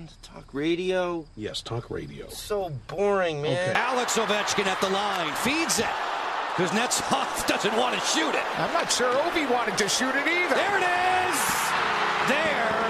around, 0.00 0.12
talk 0.22 0.52
radio. 0.52 1.26
Yes, 1.36 1.60
talk 1.60 1.90
radio. 1.90 2.28
So 2.28 2.70
boring, 2.88 3.42
man. 3.42 3.76
Alex 3.76 4.18
Ovechkin 4.18 4.66
at 4.66 4.80
the 4.80 4.88
line 4.90 5.32
feeds 5.36 5.78
it. 5.78 5.94
Kuznetsov 6.56 7.46
doesn't 7.52 7.76
want 7.76 7.94
to 7.98 8.00
shoot 8.06 8.34
it. 8.34 8.60
I'm 8.60 8.72
not 8.72 8.92
sure 8.92 9.12
Ovi 9.14 9.50
wanted 9.50 9.78
to 9.78 9.88
shoot 9.88 10.14
it 10.14 10.26
either. 10.26 10.54
There 10.54 10.76
it 10.78 10.86
is. 11.28 11.38
There 12.28 12.80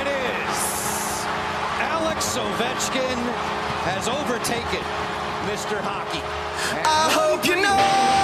it 0.00 0.06
is. 0.06 0.58
Alex 1.78 2.36
Ovechkin 2.36 3.18
has 3.86 4.08
overtaken 4.08 4.84
Mr. 5.50 5.80
Hockey. 5.80 6.22
I 6.84 7.10
hope 7.10 7.46
you 7.46 7.56
know 7.56 8.21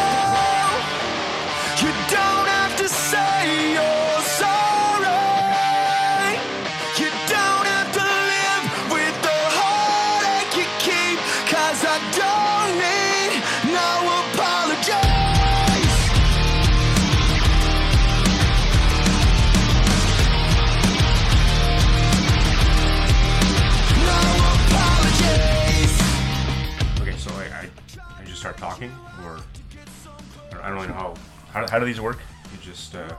how, 31.67 31.71
how. 31.73 31.79
Do 31.79 31.85
these 31.87 32.01
work? 32.01 32.19
You 32.53 32.59
just 32.63 32.95
uh, 32.95 33.13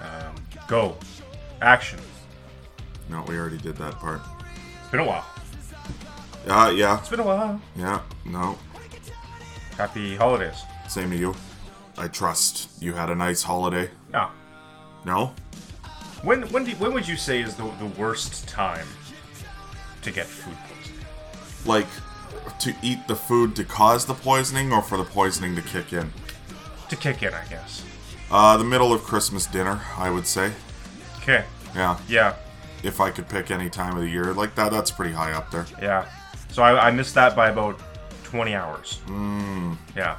um, 0.00 0.34
go, 0.68 0.96
action. 1.60 1.98
No, 3.08 3.22
we 3.28 3.36
already 3.38 3.58
did 3.58 3.76
that 3.76 3.94
part. 3.94 4.20
It's 4.82 4.90
been 4.90 5.00
a 5.00 5.04
while. 5.04 5.24
Uh, 6.46 6.70
yeah, 6.74 6.98
It's 6.98 7.08
been 7.08 7.20
a 7.20 7.24
while. 7.24 7.60
yeah, 7.76 8.02
no. 8.24 8.58
Happy 9.76 10.14
holidays. 10.16 10.62
Same 10.88 11.10
to 11.10 11.16
you. 11.16 11.34
I 11.96 12.08
trust 12.08 12.70
you 12.82 12.92
had 12.92 13.08
a 13.10 13.14
nice 13.14 13.42
holiday. 13.42 13.90
Yeah. 14.12 14.30
No? 15.04 15.34
When 16.22 16.42
when 16.52 16.64
do, 16.64 16.72
when 16.72 16.92
would 16.94 17.06
you 17.08 17.16
say 17.16 17.40
is 17.42 17.54
the 17.56 17.64
the 17.78 17.86
worst 17.98 18.46
time 18.48 18.86
to 20.02 20.10
get 20.10 20.26
food 20.26 20.56
poisoning? 20.68 21.06
Like, 21.64 21.86
to 22.60 22.74
eat 22.82 23.06
the 23.08 23.16
food 23.16 23.56
to 23.56 23.64
cause 23.64 24.06
the 24.06 24.14
poisoning 24.14 24.72
or 24.72 24.82
for 24.82 24.96
the 24.98 25.04
poisoning 25.04 25.54
to 25.56 25.62
kick 25.62 25.92
in? 25.92 26.12
To 26.94 27.00
kick 27.00 27.24
in, 27.24 27.34
I 27.34 27.44
guess. 27.46 27.84
Uh, 28.30 28.56
the 28.56 28.62
middle 28.64 28.92
of 28.92 29.02
Christmas 29.02 29.46
dinner, 29.46 29.80
I 29.96 30.10
would 30.10 30.26
say. 30.28 30.52
Okay. 31.18 31.44
Yeah, 31.74 31.98
Yeah. 32.08 32.36
if 32.84 33.00
I 33.00 33.10
could 33.10 33.28
pick 33.28 33.50
any 33.50 33.68
time 33.68 33.96
of 33.96 34.02
the 34.02 34.08
year. 34.08 34.32
Like 34.32 34.54
that, 34.54 34.70
that's 34.70 34.92
pretty 34.92 35.12
high 35.12 35.32
up 35.32 35.50
there. 35.50 35.66
Yeah. 35.82 36.06
So 36.52 36.62
I, 36.62 36.86
I 36.88 36.90
missed 36.92 37.14
that 37.16 37.34
by 37.34 37.48
about 37.48 37.80
20 38.22 38.54
hours. 38.54 39.00
Mm. 39.06 39.76
Yeah. 39.96 40.16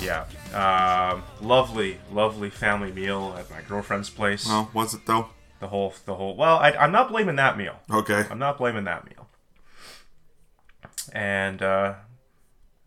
Yeah. 0.00 0.26
Um, 0.54 1.24
lovely, 1.40 1.98
lovely 2.12 2.50
family 2.50 2.92
meal 2.92 3.34
at 3.36 3.50
my 3.50 3.62
girlfriend's 3.62 4.10
place. 4.10 4.46
Well, 4.46 4.70
was 4.72 4.94
it 4.94 5.06
though? 5.06 5.26
The 5.58 5.66
whole, 5.66 5.92
the 6.06 6.14
whole. 6.14 6.36
Well, 6.36 6.58
I, 6.58 6.70
I'm 6.72 6.92
not 6.92 7.08
blaming 7.08 7.36
that 7.36 7.56
meal. 7.58 7.80
Okay. 7.90 8.24
I'm 8.30 8.38
not 8.38 8.58
blaming 8.58 8.84
that 8.84 9.04
meal. 9.06 9.28
And 11.12 11.60
uh, 11.62 11.94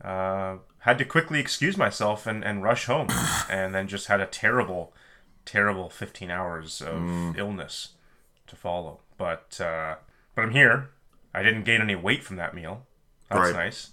uh, 0.01 0.57
had 0.85 0.97
to 0.99 1.05
quickly 1.05 1.39
excuse 1.39 1.77
myself 1.77 2.25
and, 2.25 2.43
and 2.43 2.63
rush 2.63 2.85
home, 2.85 3.07
and 3.49 3.73
then 3.75 3.87
just 3.87 4.07
had 4.07 4.21
a 4.21 4.25
terrible, 4.25 4.93
terrible 5.45 5.89
15 5.89 6.31
hours 6.31 6.81
of 6.81 7.37
illness 7.37 7.89
to 8.47 8.55
follow. 8.55 8.99
But 9.17 9.59
uh, 9.61 9.95
but 10.33 10.43
I'm 10.43 10.51
here. 10.51 10.89
I 11.33 11.43
didn't 11.43 11.63
gain 11.63 11.81
any 11.81 11.95
weight 11.95 12.23
from 12.23 12.37
that 12.37 12.53
meal. 12.55 12.85
That's 13.29 13.51
Right. 13.51 13.53
nice. 13.65 13.91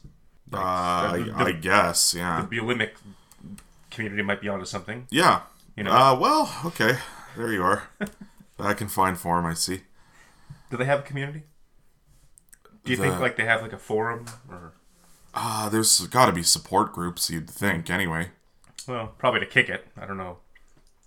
Uh, 0.53 0.59
I, 0.59 1.23
the- 1.27 1.35
I 1.37 1.53
guess, 1.53 2.15
yeah. 2.15 2.47
The 2.49 2.57
bulimic 2.57 2.91
community 3.91 4.23
might 4.23 4.41
be 4.41 4.49
onto 4.49 4.65
something. 4.67 5.07
Yeah. 5.11 5.41
You 5.77 5.85
know. 5.85 5.93
Uh, 5.93 6.19
well, 6.19 6.55
okay. 6.67 6.99
There 7.37 7.51
you 7.53 7.63
are. 7.63 7.85
Back 8.59 8.81
in 8.83 8.89
fine 8.89 9.17
form, 9.17 9.47
I 9.47 9.55
see. 9.55 9.81
Do 10.71 10.77
they 10.77 10.85
have 10.85 10.99
a 11.01 11.03
community? 11.03 11.45
Do 12.85 12.91
you 12.91 12.97
think 12.99 13.19
like 13.21 13.37
they 13.37 13.45
have 13.47 13.63
like 13.63 13.73
a 13.73 13.79
forum 13.79 14.27
or? 14.51 14.73
Uh, 15.35 15.69
there's 15.69 16.07
got 16.09 16.27
to 16.27 16.33
be 16.33 16.43
support 16.43 16.93
groups, 16.93 17.31
you'd 17.31 17.49
think, 17.51 17.89
anyway. 17.91 18.31
Well, 18.87 19.15
probably 19.19 19.41
to 19.41 19.47
kick 19.47 19.69
it. 19.69 19.87
I 19.97 20.07
don't 20.07 20.19
know. 20.19 20.39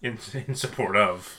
In, 0.02 0.18
in 0.47 0.56
support 0.56 0.96
of. 0.96 1.36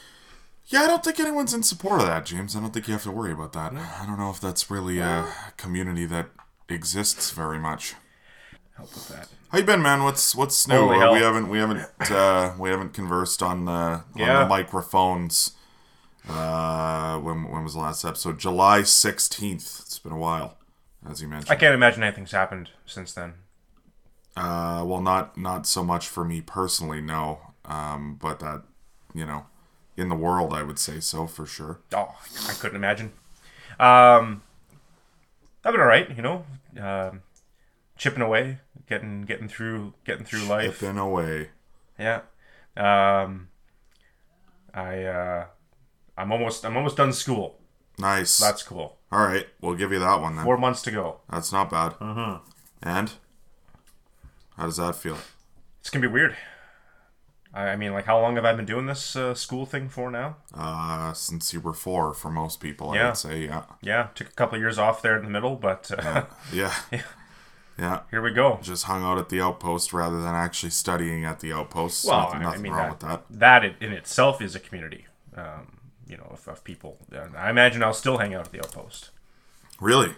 Yeah, 0.67 0.83
I 0.83 0.87
don't 0.89 1.05
think 1.05 1.21
anyone's 1.21 1.55
in 1.55 1.63
support 1.63 2.01
of 2.01 2.07
that, 2.09 2.27
James. 2.27 2.57
I 2.57 2.61
don't 2.61 2.73
think 2.73 2.89
you 2.89 2.93
have 2.95 3.05
to 3.05 3.11
worry 3.13 3.33
about 3.33 3.53
that. 3.53 3.73
I 3.73 4.05
don't 4.07 4.19
know 4.19 4.31
if 4.31 4.41
that's 4.41 4.71
really 4.71 4.99
a 4.99 5.33
community 5.57 6.07
that 6.07 6.27
exists 6.69 7.31
very 7.31 7.59
much. 7.59 7.95
Help 8.77 8.93
with 8.93 9.09
that. 9.09 9.29
How 9.51 9.59
you 9.59 9.65
been, 9.65 9.81
man? 9.81 10.03
What's 10.03 10.35
what's 10.35 10.67
new? 10.67 10.91
Uh, 10.91 11.13
we 11.13 11.21
haven't 11.21 11.49
we 11.49 11.59
haven't 11.59 11.87
uh, 12.11 12.53
we 12.59 12.69
haven't 12.69 12.93
conversed 12.95 13.43
on 13.43 13.65
the 13.65 13.71
on 13.73 14.05
Yeah. 14.17 14.43
the 14.43 14.49
microphones. 14.49 15.53
Uh, 16.29 17.19
when 17.21 17.45
when 17.51 17.63
was 17.63 17.75
the 17.75 17.81
last 17.81 18.05
episode? 18.05 18.39
July 18.39 18.83
sixteenth. 18.83 19.81
It's 19.83 19.99
been 20.01 20.13
a 20.13 20.19
while, 20.19 20.59
as 21.11 21.23
you 21.23 21.29
mentioned. 21.29 21.51
I 21.51 21.57
can't 21.57 21.75
imagine 21.75 22.03
anything's 22.03 22.33
happened 22.33 22.71
since 22.85 23.13
then. 23.13 23.35
Uh, 24.37 24.85
well, 24.87 25.01
not 25.01 25.37
not 25.37 25.67
so 25.67 25.83
much 25.83 26.09
for 26.09 26.25
me 26.25 26.41
personally, 26.41 27.01
no. 27.01 27.41
Um, 27.65 28.17
but 28.21 28.41
that 28.41 28.63
you 29.15 29.25
know, 29.25 29.47
in 29.97 30.09
the 30.09 30.15
world, 30.15 30.53
I 30.53 30.63
would 30.63 30.79
say 30.79 31.01
so 31.01 31.27
for 31.27 31.47
sure. 31.47 31.81
Oh, 31.95 32.15
I 32.49 32.53
couldn't 32.53 32.77
imagine. 32.77 33.13
Um, 33.81 34.43
I've 35.65 35.73
been 35.73 35.81
all 35.81 35.87
right, 35.87 36.09
you 36.15 36.23
know, 36.23 36.45
um, 36.81 37.23
chipping 37.97 38.23
away, 38.23 38.59
getting 38.89 39.23
getting 39.23 39.49
through 39.49 39.95
getting 40.05 40.25
through 40.25 40.45
life. 40.45 40.79
Chipping 40.81 40.99
away. 40.99 41.51
Yeah. 41.99 42.21
Um, 42.77 43.49
I 44.75 45.03
uh, 45.05 45.47
I'm 46.17 46.31
almost 46.31 46.65
I'm 46.65 46.77
almost 46.77 46.99
done 46.99 47.13
school. 47.13 47.59
Nice. 47.99 48.37
That's 48.39 48.63
cool. 48.63 48.96
All 49.13 49.21
right. 49.25 49.47
We'll 49.61 49.75
give 49.77 49.93
you 49.93 49.99
that 50.01 50.21
one 50.21 50.37
then. 50.37 50.45
Four 50.45 50.59
months 50.59 50.83
to 50.83 50.91
go. 50.91 51.21
That's 51.31 51.53
not 51.53 51.71
bad. 51.71 51.93
Mm-hmm. 51.93 52.45
And 52.83 53.13
how 54.57 54.65
does 54.67 54.77
that 54.79 54.97
feel? 54.97 55.19
It's 55.81 55.91
gonna 55.91 56.07
be 56.07 56.13
weird. 56.13 56.37
I, 57.55 57.69
I 57.71 57.77
mean, 57.77 57.93
like, 57.93 58.05
how 58.05 58.21
long 58.21 58.37
have 58.37 58.45
I 58.45 58.53
been 58.53 58.67
doing 58.67 58.87
this 58.87 59.15
uh, 59.17 59.33
school 59.35 59.65
thing 59.65 59.89
for 59.89 60.11
now? 60.11 60.37
Uh, 60.55 61.13
since 61.13 61.53
you 61.55 61.61
were 61.61 61.73
four, 61.73 62.13
for 62.13 62.31
most 62.31 62.61
people, 62.61 62.91
I'd 62.91 63.17
say, 63.17 63.45
yeah, 63.47 63.65
Yeah, 63.81 64.09
took 64.15 64.29
a 64.29 64.33
couple 64.33 64.57
of 64.57 64.61
years 64.63 64.79
off 64.79 65.01
there 65.03 65.17
in 65.17 65.25
the 65.25 65.31
middle, 65.31 65.57
but 65.57 65.91
uh, 65.97 66.25
yeah, 66.53 66.75
yeah. 67.79 68.01
here 68.11 68.21
we 68.21 68.33
go. 68.33 68.59
Just 68.63 68.85
hung 68.85 69.03
out 69.05 69.17
at 69.19 69.29
the 69.31 69.41
outpost 69.41 69.93
rather 69.93 70.21
than 70.21 70.35
actually 70.35 70.71
studying 70.71 71.25
at 71.25 71.41
the 71.41 71.53
outpost. 71.53 72.05
Well, 72.05 72.25
nothing, 72.25 72.41
I- 72.41 72.43
nothing 72.43 72.61
I 72.61 72.63
mean 72.63 72.73
wrong 72.73 72.83
that, 72.83 72.91
with 72.91 73.01
that. 73.01 73.39
that 73.39 73.65
in- 73.65 73.77
in 73.81 73.93
itself 73.93 74.43
is 74.43 74.55
a 74.55 74.61
community, 74.61 75.07
um, 75.35 75.79
you 76.07 76.17
know, 76.17 76.27
of, 76.31 76.47
of 76.49 76.65
people. 76.65 76.99
And 77.13 77.37
I 77.37 77.51
imagine 77.51 77.83
I'll 77.83 77.93
still 77.95 78.19
hang 78.19 78.35
out 78.35 78.47
at 78.47 78.53
the 78.53 78.59
outpost. 78.61 79.11
Really? 79.81 80.15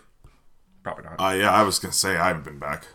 Probably 0.83 1.05
not. 1.05 1.17
Uh, 1.19 1.35
yeah, 1.35 1.53
I 1.53 1.63
was 1.63 1.79
gonna 1.79 1.93
say 1.93 2.17
I 2.17 2.29
haven't 2.29 2.45
been 2.45 2.59
back. 2.59 2.87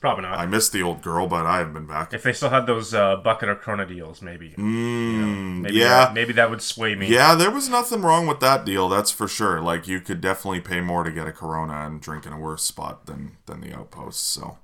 Probably 0.00 0.22
not. 0.22 0.38
I 0.38 0.46
missed 0.46 0.72
the 0.72 0.82
old 0.82 1.02
girl, 1.02 1.26
but 1.26 1.46
I 1.46 1.58
haven't 1.58 1.72
been 1.72 1.86
back. 1.86 2.12
if 2.12 2.22
they 2.22 2.32
still 2.34 2.50
had 2.50 2.66
those 2.66 2.92
uh, 2.92 3.16
bucket 3.16 3.48
or 3.48 3.54
Corona 3.54 3.86
deals, 3.86 4.20
maybe. 4.20 4.54
You 4.56 4.62
know, 4.62 5.26
maybe 5.62 5.76
yeah. 5.76 5.88
That, 6.06 6.14
maybe 6.14 6.32
that 6.34 6.50
would 6.50 6.60
sway 6.62 6.94
me. 6.94 7.08
Yeah, 7.08 7.34
there 7.34 7.50
was 7.50 7.68
nothing 7.68 8.02
wrong 8.02 8.26
with 8.26 8.40
that 8.40 8.64
deal. 8.66 8.88
That's 8.88 9.10
for 9.10 9.26
sure. 9.26 9.60
Like 9.60 9.88
you 9.88 10.00
could 10.00 10.20
definitely 10.20 10.60
pay 10.60 10.80
more 10.80 11.02
to 11.02 11.10
get 11.10 11.26
a 11.26 11.32
Corona 11.32 11.86
and 11.86 12.00
drink 12.00 12.26
in 12.26 12.32
a 12.32 12.38
worse 12.38 12.62
spot 12.62 13.06
than 13.06 13.38
than 13.46 13.60
the 13.62 13.74
outpost. 13.74 14.24
So 14.26 14.58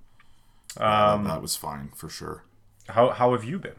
yeah, 0.78 1.12
Um, 1.12 1.24
that, 1.24 1.30
that 1.34 1.42
was 1.42 1.56
fine 1.56 1.90
for 1.96 2.08
sure. 2.10 2.44
How 2.88 3.10
how 3.10 3.32
have 3.32 3.42
you 3.44 3.58
been? 3.58 3.76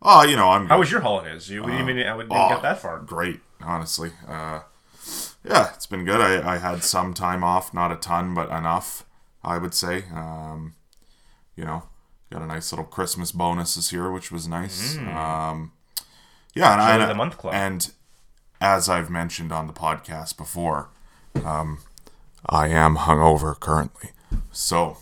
Oh, 0.00 0.22
you 0.22 0.36
know, 0.36 0.50
I'm. 0.50 0.66
How 0.66 0.78
was 0.78 0.90
your 0.90 1.00
holidays? 1.00 1.50
You 1.50 1.62
didn't 1.62 1.88
even 1.88 1.98
I 2.06 2.16
didn't 2.16 2.28
oh, 2.30 2.48
get 2.50 2.62
that 2.62 2.78
far. 2.78 3.00
Great, 3.00 3.40
honestly. 3.60 4.12
Uh, 4.26 4.60
yeah, 5.44 5.72
it's 5.74 5.86
been 5.86 6.04
good. 6.04 6.20
I, 6.20 6.54
I 6.54 6.58
had 6.58 6.84
some 6.84 7.14
time 7.14 7.42
off, 7.42 7.74
not 7.74 7.90
a 7.90 7.96
ton, 7.96 8.34
but 8.34 8.48
enough, 8.48 9.04
I 9.42 9.58
would 9.58 9.74
say. 9.74 10.04
Um, 10.14 10.74
you 11.56 11.64
know, 11.64 11.84
got 12.30 12.42
a 12.42 12.46
nice 12.46 12.70
little 12.70 12.84
Christmas 12.84 13.32
bonus 13.32 13.74
this 13.74 13.92
year, 13.92 14.12
which 14.12 14.30
was 14.30 14.46
nice. 14.46 14.96
Um, 14.98 15.72
yeah, 16.54 16.72
and 16.72 17.02
I, 17.02 17.06
the 17.06 17.14
month 17.14 17.38
club. 17.38 17.54
and 17.54 17.90
as 18.60 18.88
I've 18.88 19.10
mentioned 19.10 19.52
on 19.52 19.66
the 19.66 19.72
podcast 19.72 20.36
before, 20.36 20.90
um, 21.44 21.78
I 22.46 22.68
am 22.68 22.96
hungover 22.96 23.58
currently, 23.58 24.10
so 24.52 24.98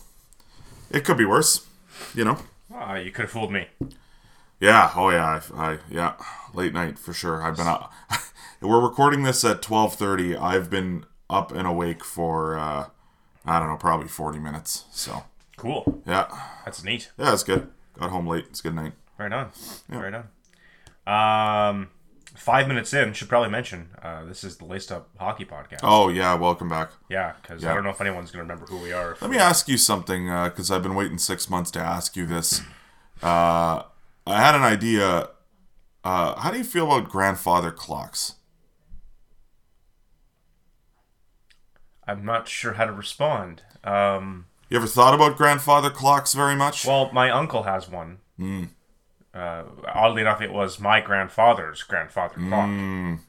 it 0.89 1.03
could 1.03 1.17
be 1.17 1.25
worse. 1.25 1.65
You 2.15 2.25
know. 2.25 2.37
Ah, 2.73 2.95
you 2.95 3.11
could 3.11 3.23
have 3.23 3.31
fooled 3.31 3.51
me. 3.51 3.67
Yeah. 4.59 4.91
Oh 4.95 5.09
yeah. 5.09 5.41
I, 5.55 5.71
I 5.73 5.77
yeah. 5.89 6.13
Late 6.53 6.73
night 6.73 6.97
for 6.97 7.13
sure. 7.13 7.43
I've 7.43 7.57
been 7.57 7.67
up. 7.67 7.91
We're 8.61 8.81
recording 8.81 9.23
this 9.23 9.43
at 9.43 9.61
twelve 9.61 9.95
thirty. 9.95 10.35
I've 10.35 10.69
been 10.69 11.05
up 11.29 11.51
and 11.51 11.67
awake 11.67 12.03
for 12.03 12.57
uh, 12.57 12.87
I 13.45 13.59
don't 13.59 13.67
know, 13.69 13.77
probably 13.77 14.07
forty 14.07 14.39
minutes. 14.39 14.85
So 14.91 15.23
Cool. 15.57 16.01
yeah, 16.05 16.27
That's 16.65 16.83
neat. 16.83 17.11
yeah, 17.17 17.33
it's 17.33 17.43
good. 17.43 17.67
Got 17.99 18.11
home 18.11 18.27
late. 18.27 18.45
It's 18.49 18.59
a 18.59 18.63
good 18.63 18.75
night. 18.75 18.93
Right 19.17 19.31
on. 19.31 19.49
Yeah. 19.91 19.99
Right 19.99 20.13
on. 20.13 20.27
Um, 21.07 21.89
five 22.35 22.67
minutes 22.67 22.93
in, 22.93 23.13
should 23.13 23.29
probably 23.29 23.49
mention 23.49 23.89
uh, 24.03 24.23
this 24.25 24.43
is 24.43 24.57
the 24.57 24.65
Laced 24.65 24.91
Up 24.91 25.09
Hockey 25.19 25.45
Podcast. 25.45 25.79
Oh 25.83 26.09
yeah, 26.09 26.35
welcome 26.35 26.69
back. 26.69 26.91
Yeah, 27.09 27.33
because 27.41 27.63
I 27.65 27.73
don't 27.73 27.83
know 27.83 27.89
if 27.91 28.01
anyone's 28.01 28.29
going 28.31 28.45
to 28.45 28.51
remember 28.53 28.65
who 28.71 28.77
we 28.81 28.91
are. 28.91 29.17
Let 29.21 29.29
me 29.31 29.37
ask 29.37 29.67
you 29.67 29.77
something, 29.77 30.25
because 30.25 30.69
I've 30.69 30.83
been 30.83 30.95
waiting 30.95 31.17
six 31.17 31.49
months 31.49 31.71
to 31.71 31.79
ask 31.79 32.15
you 32.15 32.25
this. 32.27 32.61
Uh, 33.23 33.83
I 34.31 34.41
had 34.41 34.55
an 34.55 34.63
idea. 34.63 35.29
Uh, 36.03 36.35
how 36.39 36.51
do 36.51 36.57
you 36.57 36.63
feel 36.63 36.85
about 36.91 37.09
grandfather 37.09 37.71
clocks? 37.71 38.35
I'm 42.07 42.23
not 42.23 42.47
sure 42.47 42.73
how 42.73 42.85
to 42.85 42.91
respond. 42.93 43.63
Um, 43.83 44.45
You 44.69 44.77
ever 44.77 44.87
thought 44.87 45.13
about 45.13 45.37
grandfather 45.37 45.89
clocks 45.89 46.33
very 46.33 46.55
much? 46.55 46.85
well, 46.85 47.09
my 47.11 47.29
uncle 47.29 47.63
has 47.63 47.89
one. 47.89 48.19
Uh, 49.33 49.63
oddly 49.93 50.21
enough, 50.21 50.41
it 50.41 50.51
was 50.51 50.79
my 50.79 51.01
grandfather's 51.01 51.83
grandfather 51.83 52.35
clock. 52.39 53.19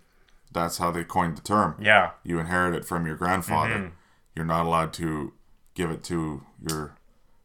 That's 0.52 0.78
how 0.78 0.90
they 0.90 1.04
coined 1.04 1.36
the 1.36 1.42
term. 1.42 1.76
Yeah, 1.80 2.12
You 2.24 2.38
inherit 2.38 2.74
it 2.74 2.84
from 2.84 3.06
your 3.06 3.16
grandfather. 3.16 3.92
You're 4.34 4.44
not 4.46 4.64
allowed 4.66 4.92
to 4.94 5.32
give 5.74 5.90
it 5.90 6.02
to 6.04 6.44
your 6.66 6.94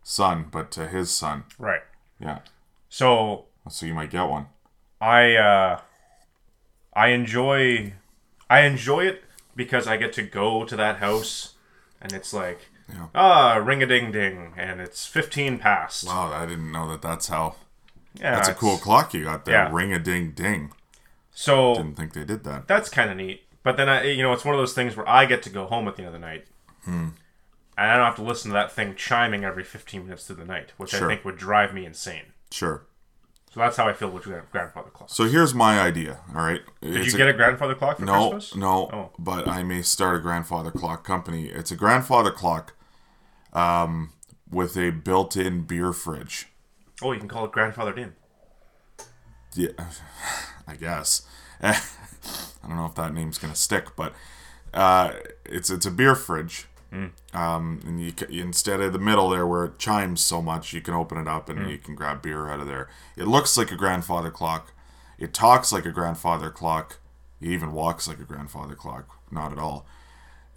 son, 0.03 0.47
but 0.51 0.71
to 0.71 0.87
his 0.87 1.11
son. 1.11 1.43
right. 1.57 1.81
Yeah. 2.19 2.39
So 2.93 3.45
So 3.69 3.87
you 3.87 3.95
might 3.95 4.11
get 4.11 4.21
one. 4.29 4.45
I 5.01 5.35
uh, 5.35 5.81
I 6.93 7.07
enjoy 7.07 7.93
I 8.51 8.59
enjoy 8.61 9.05
it 9.07 9.23
because 9.55 9.87
I 9.87 9.97
get 9.97 10.13
to 10.13 10.21
go 10.21 10.63
to 10.63 10.75
that 10.75 10.97
house 10.97 11.55
and 11.99 12.13
it's 12.13 12.33
like 12.33 12.69
Yeah. 12.87 13.07
ah 13.15 13.55
ring 13.55 13.81
a 13.81 13.87
ding 13.87 14.11
ding 14.11 14.53
and 14.57 14.79
it's 14.79 15.07
15 15.07 15.57
past. 15.57 16.05
Wow, 16.05 16.31
I 16.31 16.45
didn't 16.45 16.71
know 16.71 16.87
that. 16.91 17.01
That's 17.01 17.29
how. 17.29 17.55
Yeah, 18.13 18.35
That's 18.35 18.49
a 18.49 18.53
cool 18.53 18.77
clock 18.77 19.11
you 19.15 19.23
got 19.23 19.45
there. 19.45 19.55
Yeah. 19.55 19.69
Ring 19.73 19.91
a 19.91 19.97
ding 19.97 20.31
ding. 20.33 20.71
So 21.31 21.73
Didn't 21.73 21.95
think 21.97 22.13
they 22.13 22.23
did 22.23 22.43
that. 22.43 22.67
that's 22.67 22.89
kind 22.89 23.09
of 23.09 23.17
neat. 23.17 23.41
But 23.63 23.75
then 23.75 23.89
I, 23.89 24.03
you 24.03 24.21
know, 24.21 24.33
it's 24.33 24.45
one 24.45 24.53
of 24.53 24.61
those 24.61 24.73
things 24.73 24.95
where 24.95 25.09
I 25.09 25.25
get 25.25 25.41
to 25.43 25.49
go 25.49 25.65
home 25.65 25.87
at 25.87 25.95
the 25.95 26.03
end 26.03 26.13
of 26.13 26.13
the 26.13 26.19
night, 26.27 26.45
Hmm. 26.85 27.07
and 27.75 27.89
I 27.91 27.95
don't 27.95 28.05
have 28.05 28.17
to 28.17 28.21
listen 28.21 28.49
to 28.51 28.53
that 28.53 28.71
thing 28.71 28.93
chiming 28.93 29.43
every 29.43 29.63
15 29.63 30.03
minutes 30.05 30.27
through 30.27 30.35
the 30.35 30.45
night, 30.45 30.73
which 30.77 30.93
I 30.93 30.99
Sure. 30.99 31.07
think 31.07 31.25
would 31.25 31.37
drive 31.37 31.73
me 31.73 31.87
insane. 31.87 32.32
Sure. 32.53 32.85
So 33.51 33.59
that's 33.61 33.77
how 33.77 33.87
I 33.87 33.93
feel 33.93 34.09
with 34.11 34.25
grandfather 34.51 34.91
clock. 34.91 35.09
So 35.09 35.23
here's 35.25 35.55
my 35.55 35.79
idea. 35.79 36.19
All 36.35 36.43
right. 36.43 36.61
Did 36.81 37.05
you 37.07 37.17
get 37.17 37.27
a 37.27 37.33
grandfather 37.33 37.73
clock 37.73 37.97
for 37.97 38.05
no, 38.05 38.29
Christmas? 38.29 38.55
no, 38.55 38.89
Oh. 38.93 39.11
but 39.17 39.47
I 39.47 39.63
may 39.63 39.81
start 39.81 40.15
a 40.17 40.19
grandfather 40.19 40.69
clock 40.69 41.03
company. 41.03 41.47
It's 41.47 41.71
a 41.71 41.75
grandfather 41.75 42.29
clock, 42.29 42.75
um, 43.53 44.13
with 44.51 44.77
a 44.77 44.91
built-in 44.91 45.63
beer 45.63 45.93
fridge. 45.93 46.49
Oh, 47.01 47.11
you 47.11 47.19
can 47.19 47.27
call 47.27 47.45
it 47.45 47.51
grandfathered 47.51 47.97
in. 47.97 48.13
Yeah, 49.55 49.69
I 50.67 50.75
guess. 50.75 51.23
I 51.61 51.75
don't 52.67 52.77
know 52.77 52.85
if 52.85 52.93
that 52.95 53.15
name's 53.15 53.39
gonna 53.39 53.55
stick, 53.55 53.95
but 53.95 54.13
uh, 54.75 55.13
it's 55.45 55.71
it's 55.71 55.87
a 55.87 55.91
beer 55.91 56.13
fridge. 56.13 56.67
Um, 57.33 57.79
and 57.85 58.01
you 58.01 58.13
instead 58.29 58.79
of 58.79 58.93
the 58.93 58.99
middle 58.99 59.29
there 59.29 59.47
where 59.47 59.65
it 59.65 59.79
chimes 59.79 60.21
so 60.21 60.41
much, 60.41 60.73
you 60.73 60.81
can 60.81 60.93
open 60.93 61.17
it 61.17 61.27
up 61.27 61.49
and 61.49 61.69
you 61.69 61.77
can 61.77 61.95
grab 61.95 62.21
beer 62.21 62.49
out 62.49 62.59
of 62.59 62.67
there. 62.67 62.87
It 63.17 63.27
looks 63.27 63.57
like 63.57 63.71
a 63.71 63.75
grandfather 63.75 64.29
clock. 64.31 64.73
It 65.17 65.33
talks 65.33 65.71
like 65.71 65.85
a 65.85 65.91
grandfather 65.91 66.49
clock. 66.49 66.99
It 67.41 67.47
even 67.47 67.71
walks 67.73 68.07
like 68.07 68.19
a 68.19 68.23
grandfather 68.23 68.75
clock. 68.75 69.17
Not 69.31 69.51
at 69.51 69.57
all. 69.57 69.85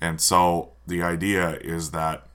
And 0.01 0.21
so 0.21 0.73
the 0.87 1.03
idea 1.03 1.57
is 1.61 1.91
that 1.93 2.27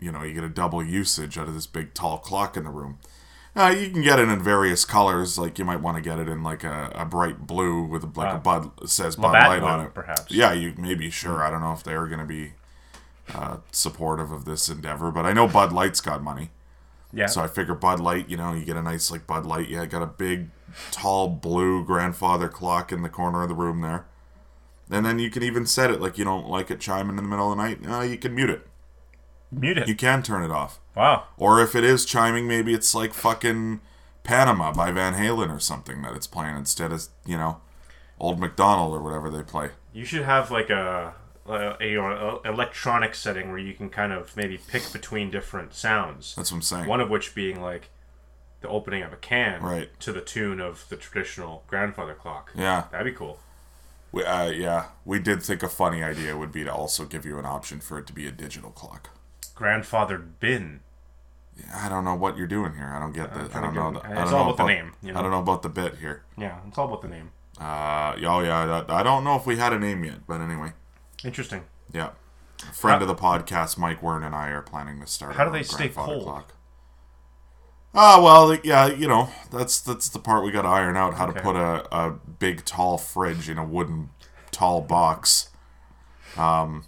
you 0.00 0.10
know 0.10 0.22
you 0.22 0.34
get 0.34 0.44
a 0.44 0.48
double 0.48 0.82
usage 0.82 1.38
out 1.38 1.48
of 1.48 1.54
this 1.54 1.66
big 1.66 1.94
tall 1.94 2.18
clock 2.18 2.56
in 2.56 2.64
the 2.64 2.70
room. 2.70 2.98
Uh, 3.56 3.68
you 3.68 3.88
can 3.88 4.02
get 4.02 4.18
it 4.18 4.28
in 4.28 4.42
various 4.42 4.84
colors. 4.84 5.38
Like 5.38 5.58
you 5.60 5.64
might 5.64 5.80
want 5.80 5.96
to 5.96 6.02
get 6.02 6.18
it 6.18 6.28
in 6.28 6.42
like 6.42 6.64
a, 6.64 6.90
a 6.94 7.04
bright 7.04 7.46
blue 7.46 7.84
with 7.84 8.02
a, 8.02 8.10
like 8.18 8.34
a 8.34 8.38
Bud 8.38 8.88
says 8.90 9.14
Bud 9.14 9.32
Light 9.32 9.62
on 9.62 9.86
it. 9.86 9.94
perhaps. 9.94 10.30
Yeah, 10.32 10.52
you 10.52 10.74
maybe 10.76 11.08
sure. 11.08 11.40
I 11.42 11.50
don't 11.50 11.60
know 11.60 11.72
if 11.72 11.84
they're 11.84 12.06
going 12.08 12.18
to 12.18 12.26
be 12.26 12.54
uh, 13.32 13.58
supportive 13.70 14.32
of 14.32 14.44
this 14.44 14.68
endeavor, 14.68 15.10
but 15.10 15.24
I 15.24 15.32
know 15.32 15.46
Bud 15.48 15.72
Light's 15.72 16.00
got 16.00 16.22
money, 16.22 16.50
Yeah. 17.12 17.26
so 17.26 17.40
I 17.42 17.46
figure 17.46 17.74
Bud 17.74 18.00
Light. 18.00 18.28
You 18.28 18.36
know, 18.36 18.52
you 18.52 18.64
get 18.64 18.76
a 18.76 18.82
nice 18.82 19.10
like 19.10 19.26
Bud 19.26 19.46
Light. 19.46 19.68
Yeah, 19.68 19.86
got 19.86 20.02
a 20.02 20.06
big, 20.06 20.50
tall 20.90 21.28
blue 21.28 21.84
grandfather 21.84 22.48
clock 22.48 22.92
in 22.92 23.02
the 23.02 23.08
corner 23.08 23.42
of 23.42 23.48
the 23.48 23.54
room 23.54 23.80
there. 23.80 24.06
And 24.90 25.06
then 25.06 25.18
you 25.18 25.30
can 25.30 25.42
even 25.42 25.64
set 25.66 25.90
it 25.90 26.00
like 26.00 26.18
you 26.18 26.24
don't 26.24 26.48
like 26.48 26.70
it 26.70 26.80
chiming 26.80 27.16
in 27.16 27.24
the 27.24 27.30
middle 27.30 27.50
of 27.50 27.56
the 27.56 27.62
night. 27.64 27.78
Uh, 27.88 28.02
you 28.02 28.18
can 28.18 28.34
mute 28.34 28.50
it. 28.50 28.66
Mute 29.50 29.78
it. 29.78 29.88
You 29.88 29.94
can 29.94 30.22
turn 30.22 30.42
it 30.42 30.50
off. 30.50 30.78
wow. 30.94 31.24
Or 31.38 31.60
if 31.62 31.74
it 31.74 31.84
is 31.84 32.04
chiming, 32.04 32.46
maybe 32.46 32.74
it's 32.74 32.94
like 32.94 33.14
fucking 33.14 33.80
Panama 34.24 34.72
by 34.72 34.90
Van 34.90 35.14
Halen 35.14 35.54
or 35.54 35.58
something 35.60 36.02
that 36.02 36.14
it's 36.14 36.26
playing 36.26 36.56
instead 36.56 36.92
of, 36.92 37.06
you 37.24 37.36
know, 37.38 37.60
Old 38.18 38.38
McDonald 38.38 38.92
or 38.94 39.00
whatever 39.02 39.30
they 39.30 39.42
play. 39.42 39.70
You 39.92 40.04
should 40.04 40.22
have 40.22 40.50
like 40.50 40.70
a, 40.70 41.14
a, 41.46 41.76
a, 41.80 41.96
a 41.96 42.40
electronic 42.44 43.14
setting 43.14 43.48
where 43.50 43.58
you 43.58 43.74
can 43.74 43.90
kind 43.90 44.12
of 44.12 44.36
maybe 44.36 44.58
pick 44.58 44.92
between 44.92 45.30
different 45.30 45.74
sounds. 45.74 46.34
That's 46.34 46.50
what 46.50 46.58
I'm 46.58 46.62
saying. 46.62 46.86
One 46.86 47.00
of 47.00 47.10
which 47.10 47.34
being 47.34 47.60
like 47.60 47.90
the 48.60 48.68
opening 48.68 49.02
of 49.02 49.12
a 49.12 49.16
can 49.16 49.62
Right. 49.62 49.90
to 50.00 50.12
the 50.12 50.22
tune 50.22 50.60
of 50.60 50.86
the 50.88 50.96
traditional 50.96 51.64
grandfather 51.66 52.14
clock. 52.14 52.50
Yeah. 52.54 52.84
That'd 52.90 53.04
be 53.06 53.12
cool. 53.16 53.38
We, 54.10 54.24
uh, 54.24 54.48
yeah. 54.50 54.86
We 55.04 55.18
did 55.18 55.42
think 55.42 55.62
a 55.62 55.68
funny 55.68 56.02
idea 56.02 56.36
would 56.36 56.52
be 56.52 56.64
to 56.64 56.72
also 56.72 57.04
give 57.04 57.26
you 57.26 57.38
an 57.38 57.44
option 57.44 57.80
for 57.80 57.98
it 57.98 58.06
to 58.06 58.12
be 58.12 58.26
a 58.26 58.30
digital 58.32 58.70
clock. 58.70 59.10
Grandfathered 59.54 60.38
bin. 60.40 60.80
I 61.74 61.88
don't 61.88 62.04
know 62.04 62.14
what 62.14 62.36
you're 62.36 62.46
doing 62.46 62.74
here. 62.74 62.92
I 62.94 62.98
don't 62.98 63.12
get 63.12 63.32
the. 63.32 63.56
I 63.56 63.60
don't 63.60 63.74
know. 63.74 63.92
The, 63.92 63.98
it's 63.98 64.06
I 64.06 64.14
don't 64.14 64.18
all 64.34 64.44
know 64.46 64.54
about 64.54 64.56
the 64.56 64.66
name, 64.66 64.92
you 65.02 65.12
know? 65.12 65.18
I 65.18 65.22
don't 65.22 65.30
know 65.30 65.40
about 65.40 65.62
the 65.62 65.68
bit 65.68 65.96
here. 65.98 66.22
Yeah, 66.36 66.58
it's 66.66 66.76
all 66.78 66.86
about 66.86 67.02
the 67.02 67.08
name. 67.08 67.30
Uh, 67.60 68.14
oh 68.26 68.40
yeah. 68.40 68.66
That, 68.66 68.90
I 68.90 69.02
don't 69.04 69.22
know 69.22 69.36
if 69.36 69.46
we 69.46 69.56
had 69.56 69.72
a 69.72 69.78
name 69.78 70.04
yet, 70.04 70.26
but 70.26 70.40
anyway, 70.40 70.72
Interesting. 71.24 71.64
yeah. 71.92 72.10
A 72.62 72.72
friend 72.72 73.02
of 73.02 73.08
the 73.08 73.14
podcast, 73.14 73.76
Mike 73.78 74.00
Wern, 74.00 74.24
and 74.24 74.34
I 74.34 74.48
are 74.50 74.62
planning 74.62 75.00
to 75.00 75.06
start. 75.06 75.34
How 75.34 75.44
do 75.44 75.50
they 75.50 75.62
stay 75.64 75.88
cold? 75.88 76.44
Ah, 77.96 78.20
well, 78.22 78.56
yeah, 78.64 78.86
you 78.86 79.06
know, 79.08 79.28
that's 79.50 79.80
that's 79.80 80.08
the 80.08 80.18
part 80.18 80.44
we 80.44 80.50
got 80.52 80.62
to 80.62 80.68
iron 80.68 80.96
out. 80.96 81.14
How 81.14 81.26
Okay. 81.28 81.38
to 81.38 81.42
put 81.42 81.56
a, 81.56 81.96
a 81.96 82.10
big 82.10 82.64
tall 82.64 82.96
fridge 82.98 83.48
in 83.48 83.58
a 83.58 83.64
wooden 83.64 84.10
tall 84.50 84.80
box. 84.80 85.50
Um, 86.36 86.84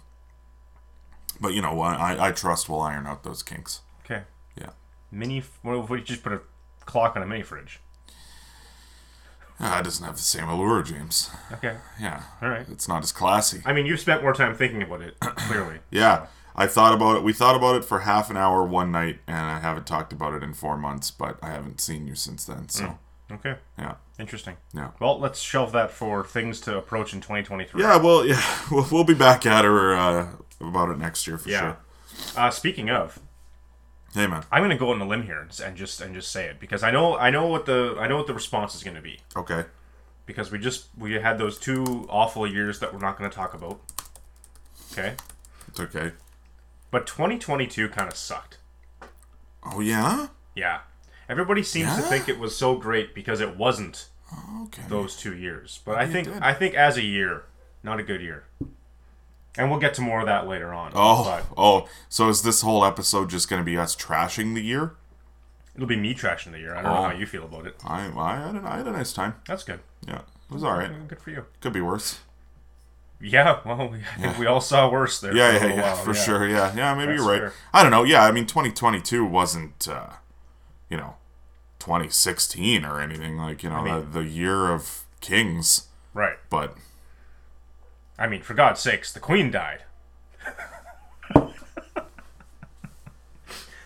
but 1.39 1.53
you 1.53 1.61
know, 1.61 1.79
I 1.81 2.27
I 2.27 2.31
trust 2.31 2.67
we'll 2.69 2.81
iron 2.81 3.05
out 3.07 3.23
those 3.23 3.43
kinks. 3.43 3.81
Okay. 4.05 4.23
Yeah. 4.59 4.71
Mini. 5.11 5.43
What 5.61 5.77
if 5.83 5.89
we 5.89 6.01
just 6.01 6.23
put 6.23 6.33
a 6.33 6.41
clock 6.85 7.15
on 7.15 7.21
a 7.23 7.25
mini 7.25 7.43
fridge? 7.43 7.79
Ah, 9.59 9.79
it 9.79 9.83
doesn't 9.83 10.05
have 10.05 10.15
the 10.15 10.21
same 10.21 10.47
allure, 10.47 10.83
James. 10.83 11.31
Okay. 11.51 11.77
Yeah. 11.99 12.21
All 12.41 12.49
right. 12.49 12.65
It's 12.69 12.87
not 12.87 13.01
as 13.03 13.11
classy. 13.11 13.61
I 13.65 13.73
mean, 13.73 13.85
you've 13.87 13.99
spent 13.99 14.21
more 14.21 14.33
time 14.33 14.55
thinking 14.55 14.83
about 14.83 15.01
it, 15.01 15.19
clearly. 15.21 15.79
Yeah. 15.89 16.27
I 16.55 16.67
thought 16.67 16.93
about 16.93 17.17
it. 17.17 17.23
We 17.23 17.33
thought 17.33 17.55
about 17.55 17.75
it 17.75 17.85
for 17.85 17.99
half 17.99 18.29
an 18.29 18.37
hour 18.37 18.63
one 18.63 18.91
night, 18.91 19.19
and 19.27 19.37
I 19.49 19.59
haven't 19.59 19.85
talked 19.87 20.11
about 20.13 20.33
it 20.33 20.43
in 20.43 20.53
four 20.53 20.77
months. 20.77 21.11
But 21.11 21.37
I 21.41 21.49
haven't 21.51 21.81
seen 21.81 22.07
you 22.07 22.15
since 22.15 22.45
then. 22.45 22.69
So 22.69 22.97
Okay. 23.31 23.55
yeah, 23.77 23.95
Interesting. 24.19 24.57
yeah, 24.73 24.91
Well, 24.99 25.19
let's 25.19 25.39
shelve 25.39 25.71
that 25.73 25.91
for 25.91 26.23
things 26.23 26.59
to 26.61 26.77
approach 26.77 27.13
in 27.13 27.19
2023. 27.21 27.81
yeah. 27.81 27.97
Well, 27.97 28.25
yeah, 28.25 28.41
we'll, 28.71 28.87
we'll 28.91 29.03
be 29.03 29.13
back 29.13 29.45
at 29.45 29.65
her 29.65 29.95
uh, 29.95 30.27
about 30.61 30.89
it 30.89 30.97
next 30.97 31.27
year 31.27 31.37
for 31.37 31.49
Yeah. 31.49 31.59
sure. 31.59 31.77
Uh, 32.35 32.49
speaking 32.49 32.89
of, 32.89 33.19
Hey, 34.17 34.25
man. 34.25 34.43
I'm 34.51 34.61
going 34.61 34.71
to 34.71 34.77
go 34.77 34.89
on 34.91 34.99
a 34.99 35.07
limb 35.07 35.23
here 35.23 35.39
and, 35.39 35.59
and 35.63 35.77
just 35.77 36.01
and 36.01 36.15
just 36.15 36.31
say 36.31 36.45
it 36.45 36.59
because 36.59 36.81
I 36.81 36.89
know 36.89 37.15
I 37.17 37.29
know 37.29 37.45
what 37.45 37.67
the 37.67 37.95
I 37.99 38.07
know 38.07 38.17
what 38.17 38.25
the 38.25 38.33
response 38.33 38.73
is 38.73 38.81
going 38.83 38.95
to 38.95 39.01
be 39.01 39.19
Okay. 39.35 39.65
because 40.25 40.51
we 40.51 40.57
just 40.57 40.87
we 40.97 41.13
had 41.13 41.37
those 41.37 41.59
two 41.59 42.07
awful 42.09 42.47
years 42.47 42.79
that 42.79 42.91
we're 42.93 42.99
not 42.99 43.17
going 43.17 43.29
to 43.29 43.35
talk 43.35 43.53
about. 43.53 43.79
Okay, 44.91 45.13
It's 45.67 45.79
okay. 45.79 46.13
but 46.89 47.05
2022 47.05 47.89
kind 47.89 48.07
of 48.11 48.17
sucked. 48.17 48.57
Oh 49.63 49.81
yeah. 49.81 50.29
Yeah, 50.55 50.79
everybody 51.29 51.61
seems 51.61 51.95
to 51.95 52.01
think 52.01 52.27
it 52.27 52.39
was 52.39 52.55
so 52.57 52.75
great 52.75 53.13
because 53.13 53.39
it 53.39 53.55
wasn't 53.55 54.09
Okay. 54.63 54.81
those 54.89 55.15
two 55.15 55.35
years. 55.35 55.79
But 55.85 55.97
I 55.97 56.07
think. 56.07 56.27
I 56.41 56.53
think 56.55 56.73
as 56.73 56.97
a 56.97 57.03
year, 57.03 57.43
not 57.83 57.99
a 57.99 58.03
good 58.03 58.21
year. 58.21 58.45
And 59.57 59.69
we'll 59.71 59.79
get 59.79 59.93
to 59.95 60.01
more 60.01 60.19
of 60.19 60.25
that 60.27 60.47
later 60.47 60.73
on. 60.73 60.91
Oh, 60.95 61.23
but 61.23 61.45
oh. 61.57 61.87
So 62.09 62.29
is 62.29 62.43
this 62.43 62.61
whole 62.61 62.85
episode 62.85 63.29
just 63.29 63.49
going 63.49 63.61
to 63.61 63.65
be 63.65 63.77
us 63.77 63.95
trashing 63.95 64.53
the 64.55 64.61
year? 64.61 64.95
it'll 65.75 65.87
be 65.87 65.95
me 65.95 66.11
trashing 66.15 66.51
the 66.51 66.57
year. 66.59 66.73
I 66.75 66.81
don't 66.81 66.91
know 66.91 66.97
Oh. 66.99 67.09
how 67.09 67.11
you 67.13 67.27
feel 67.27 67.43
about 67.45 67.67
it. 67.67 67.75
I 67.85 68.07
I 68.17 68.35
had 68.37 68.55
a, 68.55 68.61
I 68.67 68.77
had 68.77 68.87
a 68.87 68.91
nice 68.91 69.13
time. 69.13 69.35
That's 69.47 69.63
good. 69.63 69.79
Yeah, 70.07 70.21
it 70.49 70.51
was 70.53 70.63
all 70.63 70.73
right. 70.75 71.07
Good 71.07 71.21
for 71.21 71.29
you. 71.29 71.45
Could 71.61 71.73
be 71.73 71.81
worse. 71.81 72.19
Yeah, 73.21 73.59
well, 73.65 73.89
we- 73.91 73.99
I 74.17 74.21
think 74.21 74.37
we 74.39 74.45
all 74.47 74.59
saw 74.61 74.89
worse 74.89 75.19
there. 75.21 75.35
Yeah, 75.35 75.57
for 75.59 75.67
yeah, 75.67 75.75
yeah, 75.75 75.93
for 75.95 76.13
sure. 76.15 76.47
Yeah, 76.47 76.73
yeah. 76.75 76.95
Maybe 76.95 77.11
That's 77.13 77.19
you're 77.21 77.29
right. 77.31 77.39
fair. 77.41 77.53
I 77.73 77.83
don't 77.83 77.91
know. 77.91 78.03
Yeah, 78.03 78.23
I 78.23 78.31
mean, 78.31 78.45
2022 78.47 79.23
wasn't, 79.25 79.87
uh, 79.87 80.09
you 80.89 80.97
know, 80.97 81.15
2016 81.79 82.83
or 82.83 82.99
anything 82.99 83.37
like 83.37 83.61
you 83.63 83.69
know 83.69 83.81
mean- 83.83 84.11
the, 84.11 84.21
the 84.21 84.25
year 84.25 84.71
of 84.71 85.05
kings. 85.21 85.87
Right. 86.13 86.37
But 86.49 86.75
I 88.19 88.27
mean, 88.27 88.41
for 88.41 88.53
God's 88.53 88.79
sakes, 88.81 89.11
the 89.13 89.19
Queen 89.19 89.51
died. 89.51 89.83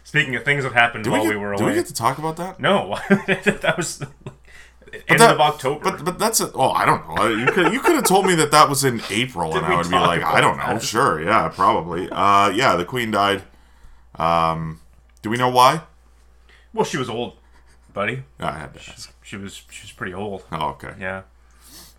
Speaking 0.03 0.35
of 0.35 0.43
things 0.43 0.63
that 0.63 0.73
happened 0.73 1.05
do 1.05 1.11
while 1.11 1.21
we 1.21 1.27
we, 1.29 1.33
get, 1.35 1.39
were 1.39 1.55
do 1.55 1.65
we 1.65 1.73
get 1.73 1.85
to 1.87 1.93
talk 1.93 2.17
about 2.17 2.35
that? 2.37 2.59
No, 2.59 2.97
that 3.09 3.73
was 3.77 4.01
end 5.07 5.19
that- 5.19 5.31
of 5.35 5.39
October. 5.39 5.79
But 5.83 6.03
but 6.03 6.19
that's 6.19 6.41
a, 6.41 6.51
oh 6.53 6.71
I 6.71 6.85
don't 6.85 7.15
know. 7.15 7.27
You 7.29 7.45
could 7.45 7.71
you 7.71 7.79
could 7.79 7.95
have 7.95 8.03
told 8.03 8.25
me 8.25 8.35
that 8.35 8.51
that 8.51 8.67
was 8.67 8.83
in 8.83 9.01
April, 9.09 9.55
and 9.57 9.65
I 9.65 9.77
would 9.77 9.89
be 9.89 9.95
like, 9.95 10.21
I 10.23 10.41
don't 10.41 10.57
know. 10.57 10.73
that? 10.73 10.83
Sure, 10.83 11.21
yeah, 11.23 11.47
probably. 11.47 12.09
Uh, 12.09 12.49
yeah, 12.49 12.75
the 12.75 12.83
Queen 12.85 13.11
died. 13.11 13.43
Um, 14.15 14.81
do 15.21 15.29
we 15.29 15.37
know 15.37 15.49
why? 15.49 15.83
well, 16.73 16.83
she 16.85 16.97
was 16.97 17.09
old, 17.09 17.37
buddy. 17.93 18.23
I 18.39 18.51
had 18.59 18.73
to 18.73 18.79
ask. 18.91 19.13
She 19.23 19.37
was 19.37 19.63
she 19.69 19.83
was 19.83 19.91
pretty 19.93 20.13
old. 20.13 20.43
Oh, 20.51 20.69
okay. 20.71 20.93
Yeah, 20.99 21.21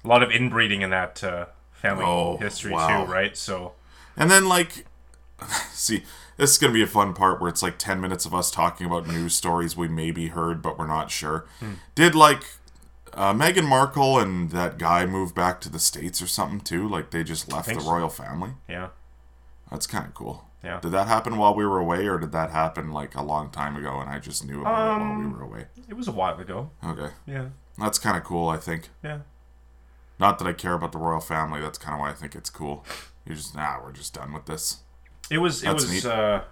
a 0.05 0.09
lot 0.09 0.23
of 0.23 0.31
inbreeding 0.31 0.83
in 0.83 0.91
that 0.91 1.25
uh, 1.25 1.47
family 1.83 2.05
Oh, 2.07 2.37
history 2.39 2.73
wow. 2.73 3.05
too, 3.05 3.12
right? 3.12 3.37
So 3.37 3.73
And 4.17 4.31
then 4.31 4.49
like, 4.49 4.87
see, 5.73 6.05
this 6.37 6.51
is 6.53 6.59
gonna 6.59 6.73
be 6.73 6.83
a 6.83 6.87
fun 6.87 7.12
part 7.15 7.41
where 7.41 7.49
it's 7.51 7.62
like 7.62 7.79
ten 7.79 8.01
minutes 8.01 8.25
of 8.25 8.35
us 8.35 8.51
talking 8.51 8.87
about 8.87 9.07
news 9.07 9.35
stories 9.35 9.77
we 9.77 9.89
maybe 9.89 10.29
heard 10.29 10.62
but 10.62 10.79
we're 10.79 10.87
not 10.87 11.11
sure. 11.11 11.47
Hmm. 11.61 11.73
Did 11.95 12.15
like 12.15 12.45
uh, 13.15 13.35
Meghan 13.35 13.67
Markle 13.69 14.19
and 14.19 14.51
that 14.51 14.79
guy 14.79 15.05
move 15.05 15.35
back 15.35 15.61
to 15.62 15.69
the 15.69 15.79
states 15.79 16.23
or 16.23 16.27
something 16.27 16.61
too? 16.61 16.89
Like 16.89 17.11
they 17.11 17.23
just 17.25 17.53
left 17.53 17.69
the 17.69 17.81
so. 17.81 17.91
royal 17.93 18.09
family. 18.09 18.53
yeah, 18.69 18.89
That's 19.71 19.87
kind 19.87 20.07
of 20.07 20.15
cool. 20.15 20.45
Yeah. 20.65 20.79
Did 20.81 20.93
that 20.93 21.09
happen 21.09 21.37
while 21.39 21.55
we 21.57 21.67
were 21.67 21.81
away, 21.81 22.07
or 22.07 22.19
did 22.19 22.31
that 22.33 22.51
happen 22.53 22.93
like 22.93 23.17
a 23.17 23.23
long 23.23 23.51
time 23.51 23.75
ago 23.77 23.99
and 24.01 24.09
I 24.09 24.21
just 24.21 24.47
knew 24.47 24.61
about 24.61 24.71
it 25.01 25.01
while 25.05 25.19
we 25.19 25.25
Um, 25.25 25.33
were 25.37 25.43
away? 25.43 25.67
it 25.89 25.95
was 25.95 26.07
a 26.07 26.12
while 26.12 26.39
ago. 26.39 26.71
Okay, 26.85 27.11
Yeah, 27.27 27.47
that's 27.77 27.99
kind 27.99 28.17
of 28.17 28.23
cool. 28.23 28.49
I 28.49 28.59
think. 28.59 28.91
yeah. 29.03 29.19
Not 30.23 30.38
that 30.38 30.47
I 30.47 30.52
care 30.52 30.75
about 30.75 30.93
the 30.93 30.99
royal 30.99 31.21
family. 31.21 31.61
That's 31.61 31.79
kind 31.79 31.95
of 31.95 32.00
why 32.00 32.11
I 32.11 32.12
think 32.14 32.35
it's 32.35 32.49
cool. 32.49 32.85
You're 33.26 33.35
just 33.37 33.55
nah, 33.55 33.79
we're 33.83 33.93
just 33.93 34.14
done 34.14 34.33
with 34.33 34.47
this. 34.47 34.79
It 35.31 35.38
was 35.38 35.62
it 35.64 35.73
was 35.73 35.91
neat. 35.91 36.07
uh, 36.07 36.43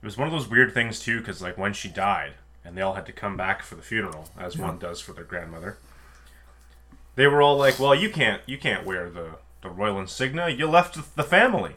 it 0.00 0.06
was 0.06 0.16
one 0.16 0.28
of 0.28 0.32
those 0.32 0.48
weird 0.48 0.72
things 0.72 1.00
too, 1.00 1.18
because 1.18 1.42
like 1.42 1.58
when 1.58 1.72
she 1.72 1.88
died, 1.88 2.34
and 2.64 2.76
they 2.76 2.80
all 2.82 2.94
had 2.94 3.06
to 3.06 3.12
come 3.12 3.36
back 3.36 3.62
for 3.62 3.74
the 3.74 3.82
funeral, 3.82 4.28
as 4.38 4.56
one 4.56 4.78
does 4.78 5.00
for 5.00 5.12
their 5.12 5.24
grandmother. 5.24 5.78
They 7.16 7.26
were 7.26 7.42
all 7.42 7.56
like, 7.56 7.78
"Well, 7.78 7.94
you 7.94 8.08
can't 8.08 8.40
you 8.46 8.56
can't 8.56 8.86
wear 8.86 9.10
the 9.10 9.30
the 9.62 9.68
royal 9.68 9.98
insignia. 10.00 10.48
You 10.48 10.66
left 10.68 10.94
the- 10.94 11.04
the 11.16 11.24
family." 11.24 11.74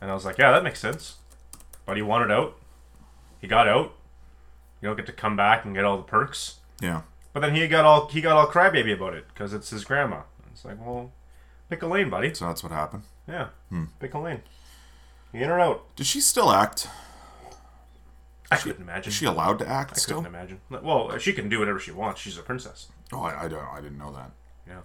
And 0.00 0.10
I 0.10 0.14
was 0.14 0.24
like, 0.24 0.38
"Yeah, 0.38 0.50
that 0.50 0.64
makes 0.64 0.80
sense." 0.80 1.16
But 1.86 1.96
he 1.96 2.02
wanted 2.02 2.30
out. 2.32 2.58
He 3.40 3.46
got 3.46 3.66
out. 3.68 3.94
You 4.80 4.88
don't 4.88 4.96
get 4.96 5.06
to 5.06 5.12
come 5.12 5.36
back 5.36 5.64
and 5.64 5.74
get 5.74 5.84
all 5.84 5.96
the 5.96 6.02
perks. 6.02 6.56
Yeah. 6.80 7.02
But 7.32 7.40
then 7.40 7.54
he 7.54 7.66
got 7.66 7.84
all 7.84 8.08
he 8.08 8.20
got 8.20 8.36
all 8.36 8.46
crybaby 8.46 8.92
about 8.94 9.14
it 9.14 9.26
because 9.28 9.52
it's 9.54 9.70
his 9.70 9.84
grandma. 9.84 10.22
It's 10.52 10.64
like, 10.64 10.76
well, 10.84 11.10
pick 11.68 11.82
a 11.82 11.86
lane, 11.86 12.10
buddy. 12.10 12.32
So 12.34 12.46
that's 12.46 12.62
what 12.62 12.72
happened. 12.72 13.02
Yeah, 13.28 13.48
Hmm. 13.68 13.84
pick 14.00 14.14
a 14.14 14.18
lane. 14.18 14.42
You 15.32 15.40
in 15.42 15.50
or 15.50 15.60
out? 15.60 15.94
Does 15.96 16.06
she 16.06 16.20
still 16.20 16.50
act? 16.52 16.88
I 18.50 18.56
couldn't 18.58 18.82
imagine. 18.82 19.08
Is 19.08 19.14
she 19.14 19.24
allowed 19.24 19.58
to 19.60 19.66
act 19.68 19.92
I 19.94 19.96
still? 19.96 20.18
couldn't 20.22 20.34
imagine. 20.34 20.60
Well, 20.68 21.16
she 21.18 21.32
can 21.32 21.48
do 21.48 21.58
whatever 21.58 21.78
she 21.78 21.90
wants. 21.90 22.20
She's 22.20 22.36
a 22.36 22.42
princess. 22.42 22.88
Oh, 23.12 23.22
I, 23.22 23.44
I 23.44 23.48
don't. 23.48 23.64
I 23.64 23.80
didn't 23.80 23.96
know 23.98 24.12
that. 24.12 24.30
Yeah. 24.68 24.80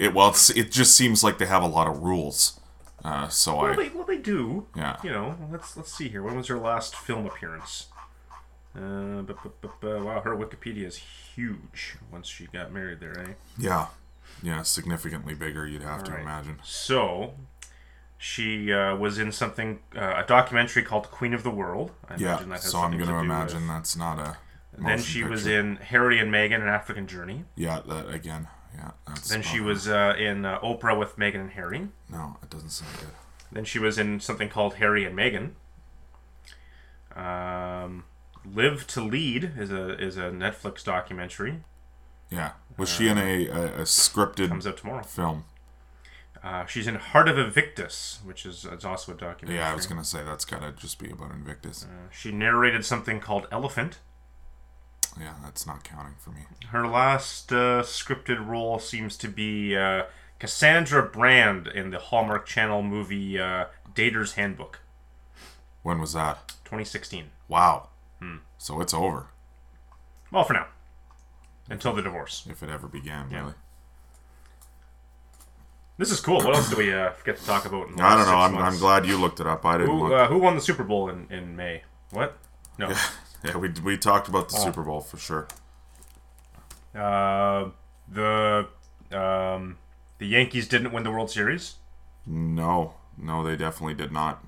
It 0.00 0.14
well, 0.14 0.30
it's, 0.30 0.50
it 0.50 0.72
just 0.72 0.96
seems 0.96 1.22
like 1.22 1.38
they 1.38 1.46
have 1.46 1.62
a 1.62 1.66
lot 1.68 1.86
of 1.86 1.98
rules. 2.02 2.58
Uh, 3.04 3.28
so 3.28 3.56
Well, 3.56 3.66
I 3.72 3.76
they, 3.76 3.88
well, 3.90 4.04
they 4.04 4.18
do. 4.18 4.66
Yeah. 4.76 4.96
You 5.04 5.10
know, 5.12 5.36
let's 5.52 5.76
let's 5.76 5.92
see 5.92 6.08
here. 6.08 6.22
When 6.24 6.36
was 6.36 6.48
her 6.48 6.58
last 6.58 6.96
film 6.96 7.26
appearance? 7.26 7.86
Uh, 8.76 9.22
bu- 9.22 9.34
bu- 9.42 9.50
bu- 9.60 9.68
bu- 9.80 10.04
wow, 10.04 10.20
her 10.20 10.36
Wikipedia 10.36 10.84
is 10.86 10.96
huge. 10.96 11.96
Once 12.12 12.26
she 12.28 12.46
got 12.46 12.72
married, 12.72 12.98
there, 13.00 13.18
eh? 13.18 13.32
yeah 13.56 13.86
yeah 14.42 14.62
significantly 14.62 15.34
bigger. 15.34 15.66
You'd 15.66 15.82
have 15.82 16.04
to 16.04 16.12
Right. 16.12 16.20
imagine. 16.22 16.58
So, 16.62 17.34
she 18.16 18.72
uh, 18.72 18.96
was 18.96 19.18
in 19.18 19.30
something, 19.32 19.80
uh, 19.96 20.22
a 20.22 20.24
documentary 20.26 20.82
called 20.82 21.10
Queen 21.10 21.32
of 21.34 21.42
the 21.42 21.50
World. 21.50 21.92
I 22.08 22.16
Yeah. 22.16 22.28
imagine 22.30 22.48
that 22.50 22.62
has 22.62 22.70
So 22.72 22.80
I'm 22.80 22.96
going 22.98 23.08
to 23.10 23.16
imagine 23.16 23.60
with- 23.62 23.68
that's 23.68 23.96
not 23.96 24.18
a. 24.18 24.36
Then 24.80 25.00
she 25.00 25.24
was 25.24 25.46
in 25.46 25.76
Harry 25.76 26.20
and 26.20 26.32
Meghan, 26.32 26.60
an 26.62 26.68
African 26.68 27.06
Journey. 27.08 27.44
Yeah, 27.56 27.80
that 27.88 28.08
again. 28.10 28.46
Yeah. 28.74 28.90
That's 29.08 29.28
Then 29.28 29.42
she 29.42 29.58
was 29.60 29.88
uh, 29.88 30.14
in 30.16 30.44
uh, 30.44 30.60
Oprah 30.60 30.96
with 30.96 31.16
Meghan 31.16 31.40
and 31.40 31.50
Harry. 31.52 31.88
No, 32.08 32.36
it 32.42 32.50
doesn't 32.50 32.70
sound 32.70 32.92
good. 33.00 33.10
Then 33.50 33.64
she 33.64 33.78
was 33.80 33.98
in 33.98 34.20
something 34.20 34.48
called 34.48 34.74
Harry 34.74 35.04
and 35.04 35.16
Meghan. 35.18 35.54
Um, 37.16 38.04
Live 38.44 38.86
to 38.88 39.00
Lead 39.00 39.52
is 39.58 39.70
a 39.72 39.98
is 40.00 40.16
a 40.16 40.30
Netflix 40.30 40.84
documentary. 40.84 41.62
Yeah. 42.30 42.52
Was 42.78 42.88
she 42.88 43.08
in 43.08 43.18
a, 43.18 43.48
a, 43.48 43.64
a 43.66 43.82
scripted 43.82 44.48
Comes 44.48 44.66
out 44.66 44.76
tomorrow. 44.78 45.02
film? 45.02 45.44
Uh, 46.42 46.64
she's 46.66 46.86
in 46.86 46.94
Heart 46.94 47.28
of 47.28 47.36
Invictus, 47.38 48.20
which 48.24 48.46
is 48.46 48.64
it's 48.64 48.84
also 48.84 49.12
a 49.12 49.16
documentary. 49.16 49.58
Yeah, 49.60 49.70
I 49.70 49.74
was 49.74 49.86
gonna 49.86 50.04
say 50.04 50.22
that's 50.24 50.44
gotta 50.44 50.72
just 50.72 50.98
be 50.98 51.10
about 51.10 51.32
Invictus. 51.32 51.84
Uh, 51.84 52.08
she 52.12 52.30
narrated 52.30 52.84
something 52.84 53.18
called 53.20 53.48
Elephant. 53.50 53.98
Yeah, 55.18 55.34
that's 55.42 55.66
not 55.66 55.82
counting 55.82 56.14
for 56.18 56.30
me. 56.30 56.42
Her 56.68 56.86
last 56.86 57.50
uh, 57.52 57.82
scripted 57.82 58.46
role 58.46 58.78
seems 58.78 59.16
to 59.16 59.28
be 59.28 59.76
uh, 59.76 60.04
Cassandra 60.38 61.02
Brand 61.02 61.66
in 61.66 61.90
the 61.90 61.98
Hallmark 61.98 62.46
Channel 62.46 62.82
movie 62.82 63.36
uh, 63.40 63.64
Dater's 63.92 64.34
Handbook, 64.34 64.78
When 65.82 66.00
was 66.00 66.12
that? 66.12 66.48
2016. 66.64 67.30
Wow. 67.48 67.88
Hmm. 68.20 68.36
So 68.58 68.80
it's 68.80 68.94
over 68.94 69.26
Well, 70.30 70.44
for 70.44 70.52
now, 70.52 70.66
until 71.70 71.92
the 71.94 72.02
divorce. 72.02 72.46
if 72.50 72.62
it 72.62 72.70
ever 72.70 72.86
began. 72.88 73.30
Yeah. 73.30 73.40
Really. 73.40 73.54
This 75.98 76.10
is 76.12 76.20
cool. 76.20 76.36
What 76.36 76.54
else 76.54 76.70
do 76.70 76.76
we 76.76 76.92
uh, 76.94 77.10
forget 77.10 77.36
to 77.38 77.44
talk 77.44 77.64
about? 77.64 77.88
In 77.88 77.96
the 77.96 78.02
I 78.04 78.10
don't 78.10 78.26
know. 78.26 78.46
six 78.46 78.56
I'm, 78.56 78.58
I'm 78.58 78.78
glad 78.78 79.04
you 79.04 79.18
looked 79.18 79.40
it 79.40 79.46
up. 79.48 79.64
I 79.64 79.78
didn't 79.78 79.90
Who, 79.96 80.04
look. 80.08 80.12
uh, 80.12 80.26
who 80.28 80.38
won 80.38 80.54
the 80.54 80.60
Super 80.60 80.84
Bowl 80.84 81.08
in, 81.08 81.26
in 81.30 81.56
May? 81.56 81.82
What? 82.10 82.36
No. 82.78 82.92
yeah, 83.44 83.56
we 83.56 83.70
we 83.82 83.98
talked 83.98 84.28
about 84.28 84.48
the 84.48 84.56
Oh. 84.58 84.64
Super 84.64 84.82
Bowl 84.84 85.00
for 85.00 85.16
sure. 85.18 85.48
Uh, 86.94 87.70
the 88.08 88.68
um, 89.10 89.78
the 90.18 90.26
Yankees 90.26 90.68
didn't 90.68 90.92
win 90.92 91.02
the 91.02 91.10
World 91.10 91.30
Series. 91.32 91.74
No, 92.24 92.94
no, 93.16 93.42
they 93.42 93.56
definitely 93.56 93.94
did 93.94 94.12
not. 94.12 94.44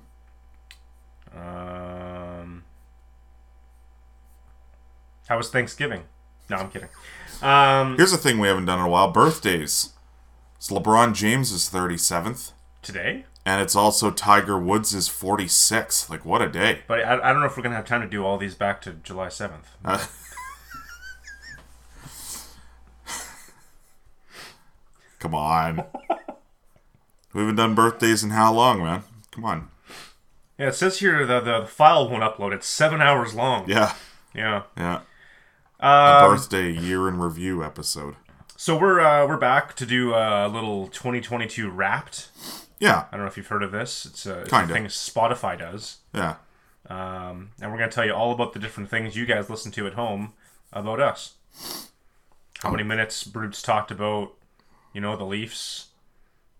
Um, 1.35 2.63
how 5.27 5.37
was 5.37 5.49
Thanksgiving? 5.49 6.03
No, 6.51 6.57
I'm 6.57 6.69
kidding. 6.69 6.89
Um, 7.41 7.95
Here's 7.95 8.11
the 8.11 8.17
thing 8.17 8.37
we 8.37 8.49
haven't 8.49 8.65
done 8.65 8.77
in 8.79 8.85
a 8.85 8.89
while: 8.89 9.09
birthdays. 9.09 9.93
It's 10.57 10.69
LeBron 10.69 11.15
James's 11.15 11.69
37th, 11.69 12.51
today, 12.81 13.23
and 13.45 13.61
it's 13.61 13.73
also 13.75 14.11
Tiger 14.11 14.59
Woods' 14.59 15.07
46th. 15.09 16.09
Like 16.09 16.25
what 16.25 16.41
a 16.41 16.49
day! 16.49 16.81
but 16.87 16.99
I, 16.99 17.13
I 17.29 17.31
don't 17.31 17.39
know 17.39 17.47
if 17.47 17.55
we're 17.55 17.63
gonna 17.63 17.75
have 17.77 17.85
time 17.85 18.01
to 18.01 18.07
do 18.07 18.25
all 18.25 18.37
these 18.37 18.53
back 18.53 18.81
to 18.81 18.91
July 18.91 19.27
7th. 19.27 19.63
Uh, 19.85 20.05
come 25.19 25.33
on. 25.33 25.85
we 27.33 27.39
haven't 27.41 27.55
done 27.55 27.73
birthdays 27.73 28.23
in 28.23 28.31
how 28.31 28.53
long, 28.53 28.83
man? 28.83 29.03
Come 29.31 29.45
on. 29.45 29.69
Yeah, 30.59 30.67
it 30.67 30.75
says 30.75 30.99
here 30.99 31.25
the 31.25 31.39
the 31.39 31.65
file 31.65 32.09
won't 32.09 32.23
upload. 32.23 32.53
It's 32.53 32.67
seven 32.67 33.01
hours 33.01 33.33
long. 33.33 33.67
Yeah, 33.69 33.93
Yeah. 34.35 34.63
yeah. 34.77 35.01
Um, 35.81 36.31
Birthday 36.35 36.71
year 36.71 37.07
in 37.07 37.19
review 37.19 37.63
episode. 37.63 38.15
So 38.55 38.77
we're 38.77 38.99
uh, 38.99 39.25
we're 39.27 39.37
back 39.37 39.75
to 39.77 39.85
do 39.85 40.13
a 40.13 40.47
little 40.47 40.87
2022 40.87 41.69
Wrapped. 41.69 42.29
Yeah, 42.79 43.05
I 43.11 43.17
don't 43.17 43.21
know 43.21 43.27
if 43.27 43.37
you've 43.37 43.47
heard 43.47 43.63
of 43.63 43.71
this. 43.71 44.05
It's 44.05 44.25
a, 44.25 44.41
it's 44.41 44.53
a 44.53 44.67
thing 44.67 44.85
Spotify 44.85 45.57
does, 45.57 45.97
yeah. 46.13 46.35
um, 46.89 47.51
and 47.61 47.71
we're 47.71 47.77
gonna 47.77 47.91
tell 47.91 48.05
you 48.05 48.13
all 48.13 48.31
about 48.31 48.53
the 48.53 48.59
different 48.59 48.89
things 48.89 49.15
you 49.15 49.25
guys 49.25 49.49
listen 49.49 49.71
to 49.73 49.87
at 49.87 49.93
home 49.93 50.33
about 50.73 50.99
us. 50.99 51.33
How 52.59 52.69
many 52.71 52.83
minutes 52.83 53.23
Brutes 53.23 53.61
talked 53.63 53.89
about, 53.91 54.33
you 54.93 55.01
know, 55.01 55.15
the 55.17 55.23
Leafs. 55.25 55.87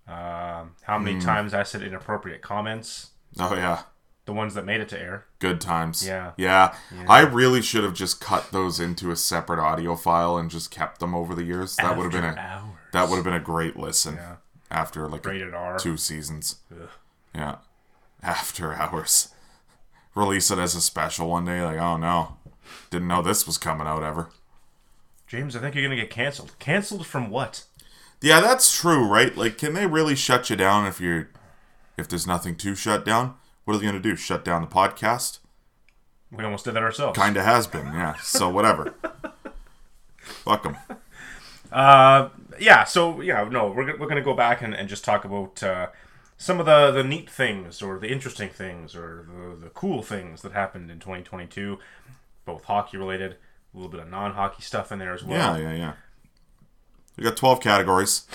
Um, 0.08 0.72
how 0.84 0.98
many 0.98 1.14
Hmm. 1.14 1.20
times 1.26 1.54
I 1.54 1.62
said 1.64 1.84
inappropriate 1.84 2.42
comments. 2.42 3.12
Oh 3.40 3.54
yeah. 3.56 3.84
The 4.26 4.34
ones 4.34 4.54
that 4.54 4.66
made 4.66 4.82
it 4.82 4.90
to 4.90 5.00
air. 5.00 5.26
Good 5.40 5.60
times. 5.60 6.06
Yeah. 6.06 6.34
yeah. 6.38 6.76
I 7.08 7.22
really 7.22 7.62
should 7.62 7.84
have 7.84 7.96
just 7.96 8.22
cut 8.22 8.52
those 8.52 8.80
into 8.80 9.10
a 9.10 9.16
separate 9.16 9.60
audio 9.60 9.96
file 9.96 10.38
and 10.38 10.50
just 10.50 10.70
kept 10.70 11.00
them 11.00 11.16
over 11.16 11.34
the 11.34 11.44
years. 11.44 11.76
That 11.78 11.98
would 11.98 12.04
have 12.04 12.12
been 12.12 12.24
a 12.24 12.40
hours. 12.40 12.76
that 12.94 13.10
would 13.10 13.16
have 13.16 13.26
been 13.26 13.34
a 13.34 13.40
great 13.40 13.78
listen. 13.78 14.16
Yeah. 14.16 14.36
After 14.70 15.08
like 15.10 15.26
Rated 15.26 15.54
R. 15.54 15.78
two 15.80 15.98
seasons. 15.98 16.58
Ugh. 16.72 16.88
Yeah. 17.34 17.56
After 18.22 18.74
hours. 18.74 19.30
Release 20.16 20.52
it 20.52 20.60
as 20.60 20.76
a 20.76 20.82
special 20.82 21.30
one 21.30 21.46
day. 21.46 21.62
Like, 21.64 21.80
oh 21.80 21.98
no, 21.98 22.38
didn't 22.90 23.08
know 23.08 23.22
this 23.22 23.48
was 23.48 23.58
coming 23.58 23.88
out 23.88 24.04
ever. 24.04 24.30
James, 25.26 25.56
I 25.56 25.60
think 25.60 25.74
you're 25.74 25.84
gonna 25.84 25.96
get 25.96 26.10
canceled. 26.10 26.54
Canceled 26.60 27.08
from 27.08 27.30
what? 27.30 27.64
Yeah, 28.22 28.40
that's 28.40 28.80
true, 28.80 29.08
right? 29.08 29.36
Like, 29.36 29.58
can 29.58 29.74
they 29.74 29.88
really 29.88 30.16
shut 30.16 30.50
you 30.50 30.56
down 30.56 30.86
if 30.86 31.02
you're 31.02 31.30
if 31.98 32.08
there's 32.08 32.28
nothing 32.28 32.56
to 32.58 32.76
shut 32.76 33.04
down? 33.04 33.36
What 33.72 33.78
are 33.78 33.80
they 33.80 33.86
gonna 33.86 34.00
do? 34.02 34.18
Shut 34.18 34.44
down 34.44 34.60
the 34.62 34.68
podcast? 34.68 35.40
We 36.30 36.44
almost 36.44 36.66
did 36.66 36.74
that 36.74 36.84
ourselves. 36.84 37.18
Kind 37.18 37.38
of 37.38 37.46
has 37.46 37.68
been, 37.68 37.86
yeah. 37.88 38.16
So 38.16 38.50
whatever. 38.50 38.96
Fuck 40.18 40.64
them. 40.64 40.76
Uh, 41.72 42.28
yeah. 42.60 42.84
So 42.84 43.22
yeah, 43.22 43.46
no, 43.50 43.68
we're 43.72 43.98
we're 43.98 44.10
gonna 44.10 44.22
go 44.22 44.34
back 44.34 44.62
and, 44.62 44.74
and 44.76 44.90
just 44.90 45.06
talk 45.06 45.24
about 45.24 45.64
uh, 45.64 45.88
some 46.38 46.60
of 46.60 46.66
the 46.66 46.92
the 46.92 47.02
neat 47.06 47.30
things 47.30 47.82
or 47.82 47.98
the 47.98 48.12
interesting 48.12 48.50
things 48.50 48.94
or 48.94 49.26
the 49.30 49.56
the 49.56 49.70
cool 49.70 50.02
things 50.02 50.42
that 50.42 50.52
happened 50.52 50.92
in 50.92 51.00
2022, 51.00 51.80
both 52.44 52.66
hockey 52.66 52.98
related, 52.98 53.38
a 53.74 53.78
little 53.78 53.90
bit 53.90 54.02
of 54.02 54.10
non 54.10 54.34
hockey 54.34 54.64
stuff 54.64 54.92
in 54.92 55.00
there 55.00 55.14
as 55.14 55.24
well. 55.24 55.58
Yeah, 55.58 55.72
yeah, 55.72 55.76
yeah. 55.78 55.94
We 57.16 57.24
got 57.24 57.38
12 57.38 57.62
categories. 57.62 58.28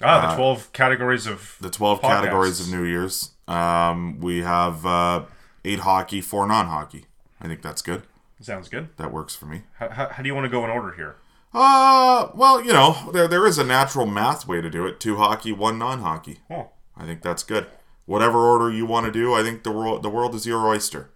Ah, 0.00 0.30
the 0.30 0.36
12 0.36 0.72
categories 0.72 1.26
of 1.26 1.56
The 1.60 1.68
12 1.70 2.00
podcasts. 2.00 2.02
categories 2.08 2.60
of 2.60 2.70
New 2.70 2.84
Year's. 2.84 3.32
Um, 3.48 4.20
we 4.20 4.42
have 4.42 4.84
uh, 4.84 5.24
eight 5.64 5.80
hockey, 5.80 6.20
four 6.20 6.46
non-hockey. 6.46 7.06
I 7.40 7.48
think 7.48 7.62
that's 7.62 7.82
good. 7.82 8.02
Sounds 8.40 8.68
good. 8.68 8.90
That 8.98 9.12
works 9.12 9.34
for 9.34 9.46
me. 9.46 9.62
How, 9.78 9.88
how, 9.88 10.08
how 10.08 10.22
do 10.22 10.28
you 10.28 10.34
want 10.34 10.44
to 10.44 10.50
go 10.50 10.64
in 10.64 10.70
order 10.70 10.92
here? 10.94 11.16
Uh, 11.52 12.28
well, 12.34 12.62
you 12.62 12.72
know, 12.72 13.10
there 13.12 13.26
there 13.26 13.46
is 13.46 13.58
a 13.58 13.64
natural 13.64 14.06
math 14.06 14.46
way 14.46 14.60
to 14.60 14.68
do 14.68 14.86
it. 14.86 15.00
Two 15.00 15.16
hockey, 15.16 15.50
one 15.50 15.78
non-hockey. 15.78 16.38
Oh, 16.50 16.68
I 16.96 17.04
think 17.06 17.22
that's 17.22 17.42
good. 17.42 17.66
Whatever 18.04 18.38
order 18.38 18.70
you 18.70 18.86
want 18.86 19.06
to 19.06 19.12
do, 19.12 19.32
I 19.34 19.42
think 19.42 19.62
the 19.62 19.72
world 19.72 20.02
the 20.02 20.10
world 20.10 20.34
is 20.34 20.46
your 20.46 20.66
oyster. 20.68 21.10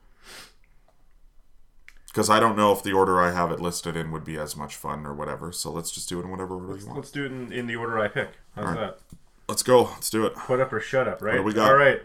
Because 2.07 2.29
I 2.29 2.41
don't 2.41 2.57
know 2.57 2.73
if 2.73 2.83
the 2.83 2.93
order 2.93 3.21
I 3.21 3.33
have 3.33 3.51
it 3.51 3.61
listed 3.61 3.97
in 3.97 4.11
would 4.11 4.25
be 4.25 4.37
as 4.37 4.55
much 4.57 4.75
fun 4.77 5.07
or 5.07 5.15
whatever. 5.15 5.51
So 5.53 5.71
let's 5.71 5.91
just 5.91 6.09
do 6.09 6.19
it 6.21 6.25
in 6.25 6.31
whatever 6.31 6.55
order 6.57 6.79
you 6.79 6.87
want. 6.87 6.99
let's 6.99 7.11
do 7.11 7.25
it 7.25 7.33
in, 7.33 7.53
in 7.53 7.67
the 7.67 7.77
order 7.77 7.99
I 7.99 8.09
pick. 8.09 8.31
How's 8.55 8.67
Alright. 8.67 8.79
that? 8.79 9.19
Let's 9.53 9.63
go. 9.63 9.83
Let's 9.83 10.09
do 10.09 10.25
it. 10.25 10.35
Put 10.35 10.61
up 10.61 10.73
or 10.73 10.81
shut 10.81 11.07
up, 11.07 11.21
right? 11.21 11.35
What 11.35 11.39
do 11.41 11.45
we 11.45 11.53
got? 11.53 11.71
All 11.71 11.77
right. 11.77 12.01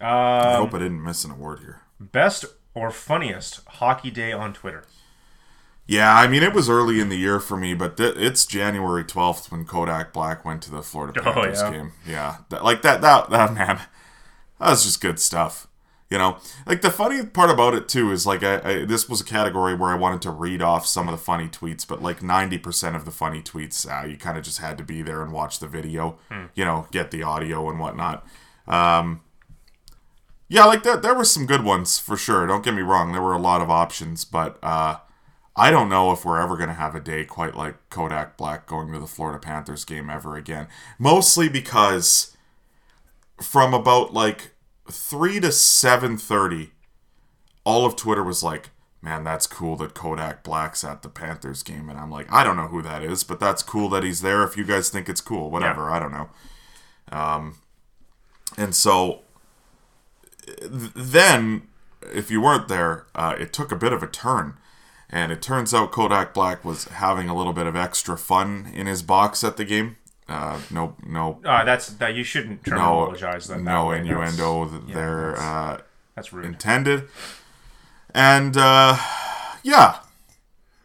I 0.00 0.54
Um, 0.54 0.56
hope 0.66 0.74
I 0.74 0.78
didn't 0.78 1.02
miss 1.02 1.24
an 1.24 1.32
award 1.32 1.58
here. 1.60 1.80
best 1.98 2.44
or 2.74 2.90
funniest 2.92 3.60
hockey 3.66 4.10
day 4.12 4.30
on 4.32 4.52
Twitter. 4.52 4.84
Yeah, 5.84 6.14
I 6.16 6.28
mean 6.28 6.44
it 6.44 6.52
was 6.54 6.70
early 6.70 7.00
in 7.00 7.08
the 7.08 7.16
year 7.18 7.40
for 7.40 7.56
me, 7.56 7.74
but 7.74 7.96
th- 7.96 8.14
it's 8.16 8.46
January 8.46 9.02
twelfth 9.04 9.50
when 9.50 9.64
Kodak 9.64 10.12
Black 10.12 10.44
went 10.44 10.62
to 10.62 10.70
the 10.70 10.80
Florida 10.82 11.20
Oh, 11.26 11.32
Panthers 11.32 11.60
yeah. 11.60 11.70
game. 11.72 11.92
Yeah, 12.06 12.36
that, 12.50 12.62
like 12.64 12.82
that, 12.82 13.00
that, 13.00 13.30
that 13.30 13.52
man, 13.52 13.76
that 14.60 14.70
was 14.70 14.84
just 14.84 15.00
good 15.00 15.18
stuff. 15.18 15.66
You 16.12 16.18
know, 16.18 16.36
like 16.66 16.82
the 16.82 16.90
funny 16.90 17.24
part 17.24 17.48
about 17.48 17.72
it 17.72 17.88
too 17.88 18.12
is 18.12 18.26
like 18.26 18.42
I, 18.42 18.60
I 18.60 18.84
this 18.84 19.08
was 19.08 19.22
a 19.22 19.24
category 19.24 19.74
where 19.74 19.88
I 19.88 19.94
wanted 19.94 20.20
to 20.22 20.30
read 20.30 20.60
off 20.60 20.84
some 20.86 21.08
of 21.08 21.12
the 21.12 21.24
funny 21.24 21.48
tweets, 21.48 21.88
but 21.88 22.02
like 22.02 22.22
ninety 22.22 22.58
percent 22.58 22.94
of 22.94 23.06
the 23.06 23.10
funny 23.10 23.40
tweets, 23.40 23.90
uh, 23.90 24.06
you 24.06 24.18
kind 24.18 24.36
of 24.36 24.44
just 24.44 24.58
had 24.58 24.76
to 24.76 24.84
be 24.84 25.00
there 25.00 25.22
and 25.22 25.32
watch 25.32 25.58
the 25.58 25.66
video. 25.66 26.18
You 26.54 26.66
know, 26.66 26.86
get 26.90 27.12
the 27.12 27.22
audio 27.22 27.70
and 27.70 27.80
whatnot. 27.80 28.26
Um, 28.68 29.22
yeah, 30.50 30.66
like 30.66 30.82
that. 30.82 31.00
There 31.00 31.14
were 31.14 31.24
some 31.24 31.46
good 31.46 31.64
ones 31.64 31.98
for 31.98 32.18
sure. 32.18 32.46
Don't 32.46 32.62
get 32.62 32.74
me 32.74 32.82
wrong. 32.82 33.12
There 33.12 33.22
were 33.22 33.32
a 33.32 33.38
lot 33.38 33.62
of 33.62 33.70
options, 33.70 34.26
but 34.26 34.58
uh, 34.62 34.96
I 35.56 35.70
don't 35.70 35.88
know 35.88 36.12
if 36.12 36.26
we're 36.26 36.42
ever 36.42 36.58
going 36.58 36.68
to 36.68 36.74
have 36.74 36.94
a 36.94 37.00
day 37.00 37.24
quite 37.24 37.56
like 37.56 37.76
Kodak 37.88 38.36
Black 38.36 38.66
going 38.66 38.92
to 38.92 38.98
the 38.98 39.06
Florida 39.06 39.38
Panthers 39.38 39.86
game 39.86 40.10
ever 40.10 40.36
again. 40.36 40.68
Mostly 40.98 41.48
because 41.48 42.36
from 43.40 43.72
about 43.72 44.12
like 44.12 44.51
three 44.90 45.40
to 45.40 45.52
seven 45.52 46.16
thirty, 46.16 46.72
all 47.64 47.86
of 47.86 47.96
Twitter 47.96 48.22
was 48.22 48.42
like, 48.42 48.70
"Man, 49.00 49.24
that's 49.24 49.46
cool 49.46 49.76
that 49.76 49.94
Kodak 49.94 50.42
Black's 50.42 50.84
at 50.84 51.02
the 51.02 51.08
Panthers 51.08 51.62
game," 51.62 51.88
and 51.88 51.98
I'm 51.98 52.10
like, 52.10 52.32
"I 52.32 52.44
don't 52.44 52.56
know 52.56 52.68
who 52.68 52.82
that 52.82 53.02
is, 53.02 53.24
but 53.24 53.40
that's 53.40 53.62
cool 53.62 53.88
that 53.90 54.04
he's 54.04 54.22
there. 54.22 54.42
If 54.42 54.56
you 54.56 54.64
guys 54.64 54.88
think 54.88 55.08
it's 55.08 55.20
cool, 55.20 55.50
whatever. 55.50 55.90
I 55.90 55.98
don't 55.98 56.12
know." 56.12 56.30
Um, 57.10 57.56
and 58.56 58.74
so 58.74 59.22
th- 60.46 60.92
then, 60.94 61.68
if 62.12 62.30
you 62.30 62.40
weren't 62.40 62.68
there, 62.68 63.06
uh, 63.14 63.36
it 63.38 63.52
took 63.52 63.72
a 63.72 63.76
bit 63.76 63.92
of 63.92 64.02
a 64.02 64.08
turn. 64.08 64.58
And 65.14 65.30
it 65.30 65.42
turns 65.42 65.74
out 65.74 65.92
Kodak 65.92 66.32
Black 66.32 66.64
was 66.64 66.84
having 66.84 67.28
a 67.28 67.36
little 67.36 67.52
bit 67.52 67.66
of 67.66 67.76
extra 67.76 68.16
fun 68.16 68.70
in 68.72 68.86
his 68.86 69.02
box 69.02 69.44
at 69.44 69.58
the 69.58 69.64
game. 69.66 69.98
Uh, 70.28 70.58
no, 70.70 70.96
no, 71.06 71.40
Uh, 71.44 71.64
that's 71.64 71.88
that 71.88 72.14
you 72.14 72.22
shouldn't 72.24 72.66
no, 72.66 72.74
terminologize 72.76 73.48
that 73.48 73.60
no 73.60 73.86
way. 73.88 73.98
innuendo 73.98 74.64
That's- 74.66 74.88
yeah, 74.88 74.94
there 74.94 75.30
that's, 75.32 75.40
uh, 75.42 75.80
that's 76.14 76.32
rude. 76.32 76.44
intended. 76.46 77.08
And 78.14 78.56
uh, 78.56 78.96
yeah, 79.62 79.98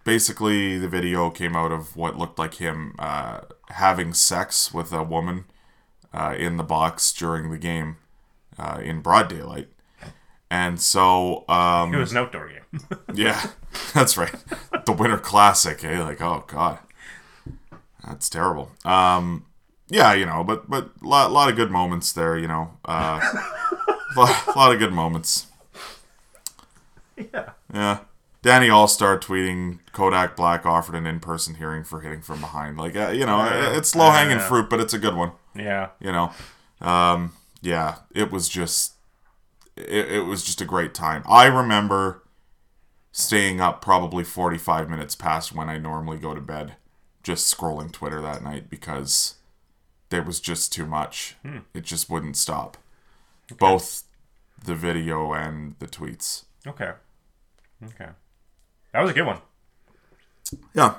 basically 0.03 0.77
the 0.77 0.87
video 0.87 1.29
came 1.29 1.55
out 1.55 1.71
of 1.71 1.95
what 1.95 2.17
looked 2.17 2.39
like 2.39 2.55
him 2.55 2.95
uh, 2.99 3.41
having 3.69 4.13
sex 4.13 4.73
with 4.73 4.91
a 4.91 5.03
woman 5.03 5.45
uh, 6.13 6.33
in 6.37 6.57
the 6.57 6.63
box 6.63 7.11
during 7.13 7.51
the 7.51 7.57
game 7.57 7.97
uh, 8.57 8.79
in 8.83 9.01
broad 9.01 9.27
daylight. 9.29 9.69
And 10.49 10.79
so, 10.79 11.43
um, 11.49 11.93
it 11.93 11.97
was 11.97 12.11
an 12.13 12.19
outdoor 12.19 12.47
game. 12.49 12.81
yeah, 13.13 13.47
that's 13.93 14.15
right. 14.17 14.33
The 14.85 14.93
Winter 14.93 15.17
Classic, 15.17 15.83
eh? 15.83 16.01
Like, 16.01 16.21
oh 16.21 16.45
god, 16.47 16.79
that's 18.07 18.29
terrible. 18.29 18.71
Um, 18.85 19.45
yeah, 19.89 20.13
you 20.13 20.25
know, 20.25 20.43
but 20.43 20.69
but 20.69 20.91
a 21.03 21.07
lot, 21.07 21.31
lot 21.31 21.49
of 21.49 21.55
good 21.55 21.71
moments 21.71 22.11
there. 22.13 22.37
You 22.37 22.47
know, 22.47 22.71
uh, 22.85 23.19
lot, 24.17 24.55
lot 24.55 24.71
of 24.73 24.79
good 24.79 24.93
moments. 24.93 25.47
yeah. 27.17 27.49
Yeah. 27.73 27.99
Danny 28.43 28.67
Allstar 28.69 29.19
tweeting 29.19 29.79
Kodak 29.91 30.35
Black 30.35 30.65
offered 30.65 30.95
an 30.95 31.05
in-person 31.05 31.55
hearing 31.55 31.83
for 31.83 32.01
hitting 32.01 32.21
from 32.21 32.39
behind. 32.39 32.77
Like, 32.77 32.95
uh, 32.95 33.09
you 33.09 33.25
know, 33.25 33.43
it's 33.75 33.95
low-hanging 33.95 34.37
Yeah. 34.37 34.47
fruit, 34.47 34.69
but 34.69 34.79
it's 34.79 34.93
a 34.93 34.99
good 34.99 35.15
one. 35.15 35.31
Yeah. 35.55 35.89
You 35.99 36.11
know, 36.13 36.31
um, 36.79 37.33
yeah, 37.61 37.95
it 38.13 38.31
was 38.31 38.47
just, 38.47 38.93
it, 39.75 40.11
it 40.11 40.25
was 40.25 40.43
just 40.43 40.61
a 40.61 40.65
great 40.65 40.93
time. 40.93 41.23
I 41.27 41.47
remember 41.47 42.23
staying 43.11 43.59
up 43.59 43.81
probably 43.81 44.23
45 44.23 44.89
minutes 44.89 45.15
past 45.15 45.53
when 45.53 45.67
I 45.67 45.77
normally 45.79 46.17
go 46.19 46.33
to 46.35 46.39
bed, 46.41 46.75
just 47.27 47.53
scrolling 47.53 47.91
Twitter 47.91 48.21
that 48.21 48.41
night 48.41 48.69
because 48.69 49.35
there 50.07 50.23
was 50.23 50.39
just 50.39 50.71
too 50.71 50.85
much. 50.85 51.35
It 51.73 51.83
just 51.83 52.09
wouldn't 52.09 52.37
stop. 52.37 52.77
Both 53.59 54.03
the 54.63 54.73
video 54.73 55.33
and 55.33 55.75
the 55.79 55.87
tweets. 55.87 56.45
Okay. 56.65 56.93
Okay. 57.83 58.11
That 58.93 59.01
was 59.01 59.11
a 59.11 59.13
good 59.13 59.25
one. 59.25 59.41
Yeah. 60.73 60.97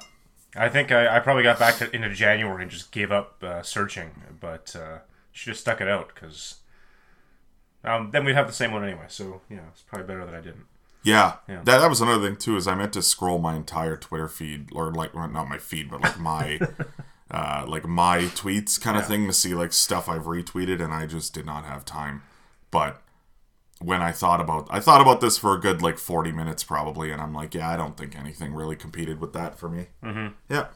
I 0.55 0.69
think 0.69 0.93
I, 0.93 1.17
I 1.17 1.21
probably 1.21 1.45
got 1.45 1.59
back 1.59 1.79
to, 1.79 1.91
into 1.97 2.11
January 2.11 2.61
and 2.61 2.71
just 2.71 2.93
gave 2.93 3.11
up 3.11 3.43
uh, 3.43 3.63
searching, 3.63 4.11
but 4.39 4.77
uh, 4.77 4.99
should 5.33 5.53
have 5.53 5.59
stuck 5.59 5.81
it 5.81 5.89
out 5.89 6.11
because 6.15 6.57
um, 7.85 8.11
then 8.11 8.27
we'd 8.27 8.35
have 8.35 8.49
the 8.49 8.53
same 8.53 8.73
one 8.73 8.85
anyway. 8.85 9.07
So 9.09 9.41
yeah, 9.49 9.61
it's 9.73 9.81
probably 9.81 10.07
better 10.07 10.27
that 10.27 10.35
I 10.35 10.43
didn't. 10.43 10.67
Yeah, 11.09 11.37
Yeah. 11.49 11.63
That, 11.65 11.79
that 11.79 11.89
was 11.89 12.01
another 12.01 12.27
thing 12.27 12.37
too. 12.37 12.57
Is 12.57 12.67
I 12.69 12.75
meant 12.75 12.93
to 12.93 13.03
scroll 13.03 13.39
my 13.39 13.55
entire 13.57 13.97
Twitter 13.97 14.29
feed, 14.29 14.69
or 14.73 14.93
like 14.93 15.15
not 15.15 15.49
my 15.49 15.59
feed, 15.59 15.91
but 15.91 16.01
like 16.01 16.19
my, 16.19 16.59
uh, 17.31 17.65
like 17.67 17.87
my 17.87 18.19
tweets 18.41 18.81
kind 18.81 18.97
of 18.97 19.07
thing 19.07 19.27
to 19.27 19.33
see 19.33 19.55
like 19.55 19.73
stuff 19.73 20.09
I've 20.09 20.25
retweeted, 20.25 20.83
and 20.83 20.93
I 20.93 21.07
just 21.07 21.33
did 21.35 21.47
not 21.47 21.65
have 21.65 21.85
time. 21.85 22.23
But 22.71 23.01
when 23.81 24.03
I 24.03 24.13
thought 24.13 24.41
about, 24.41 24.67
I 24.71 24.81
thought 24.81 25.01
about 25.01 25.21
this 25.21 25.39
for 25.39 25.55
a 25.55 25.61
good 25.61 25.81
like 25.83 25.99
forty 25.99 26.33
minutes 26.33 26.65
probably, 26.65 27.11
and 27.11 27.23
I'm 27.23 27.33
like, 27.33 27.55
yeah, 27.55 27.69
I 27.71 27.77
don't 27.77 27.97
think 27.97 28.17
anything 28.19 28.53
really 28.55 28.77
competed 28.77 29.21
with 29.21 29.33
that 29.33 29.59
for 29.59 29.69
me. 29.69 29.87
Mm-hmm. 30.03 30.35
Yeah, 30.51 30.67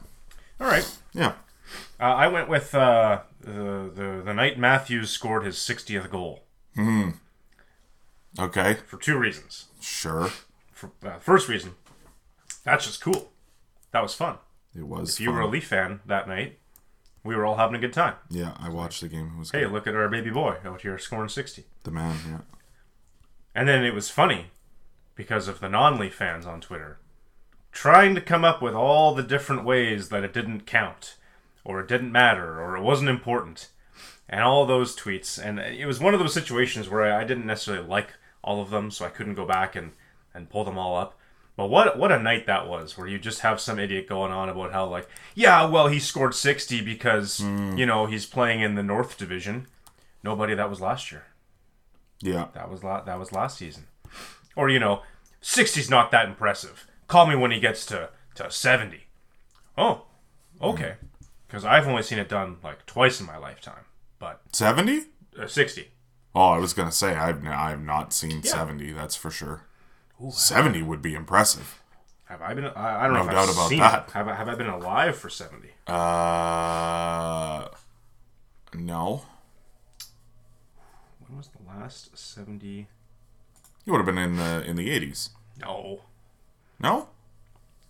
All 0.59 0.67
right. 0.67 0.89
yeah. 1.13 1.33
Uh, 1.99 2.03
I 2.03 2.27
went 2.27 2.49
with 2.49 2.73
uh, 2.75 3.21
the, 3.41 3.91
the 3.93 4.21
the 4.25 4.33
night 4.33 4.57
Matthews 4.59 5.09
scored 5.09 5.43
his 5.45 5.55
60th 5.57 6.09
goal 6.09 6.43
Okay, 8.39 8.77
for 8.87 8.97
two 8.97 9.17
reasons. 9.17 9.65
sure. 9.81 10.29
For, 10.71 10.91
uh, 11.05 11.19
first 11.19 11.47
reason, 11.47 11.75
that's 12.63 12.85
just 12.85 13.01
cool. 13.01 13.31
That 13.91 14.01
was 14.01 14.13
fun. 14.15 14.37
It 14.75 14.87
was. 14.87 15.13
If 15.15 15.19
you 15.21 15.31
were 15.31 15.41
a. 15.41 15.47
Leaf 15.47 15.67
fan 15.67 15.99
that 16.05 16.27
night, 16.27 16.57
we 17.23 17.35
were 17.35 17.45
all 17.45 17.57
having 17.57 17.75
a 17.75 17.79
good 17.79 17.93
time. 17.93 18.15
yeah, 18.29 18.53
I 18.59 18.69
watched 18.69 19.01
the 19.01 19.07
game. 19.07 19.33
It 19.35 19.39
was 19.39 19.51
Hey, 19.51 19.61
good. 19.61 19.71
look 19.71 19.85
at 19.87 19.95
our 19.95 20.09
baby 20.09 20.29
boy 20.31 20.57
out 20.65 20.81
here 20.81 20.97
scoring 20.97 21.29
60. 21.29 21.63
the 21.83 21.91
man. 21.91 22.17
Yeah. 22.27 22.37
And 23.55 23.67
then 23.69 23.83
it 23.85 23.93
was 23.93 24.09
funny 24.09 24.47
because 25.15 25.47
of 25.47 25.59
the 25.59 25.69
non 25.69 25.99
Leaf 25.99 26.15
fans 26.15 26.45
on 26.47 26.59
Twitter 26.59 26.97
trying 27.71 28.13
to 28.15 28.21
come 28.21 28.43
up 28.43 28.61
with 28.61 28.73
all 28.75 29.13
the 29.15 29.23
different 29.23 29.63
ways 29.63 30.09
that 30.09 30.23
it 30.23 30.33
didn't 30.33 30.65
count, 30.65 31.17
or 31.63 31.79
it 31.79 31.87
didn't 31.87 32.11
matter, 32.11 32.61
or 32.61 32.75
it 32.77 32.81
wasn't 32.83 33.09
important, 33.09 33.69
and 34.29 34.41
all 34.41 34.65
those 34.65 34.95
tweets. 34.95 35.43
And 35.43 35.59
it 35.59 35.85
was 35.85 35.99
one 35.99 36.13
of 36.15 36.19
those 36.19 36.33
situations 36.33 36.89
where 36.89 37.13
I 37.15 37.23
didn't 37.23 37.45
necessarily 37.47 37.87
like 37.87 38.13
all 38.43 38.61
of 38.61 38.69
them, 38.69 38.91
so 38.91 39.05
I 39.05 39.09
couldn't 39.09 39.35
go 39.35 39.45
back 39.45 39.75
and, 39.75 39.91
and 40.33 40.49
pull 40.49 40.63
them 40.63 40.77
all 40.77 40.97
up. 40.97 41.17
But 41.55 41.67
what 41.67 41.97
what 41.99 42.11
a 42.11 42.17
night 42.19 42.47
that 42.47 42.67
was, 42.67 42.97
where 42.97 43.07
you 43.07 43.19
just 43.19 43.41
have 43.41 43.59
some 43.59 43.77
idiot 43.79 44.07
going 44.07 44.31
on 44.31 44.49
about 44.49 44.71
how 44.71 44.85
like, 44.87 45.07
yeah, 45.35 45.65
well 45.65 45.87
he 45.87 45.99
scored 45.99 46.33
sixty 46.33 46.81
because 46.81 47.39
you 47.39 47.85
know 47.85 48.07
he's 48.07 48.25
playing 48.25 48.61
in 48.61 48.73
the 48.75 48.81
North 48.83 49.17
Division. 49.17 49.67
Nobody 50.23 50.55
that 50.55 50.69
was 50.69 50.81
last 50.81 51.11
year. 51.11 51.25
Yeah. 52.21 52.47
That 52.53 52.71
was 52.71 52.83
la- 52.83 53.03
that 53.03 53.19
was 53.19 53.31
last 53.31 53.57
season. 53.57 53.85
Or 54.55 54.69
you 54.69 54.79
know, 54.79 55.01
60's 55.41 55.89
not 55.89 56.09
that 56.11 56.27
impressive. 56.27 56.87
Call 57.07 57.27
me 57.27 57.35
when 57.35 57.51
he 57.51 57.59
gets 57.59 57.85
to 57.87 58.09
to 58.35 58.49
70. 58.49 59.01
Oh, 59.77 60.05
okay. 60.61 60.95
Because 61.47 61.65
I've 61.65 61.87
only 61.87 62.01
seen 62.01 62.17
it 62.17 62.29
done 62.29 62.57
like 62.63 62.85
twice 62.87 63.19
in 63.19 63.27
my 63.27 63.37
lifetime. 63.37 63.83
But 64.17 64.41
Seventy. 64.53 65.01
uh, 65.39 65.45
60. 65.47 65.89
Oh, 66.35 66.49
I 66.49 66.57
was 66.57 66.73
gonna 66.73 66.91
say 66.91 67.15
I've 67.15 67.45
I've 67.45 67.81
not 67.83 68.13
seen 68.13 68.43
seventy. 68.43 68.91
That's 68.91 69.15
for 69.15 69.29
sure. 69.29 69.65
Seventy 70.31 70.81
would 70.81 71.01
be 71.01 71.13
impressive. 71.15 71.81
Have 72.25 72.41
I 72.41 72.53
been? 72.53 72.65
I, 72.65 73.01
I 73.01 73.07
don't 73.07 73.13
know 73.13 73.23
No 73.23 73.25
if 73.29 73.31
doubt 73.35 73.49
I've 73.49 73.55
about 73.55 73.69
seen 73.69 73.79
that. 73.79 74.07
it. 74.07 74.11
Have 74.13 74.27
I, 74.27 74.33
have 74.35 74.49
I 74.49 74.55
been 74.55 74.67
alive 74.67 75.15
for 75.15 75.29
70? 75.29 75.69
Uh, 75.85 77.67
no. 78.73 79.23
When 81.27 81.37
was 81.37 81.49
the 81.49 81.61
last 81.67 82.17
70? 82.17 82.87
You 83.85 83.91
would 83.93 83.99
have 83.99 84.05
been 84.07 84.17
in 84.17 84.37
the 84.37 84.63
in 84.65 84.75
the 84.77 84.89
eighties. 84.89 85.29
No. 85.61 86.01
No. 86.79 87.09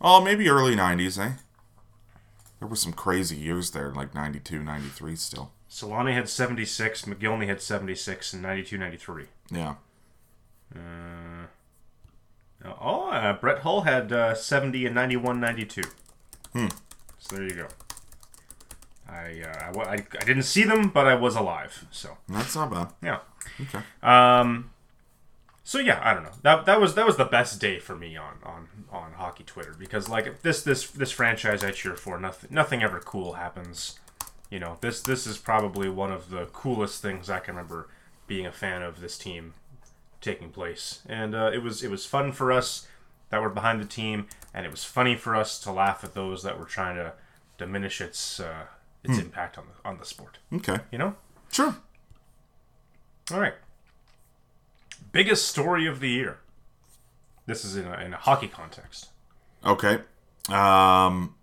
Oh, 0.02 0.20
maybe 0.22 0.50
early 0.50 0.76
nineties, 0.76 1.18
eh? 1.18 1.34
There 2.60 2.68
were 2.68 2.76
some 2.76 2.94
crazy 2.94 3.36
years 3.38 3.72
there, 3.72 3.92
like 3.94 4.14
92, 4.16 4.64
93 4.64 5.16
still. 5.16 5.52
Selanne 5.74 6.14
had 6.14 6.30
76, 6.30 7.06
Mogilny 7.06 7.48
had 7.48 7.60
76, 7.60 8.34
and 8.34 8.44
92, 8.44 8.78
93. 8.78 9.26
Yeah. 9.50 9.74
Uh, 10.76 11.48
oh, 12.80 13.10
uh, 13.10 13.34
Brett 13.34 13.64
Hull 13.64 13.82
had 13.82 14.14
uh, 14.14 14.36
70 14.36 14.86
and 14.86 14.94
91, 14.94 15.40
92. 15.40 15.82
Hmm. 16.54 16.68
So 17.18 17.36
there 17.36 17.46
you 17.46 17.56
go. 17.56 17.68
I, 19.10 19.42
uh, 19.42 19.80
I, 19.80 19.84
I, 19.84 19.94
I 19.94 20.24
didn't 20.24 20.44
see 20.44 20.64
them, 20.64 20.90
but 20.90 21.08
I 21.08 21.16
was 21.16 21.36
alive. 21.36 21.88
So 21.90 22.20
That's 22.30 22.56
not 22.56 22.70
bad. 22.70 22.90
yeah. 23.02 23.20
Okay. 23.60 23.80
Um. 24.04 24.70
So 25.64 25.80
yeah, 25.80 26.00
I 26.04 26.14
don't 26.14 26.24
know. 26.24 26.34
That 26.44 26.66
that 26.66 26.80
was 26.80 26.94
that 26.96 27.06
was 27.06 27.18
the 27.18 27.26
best 27.26 27.60
day 27.60 27.80
for 27.80 27.96
me 27.96 28.18
on 28.18 28.36
on 28.44 28.68
on 28.92 29.14
hockey 29.14 29.44
Twitter 29.44 29.74
because 29.78 30.10
like 30.10 30.42
this 30.42 30.62
this 30.62 30.90
this 30.90 31.12
franchise 31.12 31.64
I 31.64 31.72
cheer 31.72 31.96
for 31.96 32.20
nothing 32.20 32.50
nothing 32.54 32.84
ever 32.84 33.00
cool 33.00 33.34
happens. 33.34 33.98
You 34.54 34.60
know 34.60 34.78
this 34.82 35.02
this 35.02 35.26
is 35.26 35.40
probably 35.40 35.90
one 35.90 36.12
of 36.12 36.30
the 36.30 36.46
coolest 36.54 37.02
things 37.02 37.28
I 37.28 37.40
can 37.40 37.56
remember 37.56 37.88
being 38.28 38.46
a 38.46 38.52
fan 38.52 38.84
of 38.84 39.02
this 39.02 39.18
team 39.18 39.56
taking 40.22 40.52
place, 40.52 41.02
and 41.10 41.34
uh, 41.34 41.50
it 41.52 41.64
was 41.64 41.82
it 41.82 41.90
was 41.90 42.06
fun 42.06 42.32
for 42.32 42.52
us 42.52 42.88
that 43.32 43.42
were 43.42 43.50
behind 43.50 43.82
the 43.82 43.86
team, 43.86 44.28
and 44.54 44.64
it 44.64 44.70
was 44.70 44.84
funny 44.84 45.16
for 45.16 45.36
us 45.36 45.58
to 45.62 45.72
laugh 45.72 46.04
at 46.04 46.14
those 46.14 46.44
that 46.44 46.60
were 46.60 46.66
trying 46.66 46.98
to 46.98 47.14
diminish 47.58 48.00
its 48.00 48.40
uh, 48.40 48.66
its 49.04 49.18
impact 49.18 49.58
on 49.58 49.64
the 49.66 49.90
on 49.90 49.98
the 49.98 50.06
sport. 50.06 50.38
Okay. 50.54 50.78
You 50.92 51.00
know. 51.00 51.16
Sure. 51.52 51.76
All 53.32 53.40
right. 53.40 53.56
Biggest 55.12 55.48
story 55.48 55.88
of 55.88 56.00
the 56.00 56.10
year. 56.10 56.38
This 57.48 57.66
is 57.66 57.76
in 57.76 57.88
a, 57.88 57.98
in 58.06 58.14
a 58.14 58.18
hockey 58.18 58.50
context. 58.50 59.10
Okay. 59.66 60.02
Um, 60.48 61.34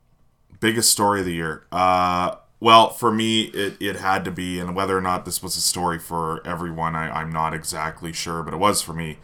biggest 0.60 0.92
story 0.92 1.18
of 1.18 1.26
the 1.26 1.34
year. 1.34 1.64
Uh, 1.72 2.36
well, 2.60 2.90
for 2.90 3.10
me, 3.10 3.44
it, 3.44 3.76
it 3.80 3.96
had 3.96 4.24
to 4.26 4.30
be, 4.30 4.60
and 4.60 4.76
whether 4.76 4.96
or 4.96 5.00
not 5.00 5.24
this 5.24 5.42
was 5.42 5.56
a 5.56 5.60
story 5.60 5.98
for 5.98 6.46
everyone, 6.46 6.94
I, 6.94 7.10
I'm 7.10 7.32
not 7.32 7.54
exactly 7.54 8.12
sure, 8.12 8.42
but 8.42 8.52
it 8.52 8.58
was 8.58 8.82
for 8.82 8.92
me. 8.92 9.18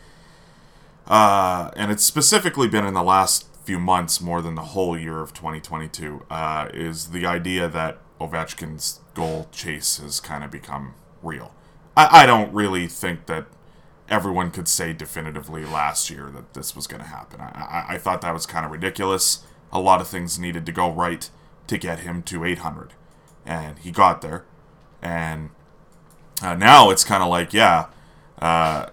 Uh, 1.06 1.70
and 1.76 1.92
it's 1.92 2.02
specifically 2.02 2.66
been 2.66 2.86
in 2.86 2.94
the 2.94 3.02
last 3.02 3.46
few 3.62 3.78
months 3.78 4.20
more 4.22 4.40
than 4.40 4.54
the 4.54 4.62
whole 4.62 4.98
year 4.98 5.20
of 5.20 5.34
2022, 5.34 6.24
uh, 6.30 6.68
is 6.72 7.10
the 7.10 7.26
idea 7.26 7.68
that 7.68 7.98
Ovechkin's 8.18 9.00
goal 9.12 9.48
chase 9.52 9.98
has 9.98 10.18
kind 10.18 10.42
of 10.42 10.50
become 10.50 10.94
real. 11.22 11.54
I, 11.94 12.22
I 12.22 12.26
don't 12.26 12.52
really 12.54 12.86
think 12.86 13.26
that 13.26 13.46
everyone 14.08 14.50
could 14.50 14.68
say 14.68 14.94
definitively 14.94 15.64
last 15.66 16.08
year 16.08 16.30
that 16.30 16.54
this 16.54 16.74
was 16.74 16.86
going 16.86 17.02
to 17.02 17.08
happen. 17.08 17.40
I, 17.40 17.84
I, 17.88 17.94
I 17.94 17.98
thought 17.98 18.22
that 18.22 18.32
was 18.32 18.46
kind 18.46 18.64
of 18.64 18.72
ridiculous. 18.72 19.44
A 19.72 19.80
lot 19.80 20.00
of 20.00 20.08
things 20.08 20.38
needed 20.38 20.64
to 20.64 20.72
go 20.72 20.90
right 20.90 21.28
to 21.66 21.76
get 21.76 22.00
him 22.00 22.22
to 22.22 22.44
800. 22.44 22.94
And 23.46 23.78
he 23.78 23.90
got 23.90 24.20
there. 24.20 24.44
And 25.00 25.50
uh, 26.42 26.54
now 26.54 26.90
it's 26.90 27.04
kind 27.04 27.22
of 27.22 27.30
like, 27.30 27.54
yeah, 27.54 27.86
uh, 28.42 28.86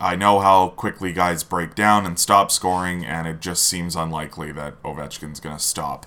I 0.00 0.16
know 0.16 0.40
how 0.40 0.70
quickly 0.70 1.12
guys 1.12 1.44
break 1.44 1.76
down 1.76 2.04
and 2.04 2.18
stop 2.18 2.50
scoring, 2.50 3.06
and 3.06 3.28
it 3.28 3.40
just 3.40 3.64
seems 3.64 3.94
unlikely 3.94 4.50
that 4.52 4.82
Ovechkin's 4.82 5.38
going 5.38 5.56
to 5.56 5.62
stop 5.62 6.06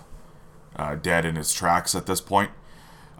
uh, 0.75 0.95
dead 0.95 1.23
in 1.23 1.37
his 1.37 1.53
tracks 1.53 1.95
at 1.95 2.05
this 2.05 2.19
point. 2.19 2.51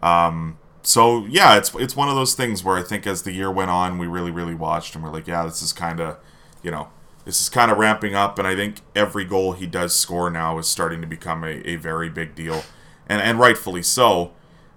Um, 0.03 0.57
so 0.83 1.25
yeah, 1.25 1.55
it's 1.57 1.73
it's 1.75 1.95
one 1.95 2.09
of 2.09 2.15
those 2.15 2.35
things 2.35 2.63
where 2.63 2.75
I 2.75 2.83
think 2.83 3.07
as 3.07 3.21
the 3.21 3.31
year 3.31 3.49
went 3.49 3.71
on, 3.71 3.97
we 3.97 4.05
really 4.05 4.31
really 4.31 4.53
watched 4.53 4.93
and 4.95 5.03
we're 5.03 5.11
like, 5.11 5.27
yeah, 5.27 5.45
this 5.45 5.61
is 5.61 5.71
kind 5.71 6.01
of, 6.01 6.17
you 6.61 6.71
know, 6.71 6.89
this 7.23 7.41
is 7.41 7.47
kind 7.47 7.71
of 7.71 7.77
ramping 7.77 8.13
up, 8.13 8.37
and 8.37 8.45
I 8.45 8.55
think 8.55 8.81
every 8.95 9.23
goal 9.23 9.53
he 9.53 9.65
does 9.65 9.95
score 9.95 10.29
now 10.29 10.59
is 10.59 10.67
starting 10.67 10.99
to 10.99 11.07
become 11.07 11.43
a, 11.45 11.67
a 11.67 11.77
very 11.77 12.09
big 12.09 12.35
deal, 12.35 12.63
and 13.07 13.21
and 13.21 13.39
rightfully 13.39 13.81
so. 13.81 14.33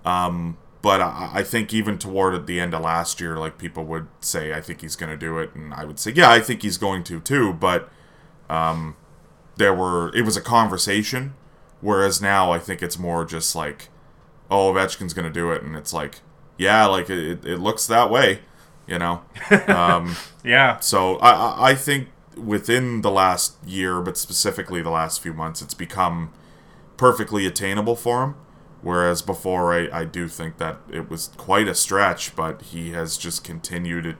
Um, 0.08 0.56
but 0.80 1.00
I, 1.00 1.30
I 1.34 1.42
think 1.42 1.74
even 1.74 1.98
toward 1.98 2.46
the 2.46 2.60
end 2.60 2.72
of 2.74 2.82
last 2.82 3.20
year, 3.20 3.36
like 3.36 3.58
people 3.58 3.84
would 3.84 4.06
say, 4.20 4.52
I 4.54 4.60
think 4.60 4.80
he's 4.80 4.96
going 4.96 5.10
to 5.10 5.16
do 5.18 5.38
it, 5.38 5.54
and 5.54 5.74
I 5.74 5.84
would 5.84 5.98
say, 5.98 6.12
yeah, 6.12 6.30
I 6.30 6.40
think 6.40 6.62
he's 6.62 6.78
going 6.78 7.02
to 7.04 7.20
too. 7.20 7.52
But 7.52 7.88
um, 8.48 8.96
there 9.56 9.74
were 9.74 10.14
it 10.14 10.22
was 10.24 10.36
a 10.36 10.40
conversation, 10.40 11.34
whereas 11.80 12.22
now 12.22 12.52
I 12.52 12.58
think 12.58 12.82
it's 12.82 12.98
more 12.98 13.24
just 13.24 13.54
like, 13.56 13.88
oh, 14.50 14.72
Ovechkin's 14.72 15.12
going 15.14 15.26
to 15.26 15.32
do 15.32 15.50
it, 15.52 15.62
and 15.62 15.76
it's 15.76 15.92
like, 15.92 16.20
yeah, 16.56 16.86
like 16.86 17.10
it, 17.10 17.44
it 17.44 17.58
looks 17.58 17.86
that 17.88 18.10
way, 18.10 18.40
you 18.86 18.98
know. 18.98 19.22
Um, 19.68 20.16
Yeah. 20.44 20.78
so 20.80 21.16
I, 21.16 21.30
I- 21.32 21.70
I 21.70 21.74
think 21.74 22.08
within 22.36 23.02
the 23.02 23.10
last 23.10 23.56
year, 23.66 24.00
but 24.00 24.16
specifically 24.16 24.80
the 24.80 24.90
last 24.90 25.20
few 25.20 25.34
months, 25.34 25.60
it's 25.60 25.74
become 25.74 26.32
perfectly 26.96 27.46
attainable 27.46 27.96
for 27.96 28.22
him. 28.22 28.34
Whereas 28.80 29.22
before, 29.22 29.74
I, 29.74 29.88
I 30.00 30.04
do 30.04 30.28
think 30.28 30.58
that 30.58 30.78
it 30.90 31.10
was 31.10 31.30
quite 31.36 31.66
a 31.68 31.74
stretch, 31.74 32.36
but 32.36 32.62
he 32.62 32.90
has 32.92 33.18
just 33.18 33.42
continued 33.42 34.06
it 34.06 34.16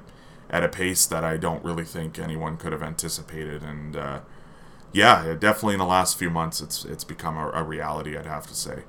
at 0.51 0.65
a 0.65 0.69
pace 0.69 1.07
that 1.07 1.23
I 1.25 1.37
don't 1.37 1.63
really 1.65 1.85
think 1.85 2.19
anyone 2.19 2.57
could 2.57 2.73
have 2.73 2.83
anticipated. 2.83 3.63
And 3.63 3.95
uh, 3.97 4.21
yeah, 4.93 5.35
definitely 5.39 5.75
in 5.75 5.79
the 5.79 5.85
last 5.87 6.19
few 6.19 6.29
months, 6.31 6.61
it's 6.61 6.85
it's 6.85 7.05
become 7.05 7.37
a, 7.37 7.51
a 7.51 7.63
reality. 7.63 8.17
I'd 8.17 8.27
have 8.27 8.47
to 8.49 8.55
say. 8.55 8.83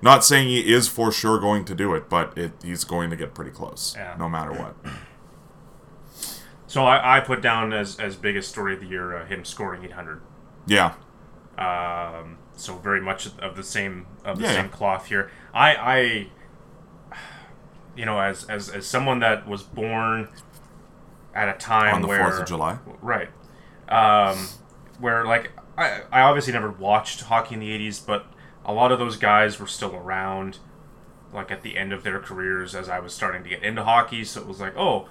Not 0.00 0.24
saying 0.24 0.48
he 0.48 0.72
is 0.72 0.86
for 0.88 1.10
sure 1.12 1.38
going 1.40 1.64
to 1.66 1.74
do 1.74 1.92
it, 1.94 2.08
but 2.08 2.38
it, 2.38 2.52
he's 2.62 2.84
going 2.84 3.10
to 3.10 3.16
get 3.16 3.34
pretty 3.34 3.50
close, 3.50 3.94
Yeah. 3.96 4.14
no 4.18 4.28
matter 4.28 4.52
what. 4.52 4.76
So 6.66 6.84
I, 6.84 7.16
I 7.16 7.20
put 7.20 7.40
down 7.42 7.72
as 7.72 7.98
as 7.98 8.14
biggest 8.16 8.48
story 8.50 8.74
of 8.74 8.80
the 8.80 8.86
year 8.86 9.16
uh, 9.16 9.26
him 9.26 9.44
scoring 9.44 9.84
800. 9.84 10.20
Yeah, 10.66 10.94
Um, 11.56 12.38
so 12.58 12.76
very 12.76 13.00
much 13.00 13.28
of 13.38 13.56
the 13.56 13.62
same 13.62 14.06
of 14.24 14.38
the 14.38 14.44
Yeah, 14.44 14.52
same 14.54 14.68
cloth 14.68 15.06
here. 15.06 15.30
I 15.54 15.74
I 15.74 16.26
you 17.96 18.04
know 18.04 18.20
as 18.20 18.44
as 18.44 18.68
as 18.68 18.86
someone 18.86 19.20
that 19.20 19.46
was 19.48 19.62
born 19.62 20.28
at 21.34 21.48
a 21.48 21.58
time 21.58 21.94
on 21.96 22.02
the 22.02 22.08
where 22.08 22.18
Fourth 22.24 22.40
of 22.40 22.46
July. 22.48 22.78
right 23.02 23.28
um, 23.88 24.48
where 24.98 25.24
like 25.24 25.52
I, 25.76 26.02
I 26.10 26.20
obviously 26.22 26.52
never 26.52 26.70
watched 26.70 27.22
hockey 27.22 27.54
in 27.54 27.60
the 27.60 27.70
80s 27.70 28.04
but 28.04 28.26
a 28.64 28.72
lot 28.72 28.92
of 28.92 28.98
those 28.98 29.16
guys 29.16 29.58
were 29.60 29.66
still 29.66 29.94
around 29.94 30.58
like 31.32 31.50
at 31.50 31.62
the 31.62 31.76
end 31.76 31.92
of 31.92 32.02
their 32.04 32.18
careers 32.20 32.74
as 32.74 32.88
i 32.88 32.98
was 32.98 33.12
starting 33.14 33.42
to 33.44 33.48
get 33.48 33.62
into 33.62 33.84
hockey 33.84 34.24
so 34.24 34.40
it 34.40 34.46
was 34.46 34.60
like 34.60 34.76
oh 34.76 35.08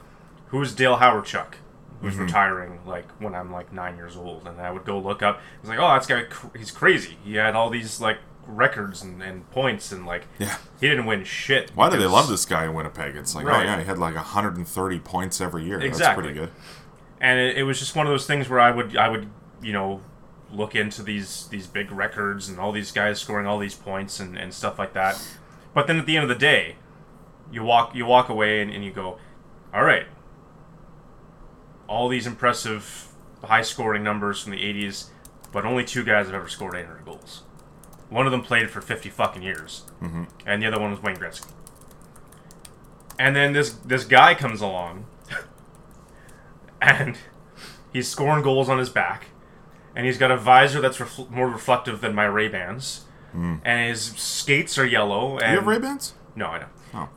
who's 0.47 0.73
dale 0.75 0.97
hawerchuk 0.97 1.53
who's 2.01 2.13
Mm-hmm. 2.13 2.23
retiring 2.23 2.79
like 2.85 3.09
when 3.19 3.33
i'm 3.35 3.51
like 3.51 3.73
nine 3.73 3.95
years 3.97 4.15
old 4.15 4.47
and 4.47 4.59
i 4.61 4.69
would 4.71 4.85
go 4.85 4.99
look 4.99 5.21
up 5.23 5.41
it's 5.59 5.69
like 5.69 5.79
oh 5.79 5.87
that's 5.87 6.05
guy 6.07 6.23
cr- 6.23 6.55
he's 6.57 6.69
crazy 6.71 7.17
he 7.23 7.35
had 7.35 7.55
all 7.55 7.69
these 7.69 7.99
like 7.99 8.17
records 8.45 9.01
and, 9.01 9.21
and 9.23 9.49
points 9.51 9.91
and 9.91 10.05
like 10.05 10.23
Yeah. 10.39 10.57
he 10.79 10.87
didn't 10.87 11.05
win 11.05 11.23
shit 11.23 11.71
Why 11.75 11.89
do 11.89 11.97
they 11.97 12.05
love 12.05 12.29
this 12.29 12.45
guy 12.45 12.63
in 12.65 12.73
Winnipeg? 12.73 13.15
It's 13.17 13.35
like, 13.35 13.45
oh 13.45 13.61
yeah, 13.61 13.77
he 13.79 13.83
had 13.85 13.97
like 13.97 14.15
130 14.15 14.99
points 14.99 15.41
every 15.41 15.65
year. 15.65 15.79
That's 15.79 15.87
Exactly. 15.89 16.23
pretty 16.23 16.39
good. 16.39 16.51
and 17.19 17.39
it, 17.39 17.57
it 17.57 17.63
was 17.63 17.77
just 17.79 17.93
one 17.95 18.05
of 18.07 18.11
those 18.13 18.25
things 18.25 18.47
where 18.47 18.59
I 18.61 18.71
would 18.71 18.95
I 18.95 19.09
would 19.09 19.27
you 19.61 19.73
know 19.73 20.01
look 20.49 20.75
into 20.75 21.03
these 21.03 21.47
these 21.49 21.67
big 21.67 21.91
records 21.91 22.47
and 22.47 22.57
all 22.57 22.71
these 22.71 22.91
guys 22.93 23.19
scoring 23.19 23.45
all 23.47 23.59
these 23.59 23.75
points 23.75 24.19
and, 24.21 24.37
and 24.37 24.53
stuff 24.53 24.79
like 24.79 24.93
that. 24.93 25.21
But 25.73 25.87
then 25.87 25.99
at 25.99 26.05
the 26.05 26.15
end 26.15 26.23
of 26.23 26.29
the 26.29 26.35
day, 26.39 26.77
you 27.51 27.63
walk 27.63 27.93
you 27.93 28.05
walk 28.05 28.29
away 28.29 28.61
and, 28.61 28.71
and 28.71 28.81
you 28.85 28.91
go, 28.91 29.17
all 29.73 29.83
right, 29.83 30.05
all 31.87 32.07
these 32.07 32.27
impressive 32.27 33.09
high 33.43 33.61
scoring 33.61 34.03
numbers 34.03 34.41
from 34.41 34.51
the 34.51 34.59
'80s, 34.59 35.07
but 35.51 35.65
only 35.65 35.83
two 35.83 36.03
guys 36.03 36.25
have 36.25 36.35
ever 36.35 36.47
scored 36.47 36.75
800 36.75 37.05
goals. 37.05 37.43
One 38.09 38.25
of 38.25 38.31
them 38.31 38.41
played 38.41 38.69
for 38.69 38.79
50 38.79 39.09
fucking 39.09 39.41
years, 39.41 39.83
mm-hmm. 40.01 40.23
and 40.45 40.61
the 40.61 40.67
other 40.67 40.79
one 40.79 40.91
was 40.91 41.01
Wayne 41.01 41.17
Gretzky. 41.17 41.51
And 43.19 43.35
then 43.35 43.53
this 43.53 43.71
this 43.73 44.03
guy 44.05 44.33
comes 44.35 44.61
along 44.61 45.05
and 46.81 47.17
he's 47.91 48.07
scoring 48.07 48.43
goals 48.43 48.69
on 48.69 48.77
his 48.77 48.89
back, 48.89 49.27
and 49.95 50.05
he's 50.05 50.17
got 50.17 50.31
a 50.31 50.37
visor 50.37 50.79
that's 50.81 50.97
refl- 50.97 51.29
more 51.29 51.49
reflective 51.49 52.01
than 52.01 52.13
my 52.15 52.25
Ray 52.25 52.47
Bans, 52.47 53.05
and 53.63 53.89
his 53.89 54.01
skates 54.01 54.77
are 54.77 54.85
yellow. 54.85 55.37
And 55.37 55.51
You 55.51 55.57
have 55.57 55.67
Ray 55.67 55.79
Bans? 55.79 56.13
No, 56.35 56.47
I 56.47 56.59
know. 56.59 56.67
Oh. 56.93 57.09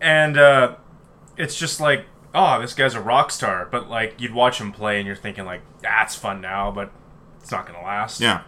And 0.00 0.36
uh, 0.38 0.76
it's 1.36 1.56
just 1.56 1.80
like, 1.80 2.06
oh, 2.34 2.60
this 2.60 2.74
guy's 2.74 2.94
a 2.94 3.00
rock 3.00 3.30
star. 3.30 3.68
But 3.70 3.88
like, 3.88 4.20
you'd 4.20 4.34
watch 4.34 4.60
him 4.60 4.72
play, 4.72 4.98
and 4.98 5.06
you're 5.06 5.16
thinking 5.16 5.44
like, 5.44 5.62
that's 5.80 6.14
fun 6.14 6.40
now, 6.40 6.70
but 6.70 6.90
it's 7.40 7.50
not 7.50 7.66
gonna 7.66 7.82
last. 7.82 8.20
Yeah. 8.20 8.42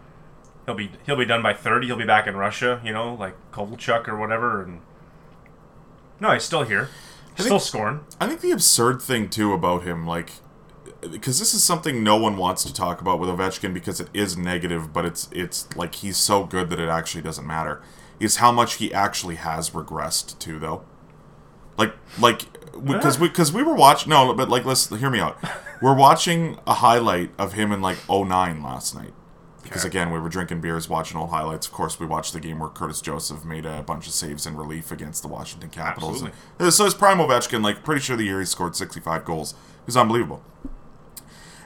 he'll 0.66 0.74
be 0.74 0.90
he'll 1.06 1.16
be 1.16 1.24
done 1.24 1.42
by 1.42 1.54
thirty. 1.54 1.86
He'll 1.86 1.96
be 1.96 2.04
back 2.04 2.26
in 2.26 2.36
Russia, 2.36 2.80
you 2.84 2.92
know, 2.92 3.14
like 3.14 3.34
Kovalchuk 3.52 4.08
or 4.08 4.16
whatever. 4.18 4.62
And 4.62 4.80
no, 6.20 6.32
he's 6.32 6.44
still 6.44 6.64
here, 6.64 6.88
still 7.36 7.58
think- 7.58 7.62
scoring. 7.62 8.00
I 8.20 8.26
think 8.26 8.40
the 8.40 8.50
absurd 8.52 9.00
thing 9.02 9.28
too 9.28 9.52
about 9.52 9.82
him, 9.84 10.06
like, 10.06 10.30
because 11.10 11.38
this 11.38 11.52
is 11.54 11.62
something 11.62 12.02
no 12.02 12.16
one 12.16 12.36
wants 12.36 12.64
to 12.64 12.72
talk 12.72 13.00
about 13.00 13.20
with 13.20 13.28
Ovechkin 13.28 13.74
because 13.74 14.00
it 14.00 14.08
is 14.14 14.36
negative, 14.36 14.92
but 14.92 15.04
it's 15.04 15.28
it's 15.30 15.74
like 15.76 15.96
he's 15.96 16.16
so 16.16 16.44
good 16.44 16.70
that 16.70 16.80
it 16.80 16.88
actually 16.88 17.22
doesn't 17.22 17.46
matter. 17.46 17.82
Is 18.18 18.36
how 18.36 18.50
much 18.50 18.76
he 18.76 18.94
actually 18.94 19.34
has 19.34 19.70
regressed 19.70 20.38
too, 20.38 20.58
though. 20.58 20.84
Like, 21.76 21.92
like 22.18 22.55
because 22.80 23.18
we 23.18 23.28
because 23.28 23.52
we 23.52 23.62
were 23.62 23.74
watching 23.74 24.10
no, 24.10 24.32
but 24.34 24.48
like 24.48 24.64
let's 24.64 24.88
hear 24.88 25.10
me 25.10 25.20
out. 25.20 25.38
We're 25.82 25.94
watching 25.94 26.58
a 26.66 26.74
highlight 26.74 27.30
of 27.38 27.52
him 27.54 27.72
in 27.72 27.80
like 27.82 27.98
09 28.08 28.62
last 28.62 28.94
night. 28.94 29.12
because 29.62 29.84
Okay. 29.84 29.88
again 29.98 30.12
we 30.12 30.18
were 30.18 30.28
drinking 30.28 30.60
beers, 30.60 30.88
watching 30.88 31.16
old 31.18 31.30
highlights. 31.30 31.66
Of 31.66 31.72
course, 31.72 31.98
we 32.00 32.06
watched 32.06 32.32
the 32.32 32.40
game 32.40 32.58
where 32.60 32.68
Curtis 32.70 33.00
Joseph 33.00 33.44
made 33.44 33.66
a 33.66 33.82
bunch 33.82 34.06
of 34.06 34.12
saves 34.12 34.46
in 34.46 34.56
relief 34.56 34.90
against 34.92 35.22
the 35.22 35.28
Washington 35.28 35.70
Capitals. 35.70 36.22
And- 36.58 36.72
so 36.72 36.84
his 36.84 36.94
prime 36.94 37.18
Ovechkin, 37.18 37.62
like 37.62 37.82
pretty 37.84 38.00
sure 38.00 38.16
the 38.16 38.24
year 38.24 38.38
he 38.40 38.46
scored 38.46 38.74
65 38.76 39.24
goals, 39.24 39.52
it 39.52 39.86
was 39.86 39.96
unbelievable. 39.96 40.42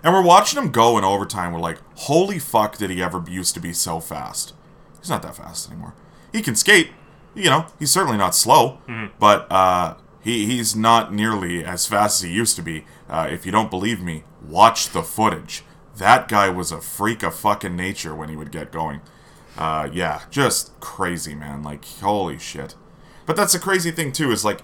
And 0.02 0.14
we're 0.14 0.22
watching 0.22 0.60
him 0.62 0.70
go 0.70 0.96
in 0.96 1.04
overtime. 1.04 1.52
We're 1.52 1.60
like, 1.60 1.78
holy 1.94 2.38
fuck, 2.38 2.78
did 2.78 2.88
he 2.90 3.02
ever 3.02 3.22
used 3.28 3.52
to 3.54 3.60
be 3.60 3.72
so 3.74 4.00
fast? 4.00 4.54
He's 4.98 5.10
not 5.10 5.22
that 5.22 5.36
fast 5.36 5.70
anymore. 5.70 5.94
He 6.32 6.40
can 6.42 6.56
skate. 6.56 6.90
You 7.34 7.44
know, 7.50 7.66
he's 7.78 7.90
certainly 7.90 8.16
not 8.16 8.34
slow, 8.34 8.78
but 9.20 9.46
uh, 9.52 9.94
he, 10.20 10.46
he's 10.46 10.76
not 10.76 11.12
nearly 11.12 11.64
as 11.64 11.86
fast 11.86 12.22
as 12.22 12.28
he 12.28 12.34
used 12.34 12.56
to 12.56 12.62
be. 12.62 12.84
Uh, 13.08 13.28
if 13.30 13.46
you 13.46 13.52
don't 13.52 13.70
believe 13.70 14.00
me, 14.00 14.24
watch 14.46 14.90
the 14.90 15.02
footage. 15.02 15.64
That 15.96 16.28
guy 16.28 16.48
was 16.48 16.72
a 16.72 16.80
freak 16.80 17.22
of 17.22 17.34
fucking 17.34 17.76
nature 17.76 18.14
when 18.14 18.28
he 18.28 18.36
would 18.36 18.52
get 18.52 18.72
going. 18.72 19.00
Uh, 19.56 19.88
yeah, 19.92 20.22
just 20.30 20.78
crazy, 20.80 21.34
man. 21.34 21.62
Like, 21.62 21.84
holy 21.84 22.38
shit. 22.38 22.74
But 23.26 23.36
that's 23.36 23.52
the 23.52 23.58
crazy 23.58 23.90
thing, 23.90 24.12
too, 24.12 24.30
is 24.30 24.44
like, 24.44 24.60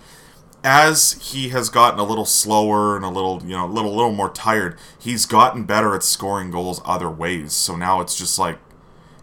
as 0.64 1.12
he 1.32 1.50
has 1.50 1.68
gotten 1.68 2.00
a 2.00 2.04
little 2.04 2.24
slower 2.24 2.96
and 2.96 3.04
a 3.04 3.08
little, 3.08 3.42
you 3.42 3.50
know, 3.50 3.66
a 3.66 3.68
little, 3.70 3.94
little 3.94 4.12
more 4.12 4.30
tired, 4.30 4.76
he's 4.98 5.26
gotten 5.26 5.64
better 5.64 5.94
at 5.94 6.02
scoring 6.02 6.50
goals 6.50 6.80
other 6.84 7.10
ways. 7.10 7.52
So 7.52 7.76
now 7.76 8.00
it's 8.00 8.16
just 8.16 8.38
like, 8.38 8.58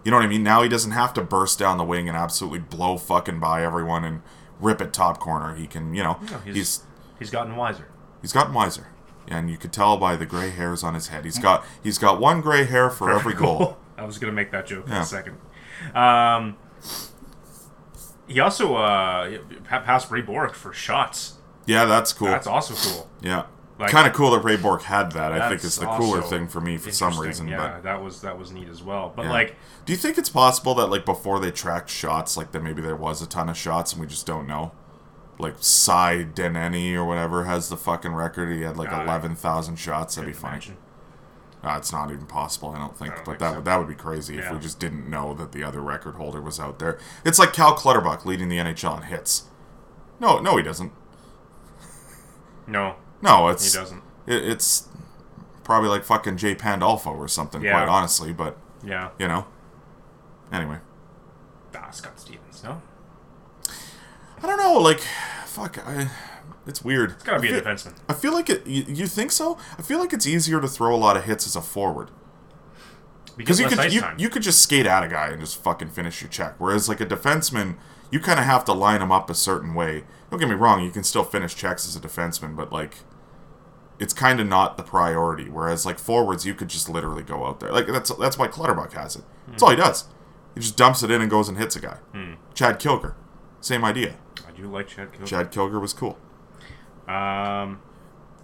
you 0.03 0.11
know 0.11 0.17
what 0.17 0.25
I 0.25 0.29
mean? 0.29 0.43
Now 0.43 0.63
he 0.63 0.69
doesn't 0.69 0.91
have 0.91 1.13
to 1.15 1.21
burst 1.21 1.59
down 1.59 1.77
the 1.77 1.83
wing 1.83 2.07
and 2.07 2.17
absolutely 2.17 2.59
blow 2.59 2.97
fucking 2.97 3.39
by 3.39 3.63
everyone 3.63 4.03
and 4.03 4.21
rip 4.63 4.81
at 4.81 4.93
top 4.93 5.19
corner. 5.19 5.55
He 5.55 5.67
can, 5.67 5.93
you 5.93 6.03
know, 6.03 6.19
he's- 6.43 6.55
he's 6.55 6.83
He's 7.19 7.29
gotten 7.29 7.55
wiser. 7.55 7.87
he's 8.21 8.33
gotten 8.33 8.53
wiser, 8.53 8.87
and 9.27 9.49
you 9.49 9.57
could 9.57 9.71
tell 9.71 9.97
by 9.97 10.15
the 10.15 10.25
gray 10.25 10.49
hairs 10.49 10.83
on 10.83 10.93
his 10.93 11.07
head. 11.07 11.23
He's 11.25 11.39
got 11.39 11.63
he's 11.81 11.97
got 11.97 12.19
one 12.19 12.41
gray 12.41 12.63
hair 12.65 12.89
for 12.89 13.11
every 13.11 13.33
goal. 13.33 13.77
I 13.97 14.03
was 14.05 14.17
gonna 14.17 14.33
make 14.33 14.51
that 14.51 14.65
joke 14.65 14.87
in 14.87 14.93
a 14.93 15.05
second. 15.05 15.37
Um, 15.95 16.57
he 18.27 18.39
also 18.39 18.75
uh, 18.75 19.37
passed 19.63 20.09
Ray 20.11 20.21
Bourque 20.21 20.55
for 20.55 20.73
shots. 20.73 21.35
Yeah, 21.65 21.85
that's 21.85 22.11
cool. 22.13 22.27
That's 22.27 22.47
also 22.47 22.73
cool. 22.89 23.09
yeah, 23.21 23.43
Like- 23.83 23.91
kind 23.91 24.07
of 24.07 24.13
cool 24.13 24.31
that 24.31 24.39
Ray 24.43 24.57
Bourque 24.57 24.83
had 24.83 25.11
that. 25.13 25.31
I 25.31 25.49
think 25.49 25.63
is 25.63 25.75
the 25.77 25.85
cooler 25.85 26.21
thing 26.21 26.47
for 26.47 26.59
me 26.61 26.77
for 26.77 26.91
some 26.91 27.19
reason. 27.19 27.47
Yeah, 27.47 27.57
But 27.57 27.83
that 27.83 28.03
was 28.03 28.21
that 28.21 28.37
was 28.37 28.51
neat 28.51 28.69
as 28.69 28.81
well. 28.83 29.13
But 29.15 29.25
yeah. 29.25 29.31
like, 29.31 29.55
do 29.85 29.93
you 29.93 29.97
think 29.97 30.17
it's 30.17 30.29
possible 30.29 30.73
that 30.75 30.87
like 30.87 31.05
before 31.05 31.39
they 31.39 31.51
tracked 31.51 31.89
shots, 31.89 32.35
like 32.37 32.51
that 32.51 32.63
maybe 32.63 32.81
there 32.81 32.95
was 32.95 33.21
a 33.21 33.27
ton 33.27 33.49
of 33.49 33.57
shots 33.57 33.93
and 33.93 34.01
we 34.01 34.07
just 34.07 34.25
don't 34.25 34.47
know? 34.47 34.71
Like 35.39 35.55
Cy 35.59 36.25
Denneny 36.33 36.93
or 36.93 37.05
whatever 37.05 37.45
has 37.45 37.69
the 37.69 37.77
fucking 37.77 38.13
record. 38.13 38.51
He 38.55 38.61
had 38.61 38.77
like 38.77 38.91
eleven 38.91 39.35
thousand 39.35 39.77
shots. 39.77 40.15
That'd 40.15 40.27
be 40.31 40.33
funny. 40.33 40.53
imagine. 40.55 40.77
Uh, 41.63 41.75
it's 41.77 41.93
not 41.93 42.11
even 42.11 42.25
possible, 42.25 42.69
I 42.71 42.77
don't 42.77 42.97
think. 42.97 43.13
I 43.13 43.15
don't 43.15 43.25
but 43.25 43.31
think 43.31 43.39
that 43.39 43.49
so. 43.51 43.55
would 43.55 43.65
that 43.65 43.77
would 43.77 43.87
be 43.87 43.95
crazy 43.95 44.37
if 44.37 44.51
we 44.51 44.59
just 44.59 44.79
didn't 44.79 45.09
know 45.09 45.33
that 45.33 45.53
the 45.53 45.63
other 45.63 45.79
record 45.81 46.15
holder 46.15 46.41
was 46.41 46.59
out 46.59 46.77
there. 46.79 46.99
It's 47.25 47.39
like 47.39 47.53
Cal 47.53 47.73
Clutterbuck 47.73 48.25
leading 48.25 48.49
the 48.49 48.57
NHL 48.57 48.97
in 48.97 49.03
hits. 49.03 49.43
No, 50.19 50.39
no, 50.39 50.57
he 50.57 50.63
doesn't. 50.63 50.91
No, 52.67 52.95
No, 53.23 53.47
it's 53.47 53.73
he 53.73 53.79
doesn't. 53.79 54.03
It, 54.27 54.43
it's 54.45 54.87
probably 55.63 55.89
like 55.89 56.03
fucking 56.03 56.37
Jay 56.37 56.53
Pandolfo 56.55 57.09
or 57.11 57.27
something. 57.27 57.63
Yeah. 57.63 57.71
Quite 57.71 57.87
honestly, 57.87 58.33
but 58.33 58.57
Yeah, 58.83 59.09
you 59.17 59.27
know. 59.27 59.45
Anyway, 60.51 60.77
ah, 61.75 61.89
Scott 61.89 62.19
Stevens. 62.19 62.63
No, 62.63 62.81
I 64.43 64.45
don't 64.45 64.57
know. 64.57 64.77
Like, 64.79 64.99
fuck, 65.45 65.79
I, 65.87 66.09
it's 66.67 66.83
weird. 66.83 67.11
it's 67.11 67.23
gotta 67.23 67.39
be 67.39 67.47
I 67.47 67.51
a 67.51 67.61
feel, 67.61 67.63
defenseman. 67.71 67.95
I 68.07 68.13
feel 68.13 68.33
like 68.33 68.49
it. 68.49 68.67
You, 68.67 68.83
you 68.87 69.07
think 69.07 69.31
so? 69.31 69.57
I 69.79 69.81
feel 69.81 69.99
like 69.99 70.13
it's 70.13 70.27
easier 70.27 70.61
to 70.61 70.67
throw 70.67 70.93
a 70.93 70.97
lot 70.97 71.17
of 71.17 71.23
hits 71.23 71.47
as 71.47 71.55
a 71.55 71.61
forward. 71.61 72.11
Because 73.35 73.57
Because 73.57 73.59
you 73.59 73.77
could 73.83 73.93
you, 73.93 74.01
time. 74.01 74.19
you 74.19 74.29
could 74.29 74.43
just 74.43 74.61
skate 74.61 74.85
at 74.85 75.01
a 75.03 75.07
guy 75.07 75.29
and 75.29 75.39
just 75.39 75.57
fucking 75.63 75.89
finish 75.89 76.21
your 76.21 76.29
check. 76.29 76.55
Whereas 76.59 76.87
like 76.87 77.01
a 77.01 77.05
defenseman, 77.05 77.77
you 78.11 78.19
kind 78.19 78.37
of 78.39 78.45
have 78.45 78.63
to 78.65 78.73
line 78.73 79.01
him 79.01 79.11
up 79.11 79.27
a 79.29 79.33
certain 79.33 79.73
way. 79.73 80.03
Don't 80.29 80.39
get 80.39 80.49
me 80.49 80.55
wrong, 80.55 80.83
you 80.83 80.91
can 80.91 81.03
still 81.03 81.23
finish 81.23 81.55
checks 81.55 81.87
as 81.87 81.95
a 81.95 81.99
defenseman, 81.99 82.55
but 82.55 82.71
like 82.71 82.97
it's 83.99 84.13
kind 84.13 84.39
of 84.39 84.47
not 84.47 84.77
the 84.77 84.83
priority. 84.83 85.49
Whereas 85.49 85.85
like 85.85 85.99
forwards, 85.99 86.45
you 86.45 86.53
could 86.53 86.67
just 86.69 86.89
literally 86.89 87.23
go 87.23 87.45
out 87.45 87.59
there. 87.59 87.71
Like 87.71 87.87
that's 87.87 88.13
that's 88.15 88.37
why 88.37 88.47
Clutterbuck 88.47 88.93
has 88.93 89.15
it. 89.15 89.23
That's 89.47 89.61
all 89.63 89.69
he 89.69 89.75
does. 89.75 90.05
He 90.55 90.61
just 90.61 90.77
dumps 90.77 91.01
it 91.03 91.09
in 91.11 91.21
and 91.21 91.29
goes 91.29 91.49
and 91.49 91.57
hits 91.57 91.75
a 91.75 91.79
guy. 91.79 91.97
Chad 92.53 92.79
Kilger, 92.79 93.13
same 93.61 93.83
idea. 93.83 94.15
I 94.47 94.51
do 94.51 94.67
like 94.69 94.87
Chad 94.87 95.11
Kilger. 95.13 95.25
Chad 95.25 95.51
Kilger 95.51 95.81
was 95.81 95.93
cool. 95.93 96.17
Um, 97.07 97.81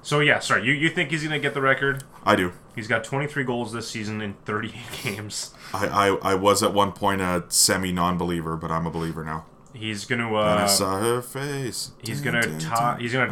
so 0.01 0.19
yeah, 0.19 0.39
sorry. 0.39 0.65
You 0.65 0.73
you 0.73 0.89
think 0.89 1.11
he's 1.11 1.23
gonna 1.23 1.39
get 1.39 1.53
the 1.53 1.61
record? 1.61 2.03
I 2.25 2.35
do. 2.35 2.53
He's 2.75 2.87
got 2.87 3.03
23 3.03 3.43
goals 3.43 3.73
this 3.73 3.89
season 3.89 4.21
in 4.21 4.33
38 4.45 4.73
games. 5.03 5.53
I, 5.73 5.87
I, 5.87 6.31
I 6.31 6.35
was 6.35 6.63
at 6.63 6.73
one 6.73 6.91
point 6.93 7.21
a 7.21 7.43
semi 7.49 7.91
non-believer, 7.91 8.55
but 8.57 8.71
I'm 8.71 8.85
a 8.85 8.91
believer 8.91 9.23
now. 9.23 9.45
He's 9.73 10.05
gonna 10.05 10.27
And 10.27 10.37
I 10.37 10.63
uh, 10.63 10.67
saw 10.67 10.99
her 10.99 11.21
face. 11.21 11.91
he's 12.01 12.21
gonna 12.21 12.59
tie. 12.59 12.97
He's 12.99 13.13
gonna 13.13 13.31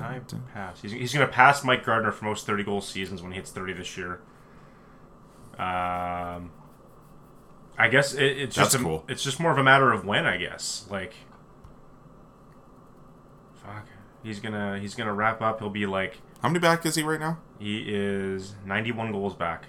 I'm 0.00 0.24
a 0.32 0.52
pass. 0.52 0.80
He's, 0.82 0.92
he's 0.92 1.12
gonna 1.12 1.26
pass 1.26 1.64
Mike 1.64 1.84
Gartner 1.84 2.12
for 2.12 2.24
most 2.24 2.46
30 2.46 2.64
goal 2.64 2.80
seasons 2.80 3.22
when 3.22 3.32
he 3.32 3.36
hits 3.36 3.50
30 3.50 3.74
this 3.74 3.96
year. 3.96 4.20
Um, 5.58 6.50
I 7.78 7.88
guess 7.90 8.14
it, 8.14 8.24
it's 8.24 8.56
just 8.56 8.74
a, 8.74 8.78
cool. 8.78 9.04
it's 9.08 9.22
just 9.22 9.40
more 9.40 9.50
of 9.52 9.58
a 9.58 9.62
matter 9.62 9.92
of 9.92 10.04
when. 10.04 10.26
I 10.26 10.36
guess 10.36 10.86
like, 10.90 11.14
fuck. 13.54 13.86
He's 14.22 14.40
gonna 14.40 14.78
he's 14.78 14.94
gonna 14.94 15.14
wrap 15.14 15.40
up. 15.40 15.60
He'll 15.60 15.70
be 15.70 15.86
like 15.86 16.20
How 16.42 16.48
many 16.48 16.58
back 16.58 16.84
is 16.84 16.94
he 16.96 17.02
right 17.02 17.20
now? 17.20 17.38
he 17.58 17.84
is 17.86 18.54
91 18.66 19.12
goals 19.12 19.34
back. 19.34 19.66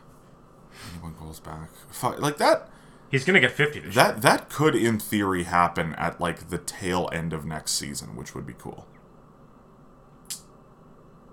One 0.99 1.15
goes 1.19 1.39
back. 1.39 1.69
Fuck, 1.89 2.19
like 2.19 2.38
that. 2.38 2.69
He's 3.10 3.23
gonna 3.23 3.39
get 3.39 3.51
50 3.51 3.80
this 3.80 3.95
year. 3.95 4.03
That 4.03 4.21
that 4.21 4.49
could, 4.49 4.75
in 4.75 4.99
theory, 4.99 5.43
happen 5.43 5.93
at 5.95 6.19
like 6.19 6.49
the 6.49 6.58
tail 6.58 7.10
end 7.13 7.34
of 7.34 7.45
next 7.45 7.71
season, 7.71 8.15
which 8.15 8.36
would 8.36 8.45
be 8.45 8.53
cool. 8.53 8.86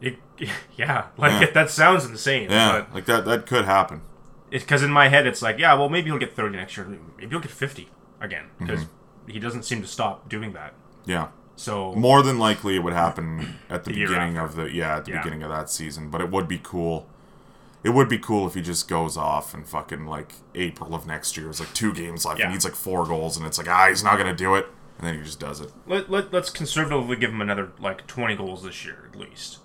It, 0.07 0.19
yeah, 0.77 1.07
like 1.17 1.40
Yeah. 1.40 1.51
that 1.53 1.71
sounds 1.71 2.05
insane. 2.05 2.51
Yeah, 2.51 2.87
like 2.93 3.07
that. 3.07 3.25
That 3.25 3.47
could 3.47 3.64
happen. 3.64 4.03
because 4.51 4.83
in 4.83 4.90
my 4.90 5.09
head 5.09 5.27
it's 5.27 5.43
like, 5.43 5.59
yeah, 5.59 5.75
well 5.75 5.88
maybe 5.88 6.11
he'll 6.11 6.19
get 6.19 6.35
30 6.37 6.57
next 6.57 6.77
year. 6.77 6.87
Maybe 7.19 7.31
he'll 7.31 7.40
get 7.40 7.51
50 7.51 7.88
again 8.21 8.47
because 8.59 8.81
Mm-hmm. 8.85 9.31
he 9.33 9.38
doesn't 9.38 9.62
seem 9.64 9.81
to 9.83 9.88
stop 9.88 10.29
doing 10.29 10.53
that. 10.53 10.75
Yeah. 11.07 11.29
So 11.57 11.95
More 11.95 12.23
than 12.23 12.38
likely, 12.38 12.75
it 12.77 12.81
would 12.81 12.93
happen 12.93 13.59
at 13.71 13.85
the, 13.85 13.93
The 13.95 14.05
beginning 14.07 14.38
of 14.38 14.57
the 14.57 14.64
yeah 14.73 14.97
at 14.97 15.05
the 15.05 15.12
Yeah. 15.12 15.19
beginning 15.23 15.43
of 15.45 15.51
that 15.51 15.71
season. 15.71 16.11
But 16.11 16.21
it 16.21 16.31
would 16.31 16.49
be 16.49 16.61
cool. 16.62 17.09
It 17.85 17.90
would 17.90 18.09
be 18.09 18.19
cool 18.19 18.47
if 18.47 18.55
he 18.55 18.62
just 18.62 18.88
goes 18.88 19.17
off 19.17 19.53
and 19.55 19.67
fucking 19.69 20.07
like 20.07 20.33
April 20.55 20.95
of 20.95 21.07
next 21.07 21.37
year 21.37 21.51
is 21.51 21.61
like 21.61 21.73
two 21.75 21.93
games 21.93 22.25
left. 22.25 22.40
Yeah. 22.40 22.47
He 22.47 22.53
needs 22.53 22.64
like 22.64 22.75
four 22.75 23.07
goals, 23.07 23.37
and 23.37 23.47
it's 23.47 23.59
like 23.59 23.69
ah, 23.69 23.87
he's 23.88 24.03
not 24.03 24.17
gonna 24.19 24.35
do 24.35 24.55
it, 24.57 24.67
and 24.99 25.07
then 25.07 25.14
he 25.19 25.23
just 25.23 25.38
does 25.38 25.61
it. 25.61 25.71
let, 25.87 26.11
let, 26.11 26.33
let's 26.33 26.49
conservatively 26.51 27.17
give 27.17 27.31
him 27.31 27.40
another 27.43 27.73
like 27.79 28.07
20 28.07 28.37
goals 28.37 28.62
this 28.62 28.85
year 28.85 29.09
at 29.12 29.19
least. 29.19 29.59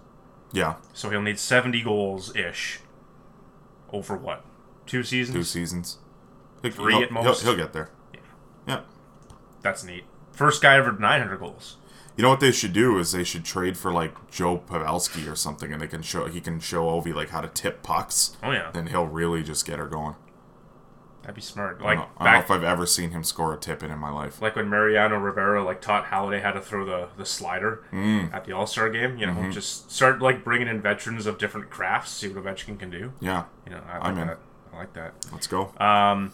Yeah, 0.51 0.75
So 0.93 1.09
he'll 1.09 1.21
need 1.21 1.37
70 1.39 1.81
goals 1.83 2.35
ish 2.35 2.79
over 3.93 4.15
what? 4.15 4.43
Two 4.85 5.03
seasons? 5.03 5.35
two 5.35 5.43
seasons. 5.43 5.97
He'll, 6.63 6.71
Three 6.71 6.93
he'll- 6.95 7.03
at 7.03 7.11
most. 7.11 7.43
He'll, 7.43 7.51
he'll 7.55 7.63
get 7.65 7.73
there. 7.73 7.89
Yeah. 8.13 8.19
Yeah. 8.67 8.81
That's 9.61 9.83
neat. 9.83 10.05
First 10.31 10.61
guy 10.61 10.75
ever 10.77 10.91
900 10.91 11.37
goals. 11.39 11.77
You 12.15 12.23
know 12.23 12.29
what 12.29 12.39
they 12.41 12.51
should 12.51 12.73
do 12.73 12.97
is 12.97 13.11
they 13.11 13.23
should 13.23 13.45
trade 13.45 13.77
for 13.77 13.91
like 13.93 14.13
Joe 14.29 14.57
Pavelski 14.57 15.31
or 15.31 15.35
something, 15.35 15.71
and 15.71 15.81
they 15.81 15.87
can 15.87 16.01
show 16.01 16.25
he 16.25 16.41
can 16.41 16.59
show 16.59 16.85
Ovi 16.85 17.13
like 17.13 17.29
how 17.29 17.39
to 17.39 17.47
tip 17.47 17.81
pucks. 17.81 18.35
Oh 18.43 18.51
yeah, 18.51 18.71
Then 18.73 18.87
he'll 18.87 19.05
really 19.07 19.41
just 19.43 19.65
get 19.65 19.79
her 19.79 19.87
going. 19.87 20.15
That'd 21.29 21.35
be 21.35 21.41
smart. 21.41 21.77
I 21.79 21.83
Like 21.83 21.97
don't, 21.99 22.07
know, 22.07 22.11
I 22.17 22.23
don't 22.23 22.33
know 22.33 22.39
if 22.39 22.49
I've 22.49 22.63
ever 22.63 22.87
seen 22.87 23.11
him 23.11 23.23
score 23.23 23.53
a 23.53 23.57
tip 23.57 23.83
in 23.83 23.91
in 23.91 23.99
my 23.99 24.09
life. 24.09 24.41
like 24.41 24.55
when 24.55 24.67
Mariano 24.67 25.15
Rivera 25.19 25.63
like 25.63 25.79
taught 25.79 26.05
Halladay 26.07 26.41
how 26.41 26.51
to 26.53 26.59
throw 26.59 26.83
the 26.85 27.09
the 27.17 27.25
slider 27.25 27.83
Mm. 27.93 28.33
at 28.33 28.45
the 28.45 28.51
All 28.53 28.65
Star 28.65 28.89
game. 28.89 29.15
You 29.19 29.27
know, 29.27 29.33
Mm-hmm. 29.33 29.51
just 29.51 29.91
start 29.91 30.23
like 30.23 30.43
bringing 30.43 30.67
in 30.67 30.81
veterans 30.81 31.27
of 31.27 31.37
different 31.37 31.69
crafts, 31.69 32.09
see 32.09 32.29
what 32.29 32.43
Ovechkin 32.43 32.79
can 32.79 32.89
do. 32.89 33.13
Yeah, 33.19 33.43
You 33.67 33.73
know, 33.73 33.81
I 33.87 33.97
like 33.99 34.03
I'm 34.07 34.17
in. 34.17 34.27
that. 34.27 34.39
I 34.73 34.77
like 34.77 34.93
that. 34.93 35.13
let's 35.31 35.45
go. 35.45 35.71
Um, 35.79 36.31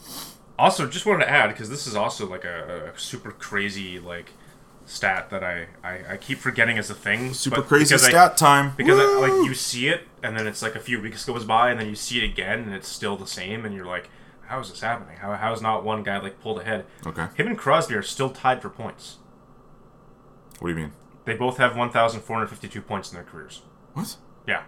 also, 0.57 0.87
just 0.87 1.05
wanted 1.05 1.25
to 1.25 1.29
add 1.29 1.47
because 1.49 1.69
this 1.69 1.87
is 1.87 1.95
also 1.97 2.25
like 2.25 2.45
a, 2.45 2.91
a 2.95 2.97
super 2.97 3.31
crazy 3.31 3.99
like 3.99 4.31
stat 4.85 5.29
that 5.31 5.43
I, 5.43 5.65
I, 5.83 6.13
I 6.13 6.17
keep 6.17 6.37
forgetting 6.37 6.77
as 6.77 6.89
a 6.89 6.93
thing. 6.93 7.33
Super 7.33 7.61
crazy 7.61 7.95
because 7.95 8.05
I- 8.05 8.09
stat 8.11 8.37
time. 8.37 8.71
because 8.77 8.97
I, 8.97 9.19
like 9.19 9.45
you 9.45 9.53
see 9.55 9.89
it 9.89 10.07
and 10.23 10.37
then 10.37 10.47
it's 10.47 10.61
like 10.61 10.75
a 10.75 10.79
few 10.79 11.01
weeks 11.01 11.25
goes 11.25 11.43
by 11.43 11.69
and 11.71 11.79
then 11.81 11.89
you 11.89 11.95
see 11.95 12.19
it 12.19 12.23
again 12.23 12.59
and 12.61 12.73
it's 12.73 12.87
still 12.87 13.17
the 13.17 13.27
same 13.27 13.65
and 13.65 13.75
you're 13.75 13.85
like, 13.85 14.09
how 14.47 14.59
is 14.59 14.69
this 14.69 14.81
happening? 14.81 15.17
How 15.17 15.33
how 15.33 15.53
is 15.53 15.61
not 15.61 15.83
one 15.83 16.03
guy 16.03 16.19
like 16.19 16.39
pulled 16.41 16.59
ahead? 16.59 16.85
Okay. 17.05 17.27
Him 17.35 17.47
and 17.47 17.57
Crosby 17.57 17.95
are 17.95 18.01
still 18.01 18.29
tied 18.29 18.61
for 18.61 18.69
points. 18.69 19.17
What 20.59 20.69
do 20.69 20.73
you 20.75 20.79
mean? 20.81 20.93
They 21.25 21.33
both 21.33 21.57
have 21.57 21.75
1,452 21.75 22.81
points 22.81 23.09
in 23.11 23.15
their 23.15 23.23
careers. 23.23 23.61
What? 23.93 24.15
Yeah. 24.47 24.63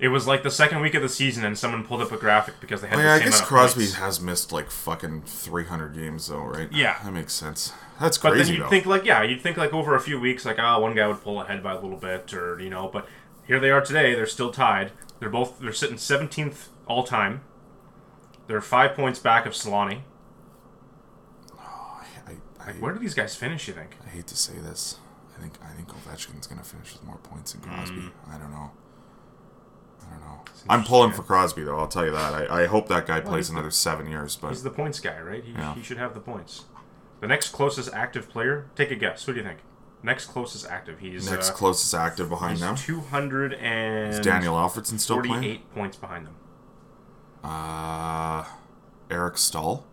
It 0.00 0.08
was 0.08 0.26
like 0.28 0.42
the 0.44 0.50
second 0.50 0.80
week 0.80 0.94
of 0.94 1.02
the 1.02 1.08
season, 1.08 1.44
and 1.44 1.58
someone 1.58 1.84
pulled 1.84 2.00
up 2.00 2.12
a 2.12 2.16
graphic 2.16 2.54
because 2.60 2.80
they 2.80 2.86
had 2.88 2.94
Oh, 2.98 3.02
the 3.02 3.04
yeah, 3.08 3.14
I 3.14 3.18
same 3.18 3.24
guess 3.26 3.34
amount 3.34 3.42
of 3.42 3.48
Crosby 3.48 3.80
points. 3.82 3.94
has 3.96 4.20
missed 4.20 4.52
like 4.52 4.70
fucking 4.70 5.22
300 5.22 5.94
games 5.94 6.28
though, 6.28 6.44
right? 6.44 6.72
Yeah. 6.72 6.98
that 7.02 7.12
makes 7.12 7.34
sense. 7.34 7.72
That's 8.00 8.16
crazy. 8.16 8.36
But 8.38 8.44
then 8.44 8.54
you'd 8.54 8.62
though. 8.62 8.68
think 8.70 8.86
like, 8.86 9.04
yeah, 9.04 9.22
you'd 9.22 9.42
think 9.42 9.56
like 9.56 9.72
over 9.74 9.96
a 9.96 10.00
few 10.00 10.20
weeks, 10.20 10.44
like, 10.44 10.58
ah, 10.60 10.78
one 10.78 10.94
guy 10.94 11.06
would 11.08 11.20
pull 11.22 11.40
ahead 11.42 11.62
by 11.64 11.72
a 11.72 11.80
little 11.80 11.96
bit, 11.98 12.32
or 12.32 12.60
you 12.60 12.70
know. 12.70 12.88
But 12.92 13.08
here 13.46 13.58
they 13.58 13.70
are 13.70 13.80
today; 13.80 14.14
they're 14.14 14.26
still 14.26 14.52
tied. 14.52 14.92
They're 15.18 15.28
both 15.30 15.58
they're 15.58 15.72
sitting 15.72 15.98
seventeenth 15.98 16.68
all 16.86 17.02
time. 17.02 17.40
They're 18.48 18.60
five 18.60 18.94
points 18.94 19.18
back 19.20 19.46
of 19.46 19.52
Selanne. 19.52 20.00
I, 21.56 22.32
I, 22.60 22.72
Where 22.80 22.92
do 22.92 22.98
these 22.98 23.14
guys 23.14 23.36
finish? 23.36 23.68
You 23.68 23.74
think? 23.74 23.96
I 24.04 24.08
hate 24.10 24.26
to 24.28 24.36
say 24.36 24.54
this. 24.54 24.98
I 25.36 25.40
think 25.40 25.54
I 25.64 25.68
think 25.76 25.88
Ovechkin's 25.88 26.46
gonna 26.48 26.64
finish 26.64 26.92
with 26.94 27.04
more 27.04 27.18
points 27.18 27.52
than 27.52 27.60
Crosby. 27.62 28.10
I 28.28 28.38
don't 28.38 28.50
know. 28.50 28.70
I 30.04 30.10
don't 30.10 30.20
know. 30.20 30.40
I'm 30.68 30.82
pulling 30.82 31.12
for 31.12 31.22
Crosby 31.22 31.62
though. 31.62 31.78
I'll 31.78 31.86
tell 31.88 32.04
you 32.04 32.10
that. 32.10 32.50
I, 32.50 32.62
I 32.62 32.66
hope 32.66 32.88
that 32.88 33.06
guy 33.06 33.20
plays 33.20 33.46
he's 33.46 33.48
the- 33.48 33.54
another 33.54 33.70
seven 33.70 34.08
years. 34.08 34.34
But 34.36 34.48
He's 34.48 34.62
the 34.64 34.70
points 34.70 34.98
guy, 34.98 35.20
right? 35.20 35.44
He, 35.44 35.52
Yeah. 35.52 35.74
he 35.74 35.82
should 35.82 35.98
have 35.98 36.14
the 36.14 36.20
points. 36.20 36.64
The 37.20 37.26
next 37.28 37.50
closest 37.50 37.92
active 37.92 38.28
player. 38.28 38.66
Take 38.74 38.90
a 38.90 38.96
guess. 38.96 39.24
Who 39.24 39.32
do 39.32 39.38
you 39.40 39.44
think? 39.44 39.58
Next 40.02 40.26
closest 40.26 40.66
active. 40.66 41.00
He's 41.00 41.30
next 41.30 41.50
uh, 41.50 41.54
closest 41.54 41.92
active 41.94 42.28
behind 42.28 42.52
he's 42.52 42.60
them 42.60 42.76
two 42.76 43.00
hundred 43.00 43.52
and 43.54 44.14
is 44.14 44.20
Daniel 44.20 44.54
Alfredsson 44.54 44.98
still 44.98 45.18
playing. 45.20 45.34
forty-eight 45.34 45.74
points 45.74 45.96
behind 45.96 46.26
them. 46.26 46.34
Uh, 47.44 48.44
Eric 49.10 49.38
Staal. 49.38 49.84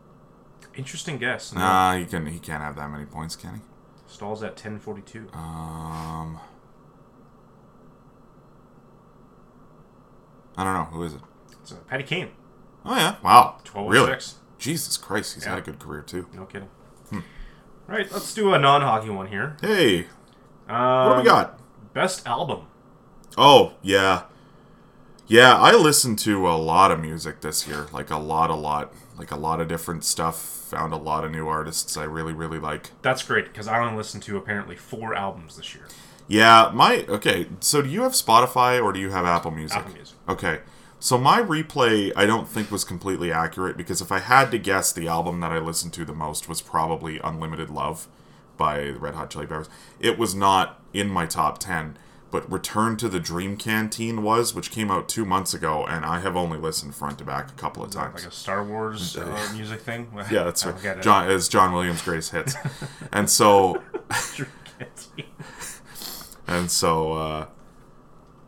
Interesting 0.76 1.18
guess. 1.18 1.54
No, 1.54 1.60
Nah, 1.62 1.96
he 1.98 2.06
can 2.06 2.26
he 2.26 2.40
can't 2.40 2.62
have 2.62 2.76
that 2.76 2.90
many 2.90 3.06
points, 3.06 3.36
can 3.36 3.56
he? 3.56 3.62
Staal's 4.08 4.44
at 4.44 4.56
ten 4.58 4.78
forty-two. 4.80 5.30
Um, 5.34 6.40
I 10.58 10.64
don't 10.64 10.74
know 10.74 10.86
who 10.86 11.04
is 11.04 11.14
it. 11.14 11.22
It's 11.62 11.72
uh, 11.72 11.76
Patty 11.88 12.04
Kane. 12.04 12.30
Oh 12.86 12.96
yeah, 12.96 13.16
wow, 13.24 13.58
12 13.64 13.90
really? 13.90 14.12
6. 14.12 14.36
Jesus 14.60 14.96
Christ, 14.98 15.34
he's 15.34 15.46
had 15.46 15.58
a 15.58 15.62
good 15.62 15.80
career 15.80 16.02
too. 16.04 16.28
No 16.34 16.46
kidding. 16.46 16.70
Hmm. 17.10 17.20
Right, 17.88 18.12
let's 18.12 18.34
do 18.34 18.54
a 18.54 18.60
non-hockey 18.60 19.10
one 19.10 19.28
here. 19.28 19.58
Hey, 19.62 20.06
Um, 20.70 21.08
what 21.08 21.14
do 21.16 21.20
we 21.22 21.26
got? 21.26 21.60
Best 21.94 22.28
album. 22.28 22.68
Oh 23.38 23.74
yeah, 23.82 24.24
yeah. 25.28 25.56
I 25.56 25.74
listened 25.76 26.20
to 26.20 26.48
a 26.48 26.56
lot 26.56 26.92
of 26.92 27.00
music 27.00 27.42
this 27.42 27.68
year, 27.68 27.88
like 27.92 28.10
a 28.10 28.18
lot, 28.18 28.50
a 28.50 28.56
lot, 28.56 28.94
like 29.18 29.32
a 29.32 29.36
lot 29.36 29.62
of 29.62 29.68
different 29.68 30.04
stuff. 30.04 30.54
Found 30.66 30.94
a 30.94 30.98
lot 30.98 31.24
of 31.24 31.32
new 31.32 31.48
artists 31.48 31.96
I 31.96 32.06
really, 32.06 32.34
really 32.34 32.58
like. 32.58 32.92
That's 33.04 33.22
great 33.22 33.46
because 33.46 33.68
I 33.68 33.80
only 33.80 33.96
listened 33.96 34.24
to 34.24 34.36
apparently 34.36 34.76
four 34.76 35.14
albums 35.14 35.58
this 35.58 35.76
year. 35.76 35.86
Yeah, 36.28 36.72
my 36.74 37.06
okay. 37.08 37.48
So 37.60 37.84
do 37.84 37.90
you 37.90 38.02
have 38.02 38.14
Spotify 38.14 38.84
or 38.84 38.92
do 38.92 39.00
you 39.00 39.12
have 39.12 39.26
Apple 39.26 39.52
Music? 39.52 39.78
Apple 39.78 39.94
Music. 39.94 40.16
Okay. 40.28 40.60
So 41.00 41.20
my 41.20 41.40
replay 41.40 42.12
I 42.16 42.26
don't 42.26 42.48
think 42.48 42.72
was 42.72 42.84
completely 42.84 43.32
accurate 43.32 43.78
because 43.78 44.02
if 44.02 44.12
I 44.12 44.20
had 44.20 44.50
to 44.52 44.58
guess 44.58 44.92
the 44.92 45.08
album 45.08 45.40
that 45.42 45.52
I 45.52 45.60
listened 45.60 45.94
to 45.94 46.06
the 46.06 46.16
most 46.16 46.50
was 46.50 46.62
probably 46.62 47.20
Unlimited 47.24 47.70
Love 47.70 48.08
by 48.58 48.86
the 48.86 49.00
Red 49.00 49.16
Hot 49.16 49.30
Chili 49.30 49.46
Peppers. 49.46 49.70
It 50.00 50.18
was 50.18 50.34
not 50.34 50.82
in 50.94 51.10
my 51.10 51.26
top 51.26 51.58
10, 51.60 51.98
but 52.36 52.52
Return 52.52 52.98
to 52.98 53.08
the 53.08 53.22
Dream 53.22 53.56
Canteen 53.56 54.22
was, 54.22 54.54
which 54.54 54.70
came 54.70 54.92
out 54.92 55.08
2 55.08 55.24
months 55.24 55.54
ago 55.54 55.86
and 55.86 56.04
I 56.04 56.20
have 56.20 56.36
only 56.36 56.58
listened 56.58 56.94
front 56.94 57.18
to 57.20 57.24
back 57.24 57.50
a 57.50 57.54
couple 57.54 57.82
of 57.82 57.92
times. 57.92 58.26
Like 58.26 58.34
a 58.34 58.36
Star 58.36 58.62
Wars 58.62 59.16
uh, 59.18 59.52
music 59.56 59.80
thing. 59.80 60.10
yeah, 60.30 60.44
that's 60.44 60.66
right. 60.66 61.02
John 61.02 61.32
is 61.32 61.48
John 61.48 61.72
Williams' 61.72 62.02
greatest 62.02 62.32
hits. 62.32 62.56
and 63.14 63.30
so 63.30 63.82
And 66.46 66.70
so, 66.70 67.14
uh, 67.14 67.46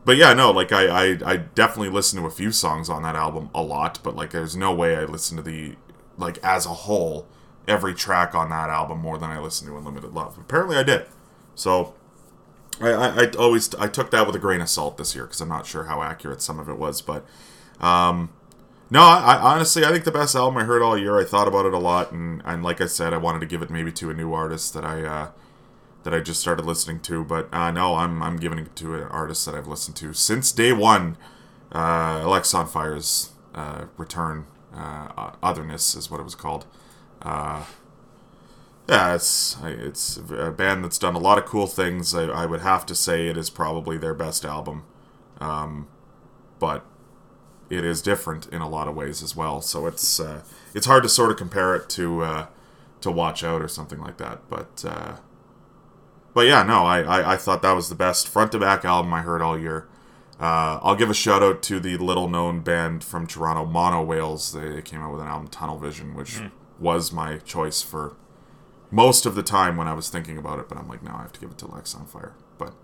but 0.04 0.18
yeah, 0.18 0.34
no, 0.34 0.50
like 0.50 0.70
I, 0.70 0.88
I, 0.88 1.18
I 1.24 1.36
definitely 1.38 1.88
listened 1.88 2.20
to 2.20 2.26
a 2.26 2.30
few 2.30 2.52
songs 2.52 2.90
on 2.90 3.02
that 3.04 3.16
album 3.16 3.48
a 3.54 3.62
lot, 3.62 4.00
but 4.02 4.14
like 4.14 4.32
there's 4.32 4.54
no 4.54 4.74
way 4.74 4.96
I 4.96 5.04
listened 5.06 5.42
to 5.42 5.50
the, 5.50 5.76
like 6.18 6.36
as 6.44 6.66
a 6.66 6.74
whole, 6.74 7.26
every 7.66 7.94
track 7.94 8.34
on 8.34 8.50
that 8.50 8.68
album 8.68 8.98
more 8.98 9.16
than 9.16 9.30
I 9.30 9.38
listened 9.38 9.70
to 9.70 9.78
Unlimited 9.78 10.12
Love. 10.12 10.36
Apparently 10.36 10.76
I 10.76 10.82
did. 10.82 11.06
So, 11.54 11.94
I, 12.80 12.90
I, 12.90 13.22
I 13.22 13.30
always, 13.38 13.74
I 13.74 13.88
took 13.88 14.10
that 14.10 14.26
with 14.26 14.36
a 14.36 14.38
grain 14.38 14.60
of 14.60 14.68
salt 14.68 14.98
this 14.98 15.14
year 15.14 15.24
because 15.24 15.40
I'm 15.40 15.48
not 15.48 15.66
sure 15.66 15.84
how 15.84 16.02
accurate 16.02 16.42
some 16.42 16.58
of 16.58 16.68
it 16.68 16.78
was, 16.78 17.00
but, 17.00 17.26
um, 17.80 18.30
no, 18.90 19.00
I, 19.02 19.34
I 19.34 19.54
honestly, 19.54 19.84
I 19.84 19.90
think 19.90 20.04
the 20.04 20.12
best 20.12 20.34
album 20.34 20.56
I 20.56 20.64
heard 20.64 20.80
all 20.80 20.96
year. 20.96 21.20
I 21.20 21.24
thought 21.24 21.46
about 21.46 21.66
it 21.66 21.74
a 21.74 21.78
lot, 21.78 22.10
and, 22.10 22.40
and 22.44 22.62
like 22.62 22.80
I 22.80 22.86
said, 22.86 23.12
I 23.12 23.18
wanted 23.18 23.40
to 23.40 23.46
give 23.46 23.60
it 23.60 23.68
maybe 23.68 23.92
to 23.92 24.10
a 24.10 24.14
new 24.14 24.32
artist 24.32 24.72
that 24.72 24.84
I, 24.84 25.02
uh, 25.02 25.30
that 26.04 26.14
I 26.14 26.20
just 26.20 26.40
started 26.40 26.64
listening 26.64 27.00
to. 27.00 27.22
But 27.24 27.52
uh, 27.52 27.70
no, 27.70 27.96
I'm 27.96 28.22
I'm 28.22 28.36
giving 28.36 28.58
it 28.60 28.74
to 28.76 28.94
an 28.94 29.02
artist 29.08 29.44
that 29.44 29.54
I've 29.54 29.66
listened 29.66 29.96
to 29.96 30.14
since 30.14 30.52
day 30.52 30.72
one. 30.72 31.18
Uh, 31.70 32.20
Alexisonfire's 32.20 33.32
uh, 33.54 33.86
return, 33.98 34.46
uh, 34.74 35.32
Otherness 35.42 35.94
is 35.94 36.10
what 36.10 36.18
it 36.18 36.22
was 36.24 36.34
called. 36.34 36.64
Yeah, 38.88 39.14
it's 39.14 39.56
it's 39.62 40.16
a 40.30 40.50
band 40.50 40.82
that's 40.82 40.98
done 40.98 41.14
a 41.14 41.18
lot 41.18 41.36
of 41.36 41.44
cool 41.44 41.66
things. 41.66 42.14
I, 42.14 42.24
I 42.24 42.46
would 42.46 42.60
have 42.62 42.86
to 42.86 42.94
say 42.94 43.28
it 43.28 43.36
is 43.36 43.50
probably 43.50 43.98
their 43.98 44.14
best 44.14 44.46
album, 44.46 44.84
um, 45.40 45.88
but 46.58 46.86
it 47.68 47.84
is 47.84 48.00
different 48.00 48.46
in 48.46 48.62
a 48.62 48.68
lot 48.68 48.88
of 48.88 48.94
ways 48.94 49.22
as 49.22 49.36
well. 49.36 49.60
So 49.60 49.86
it's 49.86 50.18
uh, 50.18 50.42
it's 50.74 50.86
hard 50.86 51.02
to 51.02 51.08
sort 51.10 51.30
of 51.30 51.36
compare 51.36 51.74
it 51.74 51.90
to 51.90 52.22
uh, 52.22 52.46
to 53.02 53.10
Watch 53.10 53.44
Out 53.44 53.60
or 53.60 53.68
something 53.68 54.00
like 54.00 54.16
that. 54.16 54.48
But 54.48 54.82
uh, 54.86 55.16
but 56.32 56.46
yeah, 56.46 56.62
no, 56.62 56.86
I, 56.86 57.02
I, 57.02 57.32
I 57.32 57.36
thought 57.36 57.60
that 57.60 57.72
was 57.72 57.90
the 57.90 57.94
best 57.94 58.26
front 58.26 58.52
to 58.52 58.58
back 58.58 58.86
album 58.86 59.12
I 59.12 59.20
heard 59.20 59.42
all 59.42 59.58
year. 59.58 59.86
Uh, 60.40 60.78
I'll 60.82 60.94
give 60.94 61.10
a 61.10 61.14
shout 61.14 61.42
out 61.42 61.62
to 61.64 61.80
the 61.80 61.98
little 61.98 62.28
known 62.28 62.60
band 62.60 63.02
from 63.04 63.26
Toronto, 63.26 63.66
Monowhales. 63.66 64.52
They, 64.52 64.76
they 64.76 64.82
came 64.82 65.02
out 65.02 65.12
with 65.12 65.20
an 65.20 65.26
album, 65.26 65.48
Tunnel 65.48 65.78
Vision, 65.78 66.14
which 66.14 66.40
was 66.78 67.12
my 67.12 67.38
choice 67.38 67.82
for 67.82 68.16
most 68.90 69.26
of 69.26 69.34
the 69.34 69.42
time 69.42 69.76
when 69.76 69.88
I 69.88 69.92
was 69.92 70.08
thinking 70.08 70.38
about 70.38 70.58
it. 70.58 70.68
But 70.68 70.78
I'm 70.78 70.88
like, 70.88 71.02
no, 71.02 71.12
I 71.12 71.22
have 71.22 71.32
to 71.32 71.40
give 71.40 71.50
it 71.50 71.58
to 71.58 71.66
Lex 71.66 71.94
on 71.94 72.06
Fire. 72.06 72.34
But 72.58 72.74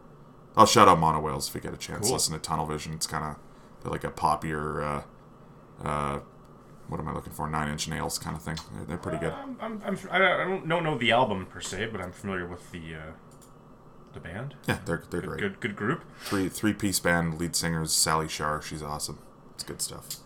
I'll 0.56 0.66
shout 0.66 0.88
out 0.88 0.98
Monowhales 0.98 1.48
if 1.48 1.54
you 1.54 1.60
get 1.60 1.74
a 1.74 1.76
chance. 1.78 2.06
Cool. 2.06 2.14
Listen 2.14 2.34
to 2.34 2.40
Tunnel 2.40 2.66
Vision. 2.66 2.92
It's 2.94 3.06
kind 3.06 3.24
of 3.24 3.36
they're 3.82 3.92
like 3.92 4.04
a 4.04 4.10
poppier, 4.10 5.02
uh, 5.82 5.86
uh, 5.86 6.20
what 6.88 7.00
am 7.00 7.08
I 7.08 7.12
looking 7.12 7.32
for? 7.32 7.48
Nine 7.48 7.70
Inch 7.70 7.88
Nails 7.88 8.18
kind 8.18 8.36
of 8.36 8.42
thing. 8.42 8.56
They're, 8.74 8.84
they're 8.84 8.96
pretty 8.98 9.18
good. 9.18 9.32
I'm, 9.32 9.56
I'm, 9.60 9.82
I'm, 9.84 9.98
I 10.10 10.18
don't 10.18 10.68
don't 10.68 10.84
know 10.84 10.96
the 10.98 11.12
album 11.12 11.46
per 11.46 11.60
se, 11.60 11.88
but 11.92 12.00
I'm 12.00 12.12
familiar 12.12 12.46
with 12.46 12.70
the 12.72 12.94
uh, 12.94 13.12
the 14.12 14.20
band. 14.20 14.54
Yeah, 14.68 14.78
they're 14.84 15.02
they're 15.10 15.20
Good, 15.22 15.28
great. 15.28 15.40
good, 15.40 15.60
good 15.60 15.76
group. 15.76 16.04
Three 16.24 16.48
three 16.48 16.72
piece 16.74 17.00
band. 17.00 17.38
Lead 17.40 17.56
singer's 17.56 17.92
Sally 17.92 18.28
Shar. 18.28 18.62
She's 18.62 18.82
awesome. 18.82 19.18
It's 19.54 19.64
good 19.64 19.80
stuff. 19.82 20.16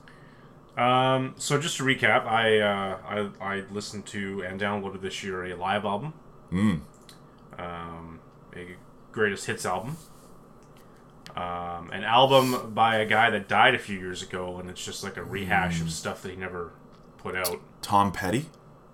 Um, 0.78 1.34
so 1.38 1.58
just 1.60 1.76
to 1.78 1.82
recap, 1.82 2.24
I 2.26 2.60
uh, 2.60 2.98
I, 3.40 3.54
I 3.56 3.64
listened 3.70 4.06
to 4.06 4.42
and 4.42 4.60
downloaded 4.60 5.00
this 5.02 5.22
year 5.24 5.44
a 5.46 5.56
live 5.56 5.84
album. 5.84 6.14
Mm. 6.52 6.80
Um, 7.58 8.20
a 8.54 8.76
greatest 9.12 9.46
hits 9.46 9.66
album. 9.66 9.96
Um, 11.36 11.90
an 11.92 12.04
album 12.04 12.72
by 12.74 12.96
a 12.96 13.06
guy 13.06 13.30
that 13.30 13.48
died 13.48 13.74
a 13.74 13.78
few 13.78 13.98
years 13.98 14.22
ago, 14.22 14.58
and 14.58 14.70
it's 14.70 14.84
just 14.84 15.04
like 15.04 15.16
a 15.16 15.22
rehash 15.24 15.78
Mm. 15.78 15.82
of 15.82 15.90
stuff 15.92 16.22
that 16.22 16.30
he 16.30 16.36
never 16.36 16.72
put 17.18 17.36
out. 17.36 17.60
Tom 17.82 18.12
Petty. 18.12 18.46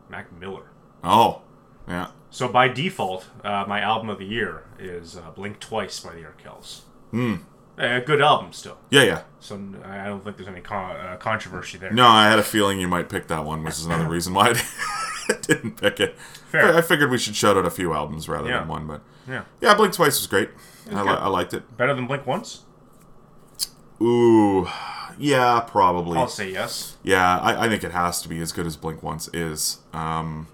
Mac 0.08 0.32
Miller. 0.32 0.70
Oh, 1.02 1.42
yeah. 1.88 2.08
So 2.30 2.48
by 2.48 2.68
default, 2.68 3.26
uh, 3.44 3.64
my 3.68 3.80
album 3.80 4.08
of 4.10 4.18
the 4.18 4.26
year 4.26 4.64
is 4.78 5.16
uh, 5.16 5.30
"Blink 5.34 5.60
Twice" 5.60 6.00
by 6.00 6.14
the 6.14 6.22
Arkells. 6.22 6.80
Hmm. 7.10 7.36
A 7.76 8.00
good 8.00 8.22
album 8.22 8.52
still. 8.52 8.78
Yeah, 8.90 9.02
yeah. 9.02 9.22
So 9.40 9.60
I 9.84 10.06
don't 10.06 10.22
think 10.22 10.37
there's 10.37 10.48
any 10.48 10.60
con- 10.60 10.96
uh, 10.96 11.16
controversy 11.18 11.76
there. 11.78 11.90
No, 11.92 12.06
I 12.06 12.28
had 12.30 12.38
a 12.38 12.42
feeling 12.44 12.78
you 12.80 12.87
might 12.88 13.08
pick 13.08 13.26
that 13.28 13.44
one, 13.44 13.64
which 13.64 13.74
is 13.74 13.87
another 13.87 14.08
reason 14.08 14.32
why 14.32 14.50
I 14.50 15.34
didn't 15.42 15.80
pick 15.80 15.98
it. 16.00 16.16
Fair. 16.50 16.76
I 16.76 16.80
figured 16.82 17.10
we 17.10 17.18
should 17.18 17.34
shout 17.34 17.56
out 17.56 17.66
a 17.66 17.70
few 17.70 17.92
albums 17.92 18.28
rather 18.28 18.48
Yeah. 18.48 18.60
than 18.60 18.68
one, 18.68 18.87
but 18.87 19.02
Yeah. 19.28 19.42
yeah, 19.60 19.74
Blink 19.74 19.92
Twice 19.92 20.18
was 20.20 20.26
great. 20.28 20.50
I, 20.92 21.02
li- 21.02 21.08
I 21.08 21.26
liked 21.28 21.52
it. 21.52 21.76
Better 21.76 21.94
than 21.94 22.06
Blink 22.06 22.26
Once? 22.26 22.62
Ooh, 24.00 24.68
yeah, 25.18 25.60
probably. 25.60 26.18
I'll 26.18 26.28
say 26.28 26.50
yes. 26.50 26.96
Yeah, 27.02 27.38
I, 27.38 27.66
I 27.66 27.68
think 27.68 27.84
it 27.84 27.92
has 27.92 28.20
to 28.22 28.28
be 28.28 28.40
as 28.40 28.52
good 28.52 28.66
as 28.66 28.76
Blink 28.76 29.02
Once 29.02 29.28
is. 29.32 29.78
Um, 29.92 30.48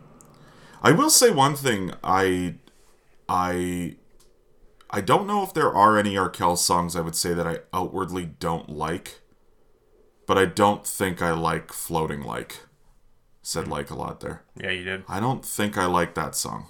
I 0.83 0.93
will 0.93 1.11
say 1.11 1.31
one 1.31 1.55
thing. 1.55 1.93
I, 2.05 2.55
I, 3.29 3.97
I 4.91 5.01
don't 5.01 5.27
know 5.27 5.43
if 5.45 5.55
there 5.55 5.73
are 5.73 5.97
any 5.99 6.17
Arkell 6.17 6.57
songs 6.57 6.97
I 6.97 7.01
would 7.01 7.15
say 7.15 7.33
that 7.35 7.47
I 7.47 7.61
outwardly 7.73 8.27
don't 8.27 8.69
like, 8.69 9.21
but 10.27 10.37
I 10.37 10.47
don't 10.47 10.87
think 10.87 11.23
I 11.23 11.33
like 11.33 11.73
"Floating 11.73 12.23
Like." 12.23 12.67
Said 13.43 13.67
like 13.69 13.91
a 13.91 13.95
lot 13.95 14.21
there. 14.21 14.43
Yeah, 14.55 14.71
you 14.71 14.85
did. 14.85 15.03
I 15.09 15.19
don't 15.19 15.45
think 15.45 15.79
I 15.79 15.87
like 15.87 16.15
that 16.15 16.35
song. 16.35 16.67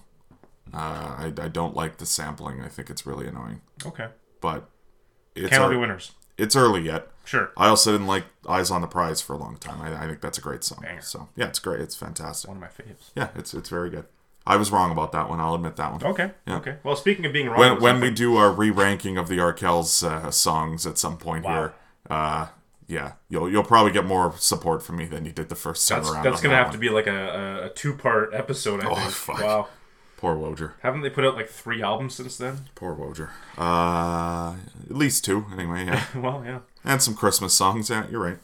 Uh, 0.73 0.77
I, 1.19 1.33
I 1.37 1.49
don't 1.49 1.75
like 1.75 1.97
the 1.97 2.07
sampling. 2.07 2.63
I 2.63 2.69
think 2.69 2.91
it's 2.91 3.05
really 3.05 3.27
annoying. 3.27 3.61
Okay. 3.85 4.07
But 4.41 4.71
it's 5.35 5.49
Can't 5.51 5.69
be 5.71 5.77
winners. 5.77 6.13
it's 6.39 6.55
early 6.55 6.83
yet. 6.83 7.09
Sure. 7.25 7.51
I 7.57 7.67
also 7.67 7.91
didn't 7.91 8.07
like 8.07 8.25
Eyes 8.49 8.71
on 8.71 8.83
the 8.83 8.87
Prize 8.87 9.21
for 9.21 9.33
a 9.33 9.37
long 9.37 9.57
time. 9.57 9.81
I, 9.83 10.05
I 10.05 10.07
think 10.07 10.21
that's 10.21 10.39
a 10.39 10.41
great 10.41 10.63
song. 10.63 10.79
Banger. 10.83 11.03
So 11.03 11.29
yeah, 11.37 11.49
it's 11.49 11.59
great. 11.59 11.81
It's 11.81 11.97
fantastic. 11.97 12.49
One 12.49 12.57
of 12.59 12.61
my 12.63 12.69
faves. 12.69 13.11
Yeah, 13.17 13.31
it's 13.35 13.53
it's 13.53 13.69
very 13.69 13.91
good. 13.91 14.07
I 14.53 14.57
was 14.57 14.71
wrong 14.73 14.91
about 14.91 15.13
that 15.13 15.29
one. 15.31 15.39
I'll 15.41 15.55
admit 15.55 15.77
that 15.77 15.93
one. 15.93 16.03
Okay. 16.13 16.31
Yeah. 16.47 16.57
Okay. 16.57 16.77
Well, 16.83 16.97
speaking 16.97 17.25
of 17.27 17.33
being 17.33 17.49
wrong, 17.49 17.59
When 17.61 17.81
when 17.81 18.01
we 18.01 18.11
do 18.11 18.37
our 18.37 18.51
re-ranking 18.51 19.17
of 19.19 19.29
the 19.29 19.39
Arkells 19.39 20.03
uh, 20.05 20.31
songs 20.31 20.87
at 20.87 20.99
some 20.99 21.17
point 21.19 21.45
Wow. 21.45 21.53
here, 21.55 21.73
uh, 22.11 22.47
yeah, 22.89 23.13
you'll 23.29 23.49
you'll 23.51 23.65
probably 23.65 23.93
get 23.93 24.05
more 24.05 24.35
support 24.39 24.83
from 24.83 24.97
me 24.97 25.05
than 25.07 25.25
you 25.25 25.33
did 25.33 25.49
the 25.49 25.55
first 25.55 25.89
time 25.89 25.99
that's, 26.03 26.11
around. 26.13 26.25
that's 26.25 26.41
gonna 26.41 26.55
that 26.55 26.65
have 26.65 26.73
to 26.73 26.79
be 26.79 26.89
like 26.89 27.07
a, 27.07 27.61
a, 27.63 27.67
a 27.67 27.69
two 27.71 27.95
part 27.95 28.35
episode. 28.35 28.83
I 28.85 28.89
Oh, 28.91 28.95
think. 28.97 29.11
fuck. 29.13 29.41
Wow. 29.41 29.69
Poor 30.17 30.35
Wojer. 30.37 30.73
Haven't 30.83 31.01
they 31.03 31.09
put 31.11 31.25
out 31.25 31.35
like 31.35 31.49
three 31.49 31.81
albums 31.83 32.15
since 32.17 32.37
then? 32.37 32.69
Poor 32.75 32.95
Wojer. 32.95 33.29
Uh, 33.57 34.57
at 34.91 34.97
least 34.97 35.25
two 35.25 35.47
anyway. 35.53 35.87
Yeah, 35.87 36.05
well, 36.17 36.43
yeah. 36.45 36.59
and 36.85 37.01
some 37.01 37.15
Christmas 37.15 37.55
songs. 37.55 37.89
Yeah, 37.89 38.05
you're 38.11 38.21
right. 38.21 38.39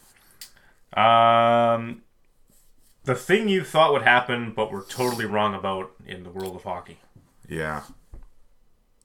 Um, 1.75 2.01
the 3.07 3.15
thing 3.15 3.47
you 3.47 3.63
thought 3.63 3.93
would 3.93 4.01
happen, 4.01 4.51
but 4.53 4.69
were 4.69 4.83
totally 4.83 5.25
wrong 5.25 5.55
about 5.55 5.91
in 6.05 6.23
the 6.23 6.29
world 6.29 6.57
of 6.57 6.63
hockey. 6.63 6.99
Yeah. 7.47 7.83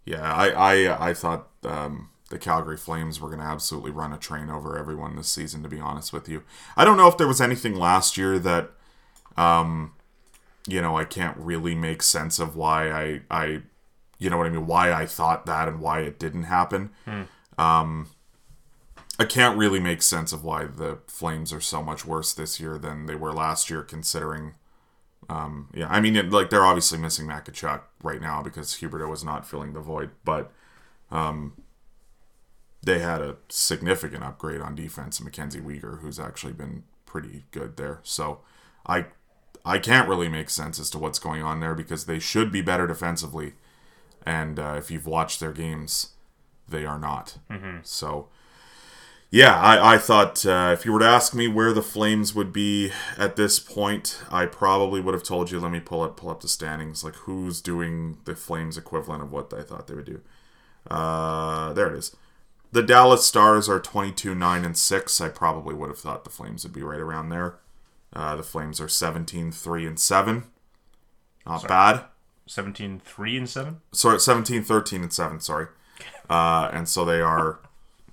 Yeah, 0.05 0.35
I 0.35 0.49
I, 0.49 1.11
I 1.11 1.15
thought 1.15 1.47
um, 1.63 2.11
the 2.29 2.39
Calgary 2.39 2.77
Flames 2.77 3.21
were 3.21 3.29
going 3.29 3.39
to 3.39 3.47
absolutely 3.47 3.93
run 3.93 4.13
a 4.13 4.19
train 4.19 4.51
over 4.51 4.77
everyone 4.77 5.15
this 5.15 5.29
season. 5.29 5.63
To 5.63 5.69
be 5.69 5.79
honest 5.79 6.13
with 6.13 6.29
you, 6.29 6.43
I 6.77 6.85
don't 6.85 6.97
know 6.97 7.07
if 7.07 7.17
there 7.17 7.29
was 7.29 7.41
anything 7.41 7.77
last 7.77 8.19
year 8.19 8.41
that, 8.41 8.73
um, 9.37 9.93
you 10.67 10.83
know, 10.83 10.97
I 10.97 11.05
can't 11.05 11.37
really 11.37 11.77
make 11.77 12.03
sense 12.03 12.41
of 12.41 12.57
why 12.57 12.91
I 12.91 13.21
I, 13.31 13.63
you 14.19 14.29
know 14.29 14.37
what 14.37 14.49
I 14.49 14.51
mean, 14.51 14.67
why 14.67 14.93
I 14.93 15.07
thought 15.07 15.47
that 15.47 15.69
and 15.69 15.81
why 15.81 16.01
it 16.01 16.19
didn't 16.19 16.45
happen. 16.45 16.91
Um, 17.57 18.09
I 19.19 19.25
can't 19.25 19.59
really 19.59 19.81
make 19.81 20.03
sense 20.03 20.33
of 20.33 20.43
why 20.43 20.65
the 20.65 20.99
Flames 21.07 21.53
are 21.53 21.61
so 21.61 21.83
much 21.83 22.05
worse 22.05 22.33
this 22.33 22.59
year 22.59 22.79
than 22.79 23.07
they 23.07 23.15
were 23.15 23.33
last 23.33 23.69
year, 23.69 23.83
considering 23.83 24.55
um, 25.29 25.69
yeah, 25.75 25.89
I 25.89 26.01
mean, 26.01 26.17
it, 26.17 26.31
like 26.31 26.51
they're 26.51 26.65
obviously 26.65 26.99
missing 26.99 27.27
Tkachuk 27.27 27.83
right 28.03 28.21
now 28.21 28.43
because 28.43 28.75
Huberdeau 28.75 29.09
was 29.09 29.25
not 29.25 29.47
filling 29.47 29.73
the 29.73 29.81
void, 29.81 30.11
but 30.25 30.53
um, 31.11 31.55
they 32.83 32.99
had 32.99 33.21
a 33.21 33.37
significant 33.49 34.25
upgrade 34.25 34.61
on 34.61 34.75
defense. 34.75 35.21
Mackenzie 35.23 35.61
Weegar, 35.61 36.01
who's 36.01 36.19
actually 36.19 36.53
been 36.53 36.83
pretty 37.07 37.45
good 37.51 37.77
there. 37.77 38.01
So 38.03 38.41
I 38.87 39.07
I 39.65 39.79
can't 39.79 40.09
really 40.09 40.29
make 40.29 40.51
sense 40.51 40.81
as 40.81 40.91
to 40.91 40.99
what's 40.99 41.19
going 41.19 41.43
on 41.43 41.61
there 41.61 41.75
because 41.75 42.07
they 42.07 42.19
should 42.19 42.51
be 42.51 42.61
better 42.61 42.87
defensively, 42.87 43.55
and 44.27 44.59
uh, 44.59 44.75
if 44.77 44.91
you've 44.91 45.07
watched 45.07 45.39
their 45.41 45.53
games, 45.53 46.15
they 46.69 46.85
are 46.85 46.99
not. 46.99 47.39
So 47.85 48.29
yeah, 49.33 49.59
I, 49.59 49.95
I 49.95 49.99
thought 49.99 50.45
uh, 50.45 50.71
if 50.75 50.85
you 50.85 50.93
were 50.93 50.99
to 50.99 51.07
ask 51.07 51.35
me 51.35 51.49
where 51.49 51.73
the 51.73 51.83
Flames 51.83 52.35
would 52.35 52.53
be 52.53 52.93
at 53.17 53.35
this 53.35 53.59
point, 53.59 54.23
I 54.31 54.45
probably 54.45 55.01
would 55.01 55.15
have 55.15 55.23
told 55.23 55.51
you. 55.51 55.59
Let 55.59 55.73
me 55.73 55.81
pull 55.81 56.03
up 56.03 56.19
pull 56.19 56.29
up 56.29 56.43
the 56.43 56.49
standings, 56.49 57.03
like 57.03 57.15
who's 57.15 57.63
doing 57.63 58.19
the 58.27 58.37
Flames 58.37 58.77
equivalent 58.77 59.23
of 59.23 59.33
what 59.33 59.51
I 59.55 59.63
thought 59.63 59.87
they 59.87 59.95
would 59.95 60.05
do. 60.05 60.21
Uh, 60.91 61.73
there 61.73 61.87
it 61.87 61.97
is. 61.99 62.15
The 62.73 62.83
Dallas 62.83 63.27
Stars 63.27 63.71
are 63.71 63.81
twenty 63.81 64.13
two 64.13 64.35
nine 64.35 64.67
and 64.67 64.77
six. 64.77 65.19
I 65.19 65.31
probably 65.31 65.75
would 65.75 65.89
have 65.89 65.99
thought 65.99 66.25
the 66.25 66.31
Flames 66.31 66.63
would 66.65 66.75
be 66.75 66.83
right 66.83 67.01
around 67.01 67.31
there. 67.31 67.57
Uh, 68.13 68.37
the 68.37 68.43
Flames 68.43 68.79
are 68.83 68.89
17 68.89 69.51
3 69.51 69.87
and 69.87 69.99
seven. 69.99 70.45
Not 71.47 71.67
bad. 71.67 72.05
17 72.47 73.01
3 73.03 73.37
and 73.39 73.49
7? 73.49 73.81
Sorry, 73.93 74.21
17 74.21 74.63
13 74.63 75.03
and 75.03 75.13
seven. 75.13 75.41
Sorry. 75.41 75.69
Uh, 76.31 76.71
and 76.73 76.89
so 76.89 77.05
they 77.05 77.21
are 77.21 77.59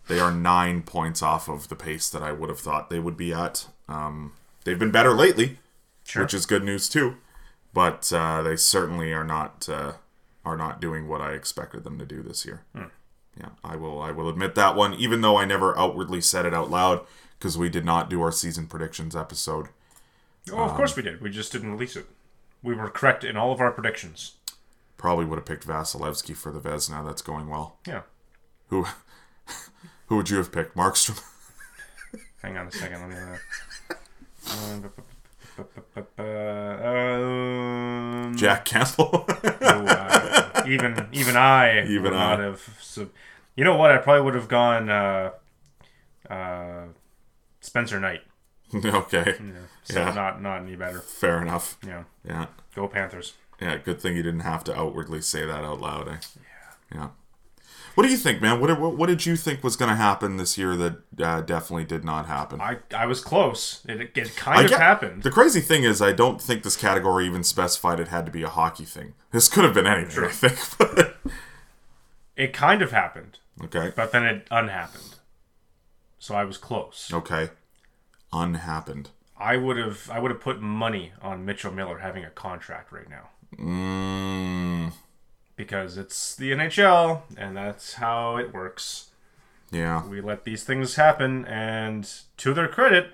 they 0.10 0.20
are 0.20 0.32
nine 0.32 0.82
points 0.82 1.24
off 1.24 1.48
of 1.48 1.70
the 1.70 1.76
pace 1.78 2.10
that 2.10 2.22
I 2.22 2.34
would 2.34 2.50
have 2.50 2.60
thought 2.60 2.90
they 2.90 3.00
would 3.00 3.16
be 3.16 3.32
at. 3.32 3.68
Um, 3.88 4.34
they've 4.66 4.78
been 4.78 4.92
better 4.92 5.14
lately, 5.14 5.60
Sure. 6.04 6.24
which 6.24 6.34
is 6.34 6.46
good 6.46 6.64
news 6.66 6.90
too. 6.90 7.16
But 7.74 8.12
uh, 8.12 8.42
they 8.42 8.58
certainly 8.58 9.14
are 9.14 9.24
not 9.24 9.70
uh, 9.70 9.94
are 10.44 10.58
not 10.58 10.82
doing 10.82 11.08
what 11.08 11.22
I 11.22 11.32
expected 11.34 11.84
them 11.86 11.98
to 12.00 12.06
do 12.06 12.22
this 12.22 12.46
year. 12.46 12.64
Yeah, 12.76 13.50
I 13.64 13.76
will 13.78 14.02
I 14.02 14.12
will 14.12 14.28
admit 14.28 14.56
that 14.56 14.76
one, 14.76 14.94
even 14.96 15.22
though 15.22 15.38
I 15.38 15.46
never 15.46 15.78
outwardly 15.78 16.20
said 16.20 16.46
it 16.46 16.54
out 16.54 16.70
loud 16.70 17.06
because 17.38 17.58
we 17.58 17.70
did 17.70 17.86
not 17.86 18.10
do 18.10 18.22
our 18.22 18.32
season 18.34 18.68
predictions 18.68 19.16
episode. 19.16 19.68
Oh, 20.52 20.58
of 20.64 20.74
course 20.74 20.96
we 20.98 21.04
did. 21.04 21.22
We 21.22 21.30
just 21.30 21.52
didn't 21.52 21.72
release 21.72 21.96
it. 21.96 22.08
We 22.64 22.74
were 22.76 22.90
correct 22.90 23.24
in 23.24 23.38
all 23.38 23.52
of 23.54 23.62
our 23.62 23.72
predictions. 23.72 24.34
Probably 24.98 25.24
would 25.26 25.38
have 25.38 25.46
picked 25.46 25.66
Vasilevskiy 25.68 26.36
for 26.36 26.52
the 26.52 26.60
Vezina. 26.60 27.06
That's 27.06 27.22
going 27.22 27.48
well. 27.48 27.78
Yeah. 27.88 28.02
Who 28.70 28.86
who 30.10 30.18
would 30.18 30.30
you 30.30 30.38
have 30.38 30.52
picked? 30.52 30.76
Markstrom. 30.76 31.20
Hang 32.44 32.58
on 32.58 32.68
a 32.68 32.72
second. 32.72 33.02
Let 33.02 33.10
me. 33.10 34.90
Uh, 36.18 36.24
um, 38.26 38.36
Jack 38.36 38.66
Campbell. 38.66 39.26
oh, 39.28 39.60
uh, 39.62 40.64
even 40.68 41.08
even 41.12 41.36
I 41.36 41.84
Even 41.86 42.04
would 42.04 42.14
I. 42.14 42.30
not 42.36 42.40
have. 42.40 42.78
So, 42.82 43.10
you 43.56 43.64
know 43.64 43.76
what? 43.76 43.92
I 43.92 43.98
probably 43.98 44.24
would 44.24 44.36
have 44.36 44.48
gone 44.48 44.90
uh, 44.90 45.32
uh, 46.30 46.86
Spencer 47.62 48.00
Knight. 48.00 48.22
okay. 48.74 49.36
So 49.84 50.00
Yeah. 50.00 50.14
not 50.14 50.42
not 50.42 50.62
any 50.62 50.76
better. 50.76 51.00
Fair 51.00 51.42
enough. 51.42 51.78
Yeah. 51.86 52.04
Yeah. 52.24 52.46
Go 52.76 52.88
Panthers. 52.88 53.34
Yeah, 53.62 53.78
good 53.78 54.00
thing 54.00 54.16
you 54.16 54.24
didn't 54.24 54.42
have 54.42 54.64
to 54.66 54.78
outwardly 54.78 55.20
say 55.22 55.46
that 55.46 55.64
out 55.66 55.82
loud. 55.82 56.08
Eh? 56.08 56.18
Yeah. 56.94 56.96
Yeah. 56.96 57.10
What 57.96 58.04
do 58.06 58.10
you 58.12 58.18
think, 58.18 58.42
man? 58.42 58.60
What, 58.62 58.80
what, 58.80 58.96
what 58.96 59.08
did 59.08 59.26
you 59.26 59.36
think 59.36 59.64
was 59.64 59.76
going 59.76 59.90
to 59.90 59.96
happen 59.96 60.38
this 60.38 60.58
year 60.58 60.76
that 60.78 60.98
uh, 61.22 61.42
definitely 61.42 61.84
did 61.86 62.04
not 62.06 62.28
happen? 62.28 62.62
I 62.62 62.78
I 62.96 63.06
was 63.06 63.22
close. 63.22 63.84
It 63.88 64.12
it 64.16 64.36
kind 64.36 64.64
of 64.66 64.70
get- 64.72 64.80
happened. 64.80 65.24
The 65.24 65.32
crazy 65.32 65.62
thing 65.62 65.84
is, 65.84 66.02
I 66.02 66.12
don't 66.14 66.42
think 66.42 66.64
this 66.64 66.76
category 66.76 67.26
even 67.26 67.44
specified 67.44 68.00
it 68.00 68.08
had 68.08 68.26
to 68.26 68.32
be 68.32 68.44
a 68.44 68.50
hockey 68.50 68.86
thing. 68.86 69.14
This 69.32 69.48
could 69.50 69.64
have 69.66 69.74
been 69.74 69.88
anything, 69.88 70.24
I 70.24 70.28
think. 70.30 70.60
but- 70.78 71.16
It 72.38 72.54
kind 72.54 72.82
of 72.82 72.92
happened, 72.92 73.40
okay. 73.66 73.92
but 73.96 74.12
then 74.14 74.24
it 74.24 74.48
unhappened. 74.50 75.16
So 76.20 76.36
I 76.36 76.46
was 76.46 76.58
close. 76.58 77.10
Okay. 77.14 77.50
Unhappened. 78.32 79.10
I 79.38 79.58
would 79.58 79.78
have 79.78 80.10
I 80.10 80.20
would 80.20 80.32
have 80.32 80.40
put 80.42 80.62
money 80.62 81.12
on 81.22 81.46
Mitchell 81.46 81.72
Miller 81.74 82.00
having 82.00 82.24
a 82.24 82.30
contract 82.30 82.92
right 82.92 83.10
now 83.10 83.30
Mm, 83.58 84.69
because 85.60 85.98
it's 85.98 86.36
the 86.38 86.52
NHL 86.54 87.24
and 87.36 87.58
that's 87.58 87.96
how 87.96 88.38
it 88.38 88.54
works. 88.54 89.12
yeah. 89.72 90.08
We 90.08 90.22
let 90.22 90.46
these 90.46 90.64
things 90.64 90.96
happen, 90.96 91.44
and 91.46 92.10
to 92.38 92.54
their 92.54 92.70
credit, 92.70 93.12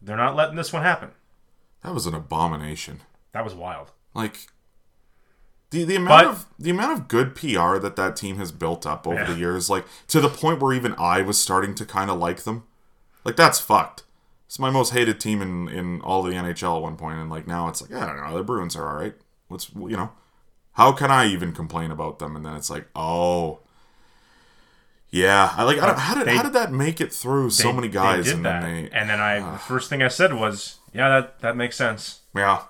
they're 0.00 0.16
not 0.16 0.34
letting 0.34 0.56
this 0.56 0.72
one 0.72 0.82
happen. 0.82 1.10
That 1.82 1.92
was 1.92 2.06
an 2.06 2.14
abomination. 2.14 3.00
That 3.32 3.44
was 3.44 3.54
wild. 3.54 3.92
Like 4.14 4.46
the 5.70 5.84
the 5.84 5.96
amount 5.96 6.24
But- 6.24 6.30
of 6.30 6.46
the 6.58 6.70
amount 6.70 6.92
of 6.98 7.08
good 7.08 7.34
PR 7.34 7.76
that 7.78 7.96
that 7.96 8.16
team 8.16 8.38
has 8.38 8.50
built 8.50 8.86
up 8.86 9.06
over 9.06 9.16
Yeah. 9.20 9.24
the 9.26 9.34
years, 9.38 9.68
like 9.68 9.84
to 10.08 10.20
the 10.22 10.30
point 10.30 10.60
where 10.60 10.72
even 10.72 10.94
I 10.98 11.20
was 11.20 11.38
starting 11.38 11.74
to 11.74 11.84
kind 11.84 12.10
of 12.10 12.18
like 12.18 12.44
them. 12.44 12.64
Like 13.24 13.36
that's 13.36 13.60
fucked. 13.60 14.04
It's 14.46 14.58
my 14.58 14.70
most 14.70 14.94
hated 14.94 15.20
team 15.20 15.42
in 15.42 15.68
in 15.68 16.00
all 16.00 16.22
the 16.22 16.32
NHL 16.32 16.76
at 16.76 16.82
one 16.82 16.96
point, 16.96 17.18
and 17.18 17.28
like 17.28 17.46
now 17.46 17.68
it's 17.68 17.82
like 17.82 17.92
I 17.92 18.06
don't 18.06 18.16
know, 18.16 18.36
the 18.38 18.42
Bruins 18.42 18.74
are 18.74 18.88
all 18.88 18.96
right. 18.96 19.14
What's 19.48 19.68
you 19.74 19.96
know, 19.98 20.12
how 20.74 20.92
can 20.92 21.10
I 21.10 21.26
even 21.26 21.52
complain 21.52 21.90
about 21.90 22.18
them? 22.18 22.36
And 22.36 22.44
then 22.44 22.54
it's 22.54 22.70
like, 22.70 22.86
oh, 22.94 23.60
yeah, 25.10 25.52
I 25.56 25.62
like. 25.62 25.78
I 25.78 25.86
don't, 25.86 25.98
how 25.98 26.14
did 26.14 26.26
They- 26.26 26.36
how 26.36 26.42
did 26.42 26.52
that 26.54 26.72
make 26.72 27.00
it 27.00 27.12
through 27.12 27.50
so 27.50 27.68
They- 27.68 27.72
many 27.72 27.88
guys? 27.88 28.28
and 28.30 28.44
that. 28.44 28.62
then 28.62 28.84
they, 28.84 28.90
and 28.90 29.08
then 29.08 29.20
I 29.20 29.38
the 29.52 29.58
first 29.58 29.88
thing 29.88 30.02
I 30.02 30.08
said 30.08 30.34
was, 30.34 30.76
"Yeah, 30.92 31.08
that 31.08 31.40
that 31.40 31.56
makes 31.56 31.76
sense." 31.76 32.20
yeah, 32.34 32.62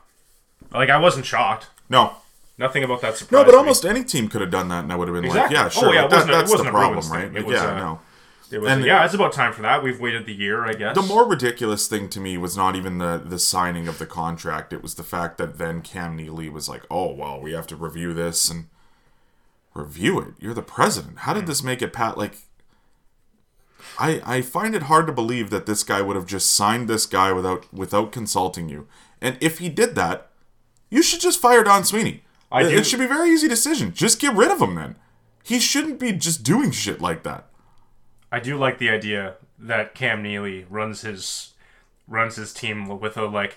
Like 0.73 0.91
I 0.91 0.99
wasn't 0.99 1.25
shocked. 1.27 1.69
no, 1.89 2.17
Nothing 2.59 2.85
about 2.85 3.01
that 3.01 3.17
surprised 3.17 3.33
No, 3.33 3.45
but 3.45 3.53
me. 3.53 3.59
almost 3.59 3.85
any 3.85 4.05
team 4.05 4.29
could 4.29 4.41
have 4.41 4.51
done 4.51 4.69
that, 4.69 4.85
and 4.85 4.93
I 4.93 4.97
would 4.97 5.09
have 5.09 5.15
been 5.17 5.25
Exactly. 5.25 5.57
like, 5.57 5.65
"Yeah, 5.75 5.79
Oh, 5.79 5.83
sure." 5.87 5.95
yeah, 5.95 6.03
like, 6.03 6.11
that, 6.11 6.29
a- 6.29 6.33
that's 6.33 6.57
the 6.57 6.65
problem, 6.71 7.11
right? 7.11 7.35
It 7.35 7.45
was 7.47 7.57
yeah, 7.57 7.73
a- 7.73 7.79
no. 7.81 8.01
It 8.55 8.61
was 8.61 8.71
and- 8.71 8.85
yeah, 8.85 9.05
it's 9.05 9.15
about 9.15 9.33
time 9.33 9.53
for 9.53 9.63
that. 9.63 9.83
We've 9.83 10.01
waited 10.01 10.27
the 10.27 10.35
year, 10.35 10.65
I 10.65 10.73
guess. 10.75 10.95
The 10.95 11.03
more 11.03 11.27
ridiculous 11.29 11.89
thing 11.89 12.09
to 12.11 12.21
me 12.21 12.39
was 12.39 12.57
not 12.57 12.77
even 12.77 12.99
the 12.99 13.21
the 13.25 13.39
signing 13.39 13.89
of 13.89 13.99
the 13.99 14.07
contract. 14.07 14.73
It 14.73 14.83
was 14.83 14.95
the 14.95 15.03
fact 15.03 15.39
that 15.39 15.59
then 15.59 15.83
Cam 15.83 16.17
Neely 16.17 16.49
was 16.49 16.69
like, 16.69 16.85
"Oh, 16.91 17.13
well, 17.13 17.41
we 17.41 17.53
have 17.53 17.67
to 17.69 17.77
review 17.77 18.15
this 18.15 18.49
and 18.51 18.67
review 19.75 20.21
it. 20.21 20.35
You're 20.39 20.55
the 20.55 20.63
president. 20.63 21.19
How 21.21 21.33
Hmm. 21.33 21.41
did 21.41 21.49
this 21.49 21.63
make 21.63 21.83
it 21.83 21.93
pat 21.93 22.17
like?" 22.17 22.37
I 23.99 24.23
I 24.25 24.43
find 24.43 24.75
it 24.75 24.85
hard 24.85 25.07
to 25.07 25.13
believe 25.13 25.51
that 25.51 25.67
this 25.67 25.83
guy 25.83 26.01
would 26.01 26.17
have 26.17 26.27
just 26.27 26.51
signed 26.53 26.89
this 26.89 27.07
guy 27.07 27.33
without 27.33 27.73
without 27.73 28.13
consulting 28.13 28.69
you. 28.69 28.87
And 29.21 29.37
if 29.41 29.59
he 29.59 29.69
did 29.69 29.95
that, 29.95 30.31
you 30.91 31.03
should 31.03 31.21
just 31.21 31.41
fire 31.41 31.63
Don 31.65 31.85
Sweeney. 31.85 32.25
I 32.53 32.63
it, 32.63 32.71
do- 32.71 32.77
it 32.77 32.87
should 32.87 32.99
be 33.01 33.05
a 33.07 33.09
very 33.09 33.31
easy 33.31 33.49
decision. 33.49 33.93
Just 33.93 34.21
get 34.21 34.35
rid 34.35 34.51
of 34.51 34.61
him 34.61 34.75
then. 34.75 34.97
He 35.43 35.59
shouldn't 35.61 35.99
be 35.99 36.13
just 36.13 36.43
doing 36.43 36.71
shit 36.71 37.01
like 37.01 37.23
that. 37.25 37.47
I 38.35 38.41
do 38.41 38.57
like 38.57 38.79
the 38.79 38.91
idea 38.91 39.35
that 39.59 39.95
Cam 39.95 40.23
Neely 40.23 40.67
runs 40.69 41.03
his 41.03 41.53
runs 42.09 42.37
his 42.37 42.53
team 42.53 42.89
with 43.01 43.17
a 43.17 43.25
like 43.27 43.57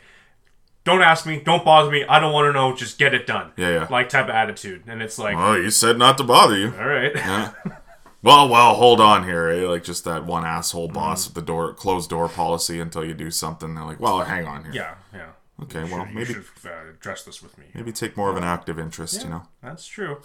don't 0.84 1.01
ask 1.01 1.25
me, 1.25 1.41
don't 1.43 1.65
bother 1.65 1.91
me, 1.91 2.05
I 2.07 2.19
don't 2.21 2.32
want 2.32 2.47
to 2.47 2.53
know, 2.53 2.73
just 2.73 2.97
get 2.97 3.13
it 3.13 3.28
done. 3.28 3.51
Yeah, 3.57 3.69
yeah. 3.71 3.88
Like 3.89 4.07
type 4.07 4.25
of 4.25 4.36
attitude. 4.36 4.84
And 4.88 5.01
it's 5.01 5.19
like, 5.19 5.36
Oh, 5.36 5.53
you 5.55 5.69
said 5.69 5.97
not 5.97 6.17
to 6.19 6.23
bother 6.23 6.57
you. 6.57 6.73
all 6.80 6.88
right. 6.88 7.11
Yeah. 7.15 7.51
Well, 8.23 8.49
well, 8.49 8.73
hold 8.73 8.99
on 8.99 9.23
here. 9.25 9.47
Eh? 9.47 9.65
Like 9.67 9.84
just 9.84 10.03
that 10.05 10.25
one 10.25 10.43
asshole 10.43 10.88
boss 10.89 11.23
Mm. 11.23 11.28
with 11.28 11.36
the 11.36 11.41
door 11.43 11.73
closed 11.73 12.09
door 12.09 12.28
policy 12.28 12.80
until 12.80 13.05
you 13.05 13.13
do 13.13 13.30
something. 13.30 13.75
They're 13.75 13.86
like, 13.86 13.99
well, 13.99 14.21
hang 14.21 14.45
on 14.47 14.63
here. 14.65 14.73
yeah, 14.73 14.95
yeah. 15.13 15.30
Okay, 15.63 15.86
You 15.86 15.93
well, 15.95 16.05
should- 16.05 16.15
maybe 16.15 16.34
you 16.34 16.43
should 16.43 16.69
uh, 16.71 16.89
address 16.95 17.23
this 17.23 17.43
with 17.43 17.57
me. 17.59 17.65
maybe 17.75 17.91
take 17.91 18.17
more 18.17 18.30
of 18.32 18.36
an 18.36 18.43
active 18.43 18.80
interest. 18.80 19.23
You 19.23 19.30
know. 19.30 19.43
That's 19.61 19.86
true. 19.86 20.17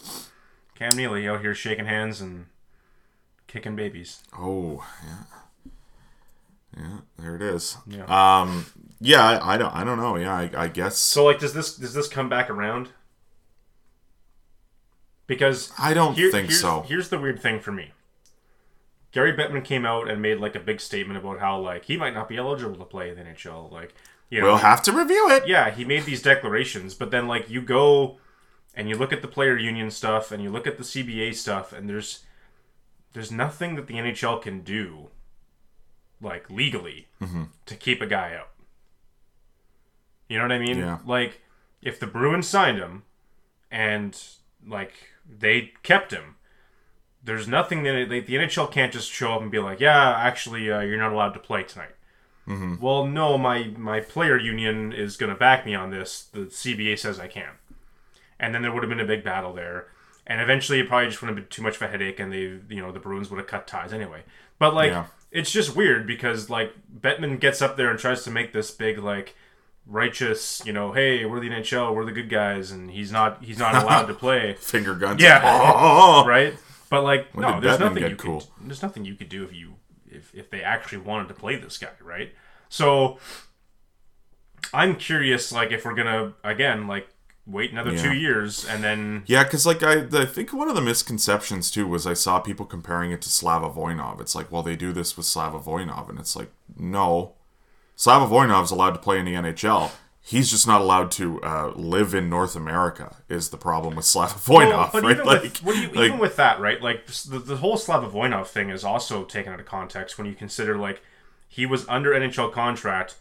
Cam 0.75 0.97
Neely 0.97 1.29
out 1.29 1.43
here 1.43 1.55
shaking 1.55 1.85
hands 1.85 2.21
and 2.23 2.47
kicking 3.53 3.77
babies. 3.77 4.23
Oh, 4.39 4.85
yeah. 5.05 5.73
Yeah, 6.79 6.99
there 7.19 7.37
it 7.37 7.43
is. 7.43 7.77
Yeah. 7.87 8.05
Um. 8.07 8.65
Yeah, 8.99 9.23
I, 9.23 9.55
I 9.55 9.59
don't. 9.59 9.75
I 9.77 9.85
don't 9.85 9.99
know. 9.99 10.17
Yeah, 10.17 10.33
I, 10.35 10.51
I 10.57 10.69
guess. 10.69 10.97
So 10.97 11.27
like, 11.27 11.39
does 11.39 11.53
this 11.53 11.77
does 11.77 11.93
this 11.93 12.09
come 12.09 12.31
back 12.31 12.49
around? 12.49 12.89
Because 15.27 15.73
I 15.79 15.95
don't 15.95 16.15
here- 16.15 16.31
think 16.31 16.49
here's, 16.49 16.61
so. 16.61 16.83
Here's 16.83 17.09
the 17.09 17.19
weird 17.19 17.41
thing 17.41 17.61
for 17.61 17.73
me. 17.73 17.93
Gary 19.13 19.33
Bettman 19.35 19.63
came 19.65 19.85
out 19.85 20.09
and 20.11 20.23
made 20.23 20.39
like 20.39 20.55
a 20.55 20.61
big 20.61 20.81
statement 20.81 21.19
about 21.19 21.41
how 21.41 21.59
like 21.61 21.85
he 21.85 21.97
might 21.99 22.15
not 22.15 22.29
be 22.29 22.39
eligible 22.39 22.77
to 22.77 22.85
play 22.85 23.11
in 23.11 23.17
the 23.17 23.23
NHL. 23.23 23.71
Like, 23.71 23.95
you 24.31 24.41
know, 24.41 24.47
We'll 24.47 24.57
have 24.57 24.83
to 24.85 24.93
review 24.93 25.29
it. 25.31 25.47
yeah, 25.47 25.71
he 25.71 25.85
made 25.85 26.05
these 26.05 26.23
declarations, 26.23 26.95
but 26.95 27.11
then 27.11 27.29
like 27.29 27.51
you 27.51 27.61
go 27.61 28.19
and 28.75 28.89
you 28.89 28.97
look 28.97 29.13
at 29.13 29.21
the 29.21 29.29
player 29.29 29.59
union 29.59 29.91
stuff 29.91 30.33
and 30.33 30.43
you 30.43 30.49
look 30.51 30.67
at 30.67 30.79
the 30.79 30.85
CBA 30.85 31.35
stuff, 31.35 31.75
and 31.75 31.87
there's 31.89 32.21
there's 33.13 33.31
nothing 33.33 33.75
that 33.77 33.87
the 33.87 33.95
NHL 33.95 34.41
can 34.41 34.63
do, 34.63 35.09
like 36.21 36.51
legally, 36.51 37.09
to 37.67 37.77
keep 37.77 38.01
a 38.01 38.07
guy 38.07 38.35
out. 38.35 38.51
You 40.29 40.39
know 40.39 40.45
what 40.45 40.53
I 40.53 40.59
mean? 40.59 40.79
Yeah. 40.79 40.99
Like 41.05 41.41
if 41.83 41.99
the 42.01 42.07
Bruins 42.07 42.49
signed 42.49 42.79
him, 42.79 43.03
and 43.71 44.21
like 44.67 44.93
they 45.29 45.73
kept 45.83 46.13
him. 46.13 46.37
There's 47.25 47.47
nothing 47.47 47.85
that 47.85 48.11
like, 48.11 48.27
the 48.27 48.35
NHL 48.35 48.71
can't 48.73 48.93
just 48.93 49.11
show 49.11 49.33
up 49.35 49.43
and 49.43 49.51
be 49.51 49.59
like, 49.61 49.79
"Yeah, 49.81 50.15
actually, 50.17 50.71
uh, 50.71 50.81
you're 50.81 50.99
not 50.99 51.13
allowed 51.13 51.35
to 51.35 51.41
play 51.41 51.63
tonight." 51.63 51.95
Well, 52.81 53.07
no, 53.07 53.39
my 53.39 53.65
my 53.77 54.01
player 54.01 54.37
union 54.37 54.93
is 54.93 55.17
going 55.17 55.31
to 55.33 55.39
back 55.39 55.65
me 55.65 55.75
on 55.75 55.91
this. 55.91 56.25
The 56.33 56.41
CBA 56.47 56.99
says 56.99 57.21
I 57.21 57.29
can, 57.29 57.51
and 58.41 58.53
then 58.55 58.63
there 58.63 58.73
would 58.73 58.83
have 58.83 58.91
been 58.91 58.99
a 59.01 59.05
big 59.07 59.23
battle 59.23 59.53
there, 59.53 59.87
and 60.27 60.41
eventually 60.41 60.81
it 60.81 60.89
probably 60.89 61.09
just 61.09 61.21
would 61.23 61.29
have 61.29 61.37
been 61.37 61.47
too 61.49 61.63
much 61.63 61.77
of 61.77 61.83
a 61.83 61.89
headache, 61.89 62.21
and 62.21 62.33
they, 62.33 62.39
you 62.75 62.81
know, 62.81 62.93
the 62.93 63.01
Bruins 63.01 63.31
would 63.31 63.39
have 63.39 63.47
cut 63.47 63.67
ties 63.67 63.93
anyway. 63.93 64.23
But 64.59 64.75
like, 64.75 64.91
Yeah. 64.91 65.07
it's 65.31 65.51
just 65.51 65.75
weird 65.77 66.07
because 66.07 66.49
like 66.51 66.73
Bettman 67.01 67.41
gets 67.41 67.61
up 67.63 67.77
there 67.77 67.91
and 67.91 67.99
tries 67.99 68.23
to 68.25 68.31
make 68.31 68.53
this 68.53 68.71
big 68.71 68.99
like 68.99 69.35
righteous, 69.87 70.63
you 70.65 70.73
know, 70.73 70.93
hey, 70.93 71.25
we're 71.25 71.41
the 71.41 71.49
NHL, 71.49 71.95
we're 71.95 72.05
the 72.05 72.13
good 72.13 72.29
guys, 72.31 72.71
and 72.71 72.91
he's 72.91 73.11
not 73.11 73.43
he's 73.43 73.59
not 73.59 73.75
allowed 73.83 74.07
to 74.07 74.15
play, 74.15 74.55
Finger 74.61 74.95
guns. 74.95 75.21
Yeah. 75.21 75.41
Oh, 75.45 76.25
right? 76.29 76.55
But 76.89 77.03
like, 77.05 77.29
When 77.35 77.43
no, 77.43 77.61
there's 77.61 77.79
Bettman 77.79 77.81
nothing 77.95 78.11
you 78.11 78.17
cool? 78.17 78.41
could 78.43 78.69
there's 78.69 78.83
nothing 78.83 79.05
you 79.05 79.15
could 79.17 79.29
do 79.29 79.43
if 79.45 79.53
you 79.53 79.75
if 80.11 80.33
if 80.35 80.51
they 80.51 80.63
actually 80.63 80.99
wanted 80.99 81.29
to 81.29 81.35
play 81.35 81.57
this 81.57 81.79
guy, 81.79 81.89
right? 82.03 82.33
So 82.69 83.19
I'm 84.73 84.97
curious, 84.97 85.53
like, 85.53 85.73
if 85.73 85.85
we're 85.85 85.95
gonna 85.95 86.35
again 86.45 86.87
like 86.87 87.09
wait 87.47 87.73
another 87.73 87.93
Yeah. 87.93 88.03
two 88.03 88.13
years 88.15 88.65
and 88.65 88.85
then 88.85 89.25
Yeah, 89.27 89.43
because 89.45 89.67
like 89.67 89.83
I, 89.83 90.07
I 90.13 90.25
think 90.27 90.53
one 90.53 90.69
of 90.69 90.75
the 90.75 90.81
misconceptions 90.81 91.71
too 91.71 91.87
was 91.89 92.07
I 92.07 92.15
saw 92.15 92.39
people 92.39 92.67
comparing 92.67 93.11
it 93.11 93.21
to 93.23 93.29
Slava 93.29 93.69
Voinov. 93.69 94.21
It's 94.21 94.35
like, 94.35 94.51
well, 94.53 94.63
they 94.63 94.77
do 94.77 94.93
this 94.93 95.17
with 95.17 95.27
Slava 95.27 95.59
Voinov, 95.59 96.09
and 96.09 96.19
it's 96.19 96.37
like, 96.37 96.51
no, 96.77 97.33
Slava 97.97 98.33
Voinov's 98.33 98.71
allowed 98.71 98.93
to 98.93 98.99
play 99.01 99.19
in 99.19 99.25
the 99.25 99.35
NHL. 99.35 99.91
He's 100.25 100.53
just 100.53 100.69
not 100.69 100.81
allowed 100.81 101.11
to 101.13 101.43
uh, 101.43 101.73
live 101.75 102.15
in 102.15 102.31
North 102.31 102.55
America. 102.55 103.17
Is 103.29 103.49
the 103.51 103.57
problem 103.57 103.97
with 103.97 104.05
Slava 104.05 104.35
Voinov? 104.35 104.93
Well, 104.93 105.03
but 105.03 105.03
right? 105.03 105.13
even 105.17 105.27
like, 105.27 105.43
with 105.65 105.77
you, 105.77 105.89
like- 105.89 106.07
even 106.07 106.19
with 106.21 106.37
that, 106.37 106.61
right? 106.61 106.81
Like 106.81 107.07
the, 107.07 107.41
the 107.41 107.57
whole 107.57 107.77
Slava 107.77 108.09
Voinov 108.09 108.47
thing 108.47 108.71
is 108.71 108.85
also 108.85 109.25
taken 109.25 109.53
out 109.53 109.59
of 109.59 109.67
context 109.67 110.17
when 110.19 110.29
you 110.29 110.35
consider 110.35 110.77
like 110.79 111.03
he 111.49 111.67
was 111.67 111.85
under 111.89 112.13
NHL 112.13 112.53
contract. 112.53 113.17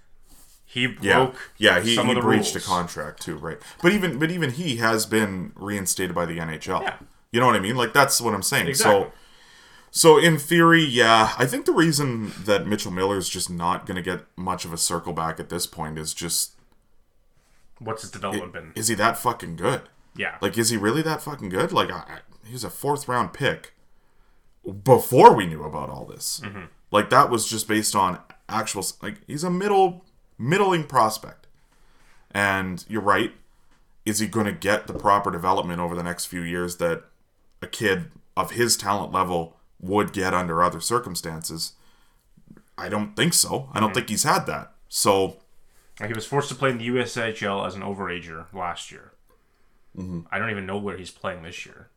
He 0.72 0.88
broke 0.88 1.52
yeah, 1.58 1.82
he, 1.82 1.96
some 1.96 2.06
he 2.06 2.12
of 2.14 2.16
the 2.16 2.22
breached 2.22 2.56
rules. 2.56 2.66
a 2.66 2.68
contract 2.68 3.22
too, 3.22 3.36
right? 3.36 3.58
But 3.82 3.92
even 3.92 4.18
but 4.20 4.32
even 4.32 4.52
he 4.52 4.78
has 4.78 5.06
been 5.06 5.52
reinstated 5.56 6.16
by 6.16 6.26
the 6.26 6.38
NHL. 6.38 6.82
Yeah. 6.82 6.96
You 7.32 7.40
know 7.42 7.48
what 7.48 7.56
I 7.56 7.60
mean? 7.60 7.76
Like 7.76 7.94
that's 7.94 8.22
what 8.22 8.34
I'm 8.34 8.42
saying. 8.44 8.68
Exactly. 8.68 9.04
So 9.04 9.12
So 9.92 10.18
in 10.18 10.38
theory, 10.38 10.84
yeah, 10.86 11.34
I 11.38 11.46
think 11.46 11.66
the 11.66 11.74
reason 11.74 12.32
that 12.46 12.66
Mitchell 12.68 12.92
Miller 12.92 13.18
is 13.18 13.28
just 13.28 13.50
not 13.50 13.86
going 13.86 13.98
to 13.98 14.02
get 14.02 14.22
much 14.38 14.64
of 14.64 14.72
a 14.72 14.78
circle 14.78 15.12
back 15.12 15.40
at 15.40 15.50
this 15.50 15.68
point 15.68 15.98
is 16.00 16.14
just 16.14 16.54
What's 17.80 18.04
his 18.04 18.12
development 18.12 18.54
been? 18.54 18.72
is 18.76 18.88
he 18.88 18.96
that 18.96 19.18
fucking 19.18 19.58
good? 19.58 19.82
Yeah, 20.16 20.36
Like, 20.42 20.58
is 20.58 20.70
he 20.70 20.78
really 20.78 21.02
that 21.04 21.22
fucking 21.22 21.50
good? 21.50 21.72
Like, 21.72 21.90
I, 21.90 22.20
he 22.46 22.52
was 22.54 22.64
a 22.66 22.70
fourth 22.70 23.08
round 23.08 23.32
pick 23.34 23.74
before 24.84 25.34
we 25.34 25.46
knew 25.48 25.64
about 25.64 25.90
all 25.90 26.06
this. 26.06 26.42
Mm-hmm. 26.44 26.64
Like, 26.92 27.10
that 27.10 27.30
was 27.30 27.48
just 27.50 27.68
based 27.68 27.96
on 27.96 28.20
actual. 28.50 28.86
Like, 29.02 29.22
he's 29.26 29.44
a 29.46 29.50
middle, 29.50 30.04
middling 30.42 30.86
prospect. 30.86 31.48
And 32.32 32.84
you're 32.88 33.02
right. 33.02 33.34
Is 34.06 34.20
he 34.20 34.28
going 34.28 34.46
to 34.48 34.52
get 34.52 34.88
the 34.88 34.94
proper 34.94 35.30
development 35.32 35.80
over 35.80 35.96
the 35.96 36.04
next 36.04 36.26
few 36.26 36.42
years 36.42 36.78
that 36.78 37.04
a 37.62 37.68
kid 37.68 38.06
of 38.36 38.52
his 38.52 38.76
talent 38.76 39.12
level 39.12 39.58
would 39.80 40.12
get 40.14 40.34
under 40.34 40.64
other 40.64 40.80
circumstances? 40.80 41.74
I 42.78 42.90
don't 42.90 43.16
think 43.16 43.34
so. 43.34 43.70
I 43.74 43.80
don't 43.80 43.90
Mm-hmm. 43.90 43.96
think 43.96 44.10
he's 44.10 44.24
had 44.24 44.46
that. 44.48 44.72
So, 44.90 45.38
Like, 46.00 46.10
he 46.10 46.14
was 46.14 46.26
forced 46.26 46.50
to 46.50 46.56
play 46.56 46.72
in 46.72 46.78
the 46.80 46.88
USHL 46.88 47.66
as 47.68 47.76
an 47.76 47.82
overager 47.82 48.46
last 48.54 48.92
year. 48.92 49.12
Mm-hmm. 49.96 50.22
I 50.32 50.40
don't 50.40 50.50
even 50.50 50.66
know 50.66 50.78
where 50.78 50.98
he's 50.98 51.12
playing 51.12 51.44
this 51.44 51.66
year. 51.66 51.90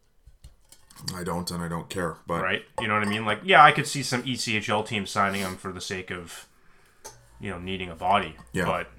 I 1.14 1.24
don't 1.24 1.50
and 1.50 1.62
I 1.62 1.68
don't 1.68 1.88
care. 1.88 2.16
But 2.26 2.42
Right? 2.42 2.62
You 2.80 2.88
know 2.88 2.94
what 2.94 3.06
I 3.06 3.08
mean? 3.10 3.24
Like, 3.24 3.40
yeah, 3.44 3.64
I 3.64 3.72
could 3.72 3.86
see 3.86 4.02
some 4.02 4.22
ECHL 4.24 4.86
teams 4.86 5.10
signing 5.10 5.40
him 5.40 5.56
for 5.56 5.72
the 5.72 5.80
sake 5.80 6.10
of, 6.10 6.46
you 7.40 7.50
know, 7.50 7.58
needing 7.58 7.90
a 7.90 7.94
body. 7.94 8.36
Yeah. 8.52 8.64
But 8.64 8.90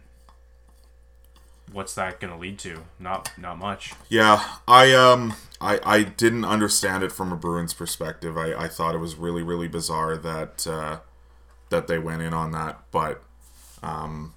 what's 1.72 1.96
that 1.96 2.20
going 2.20 2.34
to 2.34 2.40
lead 2.40 2.60
to? 2.60 2.84
Not, 3.00 3.32
not 3.38 3.58
much. 3.58 3.94
Yeah, 4.10 4.44
I 4.68 4.94
um 4.94 5.36
I 5.60 5.80
I 5.84 6.04
didn't 6.04 6.46
understand 6.46 7.04
it 7.04 7.12
from 7.12 7.32
a 7.32 7.36
Bruins 7.36 7.74
perspective. 7.74 8.38
I, 8.38 8.54
I 8.54 8.68
thought 8.68 8.96
it 8.96 9.00
was 9.00 9.16
really 9.16 9.44
really 9.44 9.68
bizarre 9.68 10.18
that 10.18 10.68
uh, 10.68 11.00
that 11.70 11.88
they 11.88 12.00
went 12.00 12.22
in 12.22 12.34
on 12.34 12.52
that, 12.52 12.84
but 12.92 13.24
um 13.82 14.34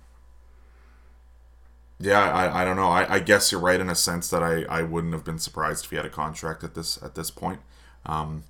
yeah, 2.00 2.30
I, 2.30 2.62
I 2.62 2.64
don't 2.64 2.76
know. 2.76 2.88
I, 2.88 3.14
I 3.14 3.18
guess 3.18 3.50
you're 3.50 3.60
right 3.60 3.80
in 3.80 3.90
a 3.90 3.94
sense 3.94 4.30
that 4.30 4.42
I, 4.42 4.62
I 4.64 4.82
wouldn't 4.82 5.12
have 5.12 5.24
been 5.24 5.40
surprised 5.40 5.84
if 5.84 5.90
he 5.90 5.96
had 5.96 6.06
a 6.06 6.10
contract 6.10 6.62
at 6.62 6.74
this 6.74 7.02
at 7.02 7.14
this 7.14 7.30
point. 7.30 7.60
Um, 8.06 8.44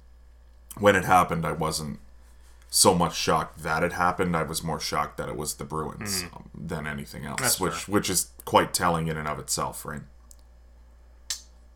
when 0.77 0.95
it 0.95 1.05
happened, 1.05 1.47
I 1.47 1.53
wasn't 1.53 1.99
so 2.71 2.95
much 2.95 3.17
shocked 3.17 3.63
that 3.63 3.83
it 3.83 3.93
happened. 3.95 4.37
I 4.37 4.43
was 4.43 4.63
more 4.63 4.81
shocked 4.81 5.17
that 5.17 5.29
it 5.29 5.37
was 5.37 5.55
the 5.55 5.65
Bruins 5.65 6.25
um, 6.35 6.51
than 6.55 6.87
anything 6.87 7.25
else, 7.25 7.41
That's 7.41 7.61
which 7.61 7.75
fair. 7.75 7.95
which 7.95 8.11
is 8.11 8.31
quite 8.45 8.75
telling 8.75 9.09
in 9.09 9.17
and 9.17 9.27
of 9.27 9.39
itself, 9.39 9.85
right? 9.85 10.03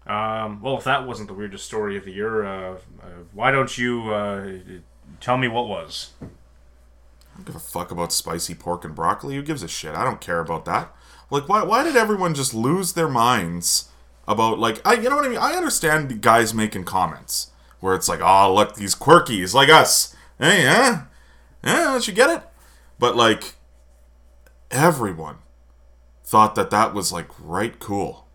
Um, 0.07 0.61
well, 0.61 0.76
if 0.76 0.84
that 0.84 1.07
wasn't 1.07 1.28
the 1.28 1.34
weirdest 1.34 1.64
story 1.64 1.97
of 1.97 2.05
the 2.05 2.12
year, 2.12 2.45
uh, 2.45 2.72
uh, 2.74 3.07
why 3.32 3.51
don't 3.51 3.78
you 3.78 4.12
uh, 4.12 4.53
tell 5.20 5.38
me 5.38 5.49
what 5.49 5.68
was? 5.68 6.11
I 6.20 6.26
don't 7.36 7.47
give 7.47 7.57
a 7.57 7.61
fuck 7.61 7.90
about 7.90 8.12
spicy 8.12 8.55
pork 8.55 8.84
and 8.84 8.95
broccoli. 8.95 9.36
Who 9.36 9.43
gives 9.43 9.62
a 9.62 9.68
shit? 9.68 9.95
I 9.95 10.05
don't 10.05 10.20
care 10.20 10.40
about 10.40 10.64
that. 10.66 10.93
Like, 11.30 11.49
why? 11.49 11.62
Why 11.62 11.82
did 11.84 11.97
everyone 11.97 12.34
just 12.34 12.53
lose 12.53 12.93
their 12.93 13.09
minds 13.09 13.88
about 14.28 14.59
like? 14.59 14.86
I, 14.86 14.95
you 14.95 15.09
know 15.09 15.16
what 15.16 15.24
I 15.24 15.28
mean? 15.28 15.38
I 15.38 15.53
understand 15.53 16.20
guys 16.20 16.53
making 16.53 16.84
comments 16.84 17.51
where 17.80 17.95
it's 17.95 18.09
like, 18.09 18.20
oh, 18.20 18.53
look, 18.53 18.74
these 18.74 18.95
quirkies 18.95 19.55
like 19.55 19.68
us. 19.70 20.14
Hey, 20.39 20.62
yeah, 20.62 21.05
yeah, 21.64 21.85
don't 21.85 22.07
you 22.07 22.14
get 22.14 22.30
it? 22.30 22.43
But 22.99 23.16
like, 23.16 23.55
everyone 24.70 25.39
thought 26.24 26.55
that 26.55 26.70
that 26.70 26.95
was 26.95 27.12
like 27.12 27.28
right 27.39 27.78
cool. 27.78 28.26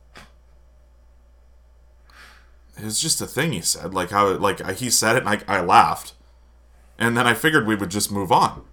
It 2.78 2.86
was 2.86 3.00
just 3.00 3.22
a 3.22 3.26
thing 3.28 3.54
he 3.54 3.62
said, 3.62 3.94
like 3.94 4.12
how 4.12 4.32
like 4.38 4.78
he 4.78 4.90
said 4.90 5.16
it, 5.16 5.26
and 5.26 5.30
I, 5.30 5.58
I 5.58 5.62
laughed, 5.62 6.14
and 7.00 7.18
then 7.18 7.26
I 7.26 7.34
figured 7.34 7.66
we 7.66 7.76
would 7.76 7.90
just 7.90 8.12
move 8.12 8.32
on. 8.32 8.64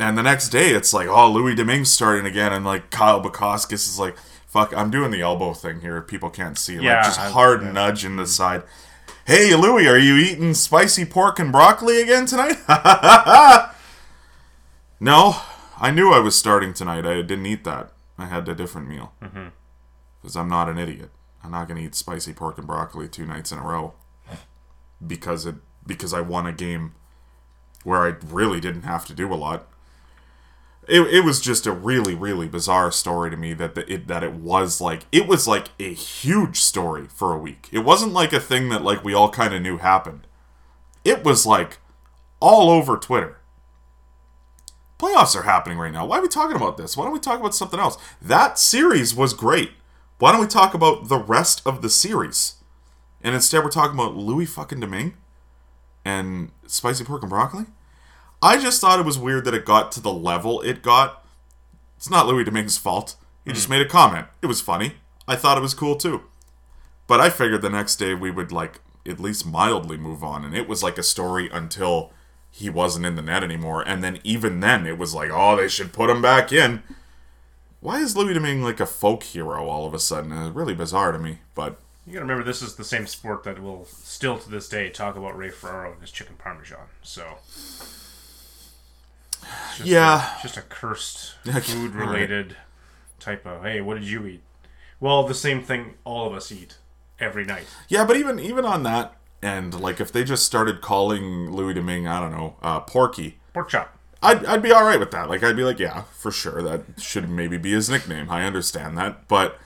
And 0.00 0.16
the 0.16 0.22
next 0.22 0.48
day, 0.50 0.70
it's 0.70 0.94
like, 0.94 1.08
oh, 1.08 1.30
Louis 1.30 1.54
Domingue 1.54 1.84
starting 1.84 2.24
again, 2.24 2.52
and 2.52 2.64
like 2.64 2.90
Kyle 2.90 3.20
Bukauskas 3.22 3.86
is 3.88 3.98
like, 3.98 4.16
fuck, 4.46 4.74
I'm 4.74 4.90
doing 4.90 5.10
the 5.10 5.20
elbow 5.20 5.52
thing 5.52 5.80
here. 5.80 6.00
People 6.00 6.30
can't 6.30 6.56
see, 6.56 6.76
Yeah, 6.76 6.96
like 6.96 7.04
just 7.04 7.20
hard 7.20 7.62
nudge 7.74 8.04
in 8.04 8.16
the 8.16 8.26
side. 8.26 8.62
Hey, 9.28 9.54
Louis, 9.54 9.86
are 9.86 9.98
you 9.98 10.16
eating 10.16 10.54
spicy 10.54 11.04
pork 11.04 11.38
and 11.38 11.52
broccoli 11.52 12.00
again 12.00 12.24
tonight? 12.24 12.56
no, 15.00 15.36
I 15.78 15.90
knew 15.90 16.10
I 16.10 16.18
was 16.18 16.34
starting 16.34 16.72
tonight. 16.72 17.04
I 17.04 17.20
didn't 17.20 17.44
eat 17.44 17.62
that. 17.64 17.92
I 18.16 18.24
had 18.24 18.48
a 18.48 18.54
different 18.54 18.88
meal 18.88 19.12
mm-hmm. 19.22 19.48
because 20.22 20.34
I'm 20.34 20.48
not 20.48 20.70
an 20.70 20.78
idiot. 20.78 21.10
I'm 21.44 21.50
not 21.50 21.68
gonna 21.68 21.80
eat 21.80 21.94
spicy 21.94 22.32
pork 22.32 22.56
and 22.56 22.66
broccoli 22.66 23.06
two 23.06 23.26
nights 23.26 23.52
in 23.52 23.58
a 23.58 23.62
row 23.62 23.92
because 25.06 25.44
it 25.44 25.56
because 25.86 26.14
I 26.14 26.22
won 26.22 26.46
a 26.46 26.52
game 26.54 26.94
where 27.84 28.06
I 28.06 28.14
really 28.26 28.60
didn't 28.60 28.84
have 28.84 29.04
to 29.08 29.12
do 29.12 29.30
a 29.30 29.36
lot. 29.36 29.68
It, 30.88 31.02
it 31.02 31.24
was 31.24 31.40
just 31.40 31.66
a 31.66 31.72
really 31.72 32.14
really 32.14 32.48
bizarre 32.48 32.90
story 32.90 33.30
to 33.30 33.36
me 33.36 33.52
that 33.54 33.74
the, 33.74 33.92
it 33.92 34.08
that 34.08 34.24
it 34.24 34.34
was 34.34 34.80
like 34.80 35.04
it 35.12 35.26
was 35.26 35.46
like 35.46 35.68
a 35.78 35.92
huge 35.92 36.60
story 36.60 37.06
for 37.08 37.32
a 37.32 37.38
week. 37.38 37.68
It 37.70 37.80
wasn't 37.80 38.12
like 38.12 38.32
a 38.32 38.40
thing 38.40 38.70
that 38.70 38.82
like 38.82 39.04
we 39.04 39.14
all 39.14 39.30
kind 39.30 39.54
of 39.54 39.62
knew 39.62 39.78
happened. 39.78 40.26
It 41.04 41.24
was 41.24 41.46
like 41.46 41.78
all 42.40 42.70
over 42.70 42.96
Twitter. 42.96 43.38
Playoffs 44.98 45.36
are 45.36 45.42
happening 45.42 45.78
right 45.78 45.92
now. 45.92 46.06
Why 46.06 46.18
are 46.18 46.22
we 46.22 46.28
talking 46.28 46.56
about 46.56 46.76
this? 46.76 46.96
Why 46.96 47.04
don't 47.04 47.12
we 47.12 47.20
talk 47.20 47.38
about 47.38 47.54
something 47.54 47.78
else? 47.78 47.98
That 48.20 48.58
series 48.58 49.14
was 49.14 49.32
great. 49.32 49.72
Why 50.18 50.32
don't 50.32 50.40
we 50.40 50.48
talk 50.48 50.74
about 50.74 51.08
the 51.08 51.18
rest 51.18 51.62
of 51.64 51.82
the 51.82 51.88
series? 51.88 52.54
And 53.22 53.34
instead 53.34 53.62
we're 53.62 53.70
talking 53.70 53.94
about 53.94 54.16
Louis 54.16 54.46
fucking 54.46 54.80
Domingue 54.80 55.14
and 56.04 56.50
spicy 56.66 57.04
pork 57.04 57.22
and 57.22 57.30
broccoli? 57.30 57.66
I 58.42 58.58
just 58.58 58.80
thought 58.80 59.00
it 59.00 59.06
was 59.06 59.18
weird 59.18 59.44
that 59.44 59.54
it 59.54 59.64
got 59.64 59.90
to 59.92 60.00
the 60.00 60.12
level 60.12 60.60
it 60.60 60.82
got. 60.82 61.24
It's 61.96 62.10
not 62.10 62.26
Louis 62.26 62.44
Domingue's 62.44 62.78
fault. 62.78 63.16
He 63.44 63.52
just 63.52 63.66
hmm. 63.66 63.72
made 63.72 63.82
a 63.82 63.88
comment. 63.88 64.26
It 64.42 64.46
was 64.46 64.60
funny. 64.60 64.94
I 65.26 65.36
thought 65.36 65.58
it 65.58 65.62
was 65.62 65.74
cool 65.74 65.96
too. 65.96 66.22
But 67.06 67.20
I 67.20 67.30
figured 67.30 67.62
the 67.62 67.70
next 67.70 67.96
day 67.96 68.14
we 68.14 68.30
would 68.30 68.52
like 68.52 68.80
at 69.06 69.18
least 69.18 69.46
mildly 69.46 69.96
move 69.96 70.22
on, 70.22 70.44
and 70.44 70.56
it 70.56 70.68
was 70.68 70.82
like 70.82 70.98
a 70.98 71.02
story 71.02 71.48
until 71.52 72.12
he 72.50 72.70
wasn't 72.70 73.06
in 73.06 73.16
the 73.16 73.22
net 73.22 73.42
anymore. 73.42 73.82
And 73.86 74.02
then 74.02 74.20
even 74.24 74.60
then, 74.60 74.86
it 74.86 74.98
was 74.98 75.14
like, 75.14 75.30
oh, 75.32 75.56
they 75.56 75.68
should 75.68 75.92
put 75.92 76.10
him 76.10 76.22
back 76.22 76.52
in. 76.52 76.82
Why 77.80 78.00
is 78.00 78.16
Louis 78.16 78.34
Domingue 78.34 78.62
like 78.62 78.80
a 78.80 78.86
folk 78.86 79.22
hero 79.22 79.68
all 79.68 79.86
of 79.86 79.94
a 79.94 79.98
sudden? 79.98 80.32
It's 80.32 80.54
really 80.54 80.74
bizarre 80.74 81.12
to 81.12 81.18
me. 81.18 81.38
But 81.54 81.78
You 82.06 82.14
gotta 82.14 82.24
remember, 82.24 82.44
this 82.44 82.62
is 82.62 82.74
the 82.74 82.84
same 82.84 83.06
sport 83.06 83.44
that 83.44 83.62
will 83.62 83.84
still 83.84 84.38
to 84.38 84.50
this 84.50 84.68
day 84.68 84.90
talk 84.90 85.16
about 85.16 85.36
Ray 85.36 85.50
Ferraro 85.50 85.92
and 85.92 86.00
his 86.00 86.10
chicken 86.10 86.36
parmesan. 86.36 86.86
So, 87.02 87.38
it's 89.42 89.78
just 89.78 89.88
Yeah. 89.88 90.36
a, 90.38 90.42
just 90.42 90.56
a 90.56 90.62
cursed 90.62 91.34
food 91.62 91.94
related 91.94 92.56
type 93.20 93.46
of. 93.46 93.62
Hey, 93.62 93.80
what 93.80 93.94
did 93.94 94.04
you 94.08 94.26
eat? 94.26 94.42
Well, 95.00 95.24
the 95.26 95.34
same 95.34 95.62
thing 95.62 95.94
all 96.04 96.26
of 96.26 96.32
us 96.34 96.50
eat 96.52 96.76
every 97.20 97.44
night. 97.44 97.66
yeah, 97.88 98.04
but 98.04 98.16
even 98.16 98.38
even 98.40 98.64
on 98.64 98.82
that 98.84 99.14
end, 99.42 99.78
like 99.80 100.00
if 100.00 100.10
they 100.12 100.24
just 100.24 100.44
started 100.44 100.80
calling 100.80 101.50
Louis 101.50 101.74
Domingue, 101.74 102.06
I 102.08 102.20
don't 102.20 102.32
know, 102.32 102.56
uh, 102.62 102.80
Porky, 102.80 103.38
Pork 103.54 103.68
chop. 103.68 103.94
I'd, 104.20 104.44
I'd 104.46 104.62
be 104.62 104.72
all 104.72 104.82
right 104.84 104.98
with 104.98 105.12
that. 105.12 105.28
Like, 105.28 105.44
I'd 105.44 105.54
be 105.54 105.62
like, 105.62 105.78
yeah, 105.78 106.02
for 106.12 106.32
sure. 106.32 106.60
That 106.60 106.82
should 107.00 107.28
maybe 107.30 107.56
be 107.56 107.70
his 107.70 107.88
nickname. 107.88 108.28
I 108.28 108.44
understand 108.44 108.98
that. 108.98 109.28
But 109.28 109.60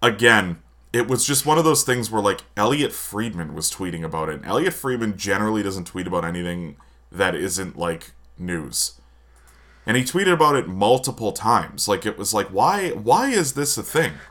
again, 0.00 0.62
it 0.94 1.06
was 1.08 1.26
just 1.26 1.44
one 1.44 1.58
of 1.58 1.64
those 1.64 1.82
things 1.84 2.10
where, 2.10 2.22
like, 2.22 2.40
Elliotte 2.56 2.94
Friedman 2.94 3.52
was 3.52 3.70
tweeting 3.70 4.02
about 4.02 4.30
it. 4.30 4.36
And 4.36 4.46
Elliotte 4.46 4.72
Friedman 4.72 5.18
generally 5.18 5.62
doesn't 5.62 5.84
tweet 5.88 6.06
about 6.06 6.24
anything 6.24 6.76
that 7.12 7.34
isn't, 7.34 7.76
like, 7.76 8.12
news. 8.38 8.97
And 9.88 9.96
he 9.96 10.04
tweeted 10.04 10.32
about 10.34 10.54
it 10.54 10.68
multiple 10.68 11.32
times. 11.32 11.88
Like, 11.88 12.04
it 12.04 12.18
was 12.18 12.32
like, 12.34 12.46
why, 12.48 12.90
why 12.90 13.30
is 13.30 13.54
this 13.54 13.76
a 13.78 13.82
thing? 13.82 14.12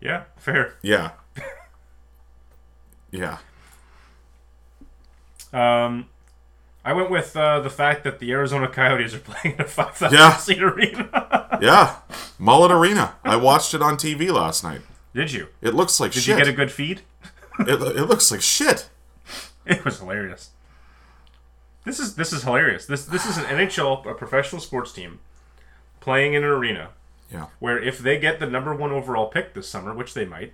Yeah, 0.00 0.24
fair. 0.36 0.74
Yeah. 0.80 1.10
Yeah. 3.10 3.38
Um, 5.52 6.08
I 6.84 6.92
went 6.92 7.10
with 7.10 7.36
uh, 7.36 7.58
the 7.60 7.70
fact 7.70 8.04
that 8.04 8.20
the 8.20 8.30
Arizona 8.30 8.68
Coyotes 8.68 9.12
are 9.14 9.18
playing 9.18 9.56
in 9.56 9.62
a 9.62 9.68
5,000 9.68 10.16
Yeah. 10.16 10.36
seat 10.36 10.62
arena. 10.62 11.44
Yeah. 11.60 11.96
Mullet 12.38 12.70
Arena. 12.70 13.16
I 13.24 13.34
watched 13.34 13.74
it 13.74 13.82
on 13.82 13.96
TV 13.96 14.30
last 14.32 14.62
night. 14.62 14.82
Did 15.12 15.32
you? 15.32 15.48
It 15.60 15.74
looks 15.74 15.98
like 15.98 16.12
Did 16.12 16.22
shit. 16.22 16.38
you 16.38 16.44
get 16.44 16.46
a 16.52 16.56
good 16.56 16.70
feed? 16.70 17.00
it, 17.58 17.82
it 17.82 18.04
looks 18.04 18.30
like 18.30 18.40
shit. 18.40 18.88
It 19.66 19.84
was 19.84 19.98
hilarious. 19.98 20.50
This 21.84 21.98
is 22.00 22.14
this 22.16 22.32
is 22.32 22.42
hilarious. 22.42 22.86
This 22.86 23.04
this 23.04 23.24
is 23.26 23.36
an 23.38 23.44
NHL, 23.44 24.06
a 24.10 24.14
professional 24.14 24.60
sports 24.60 24.92
team, 24.92 25.20
playing 26.00 26.34
in 26.34 26.44
an 26.44 26.50
arena 26.50 26.90
Yeah. 27.32 27.46
where 27.58 27.78
if 27.82 27.98
they 27.98 28.18
get 28.18 28.40
the 28.40 28.46
number 28.46 28.74
one 28.74 28.92
overall 28.92 29.26
pick 29.28 29.54
this 29.54 29.68
summer, 29.68 29.94
which 29.94 30.14
they 30.14 30.24
might, 30.24 30.52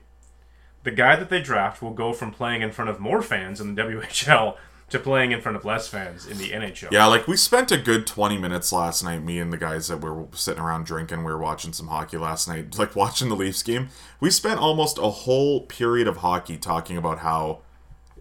the 0.85 0.91
guy 0.91 1.17
that 1.17 1.31
they 1.31 1.41
draft 1.41 1.83
will 1.83 1.93
go 1.95 2.13
from 2.13 2.31
playing 2.31 2.63
in 2.63 2.71
front 2.71 2.91
of 2.91 3.01
more 3.01 3.23
fans 3.23 3.61
in 3.61 3.75
the 3.75 3.83
WHL 3.83 4.57
to 4.91 4.99
playing 4.99 5.33
in 5.33 5.41
front 5.41 5.57
of 5.57 5.65
less 5.65 5.89
fans 5.89 6.27
in 6.27 6.37
the 6.37 6.51
NHL. 6.51 6.91
Yeah, 6.93 7.07
like 7.07 7.27
we 7.27 7.39
spent 7.39 7.73
a 7.73 7.79
good 7.79 8.07
20 8.07 8.37
minutes 8.37 8.71
last 8.71 9.03
night, 9.03 9.25
me 9.25 9.39
and 9.41 9.51
the 9.51 9.57
guys 9.57 9.89
that 9.89 10.03
were 10.03 10.27
sitting 10.33 10.63
around 10.63 10.85
drinking. 10.85 11.25
We 11.25 11.33
were 11.33 11.39
watching 11.39 11.73
some 11.73 11.89
hockey 11.89 12.19
last 12.19 12.47
night, 12.47 12.79
like 12.79 12.95
watching 12.95 13.31
the 13.31 13.35
Leafs 13.35 13.63
game. 13.63 13.89
We 14.21 14.31
spent 14.31 14.61
almost 14.61 14.99
a 14.99 15.09
whole 15.11 15.63
period 15.63 16.07
of 16.07 16.19
hockey 16.19 16.59
talking 16.59 16.99
about 16.99 17.21
how 17.21 17.61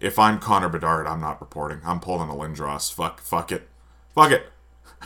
if 0.03 0.19
I'm 0.19 0.37
Connor 0.37 0.67
Bedard, 0.67 1.07
I'm 1.07 1.21
not 1.21 1.39
reporting. 1.39 1.79
I'm 1.85 2.01
pulling 2.01 2.29
a 2.29 2.33
Lindros. 2.33 2.93
Fuck, 2.93 3.21
fuck 3.21 3.51
it. 3.53 3.69
Fuck 4.13 4.31
it. 4.31 4.51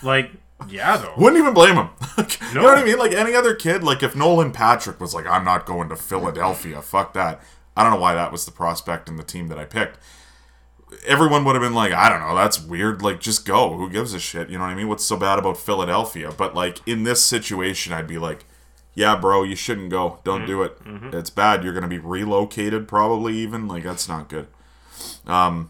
Like, 0.02 0.32
yeah, 0.68 0.98
though. 0.98 1.14
Wouldn't 1.18 1.40
even 1.40 1.54
blame 1.54 1.76
him. 1.76 1.90
Like, 2.18 2.40
You 2.42 2.56
know 2.56 2.64
what 2.64 2.80
I 2.80 2.84
mean? 2.84 2.98
Like 2.98 3.12
any 3.12 3.36
other 3.36 3.54
kid, 3.54 3.84
like 3.84 4.02
if 4.02 4.16
Nolan 4.16 4.52
Patrick 4.52 5.00
was 5.00 5.14
like, 5.14 5.28
I'm 5.28 5.46
not 5.46 5.68
going 5.68 5.88
to 5.90 5.96
Philadelphia, 5.96 6.82
fuck 6.82 7.14
that. 7.14 7.44
I 7.76 7.84
don't 7.84 7.92
know 7.92 8.00
why 8.00 8.16
that 8.16 8.32
was 8.32 8.44
the 8.44 8.52
prospect 8.52 9.08
in 9.08 9.18
the 9.18 9.24
team 9.24 9.50
that 9.50 9.60
I 9.60 9.66
picked. 9.66 10.00
Everyone 11.06 11.46
would 11.46 11.54
have 11.54 11.62
been 11.62 11.76
like, 11.76 11.92
I 11.92 12.10
don't 12.10 12.22
know, 12.22 12.36
that's 12.36 12.60
weird. 12.60 13.04
Like, 13.04 13.20
just 13.20 13.46
go. 13.46 13.78
Who 13.78 13.88
gives 13.88 14.16
a 14.16 14.20
shit? 14.20 14.50
You 14.50 14.58
know 14.58 14.64
what 14.64 14.72
I 14.72 14.76
mean? 14.76 14.88
What's 14.88 15.06
so 15.06 15.16
bad 15.16 15.38
about 15.38 15.58
Philadelphia? 15.58 16.32
But 16.36 16.56
like 16.56 16.80
in 16.88 17.04
this 17.04 17.24
situation, 17.24 17.94
I'd 17.94 18.08
be 18.08 18.18
like, 18.18 18.46
yeah, 18.96 19.16
bro, 19.16 19.44
you 19.44 19.56
shouldn't 19.56 19.92
go. 19.92 20.22
Don't 20.24 20.40
mm-hmm. 20.40 20.48
do 20.48 20.64
it. 20.64 20.84
Mm-hmm. 20.84 21.16
It's 21.16 21.30
bad. 21.30 21.64
You're 21.64 21.74
gonna 21.74 21.88
be 21.88 22.00
relocated, 22.00 22.88
probably 22.88 23.38
even. 23.38 23.68
Like 23.68 23.84
that's 23.84 24.10
not 24.10 24.28
good. 24.28 24.48
Um, 25.28 25.70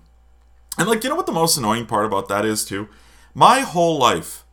and 0.77 0.87
like, 0.87 1.03
you 1.03 1.09
know 1.09 1.15
what 1.15 1.25
the 1.25 1.31
most 1.33 1.57
annoying 1.57 1.85
part 1.87 2.05
about 2.05 2.29
that 2.29 2.45
is 2.45 2.63
too? 2.63 2.87
My 3.33 3.59
whole 3.61 3.97
life 3.97 4.43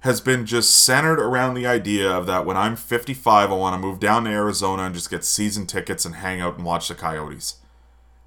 has 0.00 0.20
been 0.20 0.46
just 0.46 0.74
centered 0.74 1.20
around 1.20 1.54
the 1.54 1.66
idea 1.66 2.10
of 2.10 2.26
that 2.26 2.44
when 2.46 2.56
I'm 2.56 2.74
55, 2.76 3.50
I 3.50 3.54
want 3.54 3.74
to 3.74 3.78
move 3.78 4.00
down 4.00 4.24
to 4.24 4.30
Arizona 4.30 4.82
and 4.84 4.94
just 4.94 5.10
get 5.10 5.24
season 5.24 5.66
tickets 5.66 6.04
and 6.04 6.16
hang 6.16 6.40
out 6.40 6.56
and 6.56 6.64
watch 6.64 6.88
the 6.88 6.94
Coyotes. 6.94 7.56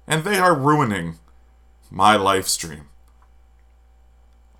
And 0.06 0.24
they 0.24 0.38
are 0.38 0.54
ruining 0.54 1.18
my 1.90 2.16
life 2.16 2.46
stream. 2.46 2.88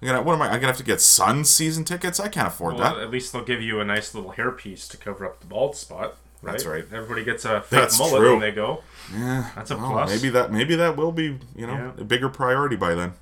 I'm 0.03 0.09
gonna, 0.09 0.23
what 0.23 0.35
am 0.35 0.43
I? 0.43 0.47
I'm 0.49 0.55
gonna 0.57 0.67
have 0.67 0.77
to 0.77 0.83
get 0.85 1.01
sun 1.01 1.45
season 1.45 1.85
tickets. 1.85 2.21
I 2.21 2.29
can't 2.29 2.49
afford 2.49 2.75
Well, 2.75 2.95
that. 2.95 3.03
at 3.03 3.11
least 3.11 3.33
they'll 3.33 3.45
give 3.45 3.63
you 3.63 3.81
a 3.81 3.85
nice 3.85 4.15
little 4.15 4.33
hairpiece 4.33 4.89
to 4.91 4.97
cover 4.99 5.25
up 5.25 5.41
the 5.41 5.47
bald 5.47 5.75
spot. 5.75 6.17
Right? 6.43 6.53
That's 6.53 6.67
right. 6.67 6.85
Everybody 6.93 7.25
gets 7.25 7.45
a 7.47 7.63
fake 7.63 7.81
That's 7.81 7.99
mullet 7.99 8.21
true. 8.21 8.31
when 8.33 8.41
they 8.41 8.51
go. 8.53 8.83
Yeah, 9.13 9.51
That's 9.55 9.71
a 9.71 9.77
well, 9.77 9.93
plus. 9.93 10.11
maybe 10.11 10.31
that 10.31 10.53
maybe 10.53 10.75
that 10.77 10.97
will 10.97 11.13
be 11.13 11.39
you 11.55 11.67
know 11.67 11.75
Yeah. 11.97 12.01
a 12.03 12.05
bigger 12.05 12.29
priority 12.29 12.77
by 12.77 12.95
then. 12.95 13.13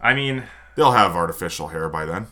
I 0.00 0.14
mean, 0.14 0.44
They'll 0.74 0.92
have 0.92 1.14
artificial 1.16 1.68
hair 1.68 1.88
by 1.88 2.04
then. 2.04 2.26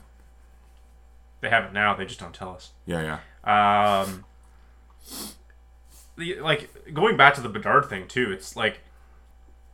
they 1.41 1.49
have 1.51 1.65
it 1.65 1.73
now. 1.73 1.95
They 1.95 2.05
just 2.05 2.21
don't 2.21 2.35
tell 2.35 2.51
us. 2.55 2.71
Yeah, 2.87 3.19
yeah. 3.45 4.03
Um, 4.05 4.25
the, 6.17 6.41
like 6.41 6.71
going 6.93 7.17
back 7.17 7.35
to 7.35 7.41
the 7.41 7.49
Bedard 7.49 7.87
thing 7.87 8.07
too. 8.09 8.31
It's 8.33 8.57
like, 8.57 8.81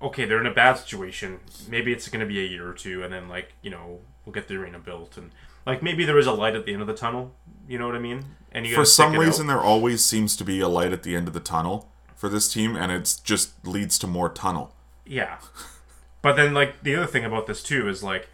okay, 0.01 0.25
they're 0.25 0.41
in 0.41 0.47
a 0.47 0.55
bad 0.55 0.75
situation. 0.75 1.41
Maybe 1.69 1.93
it's 1.93 2.09
going 2.09 2.21
to 2.21 2.27
be 2.27 2.41
a 2.41 2.47
year 2.49 2.69
or 2.69 2.73
two, 2.75 3.03
and 3.03 3.13
then 3.13 3.29
like 3.29 3.53
you 3.63 3.71
know 3.71 4.01
we'll 4.25 4.33
get 4.33 4.49
the 4.49 4.55
arena 4.57 4.79
built, 4.79 5.17
and 5.17 5.31
like 5.67 5.83
maybe 5.83 6.05
there 6.05 6.19
is 6.19 6.27
a 6.27 6.33
light 6.33 6.55
at 6.55 6.65
the 6.67 6.73
end 6.73 6.83
of 6.83 6.89
the 6.89 6.95
tunnel. 6.95 7.35
You 7.69 7.79
know 7.79 7.87
what 7.87 7.97
I 7.97 8.01
mean? 8.01 8.25
And 8.53 8.67
you 8.67 8.75
For 8.75 8.85
some 8.85 9.15
it 9.15 9.19
out. 9.19 9.25
reason, 9.25 9.47
there 9.49 9.61
always 9.61 10.05
seems 10.05 10.37
to 10.37 10.45
be 10.45 10.61
a 10.61 10.69
light 10.69 10.93
at 10.93 11.03
the 11.03 11.17
end 11.17 11.27
of 11.29 11.35
the 11.35 11.41
tunnel 11.41 11.89
for 12.17 12.29
this 12.29 12.53
team, 12.53 12.75
and 12.75 12.91
it 12.91 13.21
just 13.23 13.65
leads 13.67 13.99
to 14.01 14.07
more 14.07 14.29
tunnel. 14.29 14.75
Yeah. 15.05 15.39
But 16.23 16.35
then 16.37 16.53
like 16.55 16.83
the 16.83 16.97
other 16.97 17.07
thing 17.07 17.25
about 17.25 17.47
this 17.47 17.63
too 17.63 17.89
is 17.89 18.03
like 18.03 18.29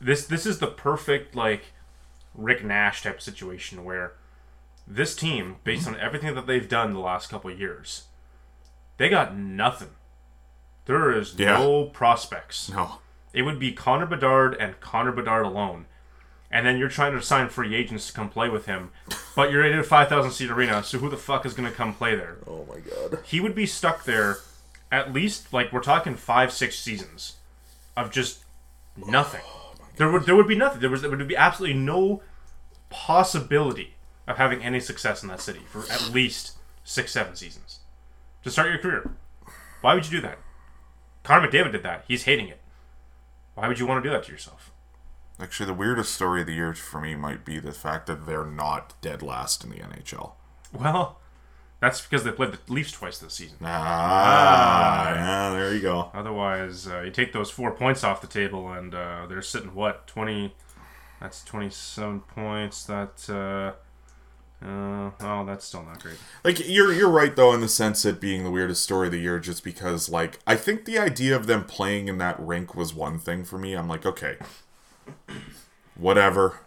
this 0.00 0.26
this 0.26 0.46
is 0.46 0.58
the 0.58 0.66
perfect 0.68 1.34
like 1.34 1.66
Rick 2.34 2.64
Nash 2.64 3.02
type 3.02 3.20
situation 3.20 3.84
where 3.84 4.12
this 4.86 5.16
team, 5.16 5.56
based 5.64 5.88
on 5.88 5.98
everything 5.98 6.34
that 6.36 6.46
they've 6.46 6.68
done 6.68 6.92
the 6.94 7.00
last 7.00 7.28
couple 7.28 7.50
of 7.50 7.58
years, 7.58 8.04
they 8.98 9.08
got 9.08 9.36
nothing. 9.36 9.90
There 10.86 11.10
is 11.12 11.34
Yeah. 11.34 11.58
no 11.58 11.84
prospects. 11.86 12.68
No. 12.70 12.98
It 13.32 13.42
would 13.42 13.58
be 13.58 13.72
Connor 13.72 14.06
Bedard 14.06 14.54
and 14.54 14.78
Connor 14.80 15.12
Bedard 15.12 15.44
alone. 15.44 15.86
And 16.50 16.64
then 16.64 16.78
you're 16.78 16.88
trying 16.88 17.12
to 17.12 17.22
sign 17.22 17.48
free 17.48 17.74
agents 17.74 18.06
to 18.06 18.12
come 18.12 18.28
play 18.28 18.48
with 18.48 18.66
him, 18.66 18.92
but 19.34 19.50
you're 19.50 19.64
in 19.64 19.78
a 19.78 19.82
5,000 19.82 20.30
seat 20.30 20.50
arena, 20.50 20.82
so 20.84 20.98
who 20.98 21.08
the 21.08 21.16
fuck 21.16 21.44
is 21.44 21.54
going 21.54 21.68
to 21.68 21.74
come 21.74 21.92
play 21.92 22.14
there? 22.14 22.38
Oh 22.46 22.64
my 22.68 22.78
god. 22.78 23.18
he 23.24 23.40
would 23.40 23.54
be 23.54 23.66
stuck 23.66 24.04
there 24.04 24.38
at 24.90 25.12
least 25.12 25.52
like 25.52 25.72
we're 25.72 25.80
talking 25.80 26.14
five 26.14 26.52
six 26.52 26.78
seasons 26.78 27.36
of 27.96 28.10
just 28.10 28.44
nothing. 28.96 29.42
Oh 29.44 29.74
there 29.96 30.10
would 30.10 30.24
there 30.24 30.36
would 30.36 30.48
be 30.48 30.56
nothing. 30.56 30.80
There 30.80 30.90
was 30.90 31.02
there 31.02 31.10
would 31.10 31.26
be 31.28 31.36
absolutely 31.36 31.78
no 31.78 32.22
possibility 32.88 33.94
of 34.26 34.36
having 34.36 34.62
any 34.62 34.80
success 34.80 35.22
in 35.22 35.28
that 35.28 35.40
city 35.40 35.60
for 35.70 35.80
at 35.90 36.10
least 36.12 36.52
six 36.84 37.12
seven 37.12 37.34
seasons. 37.34 37.80
To 38.44 38.50
start 38.50 38.68
your 38.70 38.78
career. 38.78 39.10
Why 39.80 39.94
would 39.94 40.04
you 40.04 40.10
do 40.10 40.20
that? 40.20 40.38
Connor 41.22 41.48
McDavid 41.48 41.72
did 41.72 41.82
that. 41.82 42.04
He's 42.06 42.24
hating 42.24 42.48
it. 42.48 42.60
Why 43.54 43.68
would 43.68 43.78
you 43.78 43.86
want 43.86 44.02
to 44.02 44.08
do 44.08 44.12
that 44.12 44.24
to 44.24 44.32
yourself 44.32 44.70
Actually, 45.38 45.66
the 45.66 45.74
weirdest 45.74 46.14
story 46.14 46.40
of 46.40 46.46
the 46.46 46.54
year 46.54 46.72
for 46.74 47.00
me 47.00 47.14
might 47.14 47.44
be 47.44 47.58
the 47.58 47.72
fact 47.72 48.06
that 48.06 48.26
they're 48.26 48.44
not 48.46 48.94
dead 49.02 49.22
last 49.22 49.62
in 49.64 49.70
the 49.70 49.76
NHL. 49.76 50.32
well 50.72 51.18
that's 51.78 52.00
because 52.00 52.24
they 52.24 52.30
played 52.32 52.52
the 52.52 52.72
Leafs 52.72 52.90
twice 52.92 53.18
this 53.18 53.34
season 53.34 53.58
Ah, 53.62 55.14
yeah, 55.14 55.50
there 55.50 55.74
you 55.74 55.80
go. 55.80 56.10
Otherwise, 56.14 56.88
uh, 56.88 57.02
you 57.02 57.10
take 57.10 57.32
those 57.34 57.50
four 57.50 57.70
points 57.70 58.02
off 58.02 58.22
the 58.22 58.26
table, 58.26 58.72
and 58.72 58.94
uh, 58.94 59.26
they're 59.28 59.42
sitting 59.42 59.74
what 59.74 60.06
twenty? 60.06 60.54
That's 61.20 61.44
twenty-seven 61.44 62.20
points. 62.20 62.84
That 62.84 63.26
uh, 63.28 64.64
uh, 64.64 65.10
oh, 65.20 65.44
that's 65.44 65.66
still 65.66 65.82
not 65.82 66.02
great. 66.02 66.16
Like 66.44 66.66
you're 66.66 66.92
you're 66.94 67.10
right 67.10 67.36
though 67.36 67.52
in 67.52 67.60
the 67.60 67.68
sense 67.68 68.06
it 68.06 68.20
being 68.22 68.42
the 68.42 68.50
weirdest 68.50 68.82
story 68.82 69.08
of 69.08 69.12
the 69.12 69.20
year, 69.20 69.38
just 69.38 69.62
because 69.62 70.08
like 70.08 70.38
I 70.46 70.56
think 70.56 70.86
the 70.86 70.98
idea 70.98 71.36
of 71.36 71.46
them 71.46 71.64
playing 71.64 72.08
in 72.08 72.16
that 72.18 72.40
rink 72.40 72.74
was 72.74 72.94
one 72.94 73.18
thing 73.18 73.44
for 73.44 73.58
me. 73.58 73.74
I'm 73.74 73.86
like, 73.88 74.06
okay, 74.06 74.36
whatever. 75.96 76.60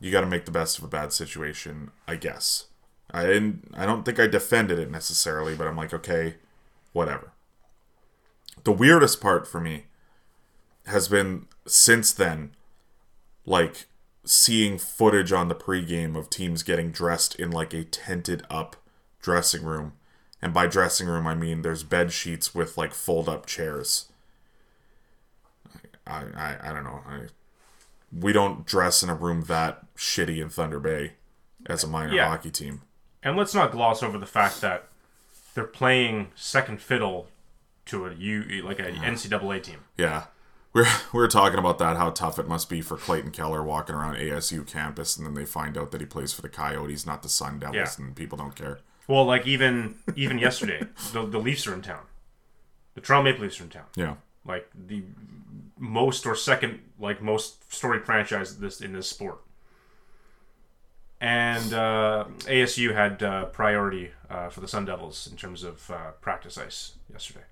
You 0.00 0.10
got 0.10 0.22
to 0.22 0.26
make 0.26 0.44
the 0.46 0.50
best 0.50 0.78
of 0.78 0.84
a 0.84 0.88
bad 0.88 1.12
situation, 1.12 1.90
I 2.08 2.16
guess. 2.16 2.66
I 3.10 3.26
didn't. 3.26 3.68
I 3.74 3.86
don't 3.86 4.04
think 4.04 4.18
I 4.20 4.26
defended 4.26 4.78
it 4.78 4.90
necessarily, 4.90 5.54
but 5.54 5.66
I'm 5.66 5.76
like, 5.76 5.92
okay, 5.92 6.36
whatever. 6.92 7.32
The 8.64 8.72
weirdest 8.72 9.20
part 9.20 9.46
for 9.46 9.60
me 9.60 9.84
has 10.86 11.08
been 11.08 11.46
since 11.66 12.12
then, 12.12 12.52
like 13.44 13.86
seeing 14.24 14.78
footage 14.78 15.32
on 15.32 15.48
the 15.48 15.54
pregame 15.54 16.16
of 16.16 16.30
teams 16.30 16.62
getting 16.62 16.90
dressed 16.90 17.34
in 17.36 17.50
like 17.50 17.72
a 17.74 17.84
tented 17.84 18.44
up 18.50 18.76
dressing 19.20 19.62
room 19.64 19.92
And 20.42 20.54
by 20.54 20.66
dressing 20.66 21.06
room, 21.08 21.26
I 21.26 21.34
mean 21.34 21.62
there's 21.62 21.82
bed 21.84 22.12
sheets 22.12 22.54
with 22.54 22.78
like 22.78 22.94
fold 22.94 23.28
up 23.28 23.46
chairs. 23.46 24.06
I, 26.06 26.24
I, 26.36 26.56
I 26.70 26.72
don't 26.72 26.84
know. 26.84 27.00
I, 27.06 27.20
we 28.12 28.32
don't 28.32 28.66
dress 28.66 29.02
in 29.02 29.08
a 29.08 29.14
room 29.14 29.42
that 29.42 29.84
shitty 29.96 30.40
in 30.42 30.48
Thunder 30.48 30.80
Bay 30.80 31.12
as 31.66 31.84
a 31.84 31.86
minor 31.86 32.12
Yeah. 32.14 32.28
hockey 32.28 32.50
team. 32.50 32.82
And 33.22 33.36
let's 33.36 33.54
not 33.54 33.70
gloss 33.72 34.02
over 34.02 34.18
the 34.18 34.26
fact 34.26 34.60
that 34.62 34.88
they're 35.54 35.64
playing 35.64 36.32
second 36.34 36.80
fiddle 36.80 37.28
to 37.86 38.06
a 38.06 38.14
U 38.14 38.62
like 38.64 38.78
a 38.78 38.90
NCAA 38.90 39.62
team. 39.62 39.80
Yeah. 39.96 40.24
We're, 40.72 40.86
we 41.12 41.18
were 41.18 41.28
talking 41.28 41.58
about 41.58 41.78
that, 41.78 41.96
how 41.96 42.10
tough 42.10 42.38
it 42.38 42.46
must 42.46 42.68
be 42.68 42.80
for 42.80 42.96
Clayton 42.96 43.32
Keller 43.32 43.62
walking 43.62 43.94
around 43.96 44.14
ASU 44.16 44.64
campus, 44.64 45.16
and 45.16 45.26
then 45.26 45.34
they 45.34 45.44
find 45.44 45.76
out 45.76 45.90
that 45.90 46.00
he 46.00 46.06
plays 46.06 46.32
for 46.32 46.42
the 46.42 46.48
Coyotes, 46.48 47.04
not 47.04 47.22
the 47.24 47.28
Sun 47.28 47.58
Devils, 47.58 47.98
Yeah. 47.98 48.04
and 48.06 48.14
people 48.14 48.38
don't 48.38 48.54
care. 48.54 48.78
Well, 49.08 49.24
like 49.24 49.46
even 49.48 49.96
even 50.14 50.38
yesterday, 50.38 50.82
the 51.12 51.26
the 51.26 51.38
Leafs 51.40 51.66
are 51.66 51.74
in 51.74 51.82
town. 51.82 52.04
The 52.94 53.00
Toronto 53.00 53.24
Maple 53.30 53.42
Leafs 53.44 53.60
are 53.60 53.64
in 53.64 53.70
town. 53.70 53.86
Yeah. 53.96 54.14
Like 54.44 54.70
the 54.72 55.02
most 55.76 56.24
or 56.26 56.36
second 56.36 56.80
like 57.00 57.22
most 57.22 57.72
storied 57.72 58.04
franchises 58.04 58.58
this 58.58 58.80
in 58.80 58.92
this 58.92 59.08
sport. 59.08 59.38
And 61.20 61.74
uh, 61.74 62.24
ASU 62.40 62.94
had 62.94 63.22
uh, 63.22 63.46
priority 63.46 64.12
uh, 64.30 64.48
for 64.48 64.60
the 64.60 64.68
Sun 64.68 64.86
Devils 64.86 65.28
in 65.30 65.36
terms 65.36 65.64
of 65.64 65.90
uh, 65.90 66.12
practice 66.22 66.56
ice 66.56 66.92
yesterday. 67.12 67.44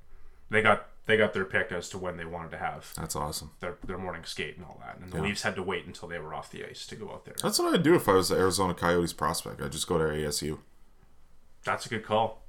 They 0.49 0.63
got 0.63 0.89
they 1.05 1.17
got 1.17 1.33
their 1.33 1.45
pick 1.45 1.73
as 1.73 1.89
to 1.91 1.99
when 1.99 2.17
they 2.19 2.25
wanted 2.25 2.51
to 2.51 2.59
have 2.59 2.93
That's 2.97 3.17
awesome. 3.17 3.53
their, 3.61 3.77
their 3.85 3.97
morning 3.97 4.25
skate 4.25 4.57
and 4.57 4.65
all 4.67 4.79
that. 4.85 4.99
And 5.01 5.11
the 5.11 5.23
Leafs 5.23 5.43
had 5.43 5.55
to 5.57 5.63
wait 5.63 5.87
until 5.87 6.07
they 6.07 6.19
were 6.19 6.35
off 6.35 6.51
the 6.51 6.69
ice 6.69 6.87
to 6.87 6.97
go 6.97 7.11
out 7.11 7.25
there. 7.25 7.35
That's 7.43 7.59
what 7.59 7.75
I'd 7.75 7.83
do 7.83 7.95
if 7.95 8.09
I 8.09 8.13
was 8.13 8.29
the 8.29 8.37
Arizona 8.37 8.75
Coyotes 8.75 9.15
prospect. 9.15 9.63
I'd 9.63 9.73
just 9.73 9.87
go 9.87 9.97
to 9.97 10.05
ASU. 10.05 10.59
That's 11.65 11.87
a 11.87 11.89
good 11.89 12.05
call. 12.05 12.43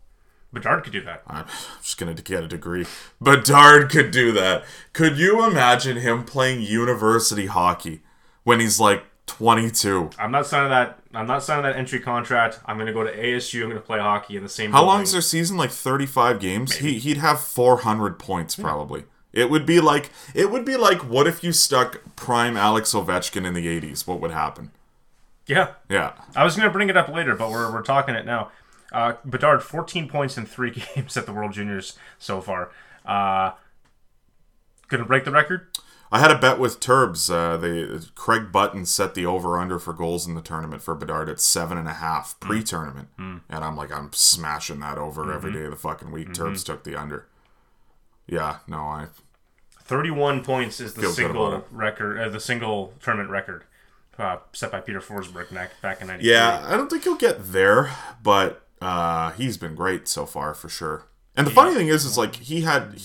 Bedard 0.51 0.83
could 0.83 0.93
do 0.93 1.01
that. 1.03 1.21
I'm 1.27 1.45
just 1.81 1.97
going 1.97 2.15
to 2.15 2.21
get 2.23 2.43
a 2.43 2.47
degree. 2.47 2.85
Bedard 3.21 3.89
could 3.89 4.11
do 4.11 4.31
that. 4.31 4.63
Could 4.93 5.17
you 5.17 5.45
imagine 5.45 5.97
him 5.97 6.23
playing 6.23 6.61
university 6.61 7.45
hockey 7.45 8.01
when 8.43 8.59
he's 8.59 8.79
like 8.79 9.03
22? 9.27 10.09
I'm 10.17 10.31
not 10.31 10.47
signing 10.47 10.71
that. 10.71 10.99
I'm 11.13 11.27
not 11.27 11.43
signing 11.43 11.63
that 11.63 11.75
entry 11.75 11.99
contract. 11.99 12.59
I'm 12.65 12.77
going 12.77 12.87
to 12.87 12.93
go 12.93 13.03
to 13.03 13.15
ASU. 13.15 13.61
I'm 13.61 13.69
going 13.69 13.81
to 13.81 13.85
play 13.85 13.99
hockey 13.99 14.37
in 14.37 14.43
the 14.43 14.49
same. 14.49 14.71
How 14.71 14.83
long 14.83 15.03
is 15.03 15.11
their 15.11 15.21
season? 15.21 15.57
Like 15.57 15.71
35 15.71 16.39
games? 16.39 16.75
He, 16.77 16.99
he'd 16.99 17.17
have 17.17 17.39
400 17.39 18.17
points 18.17 18.55
probably. 18.55 19.05
It 19.31 19.51
would 19.51 19.65
be 19.65 19.79
like 19.79 20.09
it 20.33 20.49
would 20.49 20.65
be 20.65 20.75
like 20.75 20.99
what 21.07 21.27
if 21.27 21.43
you 21.43 21.51
stuck 21.51 22.01
prime 22.15 22.57
Alex 22.57 22.93
Ovechkin 22.93 23.45
in 23.45 23.53
the 23.53 23.67
80s? 23.67 24.07
What 24.07 24.19
would 24.21 24.31
happen? 24.31 24.71
Yeah, 25.45 25.73
Yeah. 25.89 26.13
I 26.35 26.43
was 26.43 26.55
going 26.55 26.67
to 26.67 26.71
bring 26.73 26.89
it 26.89 26.97
up 26.97 27.09
later, 27.09 27.35
but 27.35 27.49
we're 27.51 27.71
we're 27.71 27.81
talking 27.83 28.15
it 28.15 28.25
now. 28.25 28.51
Uh, 28.91 29.13
Bedard, 29.25 29.61
14 29.63 30.07
points 30.09 30.37
in 30.37 30.45
three 30.45 30.71
games 30.95 31.15
at 31.17 31.25
the 31.25 31.33
World 31.33 31.53
Juniors 31.53 31.97
so 32.17 32.41
far. 32.41 32.71
Uh, 33.05 33.51
going 34.87 35.01
to 35.01 35.07
break 35.07 35.25
the 35.25 35.31
record. 35.31 35.67
I 36.11 36.19
had 36.19 36.31
a 36.31 36.37
bet 36.39 36.57
with 36.57 36.79
Turbs. 36.79 37.29
Uh, 37.29 37.55
they 37.57 37.87
Craig 38.15 38.51
Button 38.51 38.85
set 38.87 39.13
the 39.13 39.27
over 39.27 39.59
under 39.59 39.77
for 39.77 39.93
goals 39.93 40.25
in 40.25 40.33
the 40.33 40.41
tournament 40.41 40.81
for 40.81 40.95
Bedard 40.95 41.29
at 41.29 41.39
seven 41.39 41.77
and 41.77 41.87
a 41.87 41.93
half 41.93 42.39
pre 42.39 42.63
tournament, 42.63 43.09
and 43.19 43.41
I'm 43.49 43.77
like, 43.77 43.91
I'm 43.91 44.11
smashing 44.11 44.79
that 44.79 44.97
over 44.97 45.31
every 45.31 45.53
day 45.53 45.65
of 45.65 45.69
the 45.71 45.77
fucking 45.77 46.09
week. 46.09 46.33
Turbs 46.33 46.63
took 46.63 46.83
the 46.83 46.95
under. 46.99 47.27
Yeah, 48.25 48.57
no, 48.67 48.77
I 48.77 49.07
31 49.83 50.43
points 50.43 50.79
is 50.79 50.95
the 50.95 51.01
Feel 51.01 51.11
single 51.11 51.65
record, 51.71 52.19
uh, 52.19 52.29
the 52.29 52.39
single 52.39 52.93
tournament 53.01 53.29
record 53.29 53.65
uh, 54.17 54.37
set 54.51 54.71
by 54.71 54.81
Peter 54.81 55.01
Forsberg 55.01 55.53
back, 55.53 55.79
back 55.81 56.01
in 56.01 56.07
'93. 56.07 56.29
yeah, 56.31 56.65
I 56.67 56.75
don't 56.75 56.89
think 56.89 57.03
he'll 57.03 57.15
get 57.15 57.51
there, 57.51 57.91
but 58.21 58.65
uh, 58.81 59.31
he's 59.31 59.57
been 59.57 59.75
great 59.75 60.07
so 60.07 60.25
far 60.25 60.53
for 60.53 60.69
sure. 60.69 61.07
And 61.35 61.45
the 61.47 61.51
funny 61.51 61.73
thing 61.75 61.87
is, 61.87 62.05
is 62.05 62.17
like 62.17 62.35
he 62.35 62.61
had 62.61 62.99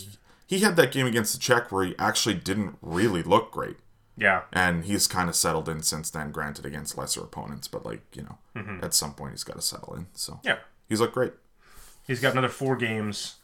he 0.47 0.61
had 0.61 0.77
that 0.77 0.93
game 0.93 1.07
against 1.07 1.33
the 1.35 1.39
Czech 1.41 1.71
where 1.73 1.85
he 1.85 1.95
actually 1.99 2.35
didn't 2.35 2.77
really 2.83 3.23
look 3.23 3.51
great. 3.53 3.77
yeah. 4.17 4.43
and 4.53 4.85
he's 4.85 5.07
kind 5.07 5.29
of 5.29 5.35
settled 5.37 5.69
in 5.69 5.83
since 5.83 6.11
then. 6.11 6.31
Granted, 6.33 6.65
against 6.67 6.97
lesser 6.99 7.21
opponents, 7.23 7.69
but 7.69 7.85
like 7.85 8.03
you 8.15 8.23
know, 8.23 8.39
at 8.83 8.95
some 8.95 9.15
point 9.15 9.33
he's 9.33 9.45
got 9.45 9.57
to 9.57 9.63
settle 9.63 9.95
in. 9.95 10.07
So 10.15 10.41
Yeah. 10.45 10.59
he's 10.89 11.01
looked 11.01 11.15
great. 11.15 11.33
He's 12.07 12.21
got 12.21 12.33
another 12.33 12.49
four 12.49 12.77
games. 12.77 13.37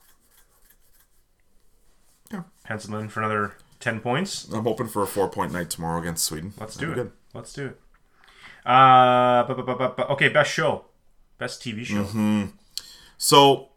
Yeah. 2.33 2.43
Pencil 2.65 2.97
in 2.97 3.09
for 3.09 3.21
another 3.21 3.55
10 3.81 4.01
points. 4.01 4.45
I'm 4.53 4.65
hoping 4.65 4.87
for 4.89 5.03
a 5.03 5.07
four 5.07 5.29
point 5.29 5.53
night 5.53 5.71
tomorrow 5.71 6.01
against 6.01 6.25
Sweden. 6.25 6.53
Let's 6.61 6.77
That'd 6.77 6.95
do 6.95 7.01
it. 7.01 7.13
Let's 7.35 7.53
do 7.53 7.67
it. 7.67 7.81
Uh, 8.67 9.43
bu- 9.45 9.55
bu- 9.55 9.63
bu- 9.63 9.77
bu- 9.79 9.95
bu- 9.97 10.03
okay, 10.13 10.29
best 10.29 10.51
show, 10.53 10.85
best 11.41 11.63
TV 11.63 11.85
show. 11.85 12.05
Mm-hmm. 12.05 12.45
So 13.19 13.71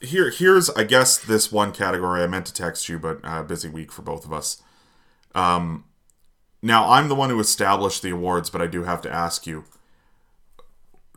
here, 0.00 0.30
here's 0.30 0.70
I 0.70 0.82
guess 0.82 1.18
this 1.18 1.52
one 1.52 1.70
category. 1.70 2.22
I 2.22 2.26
meant 2.26 2.46
to 2.46 2.52
text 2.52 2.88
you, 2.88 2.98
but 2.98 3.20
uh, 3.22 3.44
busy 3.44 3.68
week 3.68 3.92
for 3.92 4.02
both 4.02 4.24
of 4.24 4.32
us. 4.32 4.62
Um, 5.34 5.84
now 6.62 6.90
I'm 6.90 7.08
the 7.08 7.14
one 7.14 7.30
who 7.30 7.38
established 7.38 8.02
the 8.02 8.10
awards, 8.10 8.50
but 8.50 8.60
I 8.60 8.66
do 8.66 8.82
have 8.82 9.02
to 9.02 9.12
ask 9.12 9.46
you: 9.46 9.64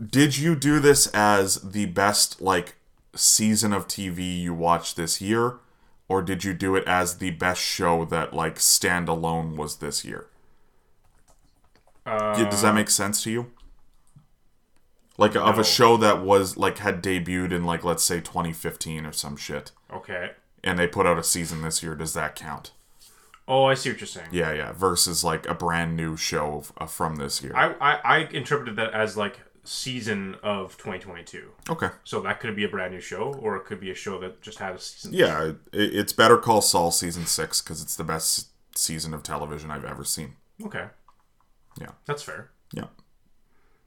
Did 0.05 0.37
you 0.37 0.55
do 0.55 0.79
this 0.79 1.07
as 1.07 1.55
the 1.55 1.87
best 1.87 2.41
like 2.41 2.75
season 3.15 3.73
of 3.73 3.87
TV 3.87 4.39
you 4.41 4.53
watched 4.53 4.97
this 4.97 5.21
year, 5.21 5.55
or 6.09 6.21
did 6.21 6.43
you 6.43 6.53
do 6.53 6.75
it 6.75 6.83
as 6.85 7.17
the 7.17 7.31
best 7.31 7.61
show 7.61 8.03
that 8.05 8.33
like 8.33 8.57
standalone 8.57 9.55
was 9.55 9.77
this 9.77 10.03
year? 10.03 10.27
Yeah, 12.05 12.49
Does 12.49 12.63
that 12.63 12.73
make 12.73 12.89
sense 12.89 13.23
to 13.23 13.31
you? 13.31 13.51
Like 15.19 15.35
of 15.35 15.59
a 15.59 15.63
show 15.63 15.97
that 15.97 16.21
was 16.23 16.57
like 16.57 16.77
had 16.79 17.03
debuted 17.03 17.51
in 17.51 17.63
like 17.65 17.83
let's 17.83 18.03
say 18.03 18.19
2015 18.21 19.05
or 19.05 19.11
some 19.11 19.35
shit, 19.35 19.71
Okay. 19.91 20.31
and 20.63 20.79
they 20.79 20.87
put 20.87 21.05
out 21.05 21.19
a 21.19 21.23
season 21.23 21.61
this 21.61 21.83
year. 21.83 21.93
Does 21.95 22.13
that 22.13 22.35
count? 22.35 22.71
Oh, 23.47 23.65
I 23.65 23.73
see 23.73 23.89
what 23.89 23.99
you're 23.99 24.07
saying. 24.07 24.27
Yeah, 24.31 24.51
yeah. 24.53 24.71
Versus 24.73 25.23
like 25.23 25.47
a 25.49 25.53
brand 25.55 25.97
new 25.97 26.15
show 26.15 26.63
uh, 26.77 26.85
from 26.85 27.15
this 27.17 27.41
year. 27.43 27.51
I, 27.55 27.73
I 27.81 27.95
I 28.03 28.17
interpreted 28.31 28.75
that 28.77 28.93
as 28.93 29.17
like 29.17 29.39
season 29.63 30.35
of 30.41 30.77
2022. 30.77 31.49
okay. 31.69 31.89
So 32.03 32.21
that 32.21 32.39
could 32.39 32.55
be 32.55 32.63
a 32.63 32.69
brand 32.69 32.93
new 32.93 33.01
show, 33.01 33.33
or 33.41 33.57
it 33.57 33.65
could 33.65 33.79
be 33.79 33.91
a 33.91 33.95
show 33.95 34.19
that 34.19 34.41
just 34.41 34.59
had 34.59 34.75
a 34.75 34.79
season. 34.79 35.13
Yeah, 35.13 35.43
it, 35.43 35.55
it's 35.73 36.13
Better 36.13 36.37
Call 36.37 36.61
Saul 36.61 36.91
season 36.91 37.25
six 37.25 37.61
because 37.61 37.81
it's 37.81 37.95
the 37.95 38.03
best 38.03 38.49
season 38.75 39.13
of 39.13 39.21
television 39.23 39.69
I've 39.71 39.83
ever 39.85 40.03
seen. 40.03 40.35
Okay. 40.63 40.85
Yeah. 41.79 41.91
That's 42.05 42.23
fair. 42.23 42.51
Yeah. 42.73 42.85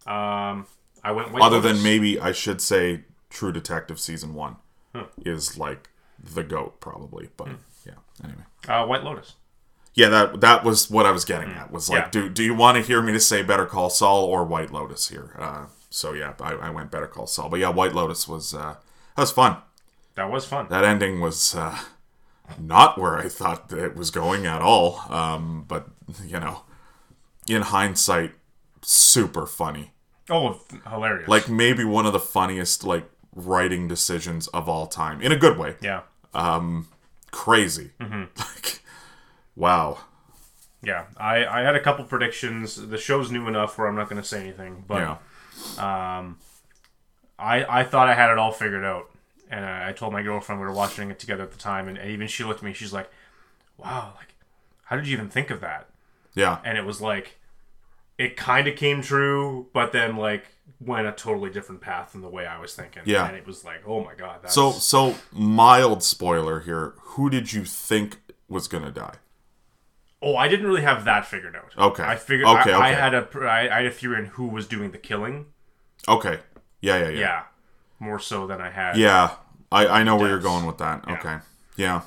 Um, 0.06 0.66
I 1.02 1.12
went. 1.12 1.32
White 1.32 1.42
Other 1.42 1.56
Lotus. 1.56 1.72
than 1.76 1.82
maybe 1.82 2.18
I 2.20 2.32
should 2.32 2.60
say 2.60 3.02
True 3.30 3.52
Detective 3.52 3.98
season 4.00 4.34
one 4.34 4.56
is 5.24 5.56
like 5.58 5.88
the 6.22 6.42
goat 6.42 6.80
probably, 6.80 7.30
but 7.36 7.48
yeah. 7.86 7.94
Anyway. 8.22 8.42
uh, 8.68 8.86
White 8.86 9.02
Lotus. 9.04 9.34
Yeah, 9.94 10.08
that 10.08 10.40
that 10.40 10.64
was 10.64 10.90
what 10.90 11.04
I 11.06 11.10
was 11.10 11.24
getting 11.24 11.50
at. 11.50 11.70
Was 11.72 11.90
like, 11.90 12.04
Yeah. 12.04 12.10
do 12.10 12.28
do 12.28 12.42
you 12.42 12.54
want 12.54 12.76
to 12.76 12.82
hear 12.82 13.02
me 13.02 13.12
to 13.12 13.20
say 13.20 13.42
Better 13.42 13.66
Call 13.66 13.90
Saul 13.90 14.24
or 14.24 14.44
White 14.44 14.72
Lotus 14.72 15.08
here? 15.08 15.34
Uh, 15.38 15.66
so 15.90 16.12
yeah, 16.12 16.32
I, 16.40 16.52
I 16.54 16.70
went 16.70 16.90
Better 16.90 17.06
Call 17.06 17.26
Saul, 17.26 17.48
but 17.50 17.60
yeah, 17.60 17.68
White 17.68 17.94
Lotus 17.94 18.26
was 18.28 18.54
uh, 18.54 18.76
that 19.16 19.22
was 19.22 19.30
fun. 19.32 19.56
That 20.14 20.30
was 20.30 20.44
fun. 20.44 20.66
That 20.70 20.84
ending 20.84 21.20
was 21.20 21.54
uh, 21.54 21.78
not 22.58 22.98
where 22.98 23.16
I 23.18 23.28
thought 23.28 23.68
that 23.70 23.78
it 23.82 23.96
was 23.96 24.10
going 24.10 24.46
at 24.46 24.62
all. 24.62 25.00
Um, 25.10 25.64
but 25.68 25.88
you 26.26 26.38
know, 26.40 26.62
in 27.48 27.62
hindsight, 27.62 28.32
super 28.82 29.46
funny. 29.46 29.92
Oh, 30.30 30.60
hilarious. 30.88 31.28
Like 31.28 31.48
maybe 31.48 31.84
one 31.84 32.06
of 32.06 32.12
the 32.12 32.20
funniest 32.20 32.84
like 32.84 33.08
writing 33.34 33.88
decisions 33.88 34.46
of 34.48 34.68
all 34.68 34.86
time 34.86 35.20
in 35.22 35.32
a 35.32 35.36
good 35.36 35.56
way. 35.58 35.76
yeah, 35.80 36.02
Um, 36.34 36.88
Crazy. 37.30 37.90
Mm-hmm. 38.00 38.24
Like, 38.38 38.82
wow. 39.56 39.98
yeah. 40.82 41.06
I 41.16 41.44
I 41.46 41.60
had 41.62 41.74
a 41.74 41.80
couple 41.80 42.04
predictions. 42.04 42.76
The 42.76 42.98
show's 42.98 43.30
new 43.30 43.46
enough 43.48 43.78
where 43.78 43.86
I'm 43.86 43.96
not 43.96 44.08
going 44.08 44.20
to 44.20 44.26
say 44.28 44.40
anything, 44.40 44.84
but 44.86 44.98
Yeah. 44.98 45.16
I, 47.38 47.64
I 47.80 47.84
thought 47.84 48.08
I 48.08 48.14
had 48.14 48.30
it 48.30 48.38
all 48.38 48.52
figured 48.52 48.84
out. 48.84 49.10
And 49.50 49.64
I, 49.64 49.90
I 49.90 49.92
told 49.92 50.12
my 50.12 50.22
girlfriend 50.22 50.60
we 50.60 50.66
were 50.66 50.72
watching 50.72 51.10
it 51.10 51.18
together 51.18 51.42
at 51.42 51.50
the 51.52 51.58
time, 51.58 51.88
and, 51.88 51.98
and 51.98 52.10
even 52.10 52.26
she 52.26 52.44
looked 52.44 52.60
at 52.60 52.64
me. 52.64 52.72
She's 52.72 52.92
like, 52.92 53.10
"Wow, 53.76 54.14
like, 54.16 54.34
how 54.84 54.96
did 54.96 55.06
you 55.06 55.12
even 55.12 55.28
think 55.28 55.50
of 55.50 55.60
that?" 55.60 55.88
Yeah. 56.34 56.58
And 56.64 56.78
it 56.78 56.86
was 56.86 57.02
like, 57.02 57.38
it 58.18 58.36
kind 58.36 58.68
of 58.68 58.76
came 58.76 59.02
true, 59.02 59.68
but 59.72 59.92
then 59.92 60.16
like 60.16 60.44
went 60.80 61.06
a 61.06 61.12
totally 61.12 61.50
different 61.50 61.80
path 61.80 62.12
than 62.12 62.20
the 62.20 62.28
way 62.28 62.46
I 62.46 62.58
was 62.58 62.74
thinking. 62.74 63.02
Yeah. 63.06 63.26
And 63.26 63.36
it 63.36 63.46
was 63.46 63.64
like, 63.64 63.82
oh 63.86 64.02
my 64.02 64.14
god. 64.14 64.40
That's... 64.42 64.54
So 64.54 64.72
so 64.72 65.14
mild 65.32 66.02
spoiler 66.02 66.60
here. 66.60 66.94
Who 66.98 67.30
did 67.30 67.52
you 67.52 67.64
think 67.64 68.20
was 68.48 68.68
gonna 68.68 68.90
die? 68.90 69.16
oh, 70.22 70.36
I 70.36 70.48
didn't 70.48 70.66
really 70.66 70.82
have 70.82 71.04
that 71.04 71.26
figured 71.26 71.56
out. 71.56 71.74
Okay. 71.76 72.04
I 72.04 72.16
figured. 72.16 72.46
Okay, 72.46 72.72
I, 72.72 72.90
I 72.90 72.92
had 72.94 73.14
a 73.14 73.28
I, 73.40 73.68
I 73.68 73.76
had 73.82 73.86
a 73.86 73.90
theory 73.90 74.16
on 74.18 74.26
who 74.26 74.46
was 74.46 74.66
doing 74.66 74.92
the 74.92 74.98
killing. 74.98 75.46
Okay. 76.08 76.38
Yeah, 76.80 76.98
yeah, 76.98 77.08
yeah. 77.08 77.18
Yeah. 77.18 77.42
More 77.98 78.18
so 78.18 78.46
than 78.46 78.60
I 78.60 78.70
had. 78.70 78.96
Yeah. 78.96 79.34
I, 79.70 79.86
I 79.86 80.02
know 80.02 80.16
where 80.16 80.28
you're 80.28 80.38
going 80.38 80.66
with 80.66 80.78
that. 80.78 81.04
Yeah. 81.06 81.14
Okay. 81.14 81.38
Yeah. 81.76 82.02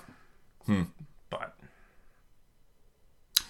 But 0.68 0.86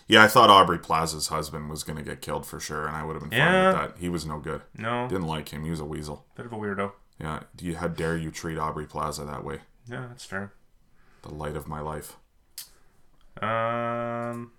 Yeah, 0.07 0.23
I 0.23 0.27
thought 0.27 0.49
Aubrey 0.51 0.77
Plaza's 0.77 1.27
husband 1.29 1.69
was 1.69 1.83
gonna 1.83 2.03
get 2.03 2.21
killed 2.21 2.45
for 2.45 2.59
sure, 2.59 2.85
and 2.87 2.95
I 2.95 3.03
would 3.03 3.13
have 3.15 3.23
been 3.23 3.31
fine 3.31 3.39
Yeah. 3.39 3.67
with 3.67 3.75
that. 3.93 3.99
He 3.99 4.07
was 4.09 4.25
no 4.25 4.39
good. 4.39 4.61
no, 4.77 5.07
Didn't 5.07 5.25
like 5.27 5.49
him. 5.49 5.63
He 5.63 5.69
was 5.71 5.79
a 5.79 5.85
weasel. 5.85 6.25
bit 6.35 6.45
of 6.45 6.53
a 6.53 6.55
weirdo. 6.57 6.91
Yeah, 7.19 7.41
do 7.55 7.65
you 7.65 7.77
how 7.77 7.87
dare 7.87 8.15
you 8.17 8.29
treat 8.29 8.57
Aubrey 8.57 8.85
Plaza 8.85 9.23
that 9.25 9.43
way? 9.43 9.61
Yeah, 9.87 10.05
that's 10.07 10.25
fair. 10.25 10.53
The 11.23 11.33
light 11.33 11.55
of 11.55 11.67
my 11.67 11.79
life. 11.79 12.17
Um, 13.41 14.51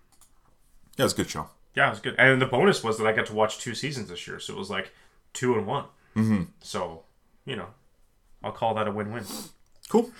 Yeah, 0.97 1.05
it's 1.05 1.15
a 1.15 1.17
good 1.17 1.31
show. 1.31 1.49
yeah, 1.75 1.89
it 1.89 1.91
was 1.91 2.01
good. 2.01 2.15
And 2.19 2.41
the 2.41 2.47
bonus 2.47 2.83
was 2.83 2.99
that 2.99 3.07
I 3.07 3.13
got 3.13 3.27
to 3.27 3.35
watch 3.35 3.59
two 3.59 3.75
seasons 3.75 4.09
this 4.09 4.27
year, 4.27 4.39
so 4.41 4.55
it 4.55 4.59
was 4.59 4.71
like 4.71 4.93
two 5.33 5.55
and 5.57 5.67
one. 5.67 5.85
Mm-hmm. 6.17 6.45
So, 6.61 7.05
you 7.45 7.57
know, 7.57 7.69
I'll 8.43 8.53
call 8.53 8.75
that 8.75 8.89
a 8.89 8.91
win-win. 8.91 9.25
Cool. 9.89 10.11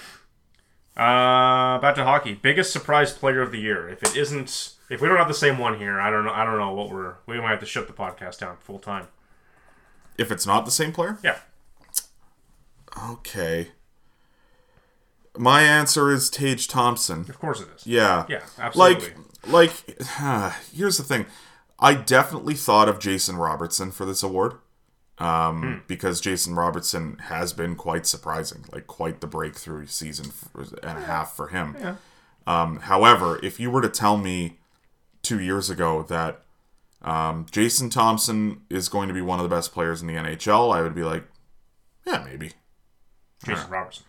Uh, 0.97 1.79
back 1.79 1.95
to 1.97 2.05
hockey. 2.05 2.35
Biggest 2.35 2.73
surprise 2.73 3.13
player 3.13 3.41
of 3.43 3.51
the 3.53 3.59
year. 3.61 3.89
If 3.89 4.03
it 4.03 4.17
isn't, 4.17 4.75
if 4.91 5.01
we 5.01 5.09
don't 5.09 5.17
have 5.17 5.29
the 5.29 5.35
same 5.35 5.59
one 5.59 5.79
here, 5.79 6.01
I 6.01 6.11
don't 6.11 6.25
know. 6.25 6.33
I 6.33 6.45
don't 6.45 6.59
know 6.59 6.73
what 6.73 6.91
we're. 6.91 7.15
We 7.27 7.41
might 7.41 7.51
have 7.51 7.61
to 7.61 7.67
shut 7.67 7.87
the 7.87 7.93
podcast 7.93 8.39
down 8.39 8.57
full 8.61 8.79
time. 8.79 9.09
If 10.19 10.31
it's 10.31 10.47
not 10.47 10.65
the 10.65 10.71
same 10.71 10.93
player, 10.93 11.19
Yeah. 11.23 11.39
okay. 13.13 13.69
My 15.37 15.63
answer 15.63 16.11
is 16.11 16.31
Tage 16.31 16.67
Thompson. 16.69 17.21
Of 17.29 17.39
course 17.39 17.61
it 17.61 17.69
is. 17.77 17.87
Yeah. 17.87 18.25
Yeah, 18.29 18.43
absolutely. 18.59 19.13
Like, 19.47 19.83
like, 19.87 20.53
here's 20.75 20.97
the 20.97 21.03
thing. 21.05 21.27
I 21.79 21.93
definitely 21.95 22.55
thought 22.55 22.89
of 22.89 22.99
Jason 22.99 23.37
Robertson 23.37 23.91
for 23.93 24.05
this 24.07 24.23
award. 24.23 24.55
Um, 25.19 25.63
Hmm. 25.63 25.75
because 25.87 26.21
Jason 26.21 26.55
Robertson 26.55 27.17
has 27.31 27.55
been 27.55 27.75
quite 27.75 28.07
surprising, 28.07 28.67
like 28.71 28.87
quite 28.87 29.23
the 29.23 29.27
breakthrough 29.27 29.87
season 29.87 30.31
and 30.83 30.99
a 30.99 31.03
half 31.03 31.35
for 31.35 31.49
him. 31.49 31.75
Yeah. 31.81 31.95
Um, 32.47 32.81
however, 32.81 33.41
if 33.43 33.59
you 33.59 33.71
were 33.71 33.81
to 33.81 33.89
tell 33.89 34.19
me 34.19 34.59
two 35.27 35.41
years 35.41 35.69
ago 35.69 36.05
that 36.05 36.43
um, 37.03 37.47
Jason 37.51 37.91
Thompson 37.91 38.63
is 38.71 38.89
going 38.89 39.09
to 39.09 39.15
be 39.15 39.21
one 39.21 39.39
of 39.39 39.43
the 39.43 39.55
best 39.55 39.73
players 39.73 40.01
in 40.01 40.07
the 40.07 40.15
NHL, 40.15 40.75
I 40.75 40.83
would 40.83 40.95
be 40.95 41.03
like, 41.03 41.25
yeah, 42.07 42.23
maybe. 42.25 42.53
Jason 43.45 43.69
Robertson. 43.71 44.05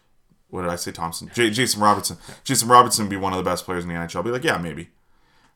What 0.49 0.61
did 0.61 0.71
I 0.71 0.75
say? 0.75 0.91
Thompson. 0.91 1.29
J- 1.33 1.49
Jason 1.49 1.81
Robertson. 1.81 2.17
Jason 2.43 2.69
Robertson 2.69 3.05
would 3.05 3.09
be 3.09 3.17
one 3.17 3.33
of 3.33 3.37
the 3.37 3.49
best 3.49 3.65
players 3.65 3.83
in 3.83 3.89
the 3.89 3.95
NHL. 3.95 4.19
I'd 4.19 4.25
be 4.25 4.31
like, 4.31 4.43
yeah, 4.43 4.57
maybe. 4.57 4.89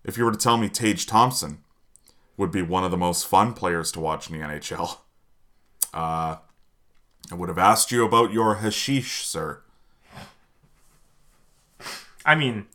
If 0.03 0.17
you 0.17 0.25
were 0.25 0.31
to 0.31 0.37
tell 0.37 0.57
me 0.57 0.67
Tage 0.67 1.05
Thompson 1.05 1.59
would 2.35 2.51
be 2.51 2.61
one 2.61 2.83
of 2.83 2.91
the 2.91 2.97
most 2.97 3.27
fun 3.27 3.53
players 3.53 3.91
to 3.93 3.99
watch 3.99 4.29
in 4.29 4.37
the 4.37 4.45
NHL, 4.45 4.97
uh, 5.93 6.37
I 7.31 7.35
would 7.35 7.49
have 7.49 7.59
asked 7.59 7.91
you 7.91 8.03
about 8.03 8.33
your 8.33 8.55
hashish, 8.55 9.25
sir. 9.25 9.61
I 12.25 12.35
mean, 12.35 12.65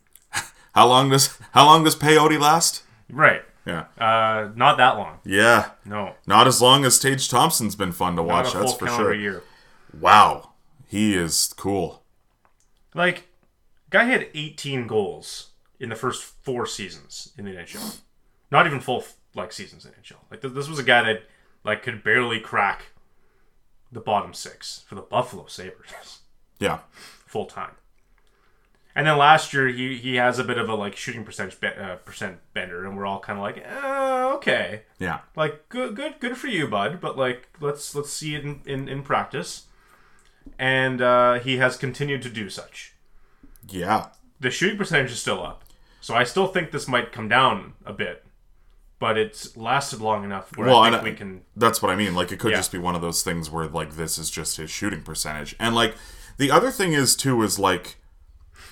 How 0.77 0.87
long 0.87 1.09
does 1.09 1.35
how 1.53 1.65
long 1.65 1.83
does 1.83 1.95
peyote 1.95 2.39
last? 2.39 2.83
right. 3.09 3.41
Yeah, 3.65 3.85
Uh, 3.97 4.49
not 4.55 4.77
that 4.77 4.95
long. 4.95 5.19
yeah. 5.25 5.71
No. 5.83 6.13
Not 6.25 6.47
as 6.47 6.61
long 6.61 6.85
as 6.85 6.99
Tage 6.99 7.27
Thompson's 7.27 7.75
been 7.75 7.91
fun 7.91 8.15
to 8.15 8.23
watch. 8.23 8.53
That's 8.53 8.73
for 8.75 8.87
sure. 8.87 9.13
year. 9.13 9.43
Wow, 9.99 10.51
he 10.85 11.15
is 11.15 11.53
cool. 11.57 12.03
Like, 12.93 13.27
guy 13.89 14.05
had 14.05 14.29
18 14.33 14.87
goals 14.87 15.49
in 15.81 15.89
the 15.89 15.95
first 15.95 16.23
four 16.23 16.65
seasons 16.65 17.33
in 17.37 17.43
the 17.45 17.51
NHL. 17.57 17.97
Not 18.51 18.67
even 18.67 18.79
full 18.79 19.03
like 19.35 19.51
seasons 19.51 19.83
in 19.83 19.91
the 19.91 19.97
NHL. 19.97 20.19
Like 20.31 20.41
th- 20.41 20.53
this 20.53 20.69
was 20.69 20.79
a 20.79 20.83
guy 20.83 21.01
that 21.03 21.23
like 21.65 21.81
could 21.83 22.03
barely 22.03 22.39
crack 22.39 22.91
the 23.91 23.99
bottom 23.99 24.33
six 24.33 24.83
for 24.87 24.95
the 24.95 25.01
Buffalo 25.01 25.47
Sabres 25.47 26.19
Yeah, 26.59 26.79
full 27.25 27.45
time. 27.47 27.71
And 28.97 29.05
then 29.05 29.15
last 29.19 29.53
year 29.53 29.67
he 29.67 29.95
he 29.95 30.15
has 30.15 30.39
a 30.39 30.43
bit 30.43 30.57
of 30.57 30.67
a 30.69 30.73
like 30.73 30.95
shooting 30.95 31.23
percentage 31.23 31.59
be- 31.61 31.67
uh, 31.67 31.97
percent 31.97 32.39
bender, 32.55 32.83
and 32.83 32.97
we're 32.97 33.05
all 33.05 33.19
kind 33.19 33.37
of 33.37 33.43
like, 33.43 33.63
uh, 33.63 34.31
okay, 34.37 34.81
yeah. 34.97 35.19
like 35.35 35.69
good 35.69 35.95
good 35.95 36.15
good 36.19 36.35
for 36.35 36.47
you, 36.47 36.67
bud. 36.67 36.99
But 36.99 37.15
like 37.15 37.47
let's 37.61 37.93
let's 37.93 38.11
see 38.11 38.33
it 38.33 38.43
in 38.43 38.61
in, 38.65 38.87
in 38.89 39.03
practice. 39.03 39.67
And 40.57 40.99
uh, 40.99 41.35
he 41.39 41.57
has 41.57 41.77
continued 41.77 42.23
to 42.23 42.29
do 42.29 42.49
such. 42.49 42.95
Yeah, 43.69 44.07
the 44.39 44.49
shooting 44.49 44.79
percentage 44.79 45.11
is 45.11 45.21
still 45.21 45.45
up. 45.45 45.63
So 46.01 46.15
I 46.15 46.23
still 46.23 46.47
think 46.47 46.71
this 46.71 46.87
might 46.87 47.11
come 47.11 47.29
down 47.29 47.73
a 47.85 47.93
bit. 47.93 48.23
But 48.99 49.15
it's 49.15 49.55
lasted 49.55 50.01
long 50.01 50.23
enough 50.23 50.57
where 50.57 50.69
Well, 50.69 50.79
I 50.79 50.89
think 50.89 51.01
I- 51.01 51.05
we 51.05 51.13
can 51.13 51.41
That's 51.55 51.83
what 51.83 51.91
I 51.91 51.95
mean. 51.95 52.15
Like 52.15 52.31
it 52.31 52.39
could 52.39 52.49
Yeah. 52.49 52.57
just 52.57 52.71
be 52.71 52.79
one 52.79 52.95
of 52.95 53.01
those 53.01 53.21
things 53.21 53.51
where 53.51 53.67
like 53.67 53.91
this 53.95 54.17
is 54.17 54.31
just 54.31 54.57
his 54.57 54.71
shooting 54.71 55.03
percentage. 55.03 55.55
And 55.59 55.75
like 55.75 55.93
the 56.37 56.49
other 56.49 56.71
thing 56.71 56.93
is 56.93 57.15
too 57.15 57.43
is 57.43 57.59
like 57.59 57.96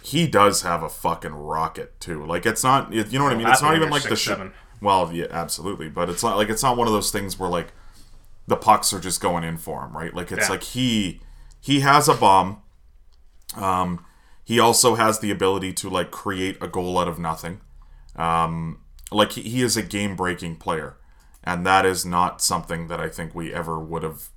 he 0.06 0.28
does 0.28 0.62
have 0.62 0.84
a 0.84 0.90
fucking 0.90 1.34
rocket 1.34 2.00
too. 2.00 2.26
Like 2.26 2.46
it's 2.46 2.64
not 2.64 2.94
you 2.94 3.04
know 3.18 3.24
what 3.26 3.34
I 3.34 3.38
mean? 3.38 3.48
It's 3.48 3.62
not 3.62 3.76
even 3.76 3.90
like 3.90 4.04
the 4.04 4.16
shit. 4.16 4.38
Well, 4.82 5.12
yeah, 5.12 5.28
absolutely. 5.32 5.90
But 5.90 6.10
it's 6.10 6.22
not 6.22 6.38
like 6.38 6.50
it's 6.50 6.62
not 6.64 6.78
one 6.78 6.88
of 6.88 6.94
those 6.94 7.12
things 7.12 7.40
where 7.40 7.50
like 7.50 7.74
the 8.48 8.56
pucks 8.56 8.94
are 8.94 9.00
just 9.00 9.20
going 9.22 9.44
in 9.44 9.58
for 9.58 9.84
him, 9.84 9.98
right? 9.98 10.14
Like 10.14 10.32
it's 10.32 10.44
Yeah. 10.48 10.50
like 10.52 10.64
he 10.64 11.22
he 11.60 11.80
has 11.80 12.08
a 12.08 12.14
bomb. 12.14 12.62
Um 13.56 14.06
he 14.44 14.60
also 14.60 14.94
has 14.96 15.20
the 15.20 15.32
ability 15.32 15.74
to 15.74 15.90
like 15.90 16.12
create 16.12 16.58
a 16.62 16.68
goal 16.68 17.00
out 17.00 17.08
of 17.08 17.18
nothing. 17.18 17.62
Um 18.16 18.82
like 19.12 19.32
he, 19.34 19.42
he 19.42 19.62
is 19.62 19.76
a 19.78 19.82
game 19.84 20.16
breaking 20.16 20.58
player 20.58 20.98
and 21.44 21.66
that 21.66 21.86
is 21.86 22.06
not 22.06 22.42
something 22.42 22.88
that 22.88 23.00
I 23.00 23.08
think 23.10 23.34
we 23.36 23.54
ever 23.54 23.80
would 23.80 24.04
have 24.04 24.30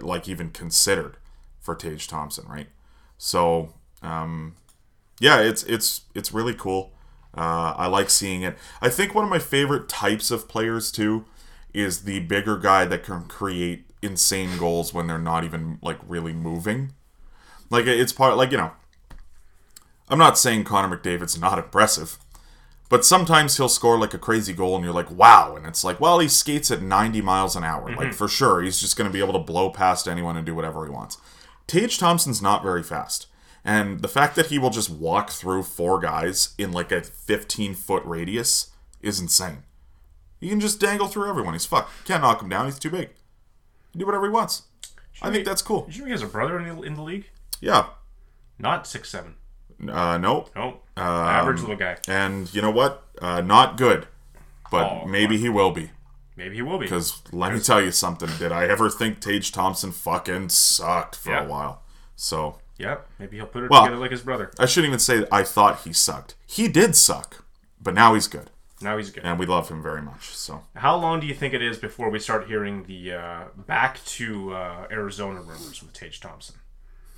like 0.00 0.28
even 0.28 0.50
considered 0.50 1.16
for 1.60 1.74
Tage 1.74 2.08
Thompson, 2.08 2.46
right? 2.48 2.68
So, 3.18 3.74
um, 4.02 4.56
yeah, 5.20 5.40
it's 5.40 5.62
it's 5.64 6.02
it's 6.14 6.32
really 6.32 6.54
cool. 6.54 6.92
Uh, 7.36 7.74
I 7.76 7.86
like 7.86 8.10
seeing 8.10 8.42
it. 8.42 8.58
I 8.82 8.88
think 8.88 9.14
one 9.14 9.22
of 9.22 9.30
my 9.30 9.38
favorite 9.38 9.88
types 9.88 10.32
of 10.32 10.48
players 10.48 10.90
too 10.90 11.26
is 11.72 12.02
the 12.02 12.18
bigger 12.20 12.56
guy 12.56 12.86
that 12.86 13.04
can 13.04 13.26
create 13.26 13.84
insane 14.02 14.58
goals 14.58 14.92
when 14.92 15.06
they're 15.06 15.18
not 15.18 15.44
even 15.44 15.78
like 15.82 15.98
really 16.08 16.32
moving. 16.32 16.92
Like 17.68 17.86
it's 17.86 18.12
part 18.12 18.36
like 18.36 18.50
you 18.50 18.56
know. 18.56 18.72
I'm 20.08 20.18
not 20.18 20.36
saying 20.36 20.64
Connor 20.64 20.96
McDavid's 20.96 21.38
not 21.38 21.58
impressive. 21.58 22.18
But 22.88 23.04
sometimes 23.04 23.56
he'll 23.56 23.68
score 23.68 23.96
like 23.96 24.14
a 24.14 24.18
crazy 24.18 24.52
goal 24.52 24.74
and 24.74 24.84
you're 24.84 24.92
like, 24.92 25.12
wow. 25.12 25.54
And 25.54 25.64
it's 25.64 25.84
like, 25.84 26.00
well, 26.00 26.18
he 26.18 26.26
skates 26.26 26.72
at 26.72 26.82
90 26.82 27.22
miles 27.22 27.54
an 27.54 27.62
hour. 27.62 27.94
Like, 27.94 28.12
for 28.12 28.26
sure, 28.26 28.60
he's 28.60 28.80
just 28.80 28.96
going 28.96 29.08
to 29.08 29.12
be 29.12 29.20
able 29.20 29.34
to 29.34 29.38
blow 29.38 29.70
past 29.70 30.08
anyone 30.08 30.36
and 30.36 30.44
do 30.44 30.56
whatever 30.56 30.84
he 30.84 30.90
wants. 30.90 31.16
Tage 31.68 31.98
Thompson's 31.98 32.42
not 32.42 32.64
very 32.64 32.82
fast. 32.82 33.28
And 33.64 34.00
the 34.00 34.08
fact 34.08 34.36
that 34.36 34.46
he 34.46 34.58
will 34.58 34.70
just 34.70 34.88
walk 34.90 35.30
through 35.30 35.64
four 35.64 35.98
guys 35.98 36.54
in 36.58 36.72
like 36.72 36.90
a 36.92 37.02
15 37.02 37.74
foot 37.74 38.02
radius 38.06 38.70
is 39.02 39.20
insane. 39.20 39.64
He 40.40 40.48
can 40.48 40.60
just 40.60 40.80
dangle 40.80 41.06
through 41.08 41.28
everyone. 41.28 41.52
He's 41.54 41.66
fucked. 41.66 41.90
Can't 42.06 42.22
knock 42.22 42.40
him 42.42 42.48
down. 42.48 42.64
He's 42.66 42.78
too 42.78 42.90
big. 42.90 43.08
He 43.08 43.92
can 43.92 43.98
do 44.00 44.06
whatever 44.06 44.24
he 44.26 44.32
wants. 44.32 44.62
I 45.20 45.30
think 45.30 45.44
that's 45.44 45.60
cool. 45.60 45.84
Did 45.84 45.96
you 45.96 46.04
he 46.06 46.10
has 46.12 46.22
a 46.22 46.26
brother 46.26 46.58
in 46.58 46.76
the, 46.76 46.82
in 46.82 46.94
the 46.94 47.02
league? 47.02 47.28
Yeah. 47.60 47.86
Not 48.58 48.86
six 48.86 49.10
seven. 49.10 49.34
Uh, 49.86 50.16
nope. 50.18 50.50
No. 50.56 50.80
average 50.96 51.60
little 51.60 51.76
guy. 51.76 51.96
And 52.08 52.52
you 52.54 52.62
know 52.62 52.70
what? 52.70 53.04
Uh, 53.20 53.40
not 53.42 53.76
good. 53.76 54.06
But 54.70 54.84
Oh, 55.02 55.06
maybe 55.06 55.36
he 55.36 55.48
will 55.50 55.72
be. 55.72 55.90
Maybe 56.36 56.54
he 56.56 56.62
will 56.62 56.78
be. 56.78 56.86
Because 56.86 57.22
let 57.32 57.52
me 57.52 57.60
tell 57.60 57.82
you 57.82 57.90
something. 57.90 58.30
Did 58.38 58.52
I 58.52 58.64
ever 58.66 58.88
think 58.88 59.20
Tage 59.20 59.52
Thompson 59.52 59.92
fucking 59.92 60.48
sucked 60.50 61.16
for 61.16 61.32
Yeah. 61.32 61.44
a 61.44 61.48
while? 61.48 61.82
So 62.16 62.58
Yeah, 62.80 62.96
maybe 63.18 63.36
he'll 63.36 63.46
put 63.46 63.64
it 63.64 63.70
Well- 63.70 63.82
together 63.84 64.00
like 64.00 64.10
his 64.10 64.22
brother. 64.22 64.50
I 64.58 64.66
shouldn't 64.66 64.88
even 64.90 64.98
say 64.98 65.26
I 65.30 65.42
thought 65.44 65.80
he 65.80 65.92
sucked. 65.92 66.34
He 66.46 66.66
did 66.68 66.96
suck, 66.96 67.44
but 67.80 67.92
now 67.94 68.14
he's 68.14 68.26
good, 68.26 68.50
Now 68.80 68.96
he's 68.96 69.10
good. 69.10 69.24
and 69.24 69.38
we 69.38 69.44
love 69.46 69.68
him 69.68 69.82
very 69.82 70.00
much. 70.02 70.28
So 70.34 70.64
How 70.76 70.96
long 70.96 71.20
do 71.20 71.26
you 71.26 71.34
think 71.34 71.52
it 71.54 71.62
is 71.62 71.76
before 71.78 72.08
we 72.10 72.18
start 72.18 72.46
hearing 72.46 72.84
the 72.84 73.12
uh, 73.12 73.42
back 73.66 74.02
to 74.16 74.54
uh, 74.54 74.86
Arizona 74.90 75.40
rumors 75.40 75.82
with 75.82 75.92
Tage 75.92 76.20
Thompson? 76.20 76.56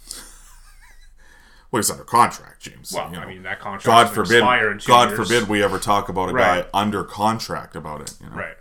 well, 1.71 1.79
he's 1.81 1.91
under 1.91 2.05
contract, 2.05 2.61
James. 2.63 2.93
Well, 2.93 3.09
you 3.11 3.17
know. 3.17 3.23
I 3.23 3.27
mean 3.27 3.43
that 3.45 3.61
contract. 3.61 3.85
God 3.87 4.11
forbid. 4.15 4.39
Expire 4.39 4.71
in 4.73 4.79
two 4.79 4.89
God 4.89 5.11
years. 5.11 5.29
forbid 5.29 5.49
we 5.49 5.63
ever 5.63 5.79
talk 5.79 6.09
about 6.09 6.29
a 6.29 6.33
Right. 6.33 6.65
guy 6.73 6.79
under 6.79 7.05
contract 7.05 7.77
about 7.77 8.01
it. 8.03 8.15
You 8.21 8.29
know? 8.31 8.37
Right. 8.37 8.57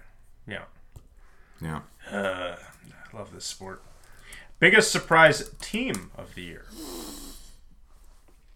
Yeah. 0.47 0.64
Yeah. 1.62 1.80
I 2.12 2.56
love 3.14 3.34
this 3.34 3.45
sport. 3.45 3.82
Biggest 4.62 4.91
surprise 4.91 5.49
team 5.59 6.12
of 6.16 6.36
the 6.36 6.43
year. 6.43 6.66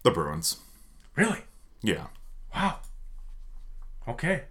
The 0.04 0.12
Bruins. 0.12 0.58
Really? 1.16 1.40
Yeah. 1.82 2.06
Wow. 2.54 2.78
Okay. 4.06 4.42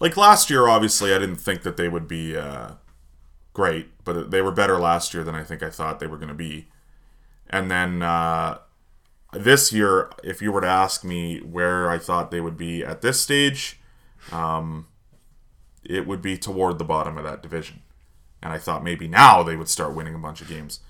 Like 0.00 0.16
last 0.16 0.50
year, 0.50 0.66
obviously, 0.66 1.14
I 1.14 1.20
didn't 1.20 1.36
think 1.36 1.62
that 1.62 1.76
they 1.76 1.88
would 1.88 2.08
be 2.08 2.36
uh, 2.36 2.72
great, 3.52 3.90
but 4.02 4.32
they 4.32 4.42
were 4.42 4.50
better 4.50 4.76
last 4.76 5.14
year 5.14 5.22
than 5.22 5.36
I 5.36 5.44
think 5.44 5.62
I 5.62 5.70
thought 5.70 6.00
they 6.00 6.08
were 6.08 6.18
going 6.18 6.26
to 6.26 6.34
be. 6.34 6.66
And 7.48 7.70
then 7.70 8.02
uh, 8.02 8.58
this 9.32 9.72
year, 9.72 10.10
if 10.24 10.42
you 10.42 10.50
were 10.50 10.62
to 10.62 10.66
ask 10.66 11.04
me 11.04 11.38
where 11.38 11.88
I 11.88 11.98
thought 11.98 12.32
they 12.32 12.40
would 12.40 12.56
be 12.56 12.84
at 12.84 13.02
this 13.02 13.20
stage, 13.20 13.78
um, 14.32 14.88
it 15.84 16.08
would 16.08 16.20
be 16.20 16.36
toward 16.36 16.78
the 16.78 16.84
bottom 16.84 17.16
of 17.16 17.22
that 17.22 17.40
division. 17.40 17.82
And 18.44 18.52
I 18.52 18.58
thought 18.58 18.84
maybe 18.84 19.08
now 19.08 19.42
they 19.42 19.56
would 19.56 19.70
start 19.70 19.94
winning 19.94 20.14
a 20.14 20.18
bunch 20.18 20.42
of 20.42 20.48
games. 20.48 20.80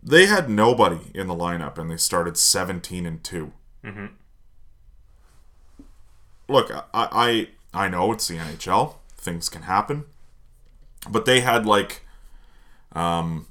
They 0.00 0.26
had 0.26 0.48
nobody 0.48 1.10
in 1.12 1.26
the 1.26 1.34
lineup, 1.34 1.76
and 1.78 1.90
they 1.90 1.96
started 1.96 2.36
17 2.36 3.04
and 3.04 3.22
2 3.22 3.52
mm-hmm. 3.84 4.06
look, 6.48 6.70
I, 6.70 6.84
I 6.94 7.48
I 7.74 7.88
know 7.88 8.12
it's 8.12 8.28
the 8.28 8.36
NHL. 8.36 8.94
Things 9.16 9.48
can 9.48 9.62
happen, 9.62 10.04
but 11.10 11.24
they 11.24 11.40
had 11.40 11.66
like 11.66 12.06
um, 12.92 13.46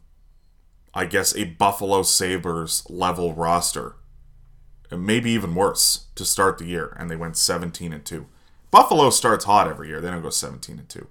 I 0.94 1.06
guess 1.06 1.36
a 1.36 1.44
Buffalo 1.46 2.04
Sabres 2.04 2.84
level 2.90 3.34
roster. 3.34 3.96
And 4.90 5.06
maybe 5.06 5.32
even 5.32 5.56
worse 5.56 6.08
to 6.16 6.26
start 6.26 6.58
the 6.58 6.66
year, 6.66 6.98
and 7.00 7.10
they 7.10 7.16
went 7.16 7.38
17 7.38 7.94
and 7.94 8.04
2. 8.04 8.26
Buffalo 8.72 9.10
starts 9.10 9.46
hot 9.46 9.68
every 9.68 9.90
year. 9.90 10.00
They 10.02 10.10
don't 10.10 10.22
go 10.22 10.30
17 10.30 10.80
and 10.80 10.90
2. 10.90 11.08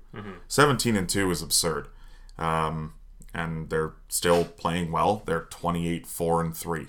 17 0.49 0.97
and 0.97 1.09
2 1.09 1.31
is 1.31 1.43
absurd. 1.43 1.89
Um, 2.39 2.95
and 3.35 3.69
they're 3.71 3.93
still 4.09 4.45
playing 4.45 4.91
well. 4.91 5.23
They're 5.27 5.43
28 5.43 6.07
4 6.07 6.41
and 6.41 6.57
3. 6.57 6.87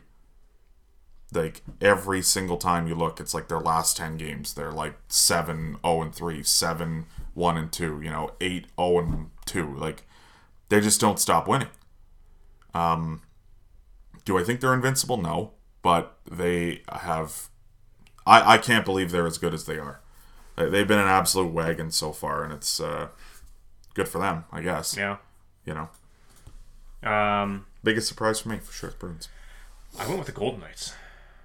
Like 1.34 1.62
every 1.80 2.22
single 2.22 2.58
time 2.58 2.88
you 2.88 2.96
look, 2.96 3.20
it's 3.20 3.34
like 3.34 3.48
their 3.48 3.60
last 3.60 3.96
10 3.98 4.18
games. 4.18 4.54
They're 4.54 4.72
like 4.72 4.96
7 5.08 5.78
0 5.86 6.02
and 6.02 6.16
3, 6.16 6.44
7 6.44 7.06
1 7.34 7.58
and 7.58 7.72
2, 7.72 8.02
you 8.02 8.10
know, 8.10 8.32
8 8.42 8.68
0 8.78 8.98
and 9.00 9.30
2. 9.46 9.76
Like 9.76 10.04
they 10.70 10.82
just 10.82 11.00
don't 11.00 11.20
stop 11.20 11.48
winning. 11.48 11.70
Do 14.26 14.38
I 14.38 14.44
think 14.44 14.60
they're 14.62 14.74
invincible? 14.74 15.18
No, 15.18 15.52
but 15.82 16.18
they 16.30 16.82
have. 16.92 17.50
I 18.26 18.54
I 18.54 18.58
can't 18.58 18.86
believe 18.86 19.12
they're 19.12 19.28
as 19.28 19.38
good 19.38 19.54
as 19.54 19.66
they 19.66 19.78
are. 19.78 20.01
They- 20.64 20.70
They've 20.70 20.88
been 20.88 21.00
an 21.00 21.08
absolute 21.08 21.52
wagon 21.54 21.92
so 21.92 22.12
far, 22.12 22.44
and 22.44 22.54
it's 22.54 22.80
uh, 22.80 23.08
good 23.94 24.08
for 24.08 24.20
them, 24.20 24.46
I 24.52 24.62
guess. 24.62 24.96
Yeah. 24.98 25.18
You 25.66 25.74
know, 25.76 25.90
Um, 27.12 27.66
biggest 27.84 28.08
surprise 28.08 28.40
for 28.40 28.50
me 28.50 28.58
for 28.58 28.72
sure, 28.74 28.92
Bruins. 28.98 29.30
I 30.00 30.06
went 30.08 30.20
with 30.20 30.28
the 30.28 30.34
Golden 30.34 30.62
Knights. 30.62 30.94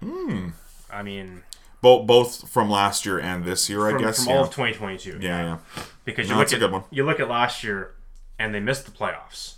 Hmm. 0.02 0.48
I 0.90 1.02
mean, 1.02 1.42
Both 1.82 2.06
both 2.06 2.48
from 2.50 2.70
last 2.70 3.04
year 3.04 3.18
and 3.18 3.44
this 3.44 3.68
year, 3.68 3.86
I 3.86 3.98
guess. 4.00 4.24
from 4.24 4.32
yeah. 4.32 4.38
all 4.38 4.44
of 4.44 4.50
2022. 4.50 5.18
yeah, 5.20 5.42
yeah. 5.42 5.82
because 6.04 6.28
you 6.28 6.34
No, 6.34 6.40
look 6.40 6.52
at 6.52 6.60
good 6.60 6.72
one. 6.72 6.84
you 6.90 7.04
look 7.04 7.20
at 7.20 7.28
last 7.28 7.64
year 7.64 7.92
and 8.38 8.54
they 8.54 8.60
missed 8.60 8.84
the 8.86 8.90
playoffs, 8.92 9.54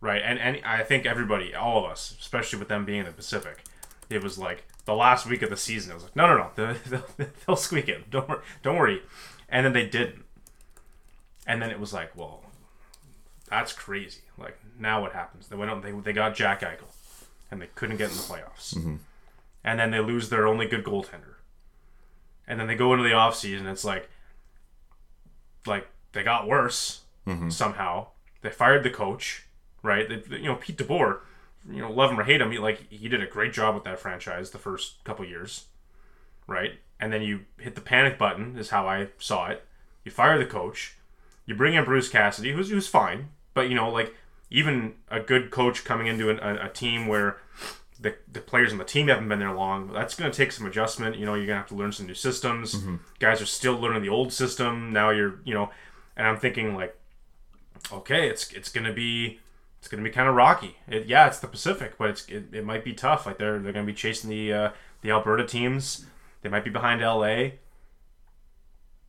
right? 0.00 0.22
And 0.24 0.38
and 0.38 0.60
I 0.64 0.82
think 0.82 1.06
everybody, 1.06 1.54
all 1.54 1.84
of 1.84 1.90
us, 1.90 2.16
especially 2.20 2.58
with 2.58 2.68
them 2.68 2.84
being 2.84 3.00
in 3.00 3.06
the 3.06 3.12
Pacific, 3.12 3.62
it 4.10 4.22
was 4.22 4.38
like 4.38 4.64
the 4.84 4.94
last 4.94 5.26
week 5.26 5.42
of 5.42 5.50
the 5.50 5.56
season. 5.56 5.92
It 5.92 5.94
was 5.94 6.02
like, 6.02 6.16
no, 6.16 6.26
no, 6.26 6.36
no, 6.36 6.50
they'll, 6.54 6.76
they'll, 7.16 7.28
they'll 7.46 7.56
squeak 7.56 7.88
it. 7.88 8.10
Don't 8.10 8.28
worry, 8.28 8.42
don't 8.62 8.76
worry. 8.76 9.02
And 9.48 9.64
then 9.64 9.72
they 9.72 9.86
didn't. 9.86 10.24
And 11.46 11.62
then 11.62 11.70
it 11.70 11.80
was 11.80 11.92
like, 11.92 12.14
well, 12.16 12.42
that's 13.48 13.72
crazy. 13.72 14.22
Like 14.38 14.58
now 14.78 15.00
what 15.00 15.12
happens? 15.12 15.48
They 15.48 15.56
went 15.56 15.70
out. 15.70 15.82
They 15.82 15.92
they 15.92 16.12
got 16.12 16.34
Jack 16.34 16.60
Eichel, 16.60 16.92
and 17.50 17.60
they 17.60 17.68
couldn't 17.74 17.96
get 17.96 18.10
in 18.10 18.16
the 18.16 18.22
playoffs. 18.22 18.74
Mm-hmm. 18.74 18.96
And 19.64 19.78
then 19.78 19.90
they 19.90 20.00
lose 20.00 20.28
their 20.28 20.46
only 20.46 20.66
good 20.66 20.84
goaltender. 20.84 21.34
And 22.46 22.58
then 22.58 22.66
they 22.66 22.74
go 22.74 22.92
into 22.92 23.04
the 23.04 23.10
offseason, 23.10 23.70
it's 23.70 23.84
like 23.84 24.08
like 25.66 25.88
they 26.12 26.22
got 26.22 26.48
worse 26.48 27.02
somehow. 27.50 28.08
They 28.42 28.50
fired 28.50 28.82
the 28.82 28.90
coach, 28.90 29.46
right? 29.82 30.08
They, 30.08 30.38
you 30.38 30.46
know, 30.46 30.56
Pete 30.56 30.78
DeBoer, 30.78 31.20
you 31.68 31.80
know, 31.80 31.90
love 31.90 32.10
him 32.10 32.20
or 32.20 32.24
hate 32.24 32.40
him, 32.40 32.50
he, 32.50 32.58
like 32.58 32.90
he 32.90 33.08
did 33.08 33.22
a 33.22 33.26
great 33.26 33.52
job 33.52 33.74
with 33.74 33.84
that 33.84 34.00
franchise 34.00 34.50
the 34.50 34.58
first 34.58 35.02
couple 35.04 35.24
years, 35.24 35.66
right? 36.46 36.72
And 36.98 37.12
then 37.12 37.22
you 37.22 37.40
hit 37.58 37.74
the 37.74 37.80
panic 37.80 38.18
button, 38.18 38.56
is 38.56 38.70
how 38.70 38.86
I 38.86 39.08
saw 39.18 39.48
it. 39.48 39.64
You 40.04 40.10
fire 40.10 40.38
the 40.38 40.46
coach, 40.46 40.96
you 41.46 41.54
bring 41.54 41.74
in 41.74 41.84
Bruce 41.84 42.08
Cassidy, 42.08 42.52
who's 42.52 42.70
who's 42.70 42.88
fine, 42.88 43.28
but 43.54 43.68
you 43.68 43.74
know, 43.74 43.90
like 43.90 44.14
even 44.50 44.94
a 45.10 45.20
good 45.20 45.50
coach 45.50 45.84
coming 45.84 46.06
into 46.06 46.30
an, 46.30 46.38
a, 46.40 46.66
a 46.66 46.68
team 46.68 47.06
where 47.06 47.38
the, 48.00 48.14
the 48.32 48.40
players 48.40 48.72
on 48.72 48.78
the 48.78 48.84
team 48.84 49.08
haven't 49.08 49.28
been 49.28 49.38
there 49.38 49.52
long. 49.52 49.92
That's 49.92 50.14
going 50.14 50.30
to 50.30 50.36
take 50.36 50.52
some 50.52 50.66
adjustment. 50.66 51.16
You 51.16 51.26
know, 51.26 51.34
you're 51.34 51.46
going 51.46 51.56
to 51.56 51.60
have 51.60 51.68
to 51.68 51.74
learn 51.74 51.92
some 51.92 52.06
new 52.06 52.14
systems. 52.14 52.74
Mm-hmm. 52.74 52.96
Guys 53.18 53.42
are 53.42 53.46
still 53.46 53.74
learning 53.74 54.02
the 54.02 54.08
old 54.08 54.32
system. 54.32 54.92
Now 54.92 55.10
you're, 55.10 55.40
you 55.44 55.52
know, 55.54 55.70
and 56.16 56.26
I'm 56.26 56.38
thinking 56.38 56.74
like, 56.74 56.96
okay, 57.92 58.28
it's 58.28 58.50
it's 58.52 58.70
going 58.70 58.86
to 58.86 58.92
be 58.92 59.40
it's 59.80 59.88
going 59.88 60.02
to 60.04 60.08
be 60.08 60.14
kind 60.14 60.28
of 60.28 60.34
rocky. 60.36 60.76
It, 60.86 61.06
yeah, 61.06 61.26
it's 61.26 61.40
the 61.40 61.48
Pacific, 61.48 61.94
but 61.98 62.10
it's 62.10 62.28
it, 62.28 62.44
it 62.52 62.64
might 62.64 62.84
be 62.84 62.92
tough. 62.92 63.26
Like 63.26 63.38
they're 63.38 63.58
they're 63.58 63.72
going 63.72 63.84
to 63.86 63.92
be 63.92 63.96
chasing 63.96 64.30
the 64.30 64.52
uh, 64.52 64.70
the 65.00 65.10
Alberta 65.10 65.44
teams. 65.44 66.06
They 66.42 66.48
might 66.48 66.64
be 66.64 66.70
behind 66.70 67.00
LA. 67.02 67.52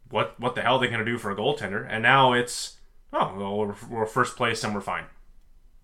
What 0.09 0.39
what 0.39 0.55
the 0.55 0.61
hell 0.61 0.75
are 0.77 0.79
they 0.79 0.87
going 0.87 0.99
to 0.99 1.05
do 1.05 1.17
for 1.17 1.29
a 1.31 1.35
goaltender? 1.35 1.85
And 1.89 2.01
now 2.03 2.33
it's 2.33 2.77
oh 3.13 3.33
well, 3.37 3.57
we're, 3.57 3.75
we're 3.89 4.05
first 4.05 4.35
place 4.35 4.63
and 4.63 4.73
we're 4.73 4.81
fine. 4.81 5.05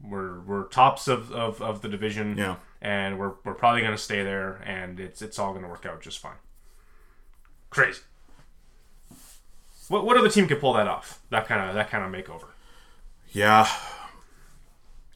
We're 0.01 0.39
we're 0.41 0.63
tops 0.65 1.07
of, 1.07 1.31
of, 1.31 1.61
of 1.61 1.81
the 1.81 1.89
division 1.89 2.37
Yeah. 2.37 2.57
and 2.81 3.17
we're, 3.17 3.33
we're 3.43 3.55
probably 3.55 3.81
going 3.81 3.93
to 3.95 3.97
stay 3.97 4.21
there 4.23 4.61
and 4.63 4.99
it's 4.99 5.21
it's 5.23 5.39
all 5.39 5.51
going 5.53 5.63
to 5.63 5.69
work 5.69 5.87
out 5.87 6.01
just 6.01 6.19
fine 6.19 6.35
crazy 7.71 8.01
what, 9.87 10.05
what 10.05 10.15
other 10.15 10.29
team 10.29 10.47
could 10.47 10.59
pull 10.59 10.73
that 10.73 10.87
off 10.87 11.19
that 11.31 11.47
kind 11.47 11.67
of 11.67 11.73
that 11.73 11.89
kind 11.89 12.03
of 12.05 12.11
makeover 12.11 12.49
Yeah. 13.31 13.67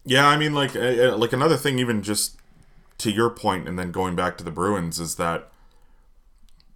Yeah, 0.03 0.27
I 0.27 0.37
mean, 0.37 0.53
like, 0.53 0.75
uh, 0.75 0.79
uh, 1.13 1.17
like 1.17 1.33
another 1.33 1.57
thing, 1.57 1.77
even 1.79 2.01
just 2.01 2.37
to 2.99 3.11
your 3.11 3.29
point, 3.29 3.67
and 3.67 3.77
then 3.77 3.91
going 3.91 4.15
back 4.15 4.37
to 4.39 4.43
the 4.43 4.51
Bruins, 4.51 4.99
is 4.99 5.15
that, 5.15 5.49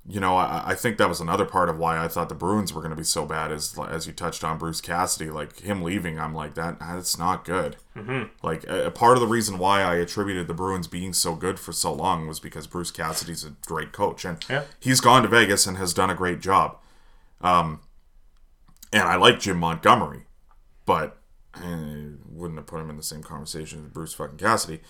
you 0.08 0.20
know, 0.20 0.36
I, 0.38 0.62
I 0.72 0.76
think 0.76 0.98
that 1.00 1.10
was 1.10 1.20
another 1.20 1.46
part 1.46 1.68
of 1.68 1.80
why 1.80 1.98
I 1.98 2.08
thought 2.08 2.30
the 2.30 2.36
Bruins 2.36 2.72
were 2.72 2.82
going 2.82 2.92
to 2.92 2.96
be 2.96 3.04
so 3.04 3.26
bad, 3.26 3.52
is 3.52 3.76
as 3.90 4.06
you 4.06 4.14
touched 4.14 4.44
on 4.44 4.60
Bruce 4.60 4.80
Cassidy, 4.80 5.32
like 5.32 5.62
him 5.62 5.82
leaving, 5.82 6.20
I'm 6.20 6.36
like 6.36 6.54
that. 6.54 6.80
That's 6.80 7.18
not 7.18 7.46
good. 7.46 7.78
Mm-hmm. 7.96 8.26
Like, 8.46 8.64
a, 8.66 8.86
a 8.86 8.92
part 8.92 9.18
of 9.18 9.22
the 9.22 9.28
reason 9.28 9.58
why 9.58 9.82
I 9.82 9.96
attributed 9.96 10.48
the 10.48 10.54
Bruins 10.54 10.88
being 10.88 11.12
so 11.14 11.34
good 11.34 11.60
for 11.60 11.72
so 11.72 11.92
long 11.92 12.28
was 12.28 12.40
because 12.40 12.68
Bruce 12.68 12.92
Cassidy's 12.92 13.44
a 13.44 13.56
great 13.66 13.92
coach, 13.92 14.24
and 14.24 14.38
Yeah. 14.48 14.66
he's 14.80 15.02
gone 15.02 15.24
to 15.24 15.28
Vegas 15.28 15.66
and 15.66 15.78
has 15.78 15.94
done 15.96 16.12
a 16.12 16.16
great 16.16 16.40
job. 16.42 16.78
Um, 17.42 17.80
and 18.94 19.04
I 19.04 19.16
like 19.16 19.40
Jim 19.40 19.58
Montgomery, 19.58 20.26
but 20.86 21.18
I 21.56 22.10
wouldn't 22.30 22.60
have 22.60 22.68
put 22.68 22.82
him 22.82 22.90
in 22.90 22.98
the 22.98 23.04
same 23.04 23.24
conversation 23.24 23.86
as 23.86 23.92
Bruce 23.92 24.14
fucking 24.14 24.38
Cassidy. 24.38 24.82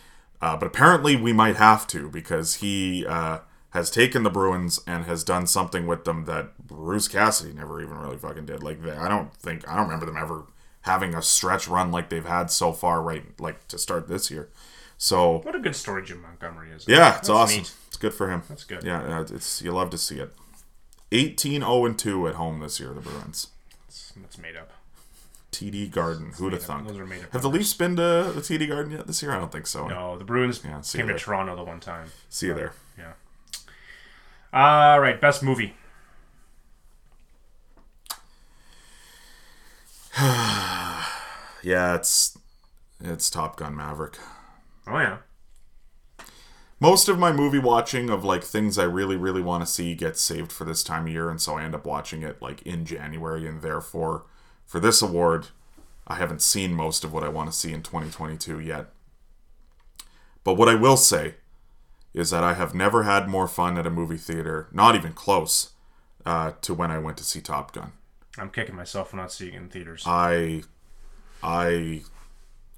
Uh, 0.41 0.57
but 0.57 0.67
apparently 0.67 1.15
we 1.15 1.33
might 1.33 1.55
have 1.55 1.87
to 1.87 2.09
because 2.09 2.55
he 2.55 3.05
uh, 3.07 3.39
has 3.71 3.89
taken 3.89 4.23
the 4.23 4.29
Bruins 4.29 4.79
and 4.85 5.05
has 5.05 5.23
done 5.23 5.47
something 5.47 5.87
with 5.87 6.05
them 6.05 6.25
that 6.25 6.57
Bruce 6.57 7.07
Cassidy 7.07 7.53
never 7.53 7.81
even 7.81 7.97
really 7.97 8.17
fucking 8.17 8.45
did. 8.45 8.61
Like 8.63 8.81
they, 8.81 8.91
I 8.91 9.07
don't 9.07 9.33
think 9.35 9.67
I 9.67 9.75
don't 9.75 9.85
remember 9.85 10.05
them 10.05 10.17
ever 10.17 10.45
having 10.81 11.15
a 11.15 11.21
stretch 11.21 11.67
run 11.67 11.91
like 11.91 12.09
they've 12.09 12.25
had 12.25 12.51
so 12.51 12.71
far, 12.73 13.01
right? 13.01 13.23
Like 13.39 13.67
to 13.69 13.77
start 13.77 14.07
this 14.07 14.29
year. 14.29 14.49
So 14.97 15.39
what 15.39 15.55
a 15.55 15.59
good 15.59 15.75
story 15.75 16.03
jim 16.03 16.21
montgomery 16.21 16.71
is 16.71 16.87
yeah, 16.87 17.09
it's 17.09 17.27
That's 17.27 17.29
awesome. 17.29 17.57
neat. 17.57 17.73
It's 17.87 17.97
good 17.97 18.13
for 18.13 18.29
him. 18.29 18.43
That's 18.47 18.63
good. 18.63 18.83
Yeah, 18.83 19.21
it's 19.21 19.61
you 19.61 19.71
love 19.71 19.89
to 19.91 19.97
see 19.97 20.19
it. 20.19 20.33
18 21.11 21.61
0 21.61 21.93
2 21.93 22.27
at 22.27 22.35
home 22.35 22.59
this 22.59 22.79
year, 22.79 22.93
the 22.93 23.01
Bruins. 23.01 23.47
that's, 23.87 24.11
that's 24.17 24.37
made 24.37 24.55
up 24.55 24.71
TD 25.57 25.89
Garden. 25.91 26.31
Who'd 26.37 26.53
have 26.53 26.61
made 26.61 26.67
thunk? 26.67 26.87
those 26.87 26.97
are 26.97 27.05
made 27.05 27.25
Have 27.31 27.41
the. 27.41 27.49
Leafs 27.49 27.73
been 27.73 27.95
to 27.95 28.31
the 28.35 28.41
TD 28.41 28.67
Garden 28.67 28.91
yet 28.91 29.07
this 29.07 29.21
year? 29.21 29.31
I 29.31 29.37
don't 29.39 29.51
think 29.51 29.67
so. 29.67 29.87
no 29.87 30.17
the 30.17 30.23
bruins 30.25 30.61
Yeah, 30.63 30.81
see 30.81 30.97
came 30.99 31.07
to 31.07 31.17
toronto 31.17 31.55
the 31.55 31.63
one 31.63 31.79
time 31.79 32.07
See 32.29 32.47
you 32.47 32.53
there. 32.53 32.73
yeah 32.97 33.13
all 34.53 34.99
right 34.99 35.19
best 35.19 35.43
movie 35.43 35.73
Yeah, 41.63 41.95
it's 41.95 42.37
it's 43.01 43.29
Top 43.29 43.57
Gun 43.57 43.75
Maverick. 43.75 44.17
oh 44.87 44.99
yeah 44.99 45.17
Most 46.79 47.07
of 47.09 47.17
my 47.19 47.31
movie 47.33 47.59
watching 47.59 48.09
of 48.09 48.23
like 48.23 48.43
things 48.43 48.77
I 48.77 48.83
really 48.83 49.15
really 49.17 49.41
want 49.41 49.65
to 49.65 49.71
see 49.71 49.95
gets 49.95 50.21
saved 50.21 50.51
for 50.51 50.63
this 50.63 50.83
time 50.83 51.07
of 51.07 51.11
year, 51.11 51.29
and 51.29 51.41
so 51.41 51.57
I 51.57 51.63
end 51.63 51.75
up 51.75 51.85
watching 51.85 52.21
it 52.23 52.41
like 52.41 52.61
in 52.61 52.85
January, 52.85 53.47
and 53.47 53.61
therefore 53.61 54.25
for 54.65 54.79
this 54.79 55.01
award, 55.01 55.47
I 56.07 56.15
haven't 56.15 56.41
seen 56.41 56.73
most 56.73 57.03
of 57.03 57.11
what 57.13 57.23
I 57.23 57.29
want 57.29 57.51
to 57.51 57.57
see 57.57 57.71
in 57.73 57.81
2022 57.81 58.59
yet. 58.59 58.87
But 60.43 60.55
what 60.55 60.69
I 60.69 60.75
will 60.75 60.97
say 60.97 61.35
is 62.13 62.29
that 62.29 62.43
I 62.43 62.53
have 62.53 62.73
never 62.75 63.03
had 63.03 63.27
more 63.27 63.47
fun 63.47 63.77
at 63.77 63.87
a 63.87 63.89
movie 63.89 64.17
theater, 64.17 64.67
not 64.71 64.95
even 64.95 65.13
close, 65.13 65.71
uh, 66.25 66.51
to 66.61 66.73
when 66.73 66.91
I 66.91 66.97
went 66.99 67.17
to 67.17 67.23
see 67.23 67.41
Top 67.41 67.71
Gun. 67.73 67.91
i'm 68.37 68.49
kicking 68.49 68.75
myself 68.75 69.09
for 69.09 69.17
not 69.17 69.31
seeing 69.31 69.53
it 69.53 69.57
in 69.57 69.69
theaters 69.69 70.03
I, 70.05 70.63
I, 71.43 72.03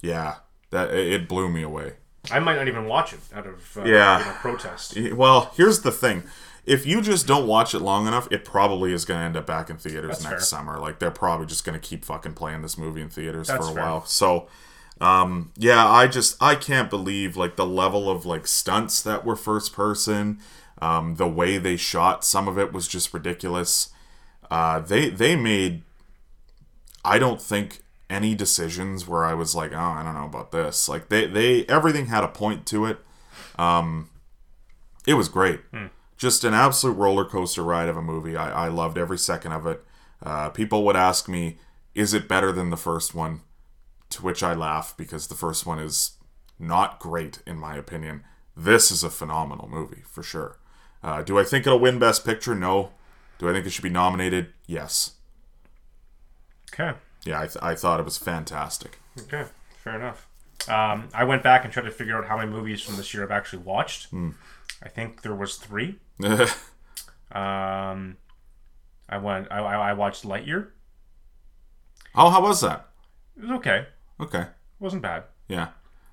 yeah, 0.02 0.36
that 0.72 0.94
it 0.94 1.28
blew 1.30 1.50
me 1.50 1.62
away. 1.64 1.94
i 2.32 2.40
might 2.40 2.56
not 2.56 2.68
even 2.68 2.86
watch 2.86 3.14
it 3.14 3.20
out 3.34 3.48
of 3.48 3.78
uh, 3.78 3.84
Yeah. 3.84 4.20
you 4.20 4.26
know, 4.26 4.32
protest 4.34 4.98
Well, 5.14 5.52
here's 5.56 5.82
the 5.82 5.92
thing. 5.92 6.24
If 6.68 6.86
you 6.86 7.02
just 7.02 7.26
don't 7.26 7.48
watch 7.48 7.74
it 7.74 7.80
long 7.80 8.08
enough, 8.08 8.28
it 8.30 8.44
probably 8.44 8.92
is 8.92 9.06
going 9.06 9.22
to 9.22 9.26
end 9.26 9.38
up 9.38 9.46
back 9.48 9.70
in 9.70 9.78
theaters 9.78 10.20
That's 10.20 10.24
next 10.24 10.34
fair. 10.52 10.60
summer. 10.60 10.78
Like 10.78 11.00
they're 11.00 11.10
probably 11.12 11.46
just 11.48 11.64
going 11.64 11.80
to 11.80 11.88
keep 11.88 12.04
fucking 12.04 12.34
playing 12.34 12.62
this 12.62 12.78
movie 12.78 13.02
in 13.02 13.10
theaters 13.10 13.48
That's 13.48 13.66
for 13.66 13.72
a 13.72 13.76
fair. 13.76 13.84
while. 13.86 14.06
So, 14.06 14.48
um, 15.00 15.54
yeah, 15.56 15.88
I 15.88 16.08
just 16.08 16.36
I 16.44 16.56
can't 16.56 16.90
believe 16.90 17.38
like 17.38 17.56
the 17.56 17.66
level 17.66 18.10
of 18.10 18.26
like 18.26 18.46
stunts 18.48 19.02
that 19.02 19.24
were 19.26 19.38
first 19.38 19.72
person. 19.74 20.40
Um, 20.82 21.16
the 21.16 21.28
way 21.28 21.58
they 21.58 21.78
shot 21.78 22.24
some 22.26 22.48
of 22.50 22.60
it 22.60 22.74
was 22.74 22.88
just 22.88 23.14
ridiculous. 23.14 23.90
Uh, 24.52 24.80
they 24.80 25.10
they 25.10 25.36
made 25.38 25.84
I 27.06 27.18
don't 27.18 27.42
think 27.42 27.82
any 28.10 28.36
decisions 28.36 29.08
where 29.08 29.24
I 29.24 29.34
was 29.34 29.56
like, 29.56 29.72
oh, 29.74 29.78
I 29.78 30.04
don't 30.04 30.14
know 30.16 30.26
about 30.26 30.52
this. 30.52 30.90
Like 30.90 31.08
they 31.08 31.28
they 31.28 31.66
everything 31.68 32.08
had 32.08 32.26
a 32.26 32.28
point 32.28 32.66
to 32.68 32.86
it. 32.86 33.00
Um, 33.58 34.10
it 35.08 35.14
was 35.14 35.30
great. 35.30 35.62
Just 36.18 36.44
an 36.44 36.54
absolute 36.54 36.94
roller 36.96 37.26
coaster 37.26 37.64
ride 37.64 37.90
of 37.90 37.98
a 37.98 38.02
movie. 38.02 38.36
I, 38.36 38.66
I 38.66 38.68
loved 38.70 38.98
every 38.98 39.18
second 39.18 39.52
of 39.52 39.66
it. 39.68 39.84
Uh, 40.22 40.50
people 40.50 40.84
would 40.86 40.96
ask 40.96 41.30
me, 41.30 41.58
is 41.94 42.14
it 42.14 42.28
better 42.28 42.52
than 42.52 42.70
the 42.72 42.78
first 42.78 43.14
one? 43.14 43.42
to 44.10 44.24
which 44.24 44.44
I 44.44 44.54
laugh 44.54 44.96
because 44.96 45.28
the 45.28 45.36
first 45.36 45.66
one 45.66 45.80
is 45.80 46.12
not 46.60 47.00
great 47.00 47.40
in 47.46 47.58
my 47.58 47.76
opinion. 47.76 48.24
This 48.56 48.90
is 48.90 49.04
a 49.04 49.10
phenomenal 49.10 49.68
movie 49.68 50.04
for 50.08 50.24
sure. 50.24 50.58
Uh, 51.04 51.22
do 51.22 51.38
I 51.38 51.44
think 51.44 51.68
it'll 51.68 51.80
win 51.80 52.00
Best 52.00 52.26
Picture? 52.26 52.56
No. 52.56 52.92
Do 53.38 53.50
I 53.50 53.54
think 53.54 53.66
it 53.66 53.70
should 53.72 53.84
be 53.84 53.90
nominated? 53.90 54.54
Yes. 54.66 55.12
Okay. 56.74 56.98
Yeah, 57.24 57.40
I, 57.42 57.48
th- 57.48 57.58
I 57.62 57.76
thought 57.76 58.00
it 58.00 58.04
was 58.06 58.18
fantastic. 58.18 59.00
Okay. 59.24 59.46
Fair 59.84 59.96
enough. 59.96 60.28
Um, 60.68 61.10
I 61.14 61.24
went 61.24 61.44
back 61.44 61.64
and 61.64 61.72
tried 61.72 61.84
to 61.86 61.92
figure 61.92 62.18
out 62.18 62.26
how 62.28 62.38
many 62.38 62.50
movies 62.50 62.82
from 62.82 62.96
this 62.96 63.14
year 63.14 63.24
I've 63.24 63.32
actually 63.32 63.64
watched. 63.64 64.12
I 64.84 64.90
think 64.90 65.22
there 65.22 65.36
was 65.36 65.56
three. 65.58 66.00
Um, 67.30 68.16
I 69.10 69.18
went. 69.18 69.48
I, 69.52 69.60
I 69.60 69.90
I 69.90 69.94
watched 69.94 70.24
Lightyear. 70.24 70.70
oh, 72.16 72.30
how 72.30 72.42
was 72.42 72.62
that? 72.62 72.88
It 73.36 73.42
was 73.44 73.52
okay. 73.60 73.88
Okay. 74.20 74.42
It 74.44 74.50
wasn't 74.80 75.02
bad. 75.02 75.24
Yeah. 75.50 75.68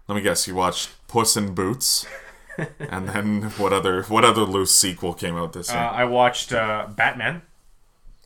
Let 0.08 0.16
me 0.16 0.22
guess. 0.22 0.48
You 0.48 0.56
watched 0.56 0.90
Puss 1.06 1.36
in 1.36 1.54
Boots, 1.54 2.04
and 2.80 3.08
then 3.08 3.42
what 3.58 3.72
other 3.72 4.02
what 4.04 4.24
other 4.24 4.42
loose 4.42 4.74
sequel 4.74 5.14
came 5.14 5.36
out 5.36 5.52
this 5.52 5.70
Uh, 5.70 5.74
year? 5.74 5.82
I 5.84 6.04
watched 6.04 6.52
uh, 6.52 6.88
Batman 6.94 7.42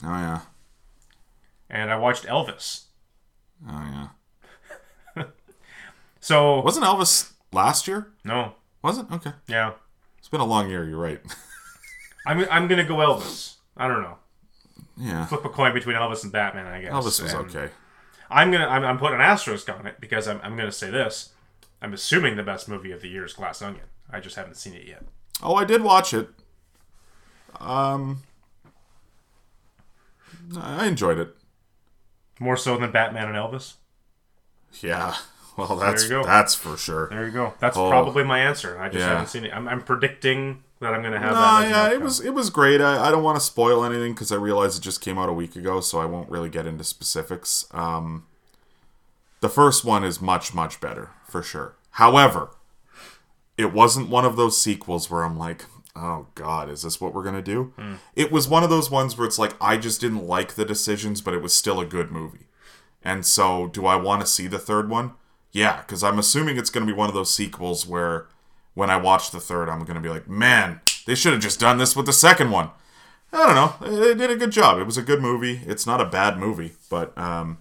oh 0.03 0.09
yeah. 0.09 0.41
and 1.68 1.91
I 1.93 1.97
watched 1.99 2.24
Elvis. 2.24 2.84
Oh 3.68 4.09
yeah. 5.14 5.24
So 6.20 6.61
Wasn't 6.62 6.84
Elvis 6.86 7.32
last 7.53 7.86
year? 7.86 8.12
no, 8.24 8.55
Was 8.82 8.97
it? 8.99 9.07
Okay. 9.12 9.32
yeah, 9.47 9.72
It's 10.29 10.31
been 10.31 10.43
a 10.43 10.45
long 10.45 10.68
year. 10.68 10.87
You're 10.87 10.99
right. 10.99 11.22
I'm 12.26 12.47
I'm 12.51 12.68
gonna 12.68 12.85
go 12.85 12.97
Elvis. 12.97 13.55
I 13.79 13.89
don't 13.89 14.03
know. 14.03 14.18
yeah. 14.99 15.24
Flip 15.24 15.43
a 15.43 15.49
coin 15.49 15.72
between 15.72 15.97
Elvis 15.97 16.22
and 16.22 16.31
Batman. 16.31 16.66
I 16.66 16.83
guess 16.83 16.93
Elvis 16.93 17.22
was 17.22 17.33
And 17.33 17.49
okay. 17.49 17.72
I'm 18.29 18.51
gonna 18.53 18.66
I'm, 18.66 18.85
I'm 18.85 18.99
putting 18.99 19.14
an 19.14 19.20
asterisk 19.22 19.70
on 19.70 19.87
it 19.87 19.99
because 20.03 20.29
I'm 20.29 20.39
I'm 20.43 20.55
gonna 20.55 20.70
say 20.70 20.91
this. 20.91 21.31
I'm 21.81 21.95
assuming 21.95 22.37
the 22.37 22.43
best 22.43 22.68
movie 22.68 22.91
of 22.93 23.01
the 23.01 23.09
year 23.09 23.24
is 23.24 23.33
Glass 23.33 23.62
Onion. 23.62 23.87
I 24.11 24.20
just 24.20 24.37
haven't 24.37 24.57
seen 24.59 24.74
it 24.74 24.87
yet. 24.87 25.03
Oh, 25.43 25.55
I 25.55 25.64
did 25.64 25.83
watch 25.83 26.12
it. 26.12 26.29
Um, 27.59 28.24
I 30.59 30.87
enjoyed 30.89 31.16
it. 31.18 31.35
More 32.39 32.59
so 32.59 32.76
than 32.76 32.91
Batman 32.91 33.29
and 33.29 33.35
Elvis. 33.37 33.76
Yeah. 34.83 35.14
Well, 35.59 35.76
that's 35.76 36.04
you 36.04 36.09
go. 36.11 36.24
that's 36.24 36.54
for 36.54 36.76
sure. 36.76 37.09
There 37.09 37.26
you 37.26 37.32
go. 37.32 37.52
That's 37.59 37.76
Oh. 37.76 37.88
probably 37.90 38.22
my 38.24 38.38
answer. 38.38 38.78
I 38.80 38.88
just 38.88 39.00
Yeah. 39.00 39.09
haven't 39.09 39.26
seen 39.28 39.44
it. 39.44 39.52
I'm, 39.54 39.66
I'm 39.68 39.82
predicting 39.82 40.62
that 40.80 40.94
I'm 40.94 41.02
gonna 41.02 41.18
have 41.18 41.32
No, 41.34 41.40
that. 41.40 41.68
yeah, 41.68 41.92
it 41.92 42.00
was 42.00 42.20
it 42.20 42.30
was 42.34 42.48
great. 42.50 42.80
I, 42.80 43.09
I 43.09 43.11
don't 43.11 43.24
want 43.24 43.36
to 43.36 43.44
spoil 43.44 43.84
anything 43.84 44.14
because 44.14 44.30
I 44.30 44.36
realize 44.36 44.76
it 44.78 44.80
just 44.82 45.00
came 45.00 45.18
out 45.18 45.28
a 45.28 45.32
week 45.32 45.56
ago, 45.56 45.80
so 45.80 45.98
I 45.98 46.04
won't 46.04 46.30
really 46.30 46.48
get 46.48 46.64
into 46.66 46.84
specifics. 46.84 47.66
Um, 47.72 48.24
the 49.40 49.48
first 49.48 49.84
one 49.84 50.04
is 50.04 50.20
much 50.20 50.54
much 50.54 50.80
better 50.80 51.11
for 51.28 51.42
sure. 51.42 51.74
However, 51.92 52.50
it 53.56 53.72
wasn't 53.72 54.09
one 54.09 54.24
of 54.24 54.36
those 54.36 54.61
sequels 54.61 55.11
where 55.11 55.24
I'm 55.24 55.36
like, 55.36 55.64
oh 55.96 56.26
god, 56.36 56.70
is 56.70 56.82
this 56.82 57.00
what 57.00 57.12
we're 57.12 57.24
gonna 57.24 57.42
do? 57.42 57.72
It 58.14 58.30
was 58.30 58.46
one 58.48 58.62
of 58.62 58.70
those 58.70 58.88
ones 58.90 59.18
where 59.18 59.26
it's 59.26 59.38
like 59.40 59.54
I 59.61 59.76
just 59.76 60.00
didn't 60.00 60.26
like 60.28 60.54
the 60.54 60.64
decisions, 60.64 61.20
but 61.20 61.34
it 61.34 61.42
was 61.42 61.52
still 61.54 61.80
a 61.80 61.84
good 61.86 62.12
movie. 62.12 62.46
And 63.02 63.24
so, 63.26 63.68
do 63.68 63.86
I 63.86 63.96
want 63.96 64.20
to 64.20 64.26
see 64.26 64.46
the 64.48 64.59
third 64.59 64.88
one? 64.90 65.12
Yeah, 65.53 65.78
because 65.78 66.05
I'm 66.05 66.18
assuming 66.18 66.57
it's 66.57 66.70
going 66.70 66.86
to 66.86 66.92
be 66.92 66.96
one 66.96 67.09
of 67.09 67.14
those 67.14 67.34
sequels 67.34 67.86
where 67.86 68.26
when 68.74 68.90
I 68.90 68.96
watch 68.96 69.30
the 69.30 69.40
third, 69.40 69.68
I'm 69.68 69.84
going 69.84 69.96
to 69.96 70.01
be 70.01 70.09
like, 70.09 70.28
man, 70.28 70.80
they 71.07 71.14
should 71.14 71.32
have 71.32 71.42
just 71.42 71.59
done 71.59 71.78
this 71.78 71.96
with 71.96 72.07
the 72.07 72.12
second 72.12 72.51
one. 72.51 72.70
I 73.32 73.46
don't 73.46 73.55
know. 73.55 74.05
They 74.05 74.14
did 74.14 74.30
a 74.30 74.36
good 74.36 74.53
job. 74.53 74.78
It 74.78 74.84
was 74.84 74.96
a 74.96 75.03
good 75.03 75.20
movie. 75.20 75.61
It's 75.66 75.86
not 75.86 76.01
a 76.01 76.05
bad 76.07 76.38
movie, 76.38 76.72
but 76.88 77.16
um, 77.18 77.59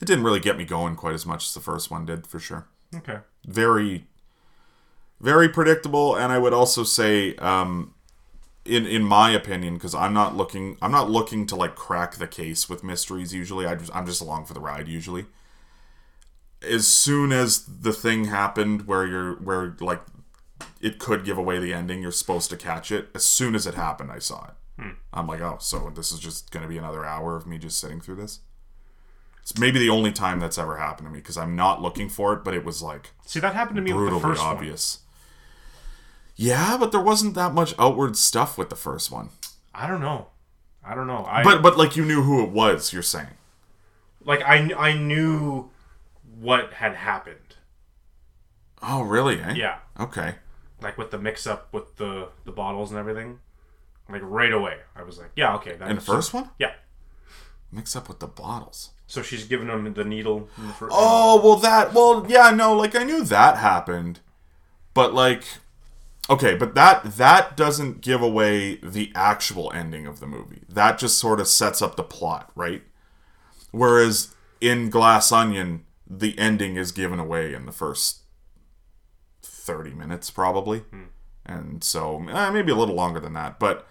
it 0.00 0.04
didn't 0.06 0.24
really 0.24 0.40
get 0.40 0.56
me 0.56 0.64
going 0.64 0.96
quite 0.96 1.14
as 1.14 1.26
much 1.26 1.44
as 1.44 1.54
the 1.54 1.60
first 1.60 1.90
one 1.90 2.06
did, 2.06 2.26
for 2.26 2.38
sure. 2.38 2.66
okay. 2.94 3.18
Very, 3.46 4.06
very 5.20 5.48
predictable, 5.48 6.16
and 6.16 6.32
I 6.32 6.38
would 6.38 6.52
also 6.54 6.82
say, 6.82 7.36
um, 7.36 7.94
in 8.64 8.86
in 8.86 9.02
my 9.04 9.30
opinion, 9.30 9.74
because 9.74 9.94
I'm 9.94 10.14
not 10.14 10.34
looking, 10.36 10.76
I'm 10.80 10.90
not 10.90 11.10
looking 11.10 11.46
to 11.48 11.56
like 11.56 11.74
crack 11.76 12.16
the 12.16 12.26
case 12.26 12.68
with 12.68 12.82
mysteries. 12.82 13.34
Usually, 13.34 13.66
I 13.66 13.74
just, 13.74 13.94
I'm 13.94 14.06
just 14.06 14.22
along 14.22 14.46
for 14.46 14.54
the 14.54 14.60
ride. 14.60 14.88
Usually, 14.88 15.26
as 16.64 16.86
soon 16.86 17.32
as 17.32 17.64
the 17.64 17.92
thing 17.92 18.26
happened 18.26 18.86
where 18.86 19.06
you're 19.06 19.34
where 19.34 19.76
like 19.80 20.02
it 20.80 20.98
could 20.98 21.24
give 21.24 21.38
away 21.38 21.58
the 21.58 21.72
ending, 21.72 22.02
you're 22.02 22.12
supposed 22.12 22.50
to 22.50 22.56
catch 22.56 22.92
it. 22.92 23.08
As 23.14 23.24
soon 23.24 23.54
as 23.54 23.66
it 23.66 23.74
happened, 23.74 24.10
I 24.10 24.18
saw 24.18 24.46
it. 24.46 24.54
Hmm. 24.82 24.90
I'm 25.12 25.26
like, 25.26 25.40
oh, 25.40 25.56
so 25.60 25.90
this 25.94 26.12
is 26.12 26.20
just 26.20 26.50
going 26.50 26.62
to 26.62 26.68
be 26.68 26.78
another 26.78 27.04
hour 27.04 27.36
of 27.36 27.46
me 27.46 27.58
just 27.58 27.78
sitting 27.78 28.00
through 28.00 28.16
this. 28.16 28.40
It's 29.40 29.58
maybe 29.58 29.78
the 29.78 29.90
only 29.90 30.10
time 30.10 30.40
that's 30.40 30.58
ever 30.58 30.78
happened 30.78 31.06
to 31.06 31.12
me 31.12 31.18
because 31.20 31.36
I'm 31.36 31.54
not 31.54 31.82
looking 31.82 32.08
for 32.08 32.32
it, 32.32 32.44
but 32.44 32.54
it 32.54 32.64
was 32.64 32.82
like 32.82 33.12
See, 33.26 33.40
that 33.40 33.54
happened 33.54 33.76
to 33.76 33.82
me 33.82 33.92
with 33.92 34.10
the 34.12 34.20
first 34.20 34.42
obvious. 34.42 35.00
Yeah, 36.36 36.76
but 36.78 36.92
there 36.92 37.00
wasn't 37.00 37.34
that 37.34 37.52
much 37.52 37.74
outward 37.78 38.16
stuff 38.16 38.58
with 38.58 38.70
the 38.70 38.76
first 38.76 39.10
one. 39.10 39.26
one. 39.26 39.34
I 39.74 39.86
don't 39.86 40.00
know. 40.00 40.28
I 40.84 40.94
don't 40.94 41.06
know. 41.06 41.24
I 41.28 41.42
But 41.42 41.62
but 41.62 41.76
like 41.76 41.96
you 41.96 42.04
knew 42.04 42.22
who 42.22 42.42
it 42.42 42.50
was. 42.50 42.92
You're 42.92 43.02
saying. 43.02 43.28
like 44.24 44.42
I 44.42 44.70
I 44.76 44.94
knew 44.94 45.70
what 46.44 46.74
had 46.74 46.94
happened. 46.94 47.56
Oh 48.82 49.02
really? 49.02 49.40
Eh? 49.40 49.54
Yeah. 49.54 49.78
Okay. 49.98 50.34
Like 50.80 50.98
with 50.98 51.10
the 51.10 51.18
mix 51.18 51.46
up 51.46 51.72
with 51.72 51.96
the 51.96 52.28
the 52.44 52.52
bottles 52.52 52.90
and 52.90 52.98
everything. 53.00 53.38
Like 54.08 54.22
right 54.22 54.52
away, 54.52 54.76
I 54.94 55.02
was 55.02 55.18
like, 55.18 55.30
yeah, 55.34 55.54
okay. 55.56 55.76
That 55.76 55.88
In 55.88 55.96
the 55.96 56.02
first 56.02 56.34
one, 56.34 56.50
Yeah. 56.58 56.72
mix 57.72 57.96
up 57.96 58.06
with 58.08 58.20
the 58.20 58.26
bottles. 58.26 58.90
So 59.06 59.22
she's 59.22 59.44
giving 59.46 59.68
him 59.68 59.92
the 59.94 60.04
needle. 60.04 60.48
In 60.58 60.66
the 60.68 60.72
first, 60.74 60.92
Oh 60.94 61.40
well, 61.42 61.56
that 61.56 61.94
well 61.94 62.26
yeah 62.28 62.50
no 62.50 62.74
like 62.74 62.94
I 62.94 63.04
knew 63.04 63.24
that 63.24 63.56
happened, 63.58 64.20
but 64.92 65.14
like 65.14 65.44
okay, 66.28 66.54
but 66.54 66.74
that 66.74 67.16
that 67.16 67.56
doesn't 67.56 68.00
give 68.02 68.20
away 68.20 68.76
the 68.82 69.10
actual 69.14 69.72
ending 69.72 70.06
of 70.06 70.20
the 70.20 70.26
movie. 70.26 70.62
That 70.68 70.98
just 70.98 71.16
sort 71.18 71.40
of 71.40 71.48
sets 71.48 71.80
up 71.80 71.96
the 71.96 72.02
plot, 72.02 72.50
right? 72.54 72.82
Whereas 73.70 74.34
in 74.60 74.88
Glass 74.90 75.32
Onion, 75.32 75.84
the 76.08 76.38
ending 76.38 76.76
is 76.76 76.92
given 76.92 77.18
away 77.18 77.54
in 77.54 77.66
the 77.66 77.72
first 77.72 78.22
thirty 79.42 79.92
minutes 79.92 80.30
probably, 80.30 80.80
hmm. 80.80 81.04
and 81.44 81.82
so 81.82 82.26
eh, 82.28 82.50
maybe 82.50 82.72
a 82.72 82.76
little 82.76 82.94
longer 82.94 83.20
than 83.20 83.32
that, 83.34 83.58
but 83.58 83.86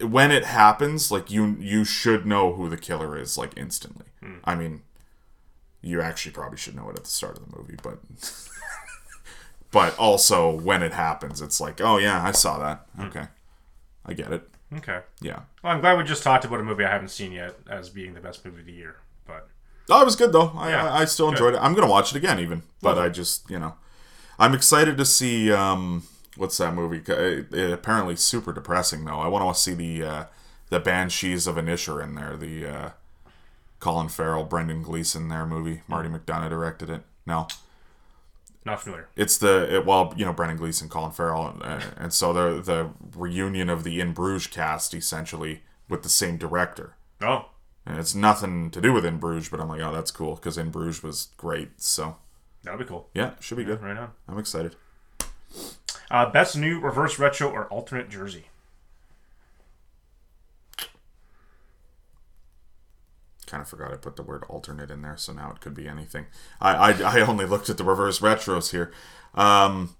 when 0.00 0.32
it 0.32 0.44
happens 0.44 1.10
like 1.10 1.30
you 1.30 1.56
you 1.60 1.84
should 1.84 2.26
know 2.26 2.52
who 2.54 2.68
the 2.68 2.76
killer 2.76 3.16
is 3.16 3.38
like 3.38 3.52
instantly. 3.56 4.06
Hmm. 4.20 4.38
I 4.44 4.54
mean 4.54 4.82
you 5.80 6.00
actually 6.00 6.32
probably 6.32 6.58
should 6.58 6.74
know 6.74 6.88
it 6.90 6.96
at 6.96 7.04
the 7.04 7.10
start 7.10 7.38
of 7.38 7.48
the 7.48 7.56
movie 7.56 7.76
but 7.80 8.00
but 9.70 9.96
also 9.98 10.50
when 10.50 10.82
it 10.82 10.92
happens 10.92 11.40
it's 11.40 11.60
like 11.60 11.80
oh 11.80 11.98
yeah 11.98 12.22
i 12.24 12.32
saw 12.32 12.58
that. 12.58 12.86
Hmm. 12.96 13.02
Okay. 13.02 13.26
I 14.04 14.12
get 14.12 14.32
it. 14.32 14.48
Okay. 14.72 15.00
yeah. 15.20 15.40
Well, 15.62 15.72
I'm 15.72 15.80
glad 15.80 15.98
we 15.98 16.04
just 16.04 16.22
talked 16.22 16.44
about 16.44 16.60
a 16.60 16.62
movie 16.62 16.84
I 16.84 16.90
haven't 16.90 17.08
seen 17.08 17.32
yet 17.32 17.56
as 17.68 17.88
being 17.88 18.14
the 18.14 18.20
best 18.20 18.44
movie 18.44 18.60
of 18.60 18.66
the 18.66 18.72
year. 18.72 18.96
But 19.26 19.48
oh 19.90 20.02
it 20.02 20.04
was 20.04 20.16
good 20.16 20.32
though. 20.32 20.52
I 20.56 20.70
Yeah, 20.70 20.90
I, 20.90 21.00
I 21.00 21.04
still 21.04 21.28
enjoyed 21.28 21.54
it. 21.54 21.58
I'm 21.58 21.74
gonna 21.74 21.90
watch 21.90 22.12
it 22.14 22.16
again 22.16 22.38
even 22.40 22.62
but 22.82 22.98
i 22.98 23.08
just 23.08 23.48
you 23.50 23.58
know 23.58 23.74
i'm 24.38 24.54
excited 24.54 24.96
to 24.96 25.04
see 25.04 25.52
um 25.52 26.04
what's 26.36 26.58
that 26.58 26.74
movie? 26.74 27.02
It, 27.10 27.52
it 27.52 27.72
apparently 27.72 28.14
super 28.16 28.52
depressing 28.52 29.04
though. 29.04 29.20
I 29.20 29.28
want 29.28 29.54
to 29.54 29.60
see 29.60 29.74
the 29.74 30.06
uh 30.06 30.24
the 30.68 30.80
banshees 30.80 31.46
of 31.46 31.56
inisherin 31.56 32.14
there 32.16 32.36
the 32.36 32.66
uh 32.66 32.90
colin 33.80 34.08
farrell 34.08 34.44
brendan 34.44 34.82
gleeson 34.82 35.28
there 35.28 35.46
movie. 35.46 35.82
Marty 35.88 36.08
McDonagh 36.08 36.50
directed 36.50 36.90
it. 36.90 37.02
No? 37.26 37.48
Not 38.64 38.82
familiar. 38.82 39.08
it's 39.14 39.38
the 39.38 39.76
it, 39.76 39.86
well 39.86 40.12
you 40.16 40.24
know 40.24 40.32
Brendan 40.32 40.58
Gleeson, 40.58 40.88
Colin 40.88 41.12
Farrell, 41.12 41.56
and, 41.62 41.84
and 41.96 42.12
so 42.12 42.32
the 42.32 42.60
the 42.60 42.90
reunion 43.16 43.70
of 43.70 43.84
the 43.84 44.00
In 44.00 44.12
Bruges 44.12 44.48
cast 44.48 44.92
essentially 44.92 45.62
with 45.88 46.02
the 46.02 46.08
same 46.08 46.36
director, 46.36 46.96
Oh, 47.22 47.46
and 47.86 47.98
it's 47.98 48.14
nothing 48.14 48.70
to 48.72 48.80
do 48.80 48.92
with 48.92 49.04
In 49.06 49.18
Bruges, 49.18 49.48
but 49.48 49.60
I'm 49.60 49.68
like, 49.68 49.80
oh, 49.80 49.92
that's 49.92 50.10
cool 50.10 50.34
because 50.34 50.58
In 50.58 50.70
Bruges 50.70 51.02
was 51.02 51.28
great. 51.36 51.80
So 51.80 52.16
that'd 52.64 52.78
be 52.80 52.84
cool. 52.86 53.08
yeah, 53.14 53.32
should 53.40 53.56
be 53.58 53.64
good. 53.64 53.82
Right 53.82 53.96
on. 53.96 54.10
I'm 54.28 54.38
excited. 54.38 54.74
Uh, 56.10 56.28
best 56.30 56.56
new 56.56 56.78
reverse 56.80 57.18
retro 57.18 57.48
or 57.50 57.66
alternate 57.66 58.08
jersey. 58.10 58.46
Kind 63.46 63.62
of 63.62 63.68
forgot 63.68 63.92
I 63.92 63.96
put 63.96 64.16
the 64.16 64.22
word 64.24 64.42
alternate 64.48 64.90
in 64.90 65.02
there, 65.02 65.16
so 65.16 65.32
now 65.32 65.52
it 65.52 65.60
could 65.60 65.74
be 65.74 65.86
anything. 65.86 66.26
I 66.60 66.92
I, 66.92 67.18
I 67.18 67.20
only 67.20 67.46
looked 67.46 67.70
at 67.70 67.78
the 67.78 67.84
reverse 67.84 68.18
retros 68.18 68.72
here. 68.72 68.92
Um, 69.34 69.94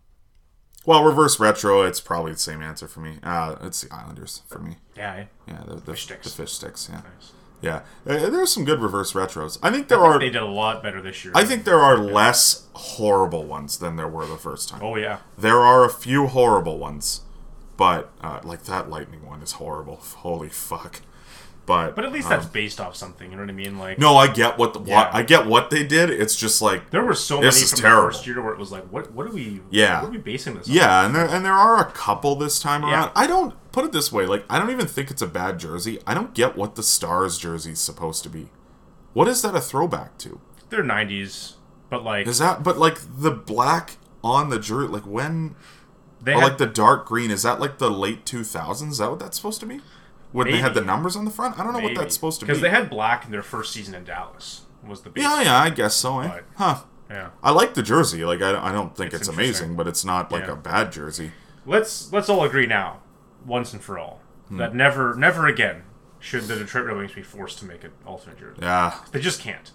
well, 0.85 1.05
reverse 1.05 1.39
retro, 1.39 1.83
it's 1.83 2.01
probably 2.01 2.33
the 2.33 2.39
same 2.39 2.61
answer 2.61 2.89
for 2.89 3.01
me. 3.01 3.19
Uh, 3.23 3.55
it's 3.63 3.83
the 3.83 3.95
Islanders 3.95 4.43
for 4.49 4.59
me. 4.59 4.77
Yeah. 4.97 5.15
eh? 5.15 5.25
Yeah, 5.47 5.63
the, 5.67 5.75
the 5.77 5.93
Fish 5.93 6.05
sticks. 6.05 6.31
The 6.35 6.43
fish 6.43 6.53
sticks. 6.53 6.89
Yeah, 6.91 6.97
Nice. 7.03 7.33
Yeah. 7.61 7.83
Uh, 8.07 8.31
there's 8.31 8.53
some 8.53 8.65
good 8.65 8.81
reverse 8.81 9.13
retros. 9.13 9.59
I 9.63 9.71
think 9.71 9.89
there 9.89 10.01
I 10.01 10.07
are. 10.07 10.19
they 10.19 10.31
did 10.31 10.43
a 10.43 10.47
lot 10.47 10.83
better 10.83 11.01
this 11.01 11.25
year. 11.25 11.33
I 11.37 11.45
think 11.45 11.65
there 11.65 11.81
are 11.81 11.97
less 11.99 12.67
horrible 12.75 13.45
ones 13.45 13.79
than 13.79 13.97
there 13.97 14.09
were 14.09 14.27
the 14.27 14.37
first 14.37 14.69
time. 14.69 14.81
Oh 14.83 14.97
yeah. 14.97 15.19
There 15.39 15.61
are 15.61 15.85
a 15.85 15.91
few 15.91 16.27
horrible 16.27 16.79
ones, 16.79 17.23
but 17.77 18.11
uh, 18.21 18.41
like 18.45 18.65
that 18.65 18.89
lightning 18.91 19.27
one 19.27 19.43
is 19.43 19.53
horrible. 19.53 19.97
Holy 19.97 20.49
fuck! 20.49 21.01
But 21.67 21.95
But 21.97 22.05
at 22.05 22.13
least 22.13 22.27
um, 22.27 22.31
that's 22.39 22.47
based 22.47 22.81
off 22.81 22.95
something. 22.97 23.31
You 23.31 23.37
know 23.37 23.43
what 23.43 23.51
I 23.51 23.55
mean? 23.55 23.79
Like 23.79 23.99
no. 23.99 24.17
I 24.17 24.29
get 24.29 24.57
what 24.57 24.73
the 24.73 24.81
Yeah. 24.83 25.11
I 25.13 25.23
get 25.23 25.47
what 25.47 25.71
they 25.71 25.85
did. 25.85 26.11
It's 26.11 26.37
just 26.37 26.63
like 26.63 26.91
there 26.91 27.05
were 27.05 27.15
so 27.15 27.41
This 27.41 27.57
many 27.57 27.65
is 27.65 27.71
from 27.73 27.81
terrible. 27.81 28.07
the 28.09 28.13
first 28.15 28.27
year 28.27 28.41
where 28.43 28.53
it 28.53 28.59
was 28.59 28.73
like, 28.73 28.85
what 28.85 29.13
what 29.13 29.27
are 29.27 29.33
we? 29.33 29.61
Yeah. 29.71 30.01
what 30.03 30.09
are 30.09 30.13
we 30.13 30.19
basing 30.19 30.55
this? 30.55 30.69
on? 30.69 30.75
Yeah, 30.75 31.05
and 31.05 31.15
there 31.15 31.27
and 31.27 31.45
there 31.45 31.53
are 31.53 31.81
a 31.81 31.91
couple 31.91 32.37
this 32.37 32.61
time 32.61 32.83
Yeah. 32.83 32.93
around. 32.93 33.11
I 33.17 33.27
don't 33.27 33.55
put 33.73 33.85
it 33.85 33.93
this 33.93 34.11
way, 34.13 34.25
like 34.27 34.45
I 34.49 34.59
don't 34.59 34.71
even 34.71 34.87
think 34.87 35.11
it's 35.11 35.23
a 35.23 35.27
bad 35.27 35.59
jersey. 35.59 35.99
I 36.07 36.15
don't 36.15 36.33
get 36.35 36.57
what 36.57 36.77
the 36.77 36.83
Stars 36.83 37.37
jersey's 37.39 37.81
supposed 37.81 38.23
to 38.23 38.29
be. 38.31 38.49
What 39.13 39.29
is 39.29 39.43
that 39.43 39.55
a 39.55 39.61
throwback 39.61 40.17
to? 40.19 40.41
they're 40.69 40.83
'90s, 40.83 41.55
but 41.91 42.03
like 42.05 42.27
Is 42.27 42.39
that 42.39 42.63
but 42.65 42.77
like 42.79 42.99
the 43.19 43.31
black 43.31 43.97
on 44.25 44.51
the 44.51 44.59
jersey 44.59 44.89
like 44.89 45.07
when 45.07 45.55
they 46.21 46.33
or 46.33 46.41
had 46.41 46.45
like 46.49 46.59
the 46.59 46.67
dark 46.67 47.07
green 47.07 47.31
is 47.31 47.43
that 47.45 47.61
like 47.61 47.79
the 47.79 47.91
late 47.91 48.25
2000s? 48.25 48.91
Is 48.91 48.99
that 48.99 49.11
what 49.11 49.19
that's 49.21 49.37
supposed 49.37 49.61
to 49.61 49.67
be? 49.67 49.81
When 50.33 50.49
they 50.51 50.59
had 50.59 50.75
the 50.75 50.81
numbers 50.81 51.17
on 51.17 51.25
the 51.25 51.31
front? 51.31 51.59
I 51.59 51.63
don't 51.65 51.73
know 51.73 51.81
what 51.81 51.95
that's 51.95 52.15
supposed 52.15 52.41
to 52.41 52.47
be. 52.47 52.49
because 52.49 52.61
they 52.63 52.71
had 52.71 52.91
black 52.91 53.25
in 53.25 53.31
their 53.31 53.43
first 53.43 53.73
season 53.73 53.95
in 53.95 54.05
Dallas. 54.05 54.63
Was 54.87 55.01
the. 55.03 55.11
Yeah, 55.17 55.43
yeah, 55.43 55.59
I 55.61 55.71
guess 55.71 55.95
so. 55.95 56.21
Eh? 56.21 56.29
But- 56.29 56.45
Huh. 56.57 56.83
yeah. 57.11 57.31
I 57.43 57.51
like 57.51 57.75
the 57.75 57.83
jersey. 57.83 58.25
Like 58.25 58.43
I, 58.43 58.69
I 58.69 58.73
don't 58.73 58.97
think 58.97 59.13
it's, 59.13 59.23
It's 59.23 59.29
amazing, 59.29 59.75
but 59.77 59.87
it's 59.89 60.05
not 60.05 60.31
like 60.31 60.47
Yeah. 60.47 60.53
a 60.53 60.57
bad 60.57 60.93
jersey. 60.93 61.33
Let's 61.65 62.13
let's 62.13 62.29
all 62.29 62.45
agree 62.45 62.67
now, 62.67 63.01
once 63.45 63.73
and 63.73 63.83
for 63.83 63.99
all, 63.99 64.21
Hmm. 64.49 64.59
that 64.59 64.75
never 64.75 65.15
never 65.15 65.47
again 65.47 65.83
should 66.21 66.43
the 66.45 66.57
Detroit 66.57 66.87
Red 66.87 66.97
Wings 66.97 67.13
be 67.13 67.23
forced 67.23 67.59
to 67.61 67.65
make 67.65 67.83
an 67.85 67.93
alternate 68.05 68.39
jersey. 68.39 68.61
Yeah, 68.63 68.95
They 69.13 69.21
just 69.21 69.41
can't. 69.41 69.73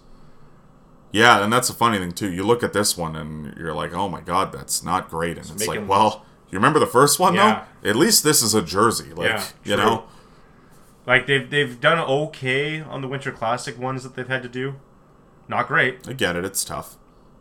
Yeah, 1.10 1.42
and 1.44 1.52
that's 1.52 1.68
a 1.68 1.74
funny 1.74 1.98
thing 1.98 2.12
too. 2.12 2.30
You 2.30 2.42
look 2.44 2.62
at 2.62 2.72
this 2.72 2.96
one 2.96 3.14
and 3.16 3.54
you're 3.58 3.74
like, 3.74 3.92
"Oh 3.92 4.08
my 4.08 4.20
god, 4.22 4.50
that's 4.52 4.82
not 4.82 5.10
great." 5.10 5.36
And 5.36 5.50
it's 5.50 5.66
like, 5.66 5.86
"Well, 5.86 6.24
you 6.50 6.56
remember 6.58 6.78
the 6.78 6.86
first 6.86 7.18
one 7.18 7.34
Yeah. 7.34 7.64
though? 7.82 7.90
At 7.90 7.96
least 7.96 8.24
this 8.24 8.42
is 8.42 8.54
a 8.54 8.62
jersey." 8.62 9.12
Like, 9.12 9.28
Yeah, 9.30 9.44
you 9.64 9.76
know. 9.76 10.04
Like 11.06 11.26
they've 11.26 11.48
they've 11.48 11.80
done 11.80 11.98
okay 11.98 12.80
on 12.80 13.00
the 13.02 13.08
Winter 13.08 13.32
Classic 13.32 13.78
ones 13.78 14.02
that 14.04 14.14
they've 14.14 14.28
had 14.28 14.42
to 14.42 14.48
do. 14.48 14.76
Not 15.48 15.66
great, 15.68 16.06
I 16.08 16.12
get 16.12 16.36
it. 16.36 16.44
It's 16.44 16.64
tough. 16.64 16.96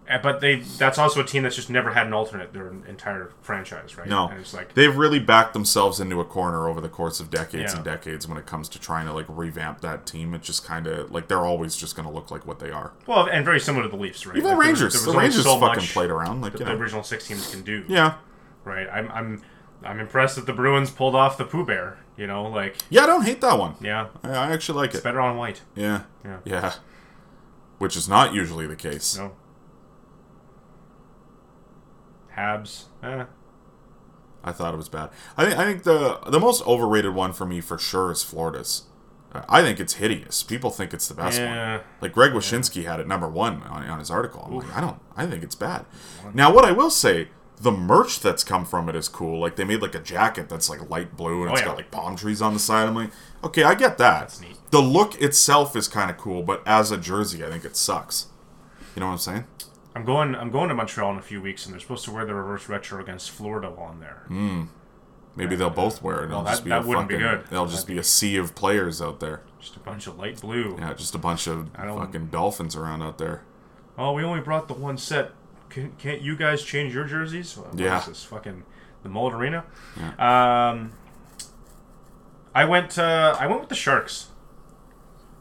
Uh, 0.10 0.18
but 0.18 0.42
they 0.42 0.56
that's 0.56 0.98
also 0.98 1.22
a 1.22 1.24
team 1.24 1.44
that's 1.44 1.56
just 1.56 1.70
never 1.70 1.92
had 1.92 2.08
an 2.08 2.12
alternate 2.12 2.52
their 2.54 2.68
entire 2.88 3.32
franchise, 3.42 3.96
right? 3.98 4.08
No, 4.08 4.28
and 4.30 4.40
it's 4.40 4.54
like 4.54 4.74
they've 4.74 4.94
really 4.98 5.20
backed 5.20 5.54
themselves 5.54 6.00
into 6.00 6.20
a 6.20 6.26
corner 6.26 6.68
over 6.68 6.82
the 6.82 6.90
course 6.90 7.20
of 7.20 7.30
decades 7.30 7.72
Yeah. 7.72 7.76
and 7.78 7.86
decades 7.86 8.28
when 8.28 8.38
it 8.38 8.46
comes 8.48 8.68
to 8.70 8.80
trying 8.80 9.06
to 9.06 9.14
like 9.14 9.28
revamp 9.30 9.80
that 9.82 10.06
team. 10.08 10.34
It 10.34 10.42
just 10.42 10.66
kind 10.66 10.88
of 10.88 11.12
like 11.12 11.28
they're 11.28 11.46
always 11.46 11.76
just 11.78 11.96
going 11.96 12.08
to 12.08 12.14
look 12.14 12.32
like 12.32 12.46
what 12.48 12.60
they 12.60 12.72
are. 12.72 12.92
well, 13.06 13.28
and 13.28 13.46
very 13.46 13.60
similar 13.60 13.84
to 13.84 13.90
the 13.90 13.96
Leafs, 13.96 14.26
right? 14.26 14.36
Even 14.36 14.50
Like, 14.50 14.58
the 14.58 14.64
there 14.64 14.72
was- 14.74 14.82
Rangers, 14.82 14.94
there 14.94 15.08
was 15.08 15.14
the 15.14 15.20
Rangers 15.20 15.44
so 15.44 15.60
fucking 15.60 15.84
played 15.90 16.10
around 16.10 16.42
like 16.42 16.54
you 16.60 16.66
the 16.66 16.72
original 16.74 17.04
six 17.04 17.28
teams 17.28 17.50
can 17.52 17.62
do. 17.62 17.86
Yeah, 17.88 18.16
right. 18.66 18.88
I'm 18.92 19.10
I'm 19.12 19.42
I'm 19.84 20.00
impressed 20.00 20.36
that 20.36 20.46
the 20.48 20.54
Bruins 20.54 20.90
pulled 20.90 21.16
off 21.16 21.38
the 21.38 21.46
Pooh 21.46 21.66
Bear. 21.66 22.00
You 22.22 22.28
know, 22.28 22.44
like 22.44 22.76
yeah, 22.92 23.02
I 23.02 23.08
don't 23.08 23.24
hate 23.26 23.42
that 23.42 23.58
one. 23.58 23.74
yeah, 23.82 24.10
I, 24.24 24.30
I 24.30 24.52
actually 24.52 24.78
like 24.78 24.92
it. 24.92 24.98
it's 24.98 25.00
it. 25.00 25.04
better 25.04 25.20
on 25.20 25.38
white. 25.38 25.62
Yeah, 25.76 26.04
Yeah. 26.24 26.38
yeah, 26.46 26.74
which 27.80 27.98
is 27.98 28.08
not 28.08 28.32
usually 28.32 28.68
the 28.68 28.76
case. 28.76 29.18
No. 29.18 29.32
Habs. 32.38 32.84
Eh. 33.02 33.26
I 34.44 34.52
thought 34.52 34.76
it 34.76 34.78
was 34.78 34.88
bad. 34.90 35.10
I 35.36 35.46
think 35.46 35.58
I 35.58 35.66
think 35.66 35.82
the 35.84 36.20
the 36.28 36.40
most 36.40 36.62
overrated 36.68 37.16
one 37.16 37.34
for 37.34 37.46
me 37.48 37.60
for 37.60 37.80
sure 37.80 38.12
is 38.12 38.22
Florida's. 38.24 38.84
I 39.50 39.62
think 39.64 39.80
it's 39.80 39.94
hideous. 39.94 40.44
People 40.44 40.70
think 40.70 40.94
it's 40.94 41.08
the 41.08 41.14
best 41.16 41.40
Yeah. 41.40 41.78
one. 41.78 41.86
Like 42.02 42.12
Greg 42.14 42.34
Wyshynski 42.34 42.84
had 42.86 43.00
it 43.00 43.08
number 43.08 43.30
one 43.30 43.64
on, 43.64 43.84
on 43.90 43.98
his 43.98 44.12
article. 44.12 44.44
I'm 44.46 44.58
like, 44.58 44.76
I 44.78 44.82
don't. 44.82 45.00
I 45.18 45.26
think 45.26 45.42
it's 45.42 45.56
bad. 45.56 45.86
Now, 46.36 46.54
what 46.54 46.66
I 46.66 46.72
will 46.72 46.90
say, 46.92 47.30
the 47.62 47.72
merch 47.72 48.20
that's 48.20 48.44
come 48.44 48.66
from 48.66 48.90
it 48.90 48.96
is 48.96 49.08
cool. 49.08 49.40
Like 49.40 49.56
they 49.56 49.64
made 49.64 49.82
like 49.82 49.96
a 49.96 50.00
jacket 50.00 50.50
that's 50.50 50.70
like 50.70 50.90
light 50.90 51.16
blue 51.16 51.42
and 51.42 51.50
Oh, 51.50 51.54
it's 51.54 51.62
yeah. 51.62 51.68
got 51.68 51.78
like 51.78 51.92
palm 51.92 52.16
trees 52.16 52.42
on 52.42 52.54
the 52.54 52.60
side. 52.60 52.88
I'm 52.88 52.96
like, 52.96 53.12
okay, 53.44 53.64
I 53.64 53.76
get 53.76 53.98
that. 54.00 54.20
That's 54.22 54.42
neat. 54.42 54.58
The 54.72 54.82
look 54.82 55.22
itself 55.22 55.76
is 55.76 55.88
kind 55.88 56.10
of 56.10 56.18
cool, 56.18 56.44
but 56.44 56.64
as 56.66 56.92
a 56.92 56.98
jersey, 56.98 57.46
I 57.46 57.50
think 57.50 57.64
it 57.66 57.76
sucks. 57.76 58.28
You 58.96 59.00
know 59.02 59.06
what 59.08 59.14
I'm 59.14 59.18
saying? 59.20 59.44
I'm 59.96 60.06
going. 60.06 60.36
I'm 60.36 60.52
going 60.52 60.70
to 60.70 60.76
Montreal 60.76 61.12
in 61.12 61.18
a 61.18 61.22
few 61.22 61.42
weeks, 61.42 61.66
and 61.66 61.74
they're 61.74 61.80
supposed 61.82 62.06
to 62.06 62.12
wear 62.12 62.26
the 62.26 62.34
reverse 62.34 62.70
retro 62.70 63.02
against 63.02 63.30
Florida 63.32 63.68
on 63.78 64.00
there. 64.00 64.24
Hmm. 64.28 64.64
Maybe 65.36 65.56
they'll 65.56 65.70
both 65.70 66.02
wear 66.02 66.24
it. 66.24 66.30
Well, 66.30 66.44
just 66.44 66.60
that- 66.60 66.64
be 66.64 66.70
that 66.72 66.84
a 66.84 66.88
wouldn't 66.88 67.08
be 67.10 67.16
fucking, 67.16 67.28
good. 67.44 67.48
It'll 67.52 67.66
just 67.68 67.88
be 67.88 67.98
a 67.98 68.04
sea 68.04 68.38
of 68.38 68.56
players 68.56 69.02
out 69.02 69.20
there. 69.20 69.42
Just 69.60 69.76
a 69.76 69.80
bunch 69.80 70.08
of 70.08 70.18
light 70.18 70.40
blue. 70.42 70.78
Yeah, 70.80 70.94
just 70.94 71.14
a 71.16 71.18
bunch 71.18 71.48
of 71.48 71.70
fucking 71.76 72.28
dolphins 72.28 72.76
around 72.76 73.02
out 73.02 73.18
there. 73.18 73.44
Oh, 73.98 74.14
we 74.14 74.24
only 74.24 74.42
brought 74.42 74.68
the 74.68 74.74
one 74.74 74.98
set. 74.98 75.32
Can, 75.72 75.94
can't 75.98 76.22
you 76.22 76.36
guys 76.36 76.64
change 76.64 76.94
your 76.94 77.06
jerseys? 77.06 77.58
What 77.58 77.80
Yeah. 77.80 78.00
is 78.00 78.06
this 78.06 78.24
fucking 78.24 78.64
the 79.04 79.10
Mullet 79.10 79.34
Arena? 79.34 79.64
Um, 80.20 80.92
I 82.54 82.66
went. 82.66 82.98
Uh, 83.00 83.36
I 83.40 83.48
went 83.48 83.62
with 83.62 83.70
the 83.70 83.76
Sharks. 83.76 84.28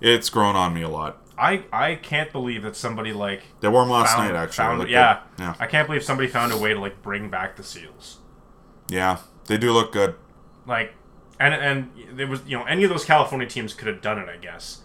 It's 0.00 0.30
grown 0.30 0.56
on 0.56 0.72
me 0.72 0.82
a 0.82 0.88
lot. 0.88 1.18
I 1.36 1.64
I 1.72 1.96
can't 1.96 2.30
believe 2.32 2.62
that 2.62 2.76
somebody 2.76 3.12
like 3.12 3.42
They 3.60 3.68
wore 3.68 3.82
them 3.82 3.90
last 3.90 4.14
found, 4.14 4.32
night, 4.32 4.38
actually. 4.38 4.64
found- 4.64 4.80
good. 4.82 4.90
yeah, 4.90 5.20
yeah, 5.38 5.54
I 5.58 5.66
can't 5.66 5.86
believe 5.88 6.04
somebody 6.04 6.28
found 6.28 6.52
a 6.52 6.56
way 6.58 6.72
to 6.74 6.80
like 6.80 7.02
bring 7.02 7.28
back 7.30 7.56
the 7.56 7.62
seals. 7.64 8.18
yeah. 8.88 9.18
They 9.46 9.56
do 9.58 9.72
look 9.72 9.90
good. 9.90 10.14
Like, 10.64 10.94
and 11.40 11.52
and 11.52 11.90
there 12.16 12.28
was 12.28 12.42
you 12.46 12.56
know 12.56 12.64
any 12.64 12.84
of 12.84 12.90
those 12.90 13.04
California 13.04 13.48
teams 13.48 13.74
could 13.74 13.88
have 13.88 14.00
done 14.00 14.18
it, 14.18 14.28
I 14.28 14.36
guess. 14.36 14.82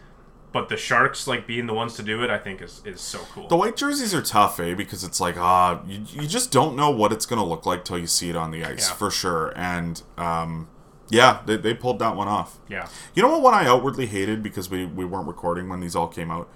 But 0.55 0.69
the 0.69 0.77
Sharks 0.77 1.27
like 1.27 1.45
being 1.45 1.67
the 1.67 1.73
ones 1.73 1.95
to 1.97 2.01
do 2.01 2.23
it, 2.23 2.29
I 2.29 2.37
think 2.37 2.61
is 2.61 2.81
is 2.85 3.01
so 3.01 3.19
cool. 3.33 3.49
The 3.49 3.57
white 3.57 3.75
jerseys 3.75 4.13
are 4.13 4.21
tough, 4.21 4.57
eh? 4.61 4.73
Because 4.73 5.03
it's 5.03 5.19
like, 5.19 5.35
ah, 5.37 5.81
you, 5.85 6.05
you 6.13 6.27
just 6.29 6.49
don't 6.49 6.77
know 6.77 6.89
what 6.89 7.11
it's 7.11 7.25
gonna 7.25 7.43
look 7.43 7.65
like 7.65 7.83
till 7.83 7.97
you 7.97 8.07
see 8.07 8.29
it 8.29 8.37
on 8.37 8.51
the 8.51 8.63
ice, 8.63 8.87
Yeah. 8.87 8.95
for 8.95 9.11
sure. 9.11 9.51
And 9.57 10.01
um, 10.17 10.69
yeah, 11.09 11.41
they, 11.45 11.57
they 11.57 11.73
pulled 11.73 11.99
that 11.99 12.15
one 12.15 12.29
off. 12.29 12.57
yeah, 12.69 12.87
You 13.13 13.21
know 13.21 13.27
what 13.31 13.41
one 13.41 13.53
I 13.53 13.65
outwardly 13.67 14.05
hated 14.05 14.41
because 14.41 14.69
we, 14.69 14.85
we 14.85 15.03
weren't 15.03 15.27
recording 15.27 15.67
when 15.67 15.81
these 15.81 15.93
all 15.93 16.07
came 16.07 16.31
out? 16.31 16.47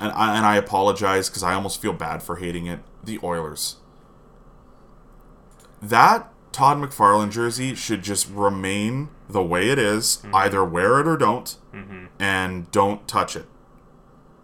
And 0.00 0.10
I, 0.10 0.36
and 0.36 0.44
I 0.44 0.56
apologize 0.56 1.28
because 1.28 1.44
I 1.44 1.54
almost 1.54 1.80
feel 1.80 1.92
bad 1.92 2.24
for 2.24 2.36
hating 2.36 2.66
it. 2.66 2.80
The 3.04 3.20
Oilers. 3.22 3.76
That 5.80 6.29
Todd 6.52 6.78
McFarlane 6.78 7.30
jersey 7.30 7.74
should 7.74 8.02
just 8.02 8.28
remain 8.30 9.08
the 9.28 9.42
way 9.42 9.68
it 9.70 9.78
is. 9.78 10.18
Mm-hmm. 10.18 10.34
Either 10.34 10.64
wear 10.64 11.00
it 11.00 11.06
or 11.06 11.16
don't. 11.16 11.56
And 12.18 12.70
don't 12.70 13.06
touch 13.08 13.36
it. 13.36 13.46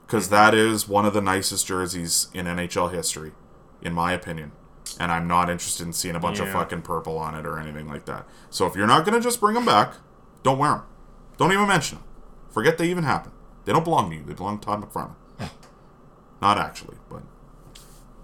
Because 0.07 0.29
that 0.29 0.55
is 0.55 0.89
one 0.89 1.05
of 1.05 1.13
the 1.15 1.21
nicest 1.21 1.67
jerseys 1.67 2.29
in 2.33 2.47
NHL 2.47 2.93
history, 2.93 3.33
in 3.83 3.93
my 3.93 4.13
opinion. 4.13 4.53
And 5.01 5.11
I'm 5.11 5.27
not 5.27 5.51
interested 5.51 5.85
in 5.87 5.93
seeing 5.93 6.15
a 6.15 6.21
bunch 6.21 6.39
of 6.39 6.49
fucking 6.49 6.83
purple 6.83 7.19
on 7.19 7.35
it 7.35 7.45
or 7.45 7.59
anything 7.59 7.89
like 7.89 8.07
that. 8.07 8.27
So 8.51 8.67
if 8.67 8.77
you're 8.77 8.87
not 8.87 9.05
going 9.05 9.21
to 9.21 9.21
just 9.21 9.41
bring 9.41 9.55
them 9.55 9.67
back, 9.67 9.95
don't 10.45 10.59
wear 10.59 10.71
them. 10.71 10.83
Don't 11.37 11.53
even 11.53 11.67
mention 11.67 11.99
them. 11.99 12.07
Forget 12.51 12.79
they 12.79 12.89
even 12.89 13.05
happened. 13.05 13.35
They 13.65 13.73
don't 13.73 13.85
belong 13.85 14.09
to 14.11 14.17
you. 14.17 14.23
They 14.25 14.33
belong 14.33 14.61
to 14.61 14.65
Todd 14.67 14.81
McFarlane. 14.81 15.51
not 16.41 16.57
actually, 16.57 16.97
but 17.11 17.23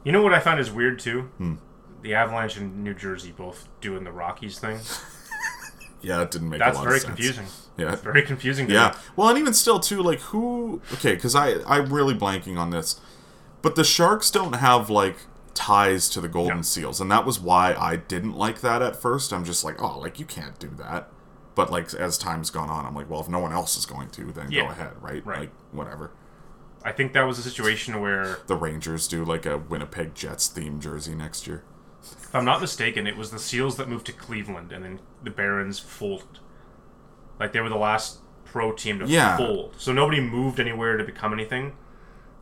You 0.05 0.13
know 0.13 0.23
what 0.23 0.33
I 0.33 0.39
found 0.39 0.61
is 0.61 0.71
weird 0.71 0.99
too? 1.01 1.23
Hmm. 1.39 1.55
The 2.03 2.15
Avalanche 2.15 2.57
and 2.57 2.83
New 2.85 2.95
Jersey 2.95 3.33
both 3.33 3.69
doing 3.81 4.05
the 4.05 4.13
Rockies 4.13 4.59
thing. 4.59 4.79
yeah, 6.03 6.23
it 6.23 6.31
didn't 6.31 6.51
make 6.51 6.59
That's 6.59 6.77
a 6.77 6.81
lot 6.81 6.85
very 6.85 6.97
of 6.97 7.03
sense. 7.03 7.15
confusing. 7.15 7.47
Yeah. 7.77 7.93
It's 7.93 8.03
very 8.03 8.23
confusing. 8.23 8.67
To 8.69 8.75
Yeah. 8.75 8.89
me. 8.89 8.95
Well, 9.17 9.29
and 9.29 9.39
even 9.39 9.55
still, 9.55 9.81
too, 9.81 10.03
like 10.03 10.21
who? 10.21 10.81
Okay, 10.95 11.15
because 11.15 11.35
I 11.35 11.57
I'm 11.67 11.93
really 11.93 12.15
blanking 12.15 12.59
on 12.59 12.71
this, 12.71 13.01
but 13.63 13.77
the 13.77 13.85
Sharks 13.85 14.31
don't 14.31 14.55
have 14.55 14.91
like 14.91 15.17
ties 15.55 16.09
to 16.11 16.21
the 16.21 16.29
Golden. 16.29 16.63
Seals, 16.63 17.01
and 17.01 17.11
that 17.11 17.25
was 17.25 17.39
why 17.39 17.75
I 17.75 17.97
didn't 17.97 18.35
like 18.35 18.61
that 18.63 18.83
at 18.83 18.97
first. 18.97 19.33
I'm 19.33 19.45
just 19.45 19.65
like, 19.65 19.81
oh, 19.83 19.99
like 20.01 20.19
you 20.19 20.27
can't 20.27 20.59
do 20.59 20.71
that. 20.79 21.09
But 21.55 21.71
like 21.71 21.93
as 21.95 22.19
time's 22.19 22.51
gone 22.51 22.69
on, 22.71 22.85
I'm 22.87 22.95
like, 22.95 23.09
well, 23.11 23.21
if 23.21 23.29
no 23.29 23.39
one 23.39 23.53
else 23.53 23.77
is 23.77 23.87
going 23.87 24.09
to, 24.11 24.33
then 24.33 24.51
Yeah. 24.51 24.65
go 24.65 24.69
ahead, 24.71 24.93
right? 25.01 25.25
Right. 25.25 25.41
Like 25.41 25.51
whatever. 25.71 26.11
I 26.85 26.91
think 26.91 27.13
that 27.13 27.23
was 27.23 27.39
a 27.39 27.43
situation 27.43 28.01
where, 28.01 28.39
The 28.49 28.57
Rangers 28.57 29.07
do 29.07 29.25
like 29.25 29.47
a 29.47 29.57
Winnipeg 29.57 30.15
Jets 30.17 30.49
theme 30.49 30.81
jersey 30.81 31.15
next 31.15 31.47
year. 31.47 31.63
If 32.03 32.35
I'm 32.35 32.45
not 32.45 32.61
mistaken, 32.61 33.07
it 33.07 33.17
was 33.17 33.31
the 33.31 33.39
Seals 33.39 33.77
that 33.77 33.89
moved 33.89 34.07
to 34.07 34.13
Cleveland, 34.13 34.73
and 34.73 34.85
then 34.85 35.01
the 35.23 35.31
Barons 35.31 35.79
folded. 35.79 36.39
Like 37.41 37.53
they 37.53 37.61
were 37.61 37.69
the 37.69 37.77
last 37.77 38.19
pro 38.45 38.73
team 38.73 38.99
to 39.01 39.07
Yeah. 39.07 39.37
fold, 39.37 39.75
so 39.79 39.93
nobody 39.93 40.21
moved 40.21 40.61
anywhere 40.61 40.97
to 40.97 41.05
become 41.05 41.33
anything. 41.33 41.73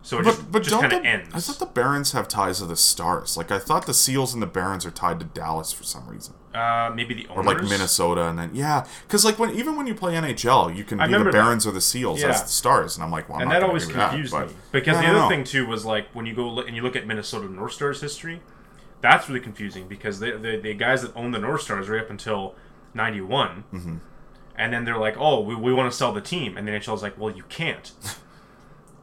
So 0.03 0.19
it 0.19 0.24
just, 0.24 0.51
but 0.51 0.62
just 0.62 0.81
kind 0.81 0.91
of 0.95 1.03
the, 1.03 1.07
ends. 1.09 1.28
I 1.35 1.41
thought 1.41 1.59
the 1.59 1.66
Barons 1.66 2.12
have 2.12 2.27
ties 2.27 2.59
to 2.61 2.65
the 2.65 2.74
Stars. 2.77 3.37
Like 3.37 3.51
I 3.51 3.59
thought 3.59 3.85
the 3.85 3.93
Seals 3.93 4.32
and 4.32 4.43
the 4.43 4.47
Barons 4.47 4.87
are 4.87 4.91
tied 4.91 5.20
to 5.20 5.27
Dallas 5.27 5.73
for 5.74 5.85
some 5.85 6.09
reason. 6.09 6.35
uh, 6.55 6.91
maybe 6.95 7.12
the 7.15 7.27
or 7.27 7.45
like 7.45 7.62
Minnesota, 7.62 8.24
and 8.27 8.39
then 8.39 8.51
yeah, 8.55 8.87
because 9.07 9.24
like 9.27 9.39
when 9.39 9.51
even 9.51 9.77
when 9.77 9.87
you 9.87 9.95
play 9.95 10.15
NHL, 10.15 10.74
you 10.74 10.85
can 10.85 11.01
I 11.01 11.07
be 11.07 11.12
the 11.12 11.19
remember 11.19 11.32
that. 11.32 11.45
Barons 11.45 11.66
or 11.66 11.73
the 11.73 11.82
Seals 11.82 12.23
Yeah. 12.23 12.31
as 12.31 12.43
the 12.43 12.49
Stars, 12.49 12.97
and 12.97 13.05
I'm 13.05 13.11
like, 13.11 13.28
well, 13.28 13.37
I'm 13.37 13.43
and 13.43 13.49
not 13.51 13.55
that 13.57 13.61
gonna 13.61 13.69
always 13.69 13.87
do 13.87 13.93
confused 13.93 14.32
that, 14.32 14.47
me 14.49 14.55
but- 14.55 14.73
because 14.73 14.99
the 14.99 15.07
other 15.07 15.28
thing 15.28 15.45
too 15.45 15.66
was 15.66 15.85
like 15.85 16.07
when 16.15 16.24
you 16.27 16.35
go 16.35 16.49
look, 16.49 16.66
and 16.66 16.74
you 16.74 16.82
look 16.82 16.97
at 16.97 17.07
Minnesota 17.07 17.53
North 17.53 17.73
Stars 17.74 18.01
history, 18.01 18.41
that's 19.01 19.29
really 19.29 19.41
confusing 19.41 19.89
because 19.89 20.21
they, 20.21 20.31
the 20.33 20.59
the 20.63 20.75
guys 20.75 21.03
that 21.03 21.15
own 21.17 21.31
the 21.33 21.39
North 21.39 21.63
Stars 21.63 21.89
right 21.89 22.01
up 22.03 22.11
until 22.11 22.55
'91, 22.95 23.65
Mm-hmm. 23.73 23.97
and 24.57 24.73
then 24.73 24.85
they're 24.85 24.99
like, 24.99 25.17
oh, 25.19 25.41
we, 25.41 25.55
we 25.55 25.73
want 25.73 25.91
to 25.91 25.97
sell 25.97 26.13
the 26.13 26.21
team, 26.21 26.57
and 26.57 26.67
the 26.67 26.73
NHL 26.73 26.95
is 26.97 27.03
like, 27.03 27.19
well, 27.19 27.35
you 27.35 27.45
can't, 27.49 27.93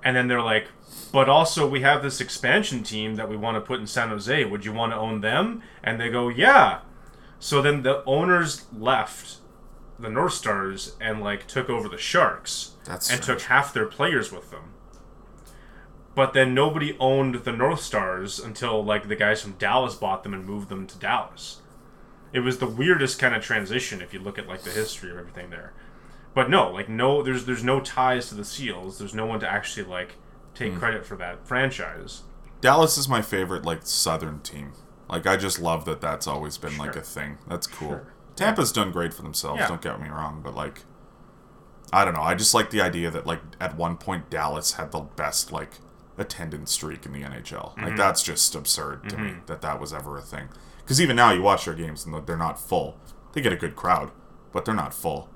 and 0.04 0.16
then 0.16 0.28
they're 0.28 0.42
like, 0.42 0.68
but 1.12 1.30
also 1.30 1.68
we 1.68 1.82
have 1.82 2.04
this 2.04 2.20
expansion 2.22 2.84
team 2.84 3.16
that 3.16 3.30
we 3.30 3.38
want 3.38 3.56
to 3.56 3.62
put 3.62 3.80
in 3.80 3.88
San 3.88 4.10
Jose. 4.10 4.44
Would 4.46 4.66
you 4.66 4.74
want 4.74 4.92
to 4.92 4.98
own 4.98 5.22
them? 5.22 5.62
And 5.84 6.00
they 6.00 6.10
go, 6.10 6.28
yeah. 6.30 6.80
So 7.40 7.62
then 7.62 7.84
the 7.84 8.04
owners 8.06 8.66
left 8.78 9.38
the 10.00 10.10
North 10.10 10.34
Stars 10.34 10.96
and 11.00 11.22
like 11.22 11.48
took 11.48 11.70
over 11.70 11.88
the 11.88 11.98
Sharks 11.98 12.72
That's 12.86 13.10
and 13.10 13.22
took 13.24 13.42
half 13.42 13.74
their 13.74 13.86
players 13.86 14.32
with 14.32 14.52
them. 14.52 14.74
But 16.18 16.34
then 16.34 16.56
nobody 16.56 16.98
owned 17.00 17.36
the 17.44 17.52
North 17.52 17.80
Stars 17.82 18.40
until 18.40 18.84
like 18.84 19.08
the 19.08 19.16
guys 19.16 19.40
from 19.44 19.52
Dallas 19.54 19.94
bought 19.94 20.24
them 20.24 20.34
and 20.34 20.44
moved 20.44 20.68
them 20.68 20.88
to 20.88 20.98
Dallas. 20.98 21.62
It 22.34 22.40
was 22.40 22.58
the 22.58 22.66
weirdest 22.66 23.20
kind 23.20 23.36
of 23.36 23.44
transition 23.44 24.02
if 24.02 24.16
you 24.16 24.20
look 24.20 24.40
at 24.40 24.48
like 24.48 24.64
the 24.64 24.72
history 24.72 25.12
of 25.12 25.18
everything 25.20 25.52
there. 25.52 25.74
But 26.34 26.50
no, 26.50 26.72
like 26.72 26.90
no 26.90 27.22
there's 27.22 27.46
there's 27.46 27.64
no 27.64 27.80
ties 27.82 28.30
to 28.30 28.36
the 28.36 28.44
Seals. 28.44 28.98
There's 28.98 29.14
no 29.14 29.28
one 29.28 29.40
to 29.42 29.48
actually 29.48 29.86
like 29.86 30.16
take 30.56 30.74
Hmm. 30.74 30.80
credit 30.80 31.06
for 31.06 31.16
that 31.18 31.46
franchise. 31.48 32.24
Dallas 32.62 32.98
is 32.98 33.08
my 33.08 33.22
favorite 33.22 33.64
like 33.64 33.82
Southern 33.86 34.40
team. 34.40 34.74
Like 35.08 35.28
I 35.28 35.38
just 35.38 35.60
love 35.60 35.86
that 35.86 36.02
that's 36.02 36.26
always 36.26 36.58
been 36.58 36.80
like 36.80 36.96
a 36.96 37.02
thing. 37.02 37.38
That's 37.48 37.68
cool. 37.68 37.90
Sure. 37.90 38.14
Tampa's 38.36 38.72
done 38.72 38.92
great 38.92 39.14
for 39.14 39.22
themselves. 39.22 39.60
Yeah. 39.60 39.68
Don't 39.68 39.84
get 39.84 40.02
me 40.02 40.10
wrong, 40.10 40.42
but 40.44 40.56
like, 40.56 40.82
I 41.94 42.04
don't 42.04 42.16
know. 42.16 42.22
I 42.24 42.34
just 42.34 42.56
like 42.56 42.72
the 42.72 42.82
idea 42.82 43.12
that 43.12 43.28
like 43.28 43.42
at 43.62 43.76
one 43.78 43.98
point 43.98 44.32
Dallas 44.32 44.74
had 44.74 44.92
the 44.92 45.02
best 45.02 45.52
like 45.52 45.74
attendance 46.18 46.72
streak 46.72 47.06
in 47.06 47.14
the 47.14 47.22
NHL. 47.22 47.74
Mm-hmm. 47.76 47.84
Like 47.84 47.96
that's 47.98 48.24
just 48.24 48.56
absurd 48.56 49.10
to 49.10 49.18
me 49.18 49.36
that 49.46 49.62
that 49.62 49.80
was 49.80 49.94
ever 49.94 50.18
a 50.18 50.22
thing. 50.22 50.50
Because 50.80 51.02
even 51.02 51.16
now 51.16 51.32
you 51.32 51.42
watch 51.42 51.66
their 51.66 51.74
games 51.74 52.06
and 52.06 52.26
they're 52.26 52.38
not 52.38 52.60
full. 52.60 52.98
They 53.34 53.42
get 53.42 53.54
a 53.54 53.58
good 53.58 53.76
crowd, 53.76 54.12
but 54.52 54.66
they're 54.66 54.74
not 54.74 54.94
full. 54.94 55.30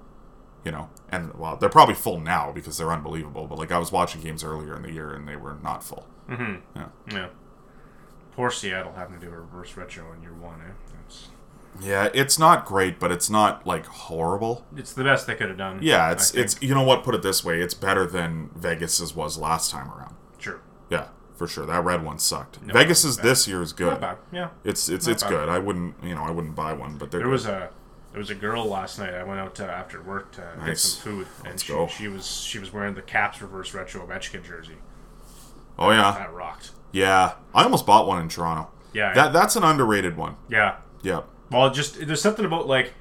You 0.63 0.71
know, 0.71 0.89
and 1.09 1.33
well, 1.33 1.57
they're 1.57 1.69
probably 1.69 1.95
full 1.95 2.19
now 2.19 2.51
because 2.51 2.77
they're 2.77 2.91
unbelievable. 2.91 3.47
But 3.47 3.57
like 3.57 3.71
I 3.71 3.79
was 3.79 3.91
watching 3.91 4.21
games 4.21 4.43
earlier 4.43 4.75
in 4.75 4.83
the 4.83 4.91
year 4.91 5.11
and 5.13 5.27
they 5.27 5.35
were 5.35 5.57
not 5.61 5.83
full. 5.83 6.07
Yeah. 6.29 7.27
Poor 8.35 8.49
Seattle 8.49 8.93
having 8.93 9.19
to 9.19 9.25
do 9.25 9.31
a 9.33 9.37
reverse 9.39 9.75
retro 9.75 10.13
in 10.13 10.21
year 10.21 10.33
one, 10.33 10.61
eh? 10.61 10.71
That's, 11.03 11.27
Yeah, 11.81 12.09
it's 12.13 12.39
not 12.39 12.65
great, 12.65 12.99
but 12.99 13.11
it's 13.11 13.29
not 13.29 13.67
like 13.67 13.85
horrible. 13.85 14.65
it's 14.75 14.93
the 14.93 15.03
best 15.03 15.27
they 15.27 15.35
could 15.35 15.49
have 15.49 15.57
done. 15.57 15.79
Yeah, 15.81 16.11
it's 16.11 16.33
it's 16.33 16.61
you 16.61 16.73
know 16.73 16.83
what? 16.83 17.03
Put 17.03 17.15
it 17.15 17.23
this 17.23 17.43
way, 17.43 17.61
it's 17.61 17.73
better 17.73 18.05
than 18.05 18.49
Vegas's 18.55 19.13
was 19.15 19.37
last 19.37 19.71
time 19.71 19.91
around. 19.91 20.15
Yeah, 21.41 21.47
for 21.47 21.51
sure. 21.51 21.65
That 21.65 21.83
red 21.83 22.03
one 22.03 22.19
sucked. 22.19 22.61
No, 22.61 22.73
Vegas's 22.73 23.17
not 23.17 23.23
bad. 23.23 23.29
this 23.31 23.47
year 23.47 23.61
is 23.61 23.73
good. 23.73 23.99
Yeah. 24.31 24.49
It's 24.63 24.89
it's 24.89 25.05
Not 25.07 25.13
it's 25.13 25.23
bad. 25.23 25.29
good. 25.29 25.49
I 25.49 25.59
wouldn't 25.59 25.95
you 26.03 26.15
know 26.15 26.23
I 26.23 26.31
wouldn't 26.31 26.55
buy 26.55 26.73
one, 26.73 26.97
but 26.97 27.11
There 27.11 27.21
good. 27.21 27.29
was 27.29 27.45
a 27.45 27.69
there 28.11 28.19
was 28.19 28.29
a 28.29 28.35
girl 28.35 28.65
last 28.65 28.99
night. 28.99 29.13
I 29.13 29.23
went 29.23 29.39
out 29.39 29.59
uh, 29.59 29.63
after 29.63 30.01
work 30.01 30.31
to 30.33 30.43
get 30.65 30.77
some 30.77 31.01
food, 31.01 31.27
and 31.39 31.47
Let's 31.47 31.63
she, 31.63 31.73
go. 31.73 31.87
she 31.87 32.07
was 32.07 32.25
she 32.41 32.59
was 32.59 32.71
wearing 32.73 32.93
the 32.95 33.01
Caps 33.01 33.41
reverse 33.41 33.73
retro 33.73 34.05
Ovechkin 34.05 34.43
jersey. 34.45 34.75
oh 35.79 35.91
yeah, 35.91 36.11
That 36.11 36.33
rocked. 36.33 36.71
yeah. 36.91 37.33
I 37.53 37.63
almost 37.63 37.85
bought 37.85 38.07
one 38.07 38.21
in 38.21 38.29
Toronto. 38.29 38.69
Yeah. 38.93 39.13
That 39.13 39.33
that's 39.33 39.55
an 39.55 39.63
underrated 39.63 40.17
one. 40.17 40.35
yeah. 40.49 40.77
Yep. 41.03 41.27
Well, 41.51 41.69
just 41.71 42.05
there's 42.05 42.21
something 42.21 42.45
about 42.45 42.67
like 42.67 42.93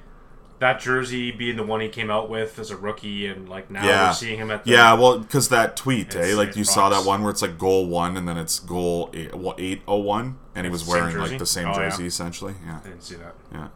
that 0.61 0.79
jersey 0.79 1.31
being 1.31 1.57
the 1.57 1.63
one 1.63 1.81
he 1.81 1.89
came 1.89 2.09
out 2.11 2.29
with 2.29 2.57
as 2.59 2.69
a 2.71 2.77
rookie, 2.77 3.25
and 3.25 3.49
like 3.49 3.69
now 3.69 3.83
Yeah. 3.83 4.07
we're 4.09 4.13
seeing 4.13 4.37
him 4.39 4.49
at 4.51 4.63
the 4.63 4.69
Yeah, 4.71 4.93
well, 4.93 5.17
because 5.19 5.49
that 5.49 5.75
tweet, 5.75 6.15
eh? 6.15 6.35
Like 6.35 6.55
you 6.55 6.63
saw 6.63 6.87
that 6.89 7.03
one 7.03 7.21
where 7.23 7.31
it's 7.31 7.41
like 7.41 7.57
goal 7.57 7.87
one 7.87 8.15
and 8.15 8.27
then 8.27 8.37
it's 8.37 8.59
goal 8.59 9.09
eight, 9.13 9.33
what, 9.35 9.59
eight 9.59 9.81
oh 9.87 9.97
one, 9.97 10.37
and 10.55 10.65
he 10.65 10.71
was 10.71 10.83
Same 10.83 10.89
wearing 10.91 11.13
jersey? 11.15 11.29
like 11.31 11.39
the 11.39 11.45
same 11.45 11.67
Oh, 11.67 11.71
yeah. 11.71 11.89
jersey 11.89 12.05
essentially. 12.05 12.53
Yeah, 12.65 12.79
I 12.83 12.87
didn't 12.87 13.03
see 13.03 13.15
that. 13.15 13.33
yeah, 13.51 13.67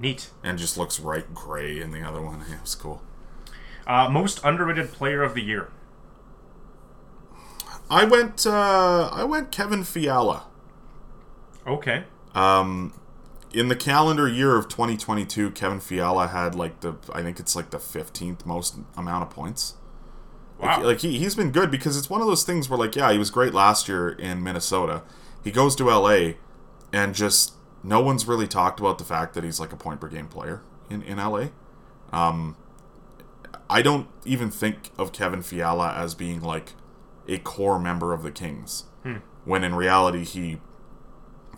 Neat. 0.00 0.30
and 0.44 0.58
just 0.58 0.76
looks 0.76 0.98
right 1.00 1.32
gray 1.32 1.80
in 1.80 1.92
the 1.92 2.02
other 2.02 2.20
one. 2.20 2.44
Yeah, 2.48 2.56
it 2.56 2.62
was 2.62 2.74
cool. 2.74 3.00
Uh, 3.86 4.08
most 4.10 4.40
underrated 4.44 4.92
player 4.92 5.22
of 5.22 5.34
the 5.34 5.42
year. 5.42 5.70
I 7.88 8.04
went. 8.04 8.44
uh 8.44 9.08
I 9.12 9.22
went 9.22 9.52
Kevin 9.52 9.84
Fiala. 9.84 10.46
Okay. 11.64 12.02
In 13.56 13.68
the 13.68 13.76
calendar 13.76 14.28
year 14.28 14.54
of 14.54 14.68
2022, 14.68 15.50
Kevin 15.52 15.80
Fiala 15.80 16.28
had 16.28 16.54
like 16.54 16.80
the 16.80 16.94
I 17.12 17.22
think 17.22 17.40
it's 17.40 17.56
like 17.56 17.70
the 17.70 17.78
15th 17.78 18.44
most 18.44 18.76
amount 18.96 19.22
of 19.22 19.30
points. 19.30 19.74
Wow. 20.58 20.76
Like, 20.76 20.84
like 20.84 21.00
he 21.00 21.18
he's 21.18 21.34
been 21.34 21.50
good 21.50 21.70
because 21.70 21.96
it's 21.96 22.10
one 22.10 22.20
of 22.20 22.26
those 22.26 22.44
things 22.44 22.68
where 22.68 22.78
like 22.78 22.94
yeah, 22.94 23.10
he 23.10 23.18
was 23.18 23.30
great 23.30 23.54
last 23.54 23.88
year 23.88 24.10
in 24.10 24.42
Minnesota. 24.42 25.02
He 25.42 25.50
goes 25.50 25.74
to 25.76 25.84
LA 25.84 26.34
and 26.92 27.14
just 27.14 27.54
no 27.82 28.00
one's 28.00 28.28
really 28.28 28.46
talked 28.46 28.78
about 28.78 28.98
the 28.98 29.04
fact 29.04 29.32
that 29.34 29.42
he's 29.42 29.58
like 29.58 29.72
a 29.72 29.76
point 29.76 30.02
per 30.02 30.08
game 30.08 30.28
player 30.28 30.62
in 30.90 31.02
in 31.02 31.16
LA. 31.16 31.46
Um 32.12 32.56
I 33.70 33.80
don't 33.80 34.06
even 34.26 34.50
think 34.50 34.90
of 34.98 35.12
Kevin 35.12 35.40
Fiala 35.40 35.94
as 35.94 36.14
being 36.14 36.42
like 36.42 36.74
a 37.26 37.38
core 37.38 37.78
member 37.78 38.12
of 38.12 38.22
the 38.22 38.30
Kings. 38.30 38.84
When 39.44 39.64
in 39.64 39.74
reality 39.74 40.24
he 40.24 40.58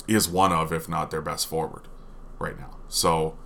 is 0.08 0.28
one 0.28 0.52
of, 0.52 0.72
if 0.72 0.88
not 0.88 1.10
their 1.10 1.20
best 1.20 1.46
forward 1.46 1.86
right 2.38 2.58
now. 2.58 2.78
So, 2.88 3.36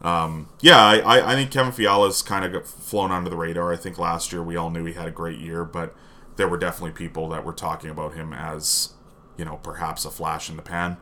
um, 0.00 0.48
yeah, 0.60 0.78
I, 0.78 1.32
I, 1.32 1.34
think 1.34 1.50
Kevin 1.50 1.72
Fiala's 1.72 2.22
kind 2.22 2.44
of 2.44 2.66
flown 2.66 3.10
under 3.10 3.28
the 3.28 3.36
radar. 3.36 3.72
I 3.72 3.76
think 3.76 3.98
last 3.98 4.32
year 4.32 4.42
we 4.42 4.56
all 4.56 4.70
knew 4.70 4.84
he 4.84 4.92
had 4.92 5.08
a 5.08 5.10
great 5.10 5.40
year, 5.40 5.64
but 5.64 5.94
there 6.36 6.46
were 6.46 6.58
definitely 6.58 6.92
people 6.92 7.28
that 7.30 7.44
were 7.44 7.52
talking 7.52 7.90
about 7.90 8.14
him 8.14 8.32
as, 8.32 8.94
you 9.36 9.44
know, 9.44 9.56
perhaps 9.56 10.04
a 10.04 10.10
flash 10.10 10.48
in 10.48 10.56
the 10.56 10.62
pan. 10.62 10.98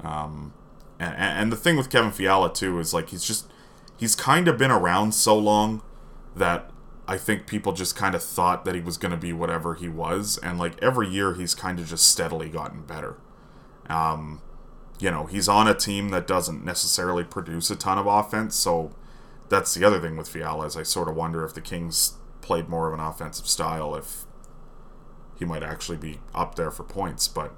Um, 0.00 0.52
and, 0.98 1.14
and 1.14 1.52
the 1.52 1.56
thing 1.56 1.76
with 1.76 1.88
Kevin 1.88 2.10
Fiala, 2.10 2.52
too, 2.52 2.78
is 2.78 2.92
like 2.92 3.10
he's 3.10 3.24
just, 3.24 3.50
he's 3.96 4.14
kind 4.14 4.48
of 4.48 4.58
been 4.58 4.70
around 4.70 5.12
so 5.12 5.38
long 5.38 5.82
that 6.36 6.70
I 7.06 7.18
think 7.18 7.46
people 7.46 7.72
just 7.72 7.96
kind 7.96 8.14
of 8.14 8.22
thought 8.22 8.64
that 8.64 8.74
he 8.74 8.80
was 8.80 8.96
going 8.96 9.12
to 9.12 9.18
be 9.18 9.32
whatever 9.32 9.74
he 9.74 9.88
was. 9.88 10.38
And 10.38 10.58
like 10.58 10.82
every 10.82 11.08
year 11.08 11.34
he's 11.34 11.54
kind 11.54 11.78
of 11.78 11.86
just 11.86 12.08
steadily 12.08 12.48
gotten 12.48 12.82
better 12.82 13.16
you 13.88 15.10
know, 15.10 15.26
he's 15.26 15.48
on 15.48 15.66
a 15.68 15.74
team 15.74 16.10
that 16.10 16.26
doesn't 16.26 16.64
necessarily 16.64 17.24
produce 17.24 17.70
a 17.70 17.76
ton 17.76 17.98
of 17.98 18.06
offense, 18.06 18.54
so 18.56 18.92
that's 19.48 19.74
the 19.74 19.84
other 19.84 20.00
thing 20.00 20.16
with 20.16 20.28
Fiala 20.28 20.66
is 20.66 20.76
I 20.76 20.82
sort 20.82 21.08
of 21.08 21.16
wonder 21.16 21.44
if 21.44 21.54
the 21.54 21.60
Kings 21.60 22.14
played 22.40 22.68
more 22.68 22.88
of 22.88 22.94
an 22.94 23.00
offensive 23.00 23.46
style 23.46 23.94
if 23.94 24.24
he 25.38 25.44
might 25.44 25.62
actually 25.62 25.98
be 25.98 26.20
up 26.34 26.54
there 26.54 26.70
for 26.70 26.84
points, 26.84 27.26
but 27.28 27.52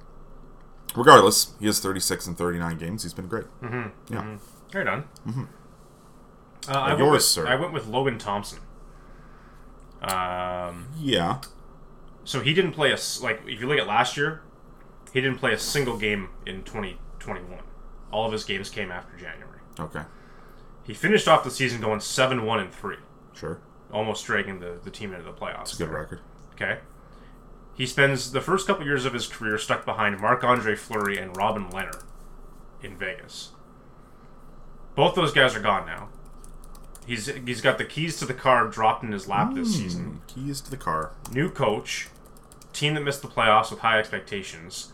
regardless, 0.97 1.55
he 1.61 1.67
has 1.67 1.81
36 1.81 2.27
and 2.27 2.39
39 2.39 2.79
games. 2.79 3.03
He's 3.03 3.15
been 3.15 3.29
great. 3.29 3.47
Mm-hmm. 3.63 4.13
Yeah. 4.15 4.37
Right 4.73 4.87
on. 4.89 5.03
Mm-hmm. 5.27 5.45
Uh, 6.69 6.73
I 6.73 6.89
went 6.89 6.99
yours, 7.01 7.13
with, 7.13 7.23
sir. 7.25 7.47
I 7.47 7.55
went 7.57 7.73
with 7.73 7.87
Logan 7.87 8.19
Thompson. 8.19 8.59
Um, 10.03 10.89
Yeah. 10.99 11.41
so 12.25 12.41
he 12.41 12.53
didn't 12.55 12.73
play 12.73 12.91
a 12.93 12.99
like 13.23 13.43
if 13.47 13.61
you 13.61 13.67
look 13.67 13.79
at 13.79 13.87
last 13.87 14.17
year, 14.17 14.43
he 15.15 15.21
didn't 15.21 15.39
play 15.39 15.53
a 15.53 15.59
single 15.59 15.97
game 15.97 16.29
in 16.45 16.65
2021. 16.65 17.61
All 18.11 18.27
of 18.27 18.33
his 18.33 18.45
games 18.45 18.69
came 18.69 18.91
after 18.91 19.17
January. 19.17 19.61
Okay. 19.79 20.03
He 20.83 20.93
finished 20.93 21.29
off 21.29 21.45
the 21.45 21.51
season 21.51 21.81
going 21.81 22.01
seven 22.01 22.45
one 22.45 22.61
and 22.61 22.73
three, 22.73 22.99
Sure. 23.33 23.61
almost 23.93 24.27
dragging 24.27 24.59
the, 24.59 24.79
the 24.83 24.91
team 24.91 25.13
into 25.13 25.25
the 25.25 25.33
playoffs. 25.33 25.63
It's 25.63 25.75
a 25.75 25.85
good 25.85 25.93
record. 25.93 26.21
Okay. 26.55 26.81
He 27.75 27.87
spends 27.87 28.33
the 28.33 28.41
first 28.41 28.67
couple 28.67 28.85
years 28.85 29.05
of 29.05 29.13
his 29.15 29.27
career 29.27 29.57
stuck 29.57 29.85
behind 29.85 30.21
Marc 30.21 30.45
Andre 30.45 30.75
Fleury 30.75 31.17
and 31.17 31.37
Robin 31.37 31.69
Lehner 31.71 32.03
in 32.83 32.97
Vegas. 32.97 33.53
Both 34.95 35.15
those 35.15 35.33
guys 35.33 35.57
are 35.57 35.61
gone 35.61 35.87
now. 35.87 36.09
He's 37.07 37.27
he's 37.27 37.61
got 37.61 37.79
the 37.79 37.85
keys 37.85 38.19
to 38.19 38.25
the 38.27 38.35
car 38.35 38.67
dropped 38.69 39.05
in 39.05 39.13
his 39.13 39.29
lap 39.29 39.55
this 39.55 39.77
hmm, 39.77 39.83
season. 39.83 40.23
Keys 40.27 40.61
to 40.63 40.71
the 40.71 40.77
car. 40.77 41.13
New 41.33 41.51
coach, 41.51 42.09
team 42.73 42.95
that 42.95 43.03
missed 43.03 43.23
the 43.23 43.29
playoffs 43.29 43.71
with 43.71 43.81
high 43.81 43.99
expectations, 43.99 44.93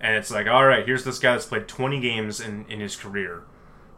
and 0.00 0.16
it's 0.16 0.30
like, 0.30 0.46
all 0.46 0.64
right, 0.66 0.86
here's 0.86 1.04
this 1.04 1.18
guy 1.18 1.32
that's 1.32 1.46
played 1.46 1.68
20 1.68 2.00
games 2.00 2.40
in 2.40 2.64
in 2.68 2.80
his 2.80 2.96
career. 2.96 3.42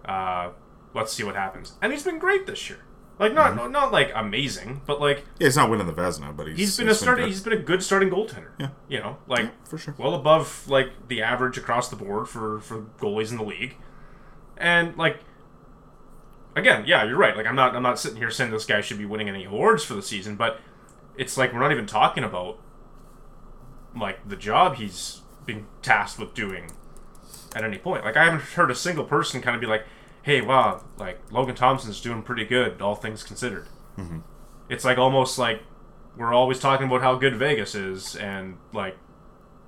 Uh, 0.04 0.50
let's 0.94 1.12
see 1.12 1.22
what 1.24 1.34
happens. 1.36 1.74
And 1.82 1.92
he's 1.92 2.02
been 2.02 2.18
great 2.18 2.46
this 2.46 2.68
year. 2.68 2.80
Like 3.18 3.34
not 3.34 3.54
not, 3.54 3.70
not 3.70 3.92
like 3.92 4.10
amazing, 4.14 4.80
but 4.86 4.98
like 4.98 5.26
Yeah, 5.38 5.48
he's 5.48 5.56
not 5.56 5.68
winning 5.68 5.86
the 5.86 5.92
Vezina, 5.92 6.34
but 6.34 6.46
he's, 6.48 6.56
he's 6.56 6.76
been 6.78 6.88
a 6.88 6.94
starting. 6.94 7.26
He's 7.26 7.42
been 7.42 7.52
a 7.52 7.58
good 7.62 7.82
starting 7.82 8.08
goaltender. 8.08 8.52
Yeah. 8.58 8.70
you 8.88 8.98
know, 8.98 9.18
like 9.26 9.44
Yeah, 9.44 9.50
for 9.64 9.76
sure. 9.76 9.94
well 9.98 10.14
above 10.14 10.66
like 10.68 11.08
the 11.08 11.20
average 11.22 11.58
across 11.58 11.90
the 11.90 11.96
board 11.96 12.28
for 12.28 12.60
for 12.60 12.82
goalies 12.98 13.30
in 13.30 13.36
the 13.36 13.44
league. 13.44 13.76
And 14.56 14.96
like, 14.96 15.20
again, 16.56 16.84
yeah, 16.86 17.04
you're 17.04 17.18
right. 17.18 17.36
Like 17.36 17.46
I'm 17.46 17.54
not 17.56 17.76
I'm 17.76 17.82
not 17.82 17.98
sitting 17.98 18.16
here 18.16 18.30
saying 18.30 18.52
this 18.52 18.64
guy 18.64 18.80
should 18.80 18.98
be 18.98 19.04
winning 19.04 19.28
any 19.28 19.44
awards 19.44 19.84
for 19.84 19.92
the 19.92 20.02
season, 20.02 20.36
but 20.36 20.58
it's 21.14 21.36
like 21.36 21.52
we're 21.52 21.60
not 21.60 21.72
even 21.72 21.86
talking 21.86 22.24
about 22.24 22.58
like 23.94 24.26
the 24.26 24.36
job 24.36 24.76
he's 24.76 25.19
been 25.46 25.66
tasked 25.82 26.18
with 26.18 26.34
doing 26.34 26.70
at 27.54 27.64
any 27.64 27.78
point. 27.78 28.04
Like 28.04 28.16
I 28.16 28.24
haven't 28.24 28.42
heard 28.42 28.70
a 28.70 28.74
single 28.74 29.04
person 29.04 29.40
kind 29.40 29.54
of 29.54 29.60
be 29.60 29.66
like, 29.66 29.84
"Hey, 30.22 30.40
wow, 30.40 30.82
like 30.98 31.18
Logan 31.32 31.54
Thompson's 31.56 32.00
doing 32.00 32.22
pretty 32.22 32.44
good, 32.44 32.80
all 32.82 32.94
things 32.94 33.22
considered." 33.22 33.66
It's 34.68 34.84
like 34.84 34.96
almost 34.98 35.38
like 35.38 35.62
we're 36.16 36.32
always 36.32 36.58
talking 36.58 36.86
about 36.86 37.02
how 37.02 37.16
good 37.16 37.36
Vegas 37.36 37.74
is 37.74 38.16
and 38.16 38.56
like 38.72 38.96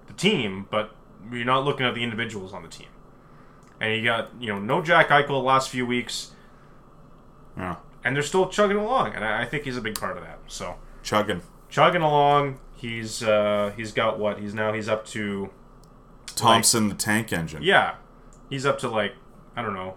the 0.07 0.13
team, 0.15 0.67
but 0.71 0.95
you're 1.31 1.45
not 1.45 1.65
looking 1.65 1.85
at 1.87 1.95
the 1.95 2.03
individuals 2.03 2.53
on 2.55 2.63
the 2.63 2.69
team. 2.69 2.89
And 3.81 3.95
you 3.97 4.05
got 4.05 4.31
you 4.41 4.49
know 4.49 4.59
no 4.59 4.81
Jack 4.83 5.09
Eichel 5.09 5.27
the 5.29 5.35
last 5.35 5.69
few 5.71 5.85
weeks, 5.85 6.31
Yeah. 7.57 7.77
and 8.05 8.15
they're 8.17 8.23
still 8.23 8.49
chugging 8.49 8.77
along, 8.77 9.15
and 9.15 9.25
I, 9.25 9.43
I 9.43 9.45
think 9.45 9.65
he's 9.65 9.77
a 9.77 9.81
big 9.81 9.99
part 9.99 10.17
of 10.17 10.23
that. 10.23 10.39
So 10.47 10.77
Chugging. 11.03 11.43
chugging 11.69 12.03
along, 12.03 12.59
he's 12.77 13.23
uh, 13.23 13.73
he's 13.77 13.93
got 13.93 14.19
what 14.19 14.39
he's 14.39 14.55
now 14.55 14.73
he's 14.73 14.89
up 14.89 15.05
to 15.09 15.51
Thompson, 16.37 16.89
the 16.89 16.95
tank 16.95 17.33
engine. 17.33 17.63
yeah, 17.63 17.97
he's 18.51 18.65
up 18.67 18.79
to 18.81 18.89
like 18.89 19.15
I 19.57 19.63
don't 19.63 19.75
know 19.75 19.95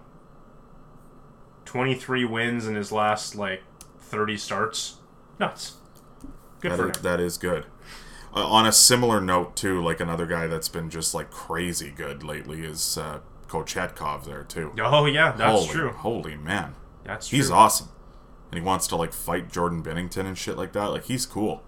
23 1.64 2.24
wins 2.24 2.66
in 2.66 2.74
his 2.74 2.92
last 2.92 3.34
like 3.34 3.62
30 4.00 4.36
starts. 4.36 4.96
Nuts. 5.38 5.74
Good 6.60 6.72
That 6.72 6.76
for 6.78 6.90
is, 6.90 6.96
him. 6.96 7.02
that 7.02 7.20
is 7.20 7.38
good. 7.38 7.66
Uh, 8.34 8.46
on 8.46 8.66
a 8.66 8.72
similar 8.72 9.20
note, 9.20 9.56
too, 9.56 9.82
like 9.82 10.00
another 10.00 10.26
guy 10.26 10.46
that's 10.46 10.68
been 10.68 10.90
just 10.90 11.14
like 11.14 11.30
crazy 11.30 11.90
good 11.90 12.22
lately 12.22 12.62
is 12.64 12.96
uh, 12.98 13.20
Kochetkov 13.48 14.24
there 14.24 14.44
too. 14.44 14.72
Oh 14.80 15.06
yeah, 15.06 15.32
that's 15.32 15.60
holy, 15.64 15.68
true. 15.68 15.90
Holy 15.92 16.36
man, 16.36 16.74
That's 17.04 17.28
true. 17.28 17.36
he's 17.36 17.50
awesome, 17.50 17.88
and 18.50 18.58
he 18.58 18.64
wants 18.64 18.86
to 18.88 18.96
like 18.96 19.12
fight 19.12 19.50
Jordan 19.50 19.82
Binnington 19.82 20.26
and 20.26 20.36
shit 20.38 20.56
like 20.56 20.72
that. 20.72 20.86
Like 20.86 21.04
he's 21.04 21.24
cool. 21.26 21.62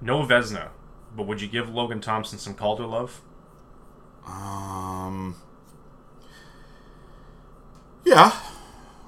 No 0.00 0.22
Vezina, 0.22 0.68
but 1.16 1.26
would 1.26 1.40
you 1.40 1.48
give 1.48 1.68
Logan 1.68 2.00
Thompson 2.00 2.38
some 2.38 2.54
Calder 2.54 2.86
love? 2.86 3.20
Um, 4.26 5.36
yeah, 8.04 8.38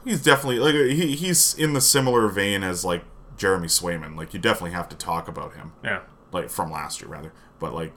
he's 0.05 0.23
definitely 0.23 0.59
like 0.59 0.75
he 0.75 1.15
he's 1.15 1.55
in 1.55 1.73
the 1.73 1.81
similar 1.81 2.29
vein 2.29 2.63
as 2.63 2.85
like 2.85 3.05
Jeremy 3.37 3.69
Swayman. 3.69 4.17
Like 4.17 4.35
you 4.35 4.41
definitely 4.41 4.73
have 4.73 4.89
to 4.91 4.97
talk 4.97 5.29
about 5.29 5.55
him, 5.55 5.73
Yeah. 5.85 6.01
like 6.33 6.51
from 6.51 6.71
last 6.71 7.01
year 7.01 7.11
rather. 7.11 7.33
But 7.61 7.75
like, 7.75 7.93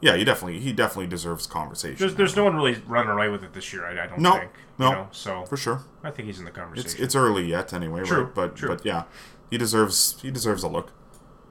yeah, 0.00 0.16
he 0.16 0.24
definitely 0.24 0.60
he 0.60 0.72
definitely 0.72 1.06
deserves 1.08 1.46
conversation. 1.46 1.96
There's, 1.98 2.14
there's 2.14 2.36
no 2.36 2.44
one 2.44 2.56
really 2.56 2.76
running 2.86 3.10
away 3.12 3.28
with 3.28 3.42
it 3.44 3.52
this 3.52 3.72
year. 3.72 3.84
I, 3.86 4.04
I 4.04 4.06
don't 4.06 4.18
No, 4.20 4.38
think. 4.38 4.50
no, 4.78 4.88
You 4.88 4.94
know, 4.96 5.08
so 5.12 5.44
for 5.46 5.56
sure. 5.56 5.82
I 6.02 6.10
think 6.10 6.26
he's 6.26 6.38
in 6.38 6.44
the 6.44 6.50
conversation. 6.50 6.90
It's 6.92 7.00
it's 7.00 7.14
early 7.14 7.44
yet 7.46 7.72
anyway, 7.72 8.02
True, 8.04 8.24
right? 8.24 8.34
But 8.34 8.56
true. 8.56 8.68
but 8.68 8.84
yeah, 8.84 9.04
he 9.50 9.58
deserves 9.58 10.20
he 10.22 10.30
deserves 10.30 10.62
a 10.62 10.68
look. 10.68 10.92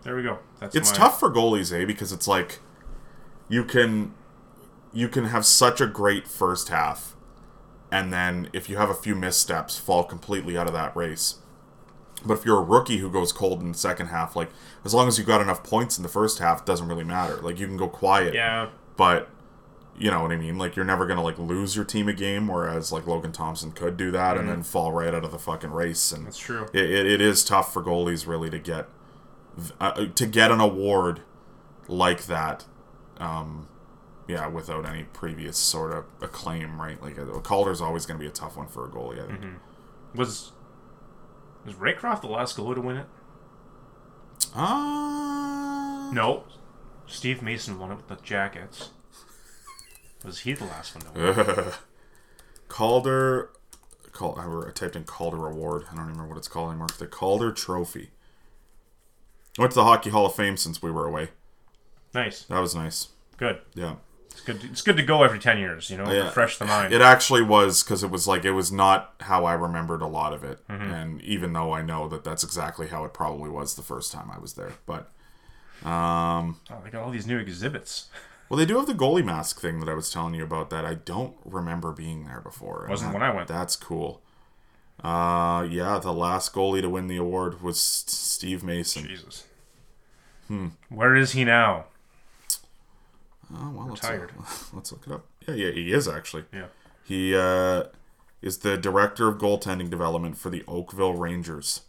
There 0.03 0.15
we 0.15 0.23
go. 0.23 0.39
That's 0.59 0.75
It's 0.75 0.91
my- 0.91 0.97
tough 0.97 1.19
for 1.19 1.29
goalies, 1.31 1.71
eh? 1.73 1.85
Because 1.85 2.11
it's 2.11 2.27
like 2.27 2.59
you 3.49 3.63
can 3.63 4.13
you 4.93 5.07
can 5.07 5.25
have 5.25 5.45
such 5.45 5.79
a 5.81 5.87
great 5.87 6.27
first 6.27 6.69
half, 6.69 7.15
and 7.91 8.11
then 8.11 8.49
if 8.53 8.69
you 8.69 8.77
have 8.77 8.89
a 8.89 8.93
few 8.93 9.15
missteps, 9.15 9.77
fall 9.77 10.03
completely 10.03 10.57
out 10.57 10.67
of 10.67 10.73
that 10.73 10.95
race. 10.95 11.35
But 12.25 12.37
if 12.37 12.45
you're 12.45 12.59
a 12.59 12.63
rookie 12.63 12.97
who 12.97 13.09
goes 13.09 13.31
cold 13.31 13.61
in 13.61 13.71
the 13.71 13.77
second 13.77 14.07
half, 14.07 14.35
like 14.35 14.49
as 14.85 14.93
long 14.93 15.07
as 15.07 15.17
you 15.17 15.23
got 15.23 15.41
enough 15.41 15.63
points 15.63 15.97
in 15.97 16.03
the 16.03 16.09
first 16.09 16.39
half, 16.39 16.59
it 16.61 16.65
doesn't 16.65 16.87
really 16.87 17.03
matter. 17.03 17.37
Like 17.37 17.59
you 17.59 17.65
can 17.67 17.77
go 17.77 17.87
quiet, 17.87 18.33
Yeah. 18.33 18.67
but 18.95 19.29
you 19.97 20.11
know 20.11 20.21
what 20.21 20.31
I 20.31 20.35
mean. 20.37 20.57
Like 20.57 20.75
you're 20.75 20.85
never 20.85 21.05
gonna 21.07 21.23
like 21.23 21.39
lose 21.39 21.75
your 21.75 21.85
team 21.85 22.07
a 22.07 22.13
game, 22.13 22.47
whereas 22.47 22.91
like 22.91 23.07
Logan 23.07 23.31
Thompson 23.31 23.71
could 23.71 23.97
do 23.97 24.11
that 24.11 24.37
and 24.37 24.47
then 24.47 24.61
fall 24.61 24.91
right 24.91 25.13
out 25.13 25.23
of 25.23 25.31
the 25.31 25.39
fucking 25.39 25.71
race. 25.71 26.11
And 26.11 26.19
Mm-hmm. 26.21 26.25
That's 26.27 26.37
true. 26.37 26.63
it, 26.73 26.89
it, 26.91 27.05
it 27.07 27.21
is 27.21 27.43
tough 27.43 27.73
for 27.73 27.81
goalies 27.83 28.27
really 28.27 28.49
to 28.51 28.59
get 28.59 28.87
uh, 29.79 30.05
to 30.15 30.25
get 30.25 30.51
an 30.51 30.59
award 30.59 31.21
like 31.87 32.25
that 32.25 32.65
um 33.17 33.67
yeah 34.27 34.47
without 34.47 34.87
any 34.87 35.03
previous 35.03 35.57
sort 35.57 35.91
of 35.91 36.05
acclaim 36.21 36.79
right 36.81 37.01
like 37.01 37.19
uh, 37.19 37.25
calder's 37.39 37.81
always 37.81 38.05
going 38.05 38.17
to 38.17 38.23
be 38.23 38.27
a 38.29 38.31
tough 38.33 38.55
one 38.55 38.67
for 38.67 38.85
a 38.85 38.89
goalie 38.89 39.21
I 39.23 39.27
think. 39.27 39.55
Was 40.15 40.51
was 41.65 41.75
Raycroft 41.75 42.21
the 42.21 42.27
last 42.27 42.57
goalie 42.57 42.75
to 42.75 42.81
win 42.81 42.97
it? 42.97 43.05
uh 44.55 46.11
No. 46.11 46.43
Steve 47.07 47.41
Mason 47.41 47.77
won 47.77 47.91
it 47.91 47.95
with 47.95 48.07
the 48.07 48.15
Jackets. 48.23 48.91
Was 50.23 50.39
he 50.39 50.53
the 50.53 50.65
last 50.65 50.95
one 50.95 51.03
to 51.35 51.43
win? 51.43 51.57
it? 51.67 51.73
calder 52.67 53.49
I 54.19 54.71
typed 54.73 54.95
in 54.95 55.03
calder 55.05 55.47
award 55.47 55.85
i 55.91 55.95
don't 55.95 56.05
remember 56.05 56.27
what 56.27 56.37
it's 56.37 56.47
called 56.47 56.69
anymore 56.69 56.87
the 56.99 57.07
calder 57.07 57.51
trophy 57.51 58.11
I 59.57 59.61
went 59.61 59.71
to 59.71 59.75
the 59.75 59.83
hockey 59.85 60.09
hall 60.09 60.25
of 60.25 60.35
fame 60.35 60.57
since 60.57 60.81
we 60.81 60.91
were 60.91 61.05
away 61.05 61.29
Nice. 62.13 62.43
that 62.43 62.59
was 62.59 62.75
nice 62.75 63.09
Good. 63.37 63.59
yeah 63.73 63.95
It's 64.29 64.41
good. 64.41 64.63
It's 64.63 64.81
good 64.81 64.97
to 64.97 65.03
go 65.03 65.23
every 65.23 65.39
ten 65.39 65.57
years. 65.57 65.89
You 65.89 65.97
know, 65.97 66.09
Yeah. 66.11 66.25
refresh 66.25 66.57
the 66.57 66.65
mind. 66.65 66.93
It 66.93 67.01
actually 67.01 67.41
was 67.41 67.83
because 67.83 68.01
it 68.03 68.09
was 68.11 68.27
like 68.27 68.45
it 68.45 68.51
was 68.51 68.71
not 68.71 69.13
how 69.21 69.43
I 69.45 69.53
remembered 69.53 70.01
a 70.01 70.07
lot 70.07 70.31
of 70.33 70.43
it, 70.43 70.65
Mm-hmm. 70.69 70.91
and 70.91 71.21
even 71.21 71.51
though 71.53 71.73
I 71.73 71.81
know 71.81 72.07
that 72.07 72.23
that's 72.23 72.43
exactly 72.43 72.87
how 72.87 73.03
it 73.03 73.13
probably 73.13 73.49
was 73.49 73.75
the 73.75 73.81
first 73.81 74.11
time 74.13 74.31
I 74.31 74.39
was 74.39 74.53
there, 74.53 74.73
but 74.85 75.11
um, 75.83 76.59
oh, 76.69 76.79
they 76.83 76.89
got 76.91 77.03
all 77.03 77.11
these 77.11 77.27
new 77.27 77.39
exhibits. 77.39 78.07
well, 78.49 78.57
they 78.57 78.65
do 78.65 78.77
have 78.77 78.85
the 78.87 78.93
goalie 78.93 79.25
mask 79.25 79.59
thing 79.59 79.79
that 79.79 79.89
I 79.89 79.93
was 79.95 80.09
telling 80.11 80.33
you 80.35 80.43
about 80.43 80.69
that 80.69 80.85
I 80.85 80.93
don't 80.93 81.35
remember 81.43 81.91
being 81.91 82.25
there 82.25 82.41
before. 82.41 82.85
Wasn't 82.89 83.11
that- 83.11 83.19
when 83.19 83.27
I 83.29 83.33
went. 83.35 83.47
That's 83.47 83.75
cool. 83.75 84.21
Uh, 85.03 85.67
yeah, 85.69 85.99
the 85.99 86.13
last 86.13 86.53
goalie 86.53 86.81
to 86.81 86.89
win 86.89 87.07
the 87.07 87.17
award 87.17 87.61
was 87.61 87.81
Steve 87.81 88.63
Mason. 88.63 89.07
Jesus. 89.07 89.45
Hmm. 90.47 90.67
Where 90.89 91.15
is 91.15 91.31
he 91.31 91.43
now? 91.43 91.85
Oh 93.53 93.71
well, 93.75 93.87
let's, 93.87 94.03
Retired. 94.03 94.31
let's 94.73 94.91
look 94.91 95.07
it 95.07 95.11
up. 95.11 95.25
Yeah, 95.47 95.55
yeah, 95.55 95.71
he 95.71 95.91
is 95.91 96.07
actually. 96.07 96.45
Yeah. 96.53 96.67
He 97.03 97.35
uh, 97.35 97.85
is 98.41 98.59
the 98.59 98.77
director 98.77 99.27
of 99.27 99.37
goaltending 99.37 99.89
development 99.89 100.37
for 100.37 100.49
the 100.49 100.63
Oakville 100.67 101.13
Rangers. 101.13 101.81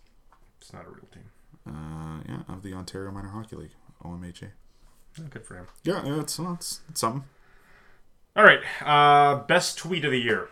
It's 0.61 0.73
not 0.73 0.87
a 0.87 0.89
real 0.89 1.09
team. 1.13 1.25
Uh, 1.67 2.21
yeah, 2.29 2.55
of 2.55 2.63
the 2.63 2.73
Ontario 2.73 3.11
Minor 3.11 3.29
Hockey 3.29 3.57
League, 3.57 3.75
OMHA. 4.05 4.49
Oh, 5.21 5.25
Good 5.29 5.45
for 5.45 5.57
him. 5.57 5.67
Yeah, 5.85 6.05
yeah, 6.05 6.21
it's, 6.21 6.39
well, 6.39 6.55
it's, 6.55 6.81
it's 6.89 7.01
something. 7.01 7.25
All 8.35 8.45
right. 8.45 8.61
Uh, 8.81 9.43
best 9.45 9.77
tweet 9.79 10.05
of 10.05 10.11
the 10.11 10.21
year. 10.21 10.49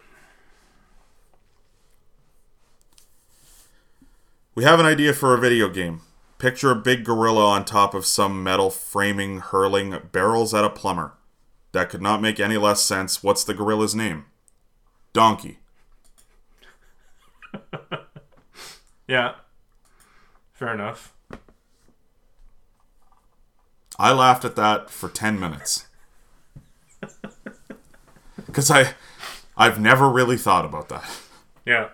We 4.60 4.64
have 4.64 4.78
an 4.78 4.84
idea 4.84 5.14
for 5.14 5.32
a 5.32 5.40
video 5.40 5.70
game. 5.70 6.02
Picture 6.36 6.70
a 6.70 6.76
big 6.76 7.02
gorilla 7.02 7.46
on 7.46 7.64
top 7.64 7.94
of 7.94 8.04
some 8.04 8.42
metal 8.42 8.68
framing 8.68 9.38
hurling 9.38 9.98
barrels 10.12 10.52
at 10.52 10.66
a 10.66 10.68
plumber. 10.68 11.14
That 11.72 11.88
could 11.88 12.02
not 12.02 12.20
make 12.20 12.38
any 12.38 12.58
less 12.58 12.82
sense. 12.82 13.22
What's 13.22 13.42
the 13.42 13.54
gorilla's 13.54 13.94
name? 13.94 14.26
Donkey. 15.14 15.60
Yeah. 19.08 19.36
Fair 20.52 20.74
enough. 20.74 21.14
I 23.98 24.12
laughed 24.12 24.44
at 24.44 24.56
that 24.56 24.90
for 24.90 25.08
10 25.08 25.40
minutes. 25.40 25.86
Cuz 28.52 28.70
I 28.70 28.92
I've 29.56 29.80
never 29.80 30.10
really 30.10 30.36
thought 30.36 30.66
about 30.66 30.90
that. 30.90 31.10
Yeah. 31.64 31.88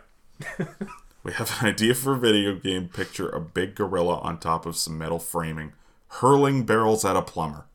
We 1.27 1.33
have 1.33 1.61
an 1.61 1.67
idea 1.67 1.93
for 1.97 2.13
a 2.13 2.19
video 2.19 2.55
game. 2.55 2.89
Picture 2.89 3.29
a 3.29 3.41
big 3.41 3.75
gorilla 3.75 4.21
on 4.21 4.39
top 4.39 4.65
of 4.65 4.77
some 4.77 4.97
metal 4.97 5.19
framing, 5.19 5.73
hurling 6.07 6.65
barrels 6.65 7.05
at 7.05 7.17
a 7.17 7.23
plumber. 7.23 7.67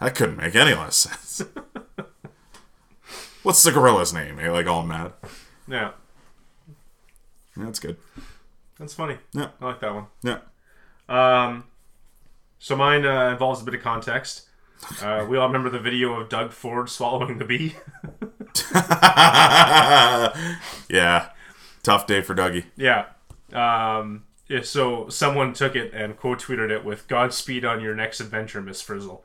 that 0.00 0.16
couldn't 0.16 0.38
make 0.38 0.56
any 0.56 0.74
less 0.74 0.96
sense. 0.96 1.44
What's 3.44 3.62
the 3.62 3.70
gorilla's 3.70 4.12
name? 4.12 4.40
Eh? 4.40 4.50
Like 4.50 4.66
all 4.66 4.82
mad. 4.84 5.12
Yeah. 5.68 5.92
Yeah, 7.56 7.66
that's 7.66 7.78
good. 7.78 7.96
That's 8.80 8.94
funny. 8.94 9.18
Yeah, 9.32 9.50
I 9.60 9.64
like 9.64 9.78
that 9.78 9.94
one. 9.94 10.06
yeah. 10.24 10.38
Um, 11.08 11.66
so 12.58 12.74
mine 12.74 13.06
uh, 13.06 13.28
involves 13.30 13.62
a 13.62 13.64
bit 13.64 13.74
of 13.74 13.82
context. 13.82 14.48
Uh, 15.00 15.24
we 15.28 15.38
all 15.38 15.46
remember 15.46 15.70
the 15.70 15.78
video 15.78 16.14
of 16.20 16.28
Doug 16.28 16.50
Ford 16.50 16.90
swallowing 16.90 17.38
the 17.38 17.44
bee. 17.44 17.76
yeah. 20.88 21.30
Tough 21.82 22.06
day 22.06 22.20
for 22.22 22.34
Dougie. 22.34 22.64
yeah. 22.76 23.06
Um, 23.52 24.24
yeah, 24.48 24.62
so 24.62 25.08
someone 25.08 25.52
took 25.52 25.76
it 25.76 25.92
and 25.94 26.16
quote 26.16 26.40
tweeted 26.40 26.70
it 26.70 26.84
with 26.84 27.06
"Godspeed 27.08 27.64
on 27.64 27.80
your 27.80 27.94
next 27.94 28.20
adventure, 28.20 28.60
Miss 28.60 28.82
Frizzle." 28.82 29.24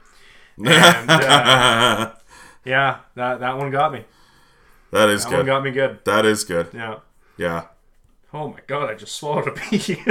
And 0.57 1.10
uh, 1.10 2.11
yeah, 2.65 2.97
that 3.15 3.39
that 3.39 3.57
one 3.57 3.72
got 3.72 3.91
me. 3.93 4.06
That 4.91 5.10
is 5.10 5.26
That 5.26 5.34
one 5.34 5.45
got 5.45 5.64
me 5.64 5.72
good. 5.72 5.99
That 6.06 6.26
is 6.26 6.43
good. 6.43 6.68
Yeah. 6.73 6.99
Yeah. 7.38 7.65
Oh 8.34 8.49
my 8.49 8.60
god, 8.68 8.89
I 8.89 8.95
just 8.95 9.15
swallowed 9.15 9.47
a 9.47 9.51
bee. 9.51 9.77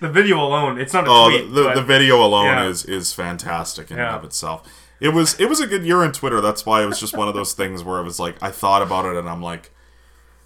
the 0.00 0.08
video 0.10 0.38
alone, 0.38 0.78
it's 0.80 0.92
not 0.92 1.06
a 1.06 1.10
Oh, 1.10 1.28
tweet. 1.30 1.52
the, 1.52 1.74
the 1.74 1.82
video 1.82 2.24
alone 2.24 2.46
Yeah. 2.46 2.64
is 2.66 2.84
is 2.84 3.12
fantastic 3.12 3.90
in 3.90 3.96
Yeah. 3.98 4.08
and 4.08 4.16
of 4.16 4.24
itself. 4.24 4.66
It 5.02 5.12
was 5.12 5.34
it 5.40 5.46
was 5.48 5.58
a 5.58 5.66
good 5.66 5.84
year 5.84 6.04
on 6.04 6.12
Twitter. 6.12 6.40
That's 6.40 6.64
why 6.64 6.80
it 6.80 6.86
was 6.86 7.00
just 7.00 7.16
one 7.16 7.26
of 7.26 7.34
those 7.34 7.54
things 7.54 7.82
where 7.82 7.98
I 7.98 8.02
was 8.02 8.20
like 8.20 8.40
I 8.40 8.52
thought 8.52 8.82
about 8.82 9.04
it 9.04 9.16
and 9.16 9.28
I'm 9.28 9.42
like, 9.42 9.72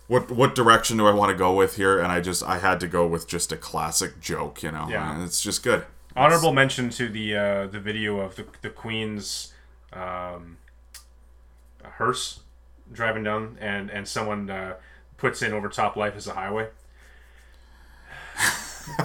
what 0.07 0.31
what 0.31 0.55
direction 0.55 0.97
do 0.97 1.07
I 1.07 1.13
want 1.13 1.31
to 1.31 1.37
go 1.37 1.55
with 1.55 1.77
here? 1.77 2.01
And 2.01 2.11
I 2.11 2.23
just 2.23 2.43
I 2.43 2.57
had 2.57 2.81
to 2.81 2.89
go 2.89 3.07
with 3.07 3.29
just 3.29 3.53
a 3.53 3.59
classic 3.59 4.19
joke, 4.19 4.63
you 4.63 4.73
know. 4.73 4.89
Yeah. 4.89 5.13
And 5.13 5.23
it's 5.23 5.43
just 5.43 5.63
good. 5.63 5.85
Honorable 6.17 6.55
mention 6.55 6.89
to 6.89 7.07
the 7.11 7.37
uh, 7.37 7.67
the 7.67 7.79
video 7.79 8.19
of 8.21 8.37
the 8.37 8.47
the 8.63 8.71
Queen's 8.71 9.53
um, 9.93 10.57
hearse 11.83 12.41
driving 12.91 13.25
down, 13.25 13.59
and 13.61 13.91
and 13.91 14.09
someone 14.09 14.49
uh, 14.49 14.77
puts 15.19 15.43
in 15.43 15.53
"Over 15.53 15.69
Top 15.69 15.97
Life 15.97 16.17
as 16.17 16.27
a 16.27 16.33
Highway." 16.33 16.69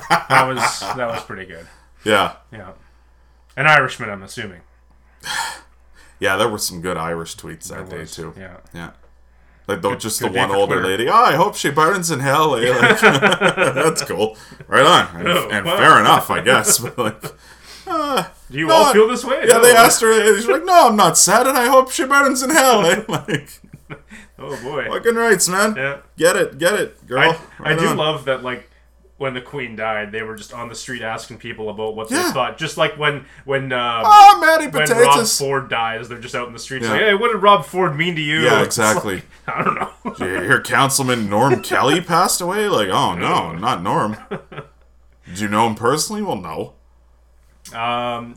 that 0.09 0.47
was 0.47 0.79
that 0.79 1.09
was 1.09 1.23
pretty 1.23 1.45
good. 1.45 1.67
Yeah, 2.05 2.35
Yeah, 2.53 2.71
an 3.57 3.67
Irishman, 3.67 4.09
I'm 4.09 4.23
assuming. 4.23 4.61
Yeah. 6.19 6.35
There 6.37 6.49
were 6.49 6.57
some 6.57 6.81
good 6.81 6.97
Irish 6.97 7.35
tweets 7.37 7.67
that 7.69 7.89
There 7.89 7.97
day 7.97 8.01
was, 8.01 8.15
too. 8.15 8.33
Yeah, 8.37 8.57
Yeah. 8.73 8.91
Like 9.67 9.81
though, 9.83 9.95
just 9.95 10.19
the 10.19 10.27
good 10.27 10.33
day 10.33 10.39
one 10.39 10.51
older 10.51 10.75
Twitter. 10.81 10.87
lady. 10.97 11.07
Oh, 11.09 11.13
I 11.13 11.35
hope 11.35 11.55
she 11.55 11.69
burns 11.69 12.09
in 12.11 12.19
hell. 12.19 12.55
eh?" 12.55 12.69
Like, 12.81 12.99
that's 12.99 14.03
cool. 14.03 14.35
Right 14.67 14.85
on. 14.85 15.15
And, 15.21 15.27
Oh, 15.27 15.49
and 15.49 15.65
wow. 15.65 15.77
fair 15.77 15.99
enough, 15.99 16.29
I 16.31 16.41
guess. 16.41 16.79
But 16.83 16.97
like, 16.97 17.23
uh, 17.87 18.23
Do 18.49 18.57
you 18.57 18.67
no, 18.67 18.73
all 18.73 18.93
feel 18.93 19.07
this 19.07 19.23
way? 19.23 19.41
Yeah, 19.47 19.57
No. 19.57 19.61
they 19.61 19.75
asked 19.75 20.01
her. 20.01 20.35
She's 20.35 20.47
like, 20.47 20.65
"No, 20.65 20.87
I'm 20.89 20.95
not 20.95 21.17
sad, 21.17 21.45
and 21.47 21.57
I 21.57 21.67
hope 21.67 21.91
she 21.91 22.05
burns 22.05 22.41
in 22.41 22.49
hell." 22.49 22.85
eh?" 22.85 23.03
like, 23.07 23.59
Oh 24.39 24.59
boy. 24.63 24.87
fucking 24.89 25.15
rights, 25.15 25.47
man. 25.47 25.75
Yeah. 25.75 25.97
Get 26.17 26.35
it, 26.35 26.57
get 26.57 26.73
it, 26.73 27.05
girl. 27.07 27.37
I, 27.59 27.71
I 27.73 27.75
do 27.75 27.87
on. 27.89 27.97
love 27.97 28.25
that 28.25 28.41
like 28.43 28.69
when 29.21 29.33
the 29.35 29.41
queen 29.41 29.75
died, 29.75 30.11
they 30.11 30.23
were 30.23 30.35
just 30.35 30.51
on 30.53 30.67
the 30.67 30.75
street 30.75 31.01
asking 31.01 31.37
people 31.37 31.69
about 31.69 31.95
what 31.95 32.09
Yeah. 32.11 32.23
they 32.23 32.31
thought. 32.31 32.57
Just 32.57 32.75
like 32.75 32.97
when 32.97 33.25
when 33.45 33.71
uh, 33.71 34.01
Ah, 34.03 34.37
Matty 34.41 34.67
when 34.67 34.89
Rob. 34.89 35.25
Ford 35.27 35.69
dies, 35.69 36.09
they're 36.09 36.19
just 36.19 36.35
out 36.35 36.47
in 36.47 36.53
the 36.53 36.59
streets 36.59 36.85
Yeah. 36.85 36.91
like, 36.93 37.01
"Hey, 37.01 37.13
what 37.13 37.31
did 37.31 37.37
Rob 37.37 37.63
Ford 37.65 37.95
mean 37.95 38.15
to 38.15 38.21
you?" 38.21 38.41
Yeah, 38.41 38.63
It's 38.63 38.77
like, 38.77 38.89
exactly. 38.97 39.21
I 39.47 39.63
don't 39.63 39.75
know. 39.75 39.91
Did 40.17 40.19
you 40.41 40.41
hear 40.47 40.61
Councilman 40.61 41.29
Norm 41.29 41.61
Kelly 41.61 42.01
passed 42.01 42.41
away? 42.41 42.67
Like, 42.67 42.89
oh 42.89 43.13
no, 43.15 43.53
not 43.53 43.81
Norm. 43.83 44.17
Do 44.29 45.41
you 45.41 45.47
know 45.47 45.67
him 45.67 45.75
personally? 45.75 46.21
Well, 46.23 46.35
no. 46.37 46.73
Um, 47.77 48.35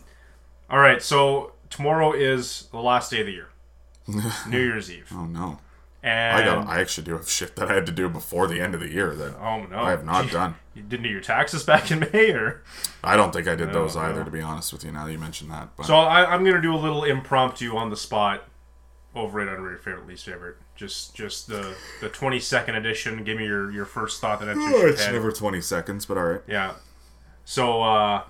all 0.71 0.79
right, 0.79 1.03
so 1.03 1.53
tomorrow 1.71 2.13
is 2.13 2.69
the 2.71 2.79
last 2.79 3.11
day 3.11 3.21
of 3.21 3.27
the 3.27 3.33
year, 3.33 3.49
New 4.47 4.61
Year's 4.61 4.91
Eve, 4.91 5.11
Oh 5.13 5.25
no. 5.25 5.59
And 6.05 6.37
I 6.37 6.45
got. 6.45 6.67
I 6.69 6.81
actually 6.81 7.05
do 7.05 7.13
have 7.13 7.29
shit 7.29 7.57
that 7.57 7.71
I 7.71 7.75
had 7.75 7.87
to 7.87 7.93
do 7.93 8.11
before 8.11 8.47
the 8.47 8.61
end 8.61 8.75
of 8.75 8.81
the 8.81 8.91
year 8.91 9.15
that 9.17 9.35
oh 9.37 9.65
no, 9.65 9.79
I 9.79 9.91
have 9.91 10.05
not 10.05 10.31
done. 10.31 10.57
You 10.75 10.83
didn't 10.83 11.05
do 11.05 11.09
your 11.09 11.23
taxes 11.23 11.65
back 11.71 11.91
in 11.91 12.07
May, 12.13 12.31
or 12.33 12.63
I 13.03 13.17
don't 13.17 13.33
think 13.33 13.49
I 13.49 13.55
did 13.55 13.73
those 13.73 13.97
no. 13.97 14.03
either, 14.03 14.23
to 14.23 14.31
be 14.31 14.43
honest 14.43 14.73
with 14.73 14.85
you. 14.85 14.93
Now 14.93 15.07
that 15.07 15.13
you 15.13 15.19
mention 15.19 15.49
that, 15.49 15.71
but 15.77 15.87
so 15.87 15.97
I, 15.97 16.31
I'm 16.33 16.45
gonna 16.45 16.61
do 16.61 16.75
a 16.75 16.77
little 16.77 17.05
impromptu 17.05 17.75
on 17.77 17.89
the 17.91 17.97
spot. 17.97 18.45
Overrated, 19.17 19.55
underrated, 19.55 19.85
favorite, 19.85 20.07
least 20.09 20.25
favorite. 20.27 20.57
Just, 20.75 21.15
just 21.15 21.47
the 21.47 21.77
the 22.01 22.11
22nd 22.11 22.77
edition. 22.77 23.23
Give 23.25 23.39
me 23.39 23.47
your 23.47 23.71
your 23.71 23.85
first 23.87 24.21
thought 24.21 24.41
that 24.41 24.49
enters 24.49 24.65
Oh, 24.67 24.79
your 24.79 24.89
it's 24.89 25.05
head. 25.05 25.13
never 25.15 25.31
twenty 25.33 25.61
seconds. 25.61 26.05
But 26.05 26.19
all 26.19 26.25
right. 26.25 26.41
Yeah. 26.49 26.75
So, 27.45 27.81
uh, 27.83 28.25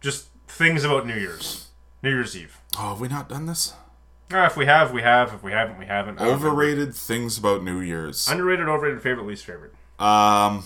just 0.00 0.28
things 0.48 0.82
about 0.82 1.06
New 1.06 1.14
Year's, 1.16 1.68
New 2.02 2.08
Year's 2.10 2.36
Eve. 2.36 2.58
Oh, 2.78 2.90
have 2.90 3.00
we 3.00 3.08
not 3.08 3.28
done 3.28 3.44
this? 3.46 3.74
Ah, 4.32 4.46
if 4.46 4.56
we 4.56 4.66
have, 4.66 4.92
we 4.92 5.02
have. 5.02 5.34
If 5.34 5.42
we 5.42 5.52
haven't, 5.52 5.78
we 5.78 5.86
haven't. 5.86 6.20
Overrated 6.20 6.94
things 6.94 7.38
about 7.38 7.62
New 7.62 7.80
Year's. 7.80 8.26
Underrated, 8.26 8.68
overrated, 8.68 9.02
favorite, 9.02 9.26
least 9.26 9.44
favorite. 9.44 9.74
Um, 9.98 10.64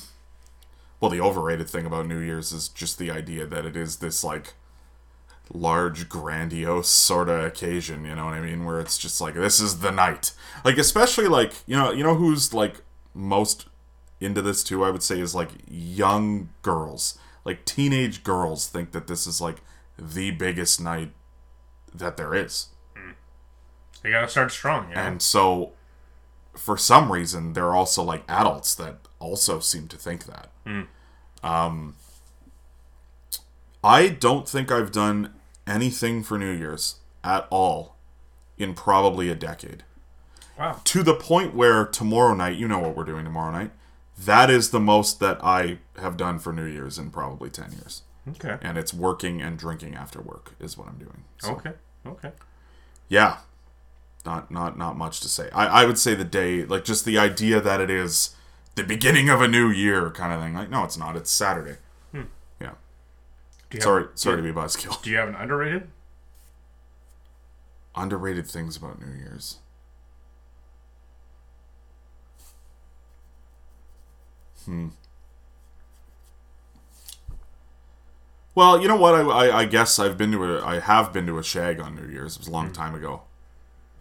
well, 1.00 1.10
the 1.10 1.20
overrated 1.20 1.68
thing 1.68 1.84
about 1.84 2.06
New 2.06 2.18
Year's 2.18 2.52
is 2.52 2.68
just 2.68 2.98
the 2.98 3.10
idea 3.10 3.46
that 3.46 3.66
it 3.66 3.76
is 3.76 3.96
this 3.96 4.24
like 4.24 4.54
large, 5.52 6.08
grandiose 6.08 6.88
sort 6.88 7.28
of 7.28 7.44
occasion. 7.44 8.04
You 8.04 8.14
know 8.14 8.26
what 8.26 8.34
I 8.34 8.40
mean? 8.40 8.64
Where 8.64 8.80
it's 8.80 8.98
just 8.98 9.20
like 9.20 9.34
this 9.34 9.60
is 9.60 9.80
the 9.80 9.90
night. 9.90 10.32
Like 10.64 10.78
especially 10.78 11.26
like 11.26 11.54
you 11.66 11.76
know 11.76 11.92
you 11.92 12.04
know 12.04 12.14
who's 12.14 12.54
like 12.54 12.82
most 13.14 13.66
into 14.20 14.42
this 14.42 14.64
too. 14.64 14.84
I 14.84 14.90
would 14.90 15.02
say 15.02 15.20
is 15.20 15.34
like 15.34 15.50
young 15.68 16.50
girls, 16.62 17.18
like 17.44 17.64
teenage 17.64 18.24
girls 18.24 18.66
think 18.66 18.92
that 18.92 19.06
this 19.06 19.26
is 19.26 19.40
like 19.40 19.58
the 19.98 20.30
biggest 20.30 20.80
night 20.80 21.12
that 21.94 22.16
there 22.16 22.34
is. 22.34 22.68
You 24.04 24.10
gotta 24.12 24.28
start 24.28 24.52
strong, 24.52 24.90
yeah. 24.90 25.06
And 25.06 25.20
so, 25.20 25.72
for 26.54 26.76
some 26.76 27.10
reason, 27.12 27.52
there 27.52 27.66
are 27.66 27.74
also 27.76 28.02
like 28.02 28.24
adults 28.28 28.74
that 28.76 28.96
also 29.18 29.60
seem 29.60 29.88
to 29.88 29.96
think 29.96 30.24
that. 30.26 30.50
Um, 31.42 31.94
I 33.82 34.08
don't 34.08 34.48
think 34.48 34.70
I've 34.72 34.92
done 34.92 35.34
anything 35.66 36.22
for 36.22 36.38
New 36.38 36.50
Year's 36.50 36.96
at 37.22 37.46
all 37.50 37.96
in 38.56 38.74
probably 38.74 39.30
a 39.30 39.34
decade. 39.34 39.84
wow. 40.58 40.80
To 40.84 41.02
the 41.02 41.14
point 41.14 41.54
where 41.54 41.84
tomorrow 41.86 42.34
night, 42.34 42.56
you 42.56 42.66
know 42.66 42.80
what 42.80 42.96
we're 42.96 43.04
doing 43.04 43.24
tomorrow 43.24 43.52
night. 43.52 43.70
That 44.18 44.50
is 44.50 44.70
the 44.70 44.80
most 44.80 45.20
that 45.20 45.38
I 45.44 45.78
have 45.96 46.16
done 46.16 46.40
for 46.40 46.52
New 46.52 46.64
Year's 46.64 46.98
in 46.98 47.10
probably 47.10 47.50
10 47.50 47.70
years. 47.72 48.02
Okay. 48.30 48.58
And 48.60 48.76
it's 48.76 48.92
working 48.92 49.40
and 49.40 49.56
drinking 49.56 49.94
after 49.94 50.20
work 50.20 50.54
is 50.58 50.76
what 50.76 50.88
I'm 50.88 50.98
doing. 50.98 51.22
So, 51.38 51.52
Okay. 51.52 51.72
Okay. 52.04 52.32
yeah 53.08 53.38
not 54.24 54.50
not 54.50 54.76
not 54.76 54.96
much 54.96 55.20
to 55.20 55.28
say. 55.28 55.48
I, 55.52 55.82
I 55.82 55.84
would 55.86 55.98
say 55.98 56.14
the 56.14 56.24
day 56.24 56.64
like 56.64 56.84
just 56.84 57.04
the 57.04 57.18
idea 57.18 57.60
that 57.60 57.80
it 57.80 57.90
is 57.90 58.34
the 58.74 58.84
beginning 58.84 59.28
of 59.28 59.40
a 59.40 59.48
new 59.48 59.68
year 59.70 60.10
kind 60.10 60.32
of 60.32 60.40
thing. 60.40 60.54
Like 60.54 60.70
no 60.70 60.84
it's 60.84 60.96
not. 60.96 61.16
It's 61.16 61.30
saturday. 61.30 61.76
Yeah. 62.60 62.72
Sorry 63.80 64.04
Have, 64.04 64.10
sorry 64.14 64.36
to 64.38 64.42
be 64.42 64.50
a 64.50 64.52
buzzkill. 64.52 65.00
do 65.02 65.10
you 65.10 65.16
have 65.16 65.28
an 65.28 65.34
underrated? 65.34 65.88
underrated 67.94 68.46
things 68.46 68.76
about 68.76 69.00
new 69.00 69.12
year's. 69.12 69.58
Hmm. 74.64 74.88
Well 78.54 78.80
you 78.80 78.88
know 78.88 78.96
what? 78.96 79.14
I, 79.14 79.20
I 79.22 79.58
i 79.60 79.64
guess 79.64 79.98
i've 79.98 80.18
been 80.18 80.32
to 80.32 80.44
a 80.44 80.64
i 80.64 80.80
have 80.80 81.12
been 81.12 81.26
to 81.26 81.38
a 81.38 81.42
shag 81.42 81.80
on 81.80 81.94
new 81.94 82.06
year's. 82.06 82.34
It 82.34 82.40
was 82.40 82.48
a 82.48 82.52
long 82.52 82.72
time 82.72 82.94
ago 82.94 83.22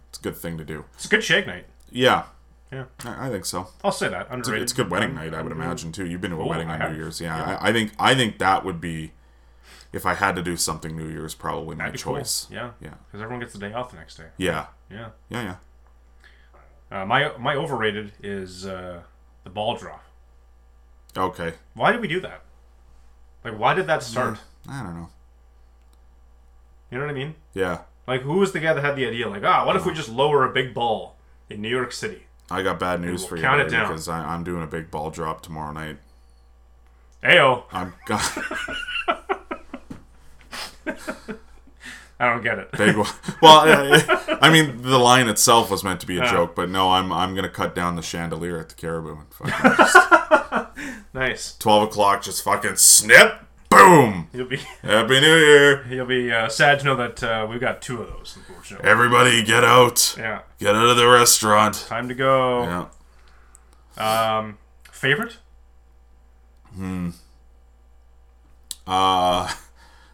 it's 0.08 0.18
a 0.18 0.22
good 0.22 0.36
thing 0.36 0.58
to 0.58 0.64
do 0.64 0.84
It's 0.94 1.04
a 1.06 1.08
good 1.08 1.22
shake 1.24 1.46
night. 1.46 1.66
yeah 1.90 2.24
Yeah. 2.72 2.84
i, 3.04 3.26
I 3.26 3.30
think 3.30 3.44
so 3.44 3.68
I'll 3.84 3.92
say 3.92 4.08
that. 4.08 4.28
It's 4.30 4.48
a, 4.48 4.54
it's 4.54 4.72
a 4.72 4.76
good 4.76 4.90
wedding 4.90 5.14
night, 5.14 5.34
I 5.34 5.42
would 5.42 5.52
imagine 5.52 5.92
too. 5.92 6.06
You've 6.06 6.20
been 6.20 6.30
to 6.32 6.36
a 6.38 6.44
Oh, 6.44 6.46
wedding 6.48 6.68
I 6.70 6.74
on 6.74 6.80
have. 6.80 6.90
New 6.92 6.98
Year's, 6.98 7.20
yeah. 7.20 7.36
Yeah. 7.36 7.58
I, 7.60 7.68
I 7.68 7.72
think 7.72 7.92
I 7.98 8.14
think 8.14 8.38
that 8.38 8.64
would 8.64 8.80
be, 8.80 9.12
if 9.92 10.04
I 10.06 10.14
had 10.14 10.36
to 10.36 10.42
do 10.42 10.56
something 10.56 10.96
New 10.96 11.08
Year's, 11.08 11.34
probably 11.34 11.76
my 11.76 11.84
That'd 11.84 11.94
be 11.94 11.98
cool. 12.02 12.16
choice. 12.16 12.46
Yeah. 12.50 12.72
yeah, 12.80 12.94
Because 13.06 13.22
everyone 13.22 13.40
gets 13.40 13.52
the 13.54 13.58
day 13.58 13.72
off 13.72 13.90
the 13.90 13.96
next 13.96 14.16
day. 14.16 14.26
yeah, 14.36 14.66
Yeah. 14.90 15.10
yeah, 15.30 15.42
yeah. 15.42 17.00
Uh, 17.02 17.04
my 17.06 17.36
my 17.38 17.54
overrated 17.54 18.12
is 18.22 18.66
uh, 18.66 19.02
the 19.44 19.50
ball 19.50 19.76
drop. 19.76 20.02
Okay, 21.16 21.54
Why 21.74 21.92
did 21.92 22.00
we 22.00 22.08
do 22.08 22.20
that? 22.20 22.42
Like, 23.44 23.58
why 23.58 23.72
did 23.74 23.86
that 23.86 24.02
start? 24.02 24.38
I 24.68 24.82
don't 24.82 24.94
know. 24.94 25.08
You 26.90 26.98
know 26.98 27.04
what 27.04 27.10
I 27.10 27.14
mean? 27.14 27.34
Yeah, 27.54 27.80
Like, 28.08 28.22
who 28.22 28.38
was 28.38 28.52
the 28.52 28.58
guy 28.60 28.72
that 28.72 28.82
had 28.82 28.96
the 28.96 29.06
idea? 29.06 29.28
Like, 29.28 29.44
ah, 29.44 29.66
what 29.66 29.76
if 29.76 29.84
we 29.84 29.92
just 29.92 30.08
lower 30.08 30.44
a 30.44 30.52
big 30.52 30.72
ball 30.72 31.16
in 31.50 31.60
New 31.60 31.68
York 31.68 31.92
City? 31.92 32.22
I 32.50 32.62
got 32.62 32.80
bad 32.80 33.02
news 33.02 33.20
we'll 33.20 33.28
for 33.28 33.36
you 33.36 33.42
count 33.42 33.60
it 33.60 33.64
buddy, 33.64 33.76
down. 33.76 33.88
because 33.88 34.08
I, 34.08 34.24
I'm 34.24 34.42
doing 34.42 34.62
a 34.62 34.66
big 34.66 34.90
ball 34.90 35.10
drop 35.10 35.42
tomorrow 35.42 35.72
night. 35.72 35.98
Ayo, 37.22 37.64
I'm 37.70 37.92
got 38.06 38.22
I 42.20 42.30
don't 42.32 42.42
get 42.42 42.58
it. 42.58 42.72
big 42.72 42.96
one. 42.96 43.08
Well, 43.42 43.60
I, 43.66 44.38
I 44.40 44.50
mean, 44.50 44.82
the 44.82 44.98
line 44.98 45.28
itself 45.28 45.70
was 45.70 45.84
meant 45.84 46.00
to 46.00 46.06
be 46.06 46.18
a 46.18 46.24
joke, 46.24 46.54
but 46.54 46.70
no, 46.70 46.90
I'm 46.90 47.12
I'm 47.12 47.34
gonna 47.34 47.48
cut 47.50 47.74
down 47.74 47.96
the 47.96 48.02
chandelier 48.02 48.58
at 48.58 48.70
the 48.70 48.74
Caribou 48.74 49.18
and 49.18 49.32
fucking 49.34 49.76
just 49.76 50.68
nice. 51.12 51.56
twelve 51.58 51.82
o'clock. 51.82 52.22
Just 52.22 52.42
fucking 52.42 52.76
snip, 52.76 53.40
boom. 53.70 54.28
You'll 54.32 54.48
be 54.48 54.56
Happy 54.82 55.20
New 55.20 55.36
Year. 55.36 55.86
you'll 55.88 56.06
be 56.06 56.30
uh, 56.32 56.48
sad 56.48 56.80
to 56.80 56.84
know 56.86 56.96
that 56.96 57.22
uh, 57.22 57.46
we've 57.48 57.60
got 57.60 57.80
two 57.82 58.00
of 58.02 58.08
those, 58.08 58.36
unfortunately. 58.36 58.88
Everybody, 58.88 59.42
get 59.42 59.64
out. 59.64 60.14
Yeah, 60.18 60.40
Get 60.58 60.74
out 60.74 60.86
of 60.88 60.96
the 60.96 61.06
restaurant. 61.08 61.74
time 61.88 62.08
to 62.08 62.14
go. 62.14 62.88
Yeah. 63.98 64.36
Um, 64.38 64.58
favorite? 64.90 65.38
Hmm. 66.74 67.10
Uh, 68.86 69.52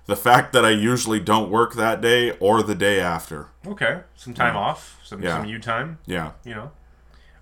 the 0.07 0.17
fact 0.17 0.53
that 0.53 0.65
I 0.65 0.71
usually 0.71 1.21
don't 1.21 1.51
work 1.51 1.75
that 1.75 2.01
day 2.01 2.33
or 2.39 2.63
the 2.63 2.75
day 2.75 2.99
after. 3.01 3.49
Okay, 3.67 4.01
some 4.17 4.35
time 4.35 4.57
off, 4.57 4.99
some 5.05 5.23
Yeah. 5.23 5.37
some 5.39 5.47
you 5.49 5.59
time. 5.59 5.99
Yeah. 6.07 6.33
You 6.45 6.55
know, 6.55 6.71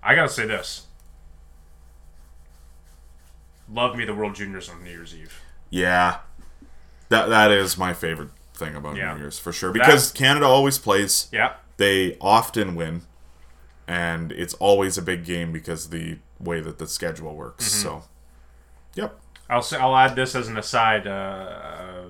I 0.03 0.15
gotta 0.15 0.29
say 0.29 0.45
this. 0.45 0.85
Love 3.71 3.95
me 3.95 4.05
the 4.05 4.13
World 4.13 4.35
Juniors 4.35 4.69
on 4.69 4.83
New 4.83 4.89
Year's 4.91 5.15
Eve. 5.15 5.39
Yeah. 5.73 6.19
That 7.09 7.29
that 7.29 7.51
is 7.51 7.77
my 7.77 7.93
favorite 7.93 8.29
thing 8.53 8.75
about 8.75 8.95
Yeah. 8.95 9.13
New 9.13 9.21
Year's 9.21 9.39
for 9.39 9.51
sure 9.51 9.71
because 9.71 10.11
Canada 10.11 10.45
always 10.45 10.77
plays. 10.77 11.27
Yeah, 11.31 11.55
They 11.77 12.15
often 12.21 12.75
win, 12.75 13.01
and 13.87 14.31
it's 14.31 14.53
always 14.55 14.97
a 14.97 15.01
big 15.01 15.25
game 15.25 15.51
because 15.51 15.89
the 15.89 16.19
way 16.39 16.61
that 16.61 16.77
the 16.77 16.87
schedule 16.87 17.35
works. 17.35 17.67
Mm-hmm. 17.69 17.81
So, 17.81 18.03
yep. 18.93 19.19
I'll 19.49 19.63
say 19.63 19.77
I'll 19.77 19.95
add 19.95 20.15
this 20.15 20.35
as 20.35 20.47
an 20.47 20.57
aside. 20.57 21.07
Uh, 21.07 21.09
uh, 21.09 22.05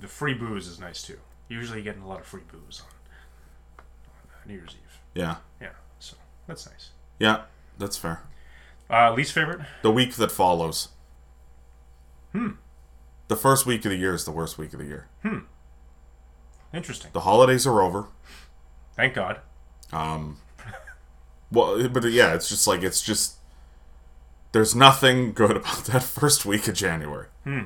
the 0.00 0.08
free 0.08 0.34
booze 0.34 0.68
is 0.68 0.78
nice 0.78 1.02
too. 1.02 1.18
Usually, 1.48 1.82
getting 1.82 2.02
a 2.02 2.08
lot 2.08 2.20
of 2.20 2.26
free 2.26 2.42
booze 2.50 2.82
on, 2.82 3.84
on 3.84 4.48
New 4.48 4.54
Year's 4.54 4.70
Eve. 4.74 4.98
Yeah. 5.14 5.36
Yeah, 5.60 5.70
so 5.98 6.16
that's 6.46 6.66
nice. 6.66 6.90
Yeah. 7.18 7.42
That's 7.78 7.96
fair. 7.96 8.22
Uh, 8.88 9.12
least 9.12 9.32
favorite? 9.32 9.60
The 9.82 9.90
week 9.90 10.14
that 10.14 10.30
follows. 10.30 10.88
Hmm. 12.32 12.50
The 13.28 13.36
first 13.36 13.66
week 13.66 13.84
of 13.84 13.90
the 13.90 13.96
year 13.96 14.14
is 14.14 14.24
the 14.24 14.30
worst 14.32 14.58
week 14.58 14.72
of 14.72 14.78
the 14.78 14.86
year. 14.86 15.06
Hmm. 15.22 15.38
Interesting. 16.72 17.10
The 17.12 17.20
holidays 17.20 17.66
are 17.66 17.80
over. 17.82 18.06
Thank 18.96 19.14
God. 19.14 19.40
Um, 19.92 20.38
well, 21.52 21.88
but 21.88 22.04
yeah, 22.04 22.34
it's 22.34 22.48
just 22.48 22.66
like 22.66 22.82
it's 22.82 23.00
just 23.02 23.36
there's 24.52 24.74
nothing 24.74 25.32
good 25.32 25.56
about 25.56 25.84
that 25.84 26.02
first 26.02 26.44
week 26.46 26.68
of 26.68 26.74
January. 26.74 27.26
Hmm. 27.44 27.64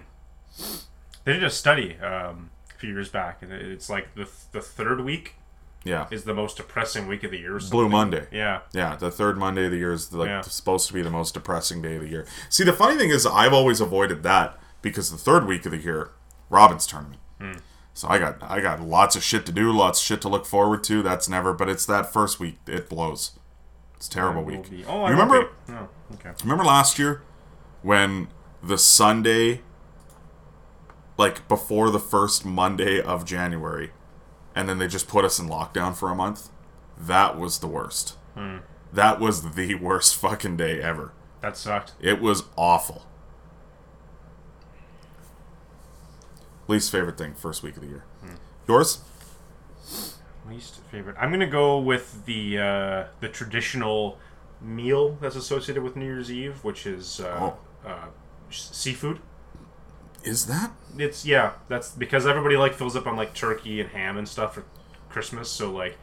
They 1.24 1.34
did 1.34 1.44
a 1.44 1.50
study 1.50 1.96
um, 1.98 2.50
a 2.74 2.78
few 2.78 2.90
years 2.90 3.08
back, 3.08 3.42
and 3.42 3.52
it's 3.52 3.88
like 3.88 4.14
the 4.14 4.28
the 4.52 4.60
third 4.60 5.00
week 5.04 5.36
Yeah, 5.84 6.06
is 6.10 6.24
the 6.24 6.34
most 6.34 6.56
depressing 6.56 7.06
week 7.06 7.22
of 7.24 7.30
the 7.30 7.38
year. 7.38 7.58
Blue. 7.70 7.88
Monday. 7.88 8.26
Yeah. 8.32 8.60
Yeah, 8.72 8.96
the 8.96 9.10
third 9.10 9.38
Monday 9.38 9.66
of 9.66 9.70
the 9.70 9.78
year 9.78 9.92
is 9.92 10.12
like 10.12 10.28
Yeah. 10.28 10.40
supposed 10.42 10.88
to 10.88 10.92
be 10.94 11.02
the 11.02 11.10
most 11.10 11.34
depressing 11.34 11.82
day 11.82 11.96
of 11.96 12.02
the 12.02 12.08
year. 12.08 12.26
See, 12.48 12.64
the 12.64 12.72
funny 12.72 12.96
thing 12.98 13.10
is, 13.10 13.24
I've 13.26 13.52
always 13.52 13.80
avoided 13.80 14.22
that 14.24 14.58
because 14.82 15.10
the 15.10 15.16
third 15.18 15.46
week 15.46 15.64
of 15.64 15.72
the 15.72 15.78
year, 15.78 16.10
Robin's 16.50 16.86
tournament. 16.86 17.20
Hmm. 17.40 17.52
So 17.94 18.08
I 18.08 18.18
got 18.18 18.42
I 18.42 18.60
got 18.60 18.80
lots 18.80 19.16
of 19.16 19.22
shit 19.22 19.44
to 19.46 19.52
do, 19.52 19.70
lots 19.72 20.00
of 20.00 20.04
shit 20.04 20.20
to 20.22 20.28
look 20.28 20.46
forward 20.46 20.82
to. 20.84 21.02
That's 21.02 21.28
never, 21.28 21.52
but 21.52 21.68
it's 21.68 21.86
that 21.86 22.12
first 22.12 22.40
week 22.40 22.58
it 22.66 22.88
blows. 22.88 23.38
It's 23.96 24.08
a 24.08 24.10
terrible 24.10 24.42
week. 24.42 24.68
be- 24.70 24.84
Oh, 24.86 25.02
I 25.02 25.10
remember? 25.10 25.50
Oh, 25.68 25.88
okay. 26.14 26.32
Remember 26.42 26.64
last 26.64 26.98
year 26.98 27.22
when 27.82 28.28
the 28.62 28.78
Sunday, 28.78 29.60
like 31.16 31.46
before 31.48 31.90
the 31.90 32.00
first 32.00 32.44
Monday 32.44 33.00
of 33.00 33.24
January, 33.24 33.92
and 34.54 34.68
then 34.68 34.78
they 34.78 34.88
just 34.88 35.06
put 35.08 35.24
us 35.24 35.38
in 35.38 35.48
lockdown 35.48 35.94
for 35.94 36.10
a 36.10 36.14
month? 36.14 36.48
That 36.98 37.38
was 37.38 37.58
the 37.58 37.66
worst. 37.66 38.16
Hmm. 38.34 38.58
That 38.92 39.20
was 39.20 39.54
the 39.54 39.74
worst 39.76 40.16
fucking 40.16 40.56
day 40.56 40.80
ever. 40.80 41.12
That 41.40 41.56
sucked. 41.56 41.92
It 42.00 42.20
was 42.20 42.44
awful. 42.56 43.06
Least 46.68 46.90
favorite 46.92 47.18
thing, 47.18 47.34
first 47.34 47.62
week 47.62 47.76
of 47.76 47.82
the 47.82 47.88
year. 47.88 48.04
Yours? 48.68 49.00
Least 50.48 50.80
favorite. 50.90 51.16
I'm 51.18 51.30
gonna 51.30 51.46
go 51.46 51.78
with 51.78 52.24
the 52.26 52.58
uh, 52.58 53.04
the 53.20 53.28
traditional 53.28 54.18
meal 54.60 55.16
that's 55.20 55.36
associated 55.36 55.82
with 55.82 55.96
New 55.96 56.04
Year's 56.04 56.30
Eve, 56.30 56.62
which 56.64 56.86
is 56.86 57.20
uh, 57.20 57.52
Oh. 57.84 57.88
uh, 57.88 58.06
seafood. 58.50 59.18
Is 60.24 60.46
that? 60.46 60.72
It's 60.98 61.24
yeah. 61.26 61.52
That's 61.68 61.90
because 61.92 62.26
everybody 62.26 62.56
like 62.56 62.74
fills 62.74 62.94
up 62.96 63.06
on 63.06 63.16
like 63.16 63.34
turkey 63.34 63.80
and 63.80 63.90
ham 63.90 64.16
and 64.16 64.28
stuff 64.28 64.54
for 64.54 64.64
Christmas. 65.08 65.48
So 65.50 65.70
like 65.72 65.96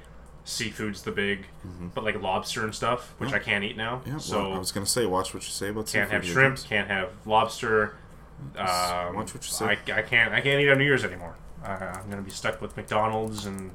seafood's 0.45 1.03
the 1.03 1.11
big, 1.11 1.45
but 1.93 2.03
like 2.03 2.21
lobster 2.21 2.63
and 2.63 2.73
stuff, 2.73 3.13
which 3.17 3.31
I 3.33 3.39
can't 3.39 3.63
eat 3.63 3.77
now. 3.77 4.01
Yeah, 4.05 4.17
so 4.17 4.41
well, 4.49 4.53
I 4.53 4.59
was 4.59 4.71
gonna 4.71 4.85
say, 4.85 5.05
watch 5.05 5.33
what 5.33 5.43
you 5.43 5.49
say 5.51 5.69
about 5.69 5.87
can't 5.87 6.09
have 6.11 6.25
shrimp, 6.25 6.63
can't 6.63 6.87
have 6.89 7.09
lobster. 7.25 7.95
Um, 8.57 9.15
watch 9.15 9.33
what 9.33 9.43
you 9.45 9.51
say. 9.51 9.65
I, 9.65 9.71
I 9.99 10.01
can't 10.01 10.33
I 10.33 10.41
can't 10.41 10.61
eat 10.61 10.69
on 10.69 10.77
New 10.77 10.83
Year's 10.85 11.03
anymore. 11.03 11.35
Uh, 11.63 11.69
I'm 12.01 12.09
gonna 12.09 12.21
be 12.21 12.31
stuck 12.31 12.61
with 12.61 12.75
McDonald's 12.77 13.45
and 13.45 13.71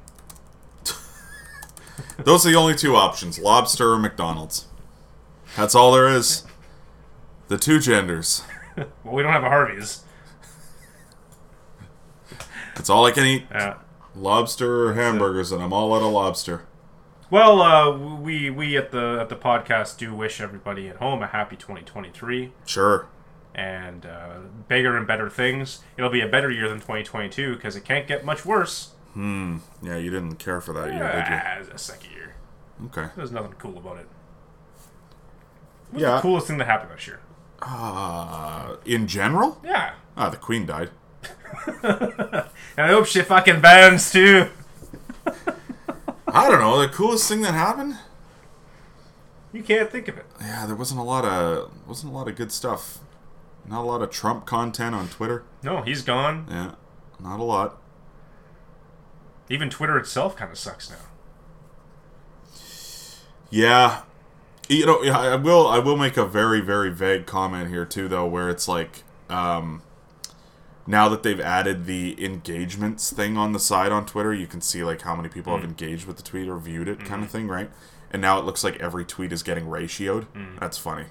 Those 2.23 2.45
are 2.45 2.49
the 2.51 2.55
only 2.57 2.75
two 2.75 2.95
options: 2.95 3.39
lobster 3.39 3.91
or 3.91 3.99
McDonald's. 3.99 4.67
That's 5.55 5.75
all 5.75 5.91
there 5.93 6.07
is. 6.09 6.43
The 7.47 7.57
two 7.57 7.79
genders. 7.79 8.43
well, 8.77 9.13
we 9.15 9.21
don't 9.23 9.31
have 9.31 9.43
a 9.43 9.49
Harvey's. 9.49 10.03
That's 12.75 12.89
all 12.89 13.05
I 13.05 13.11
can 13.11 13.25
eat. 13.25 13.43
Lobster 14.15 14.87
or 14.87 14.93
hamburgers, 14.93 15.51
and 15.51 15.61
I'm 15.63 15.71
all 15.73 15.93
out 15.93 16.01
of 16.01 16.11
lobster. 16.11 16.65
well, 17.29 17.61
uh, 17.61 17.97
we 18.17 18.49
we 18.49 18.75
at 18.77 18.91
the 18.91 19.19
at 19.21 19.29
the 19.29 19.35
podcast 19.35 19.97
do 19.97 20.13
wish 20.13 20.41
everybody 20.41 20.87
at 20.89 20.97
home 20.97 21.21
a 21.21 21.27
happy 21.27 21.55
2023 21.55 22.51
Sure. 22.65 23.07
And 23.55 24.05
uh, 24.05 24.37
bigger 24.67 24.95
and 24.97 25.07
better 25.07 25.29
things. 25.29 25.79
It'll 25.97 26.09
be 26.11 26.21
a 26.21 26.27
better 26.27 26.51
year 26.51 26.67
than 26.69 26.79
2022 26.79 27.55
because 27.55 27.75
it 27.75 27.85
can't 27.85 28.05
get 28.07 28.23
much 28.25 28.45
worse. 28.45 28.91
Hmm. 29.13 29.57
Yeah, 29.81 29.97
you 29.97 30.11
didn't 30.11 30.35
care 30.35 30.59
for 30.61 30.73
that 30.73 30.93
year, 30.93 31.11
did 31.11 31.29
you? 31.31 31.71
it's 31.73 31.83
a 31.83 31.93
second 31.93 32.11
year. 32.11 32.35
Okay. 32.87 33.07
There's 33.15 33.31
nothing 33.31 33.53
cool 33.53 33.77
about 33.77 33.97
it. 33.97 34.07
What's 35.91 36.01
Yeah. 36.03 36.15
the 36.15 36.21
coolest 36.21 36.47
thing 36.47 36.57
that 36.57 36.65
happened 36.67 36.91
this 36.91 37.07
year? 37.07 37.21
Uh, 37.61 38.75
in 38.85 39.07
general? 39.07 39.59
Yeah. 39.63 39.93
Ah, 40.17 40.29
the 40.29 40.35
Queen 40.37 40.65
died. 40.65 40.89
And 41.81 42.43
I 42.77 42.87
hope 42.89 43.05
she 43.05 43.21
fucking 43.21 43.61
bounds 43.61 44.11
too. 44.11 44.49
I 46.27 46.49
don't 46.49 46.59
know. 46.59 46.81
The 46.81 46.89
coolest 46.89 47.29
thing 47.29 47.41
that 47.41 47.53
happened? 47.53 47.97
You 49.53 49.63
can't 49.63 49.89
think 49.89 50.09
of 50.09 50.17
it. 50.17 50.25
Yeah, 50.41 50.65
there 50.65 50.75
wasn't 50.75 50.99
a 50.99 51.03
lot 51.03 51.23
of 51.23 51.71
wasn't 51.87 52.11
a 52.11 52.15
lot 52.15 52.27
of 52.27 52.35
good 52.35 52.51
stuff. 52.51 52.99
Not 53.67 53.81
a 53.81 53.87
lot 53.87 54.01
of 54.01 54.11
Trump 54.11 54.45
content 54.45 54.93
on 54.93 55.07
Twitter. 55.07 55.43
No, 55.63 55.81
he's 55.81 56.01
gone. 56.01 56.45
Yeah, 56.49 56.71
not 57.19 57.39
a 57.39 57.43
lot. 57.43 57.81
Even 59.49 59.69
Twitter 59.69 59.97
itself 59.97 60.35
kind 60.35 60.51
of 60.51 60.57
sucks 60.57 60.89
now. 60.89 60.97
Yeah, 63.49 64.01
you 64.67 64.85
know, 64.85 65.03
I 65.03 65.35
will. 65.35 65.67
I 65.67 65.79
will 65.79 65.97
make 65.97 66.17
a 66.17 66.25
very, 66.25 66.61
very 66.61 66.91
vague 66.91 67.25
comment 67.25 67.69
here 67.69 67.85
too, 67.85 68.07
though, 68.07 68.25
where 68.25 68.49
it's 68.49 68.67
like, 68.67 69.03
um, 69.29 69.81
now 70.87 71.09
that 71.09 71.23
they've 71.23 71.39
added 71.39 71.85
the 71.85 72.23
engagements 72.23 73.11
thing 73.11 73.37
on 73.37 73.51
the 73.51 73.59
side 73.59 73.91
on 73.91 74.05
Twitter, 74.05 74.33
you 74.33 74.47
can 74.47 74.61
see 74.61 74.83
like 74.83 75.01
how 75.01 75.15
many 75.15 75.29
people 75.29 75.53
have 75.53 75.65
mm. 75.65 75.69
engaged 75.69 76.05
with 76.05 76.17
the 76.17 76.23
tweet 76.23 76.47
or 76.47 76.57
viewed 76.57 76.87
it, 76.87 76.99
kind 76.99 77.23
of 77.23 77.29
mm-hmm. 77.29 77.37
thing, 77.37 77.47
right? 77.47 77.69
And 78.11 78.21
now 78.21 78.39
it 78.39 78.45
looks 78.45 78.63
like 78.63 78.77
every 78.77 79.05
tweet 79.05 79.31
is 79.31 79.43
getting 79.43 79.65
ratioed. 79.65 80.27
Mm. 80.33 80.59
That's 80.59 80.77
funny. 80.77 81.05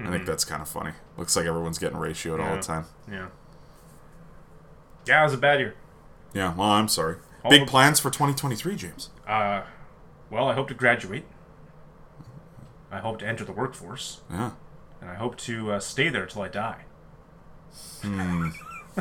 I 0.00 0.10
think 0.10 0.26
that's 0.26 0.44
kind 0.44 0.60
of 0.60 0.68
funny. 0.68 0.92
Looks 1.16 1.36
like 1.36 1.46
everyone's 1.46 1.78
getting 1.78 1.96
ratioed 1.98 2.44
all 2.44 2.56
the 2.56 2.62
time. 2.62 2.86
Yeah. 3.10 3.28
Yeah, 5.06 5.20
it 5.20 5.24
was 5.24 5.34
a 5.34 5.38
bad 5.38 5.60
year. 5.60 5.74
Yeah. 6.34 6.54
Well, 6.54 6.68
I'm 6.70 6.88
sorry. 6.88 7.16
All 7.44 7.50
Big 7.50 7.62
the- 7.62 7.66
plans 7.70 8.00
for 8.00 8.10
2023, 8.10 8.76
James. 8.76 9.10
Uh, 9.26 9.62
well, 10.30 10.48
I 10.48 10.54
hope 10.54 10.68
to 10.68 10.74
graduate. 10.74 11.24
I 12.90 12.98
hope 12.98 13.18
to 13.20 13.26
enter 13.26 13.44
the 13.44 13.52
workforce, 13.52 14.20
Yeah. 14.30 14.50
and 15.00 15.08
I 15.10 15.14
hope 15.14 15.36
to 15.38 15.72
uh, 15.72 15.80
stay 15.80 16.08
there 16.10 16.26
till 16.26 16.42
I 16.42 16.48
die. 16.48 16.84
Hmm. 18.02 18.48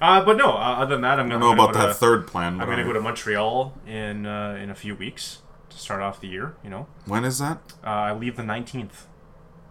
uh, 0.00 0.24
but 0.24 0.36
no, 0.36 0.52
uh, 0.52 0.76
other 0.78 0.94
than 0.94 1.02
that, 1.02 1.18
I'm 1.20 1.28
gonna 1.28 1.40
don't 1.40 1.56
know 1.56 1.62
go 1.64 1.70
about 1.70 1.80
to, 1.80 1.86
that 1.88 1.96
third 1.96 2.26
plan. 2.26 2.58
I'm 2.60 2.68
gonna 2.68 2.82
I- 2.82 2.86
go 2.86 2.92
to 2.94 3.00
Montreal 3.00 3.74
in 3.86 4.24
uh, 4.26 4.58
in 4.60 4.70
a 4.70 4.74
few 4.74 4.94
weeks 4.94 5.42
to 5.68 5.76
start 5.78 6.00
off 6.00 6.20
the 6.20 6.28
year. 6.28 6.54
You 6.64 6.70
know, 6.70 6.86
When 7.06 7.24
is 7.24 7.38
that? 7.38 7.58
uh, 7.84 7.88
I 7.88 8.12
leave 8.14 8.36
the 8.36 8.42
19th. 8.42 9.04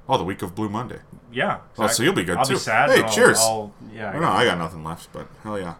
Oh, 0.07 0.17
the 0.17 0.23
week 0.23 0.41
of 0.41 0.53
Blue 0.55 0.69
Monday. 0.69 0.99
Yeah. 1.31 1.59
Oh, 1.77 1.87
so 1.87 2.03
you'll 2.03 2.13
be 2.13 2.23
good, 2.23 2.33
too. 2.35 2.39
I'll 2.39 2.45
too. 2.45 2.53
be 2.53 2.59
sad. 2.59 2.89
Hey, 2.91 3.07
cheers. 3.13 3.39
I'll, 3.39 3.73
yeah. 3.91 4.11
I, 4.11 4.19
know, 4.19 4.27
I 4.29 4.45
got 4.45 4.57
nothing 4.57 4.83
left, 4.83 5.11
but 5.11 5.27
hell 5.43 5.59
yeah. 5.59 5.75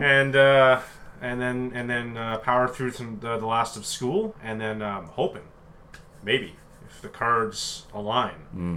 and 0.00 0.36
uh, 0.36 0.80
and 1.22 1.40
then 1.40 1.72
and 1.74 1.88
then 1.88 2.16
uh, 2.16 2.38
power 2.38 2.68
through 2.68 2.90
some 2.92 3.18
the, 3.20 3.38
the 3.38 3.46
last 3.46 3.76
of 3.76 3.86
school, 3.86 4.34
and 4.42 4.60
then 4.60 4.82
um, 4.82 5.06
hoping, 5.06 5.42
maybe 6.22 6.56
if 6.86 7.00
the 7.00 7.08
cards 7.08 7.86
align, 7.94 8.34
Hmm. 8.52 8.76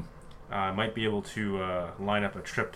uh, 0.51 0.55
I 0.55 0.71
might 0.71 0.95
be 0.95 1.03
able 1.03 1.21
to 1.23 1.61
uh, 1.61 1.91
line 1.99 2.23
up 2.23 2.35
a 2.37 2.41
trip 2.41 2.75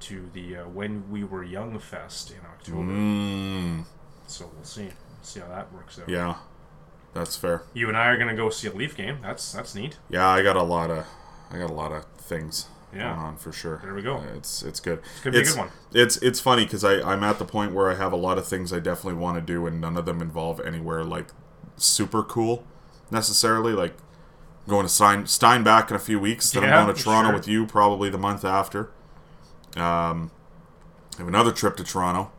to 0.00 0.28
the 0.34 0.56
uh, 0.58 0.68
When 0.68 1.10
We 1.10 1.24
Were 1.24 1.42
Young 1.42 1.78
Fest 1.78 2.30
in 2.30 2.38
October. 2.46 2.82
Mm, 2.92 3.84
So 4.26 4.50
we'll 4.54 4.64
see, 4.64 4.88
see 5.22 5.40
how 5.40 5.48
that 5.48 5.72
works 5.72 5.98
out. 5.98 6.08
yeah, 6.08 6.36
that's 7.14 7.36
fair. 7.36 7.62
You 7.74 7.88
and 7.88 7.96
I 7.96 8.06
are 8.08 8.16
gonna 8.18 8.36
go 8.36 8.50
see 8.50 8.68
a 8.68 8.72
Leaf 8.72 8.94
game. 8.96 9.18
That's 9.22 9.52
that's 9.52 9.74
neat. 9.74 9.96
Yeah, 10.10 10.28
I 10.28 10.42
got 10.42 10.56
a 10.56 10.62
lot 10.62 10.90
of, 10.90 11.06
I 11.50 11.58
got 11.58 11.70
a 11.70 11.74
lot 11.74 11.92
of 11.92 12.04
things 12.18 12.66
Yeah. 12.94 13.14
going 13.14 13.18
on 13.26 13.36
for 13.36 13.52
sure. 13.52 13.80
There 13.82 13.94
we 13.94 14.02
go. 14.02 14.16
Uh, 14.18 14.36
It's 14.36 14.62
it's 14.62 14.80
good. 14.80 14.98
It's 15.00 15.20
gonna 15.22 15.32
be 15.36 15.40
a 15.42 15.44
good 15.44 15.56
one. 15.58 15.70
It's 15.92 16.16
it's 16.18 16.40
funny 16.40 16.64
because 16.64 16.84
I 16.84 17.00
I'm 17.00 17.22
at 17.24 17.38
the 17.38 17.44
point 17.44 17.72
where 17.72 17.90
I 17.90 17.94
have 17.94 18.12
a 18.12 18.16
lot 18.16 18.38
of 18.38 18.46
things 18.46 18.72
I 18.72 18.78
definitely 18.80 19.20
want 19.20 19.36
to 19.36 19.40
do, 19.40 19.66
and 19.66 19.80
none 19.80 19.96
of 19.96 20.04
them 20.06 20.20
involve 20.22 20.60
anywhere 20.60 21.04
like 21.04 21.28
super 21.76 22.22
cool 22.22 22.64
necessarily. 23.10 23.72
Like 23.72 23.94
going 24.68 24.84
to 24.86 24.92
Stein 24.92 25.26
Steinbach 25.26 25.90
in 25.90 25.96
a 25.96 26.00
few 26.00 26.20
weeks. 26.20 26.50
Then 26.52 26.62
Yeah, 26.62 26.78
I'm 26.78 26.84
going 26.86 26.96
to 26.96 27.02
Toronto 27.02 27.28
sure. 27.30 27.36
with 27.36 27.48
you 27.48 27.66
probably 27.66 28.10
the 28.10 28.18
month 28.18 28.44
after. 28.44 28.90
Um, 29.76 30.30
I 31.14 31.18
have 31.18 31.28
another 31.28 31.52
trip 31.52 31.76
to 31.76 31.84
Toronto. 31.84 32.30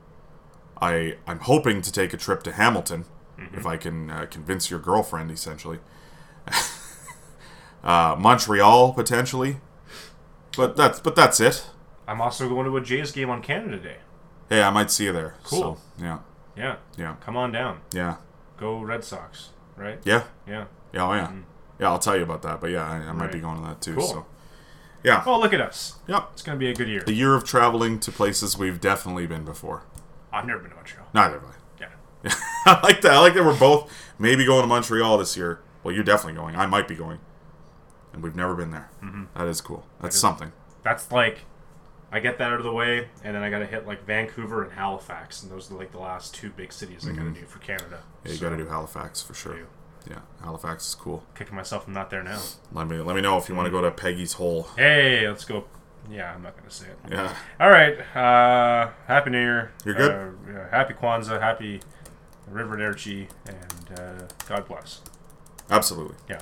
I 0.81 1.17
I'm 1.27 1.39
hoping 1.39 1.81
to 1.81 1.91
take 1.91 2.13
a 2.13 2.17
trip 2.17 2.43
to 2.43 2.51
Hamilton 2.53 3.05
Mm-hmm. 3.39 3.57
if 3.57 3.65
I 3.65 3.75
can 3.77 4.11
uh, 4.11 4.27
convince 4.29 4.69
your 4.69 4.79
girlfriend, 4.79 5.31
essentially. 5.31 5.79
uh, 7.83 8.15
Montreal 8.19 8.93
potentially, 8.93 9.57
but 10.55 10.75
that's 10.75 10.99
but 10.99 11.15
that's 11.15 11.39
it. 11.39 11.67
I'm 12.07 12.21
also 12.21 12.49
going 12.49 12.65
to 12.65 12.75
a 12.77 12.81
Jays 12.81 13.11
game 13.11 13.29
on 13.29 13.41
Canada 13.41 13.77
Day. 13.77 13.97
Hey, 14.49 14.61
I 14.63 14.69
might 14.69 14.91
see 14.91 15.05
you 15.05 15.13
there. 15.13 15.35
Cool. 15.43 15.77
So, 15.97 16.03
yeah, 16.03 16.19
Yeah, 16.57 16.75
yeah, 16.97 17.15
come 17.21 17.37
on 17.37 17.51
down. 17.51 17.79
yeah, 17.93 18.17
Go 18.57 18.81
Red 18.81 19.03
Sox, 19.03 19.49
right? 19.77 19.99
yeah, 20.03 20.23
Yeah. 20.47 20.65
yeah. 20.93 21.07
Oh 21.07 21.13
yeah, 21.13 21.31
yeah. 21.79 21.87
I'll 21.89 21.99
tell 21.99 22.17
you 22.17 22.23
about 22.23 22.41
that. 22.41 22.59
But 22.59 22.71
yeah, 22.71 22.83
I, 22.89 22.95
I 22.97 23.11
might 23.13 23.31
be 23.31 23.39
Mm. 23.39 23.43
Going 23.43 23.61
to 23.61 23.67
that 23.69 23.81
too. 23.81 23.95
Cool. 23.95 24.07
So, 24.07 24.25
yeah, 25.03 25.23
Oh, 25.25 25.39
look 25.39 25.53
at 25.53 25.61
us. 25.61 25.95
yep. 26.07 26.29
It's 26.33 26.41
gonna 26.41 26.57
be 26.57 26.69
a 26.69 26.75
good 26.75 26.87
year. 26.89 27.01
The 27.05 27.13
year 27.13 27.33
of 27.35 27.43
traveling 27.45 27.99
to 28.01 28.11
places 28.11 28.57
we've 28.57 28.81
definitely 28.81 29.25
been 29.25 29.45
before. 29.45 29.83
I've 30.33 30.45
never 30.45 30.59
been 30.59 30.69
to 30.71 30.75
Montreal. 30.75 31.07
Neither 31.13 31.39
have 31.39 31.43
I. 31.45 31.53
Yeah. 32.23 32.33
I 32.65 32.79
like 32.83 33.01
that. 33.01 33.13
I 33.13 33.19
like 33.19 33.33
that 33.35 33.43
we're 33.45 33.57
both 33.57 33.91
maybe 34.19 34.45
going 34.45 34.61
to 34.61 34.67
Montreal 34.67 35.17
this 35.17 35.35
year. 35.37 35.61
Well, 35.83 35.93
you're 35.95 36.03
definitely 36.03 36.39
going. 36.39 36.55
I 36.55 36.65
might 36.67 36.87
be 36.87 36.93
going, 36.95 37.17
and 38.13 38.21
we've 38.23 38.35
never 38.35 38.55
been 38.55 38.71
there. 38.71 38.89
Mm-hmm. 39.03 39.23
That 39.37 39.47
is 39.47 39.61
cool. 39.61 39.85
That's 40.01 40.17
something. 40.19 40.51
That's 40.83 41.11
like, 41.11 41.39
I 42.11 42.19
get 42.19 42.37
that 42.39 42.51
out 42.51 42.57
of 42.59 42.63
the 42.63 42.73
way, 42.73 43.07
and 43.23 43.35
then 43.35 43.43
I 43.43 43.49
gotta 43.49 43.65
hit 43.65 43.85
like 43.87 44.05
Vancouver 44.05 44.63
and 44.63 44.73
Halifax, 44.73 45.43
and 45.43 45.51
those 45.51 45.71
are 45.71 45.75
like 45.75 45.91
the 45.91 45.99
last 45.99 46.33
two 46.33 46.49
big 46.49 46.73
cities 46.73 47.07
I 47.07 47.13
gotta 47.13 47.29
do 47.31 47.45
for 47.45 47.59
Canada. 47.59 47.99
Mm-hmm. 48.03 48.27
Yeah, 48.27 48.31
you 48.31 48.37
So, 48.37 48.49
got 48.49 48.57
to 48.57 48.63
do 48.63 48.69
Halifax 48.69 49.21
for 49.21 49.33
sure. 49.33 49.57
Yeah, 50.09 50.17
Halifax 50.43 50.87
is 50.89 50.95
cool. 50.95 51.23
Kicking 51.35 51.55
myself, 51.55 51.85
I'm 51.87 51.93
not 51.93 52.09
there 52.09 52.23
now. 52.23 52.41
Let 52.73 52.87
me 52.87 52.97
let 52.97 53.15
me 53.15 53.21
know 53.21 53.37
if 53.37 53.47
you 53.47 53.53
want 53.55 53.67
to 53.67 53.71
go 53.71 53.81
to 53.81 53.91
Peggy's 53.91 54.33
Hole. 54.33 54.67
Hey, 54.75 55.27
let's 55.27 55.45
go. 55.45 55.65
Yeah, 56.09 56.33
I'm 56.33 56.41
not 56.41 56.57
gonna 56.57 56.71
say 56.71 56.87
it. 56.87 56.97
Yeah, 57.11 57.35
All 57.59 57.69
right. 57.69 57.99
Uh, 58.15 58.89
happy 59.05 59.29
New 59.29 59.39
Year. 59.39 59.71
You're 59.85 59.93
good? 59.93 60.11
Uh, 60.11 60.51
yeah, 60.51 60.69
happy 60.71 60.95
Kwanzaa. 60.95 61.39
Happy 61.39 61.79
River 62.47 62.75
Derchi, 62.77 63.27
and 63.45 63.99
uh, 63.99 64.23
God 64.49 64.67
bless. 64.67 65.01
absolutely. 65.69 66.15
Yeah. 66.27 66.41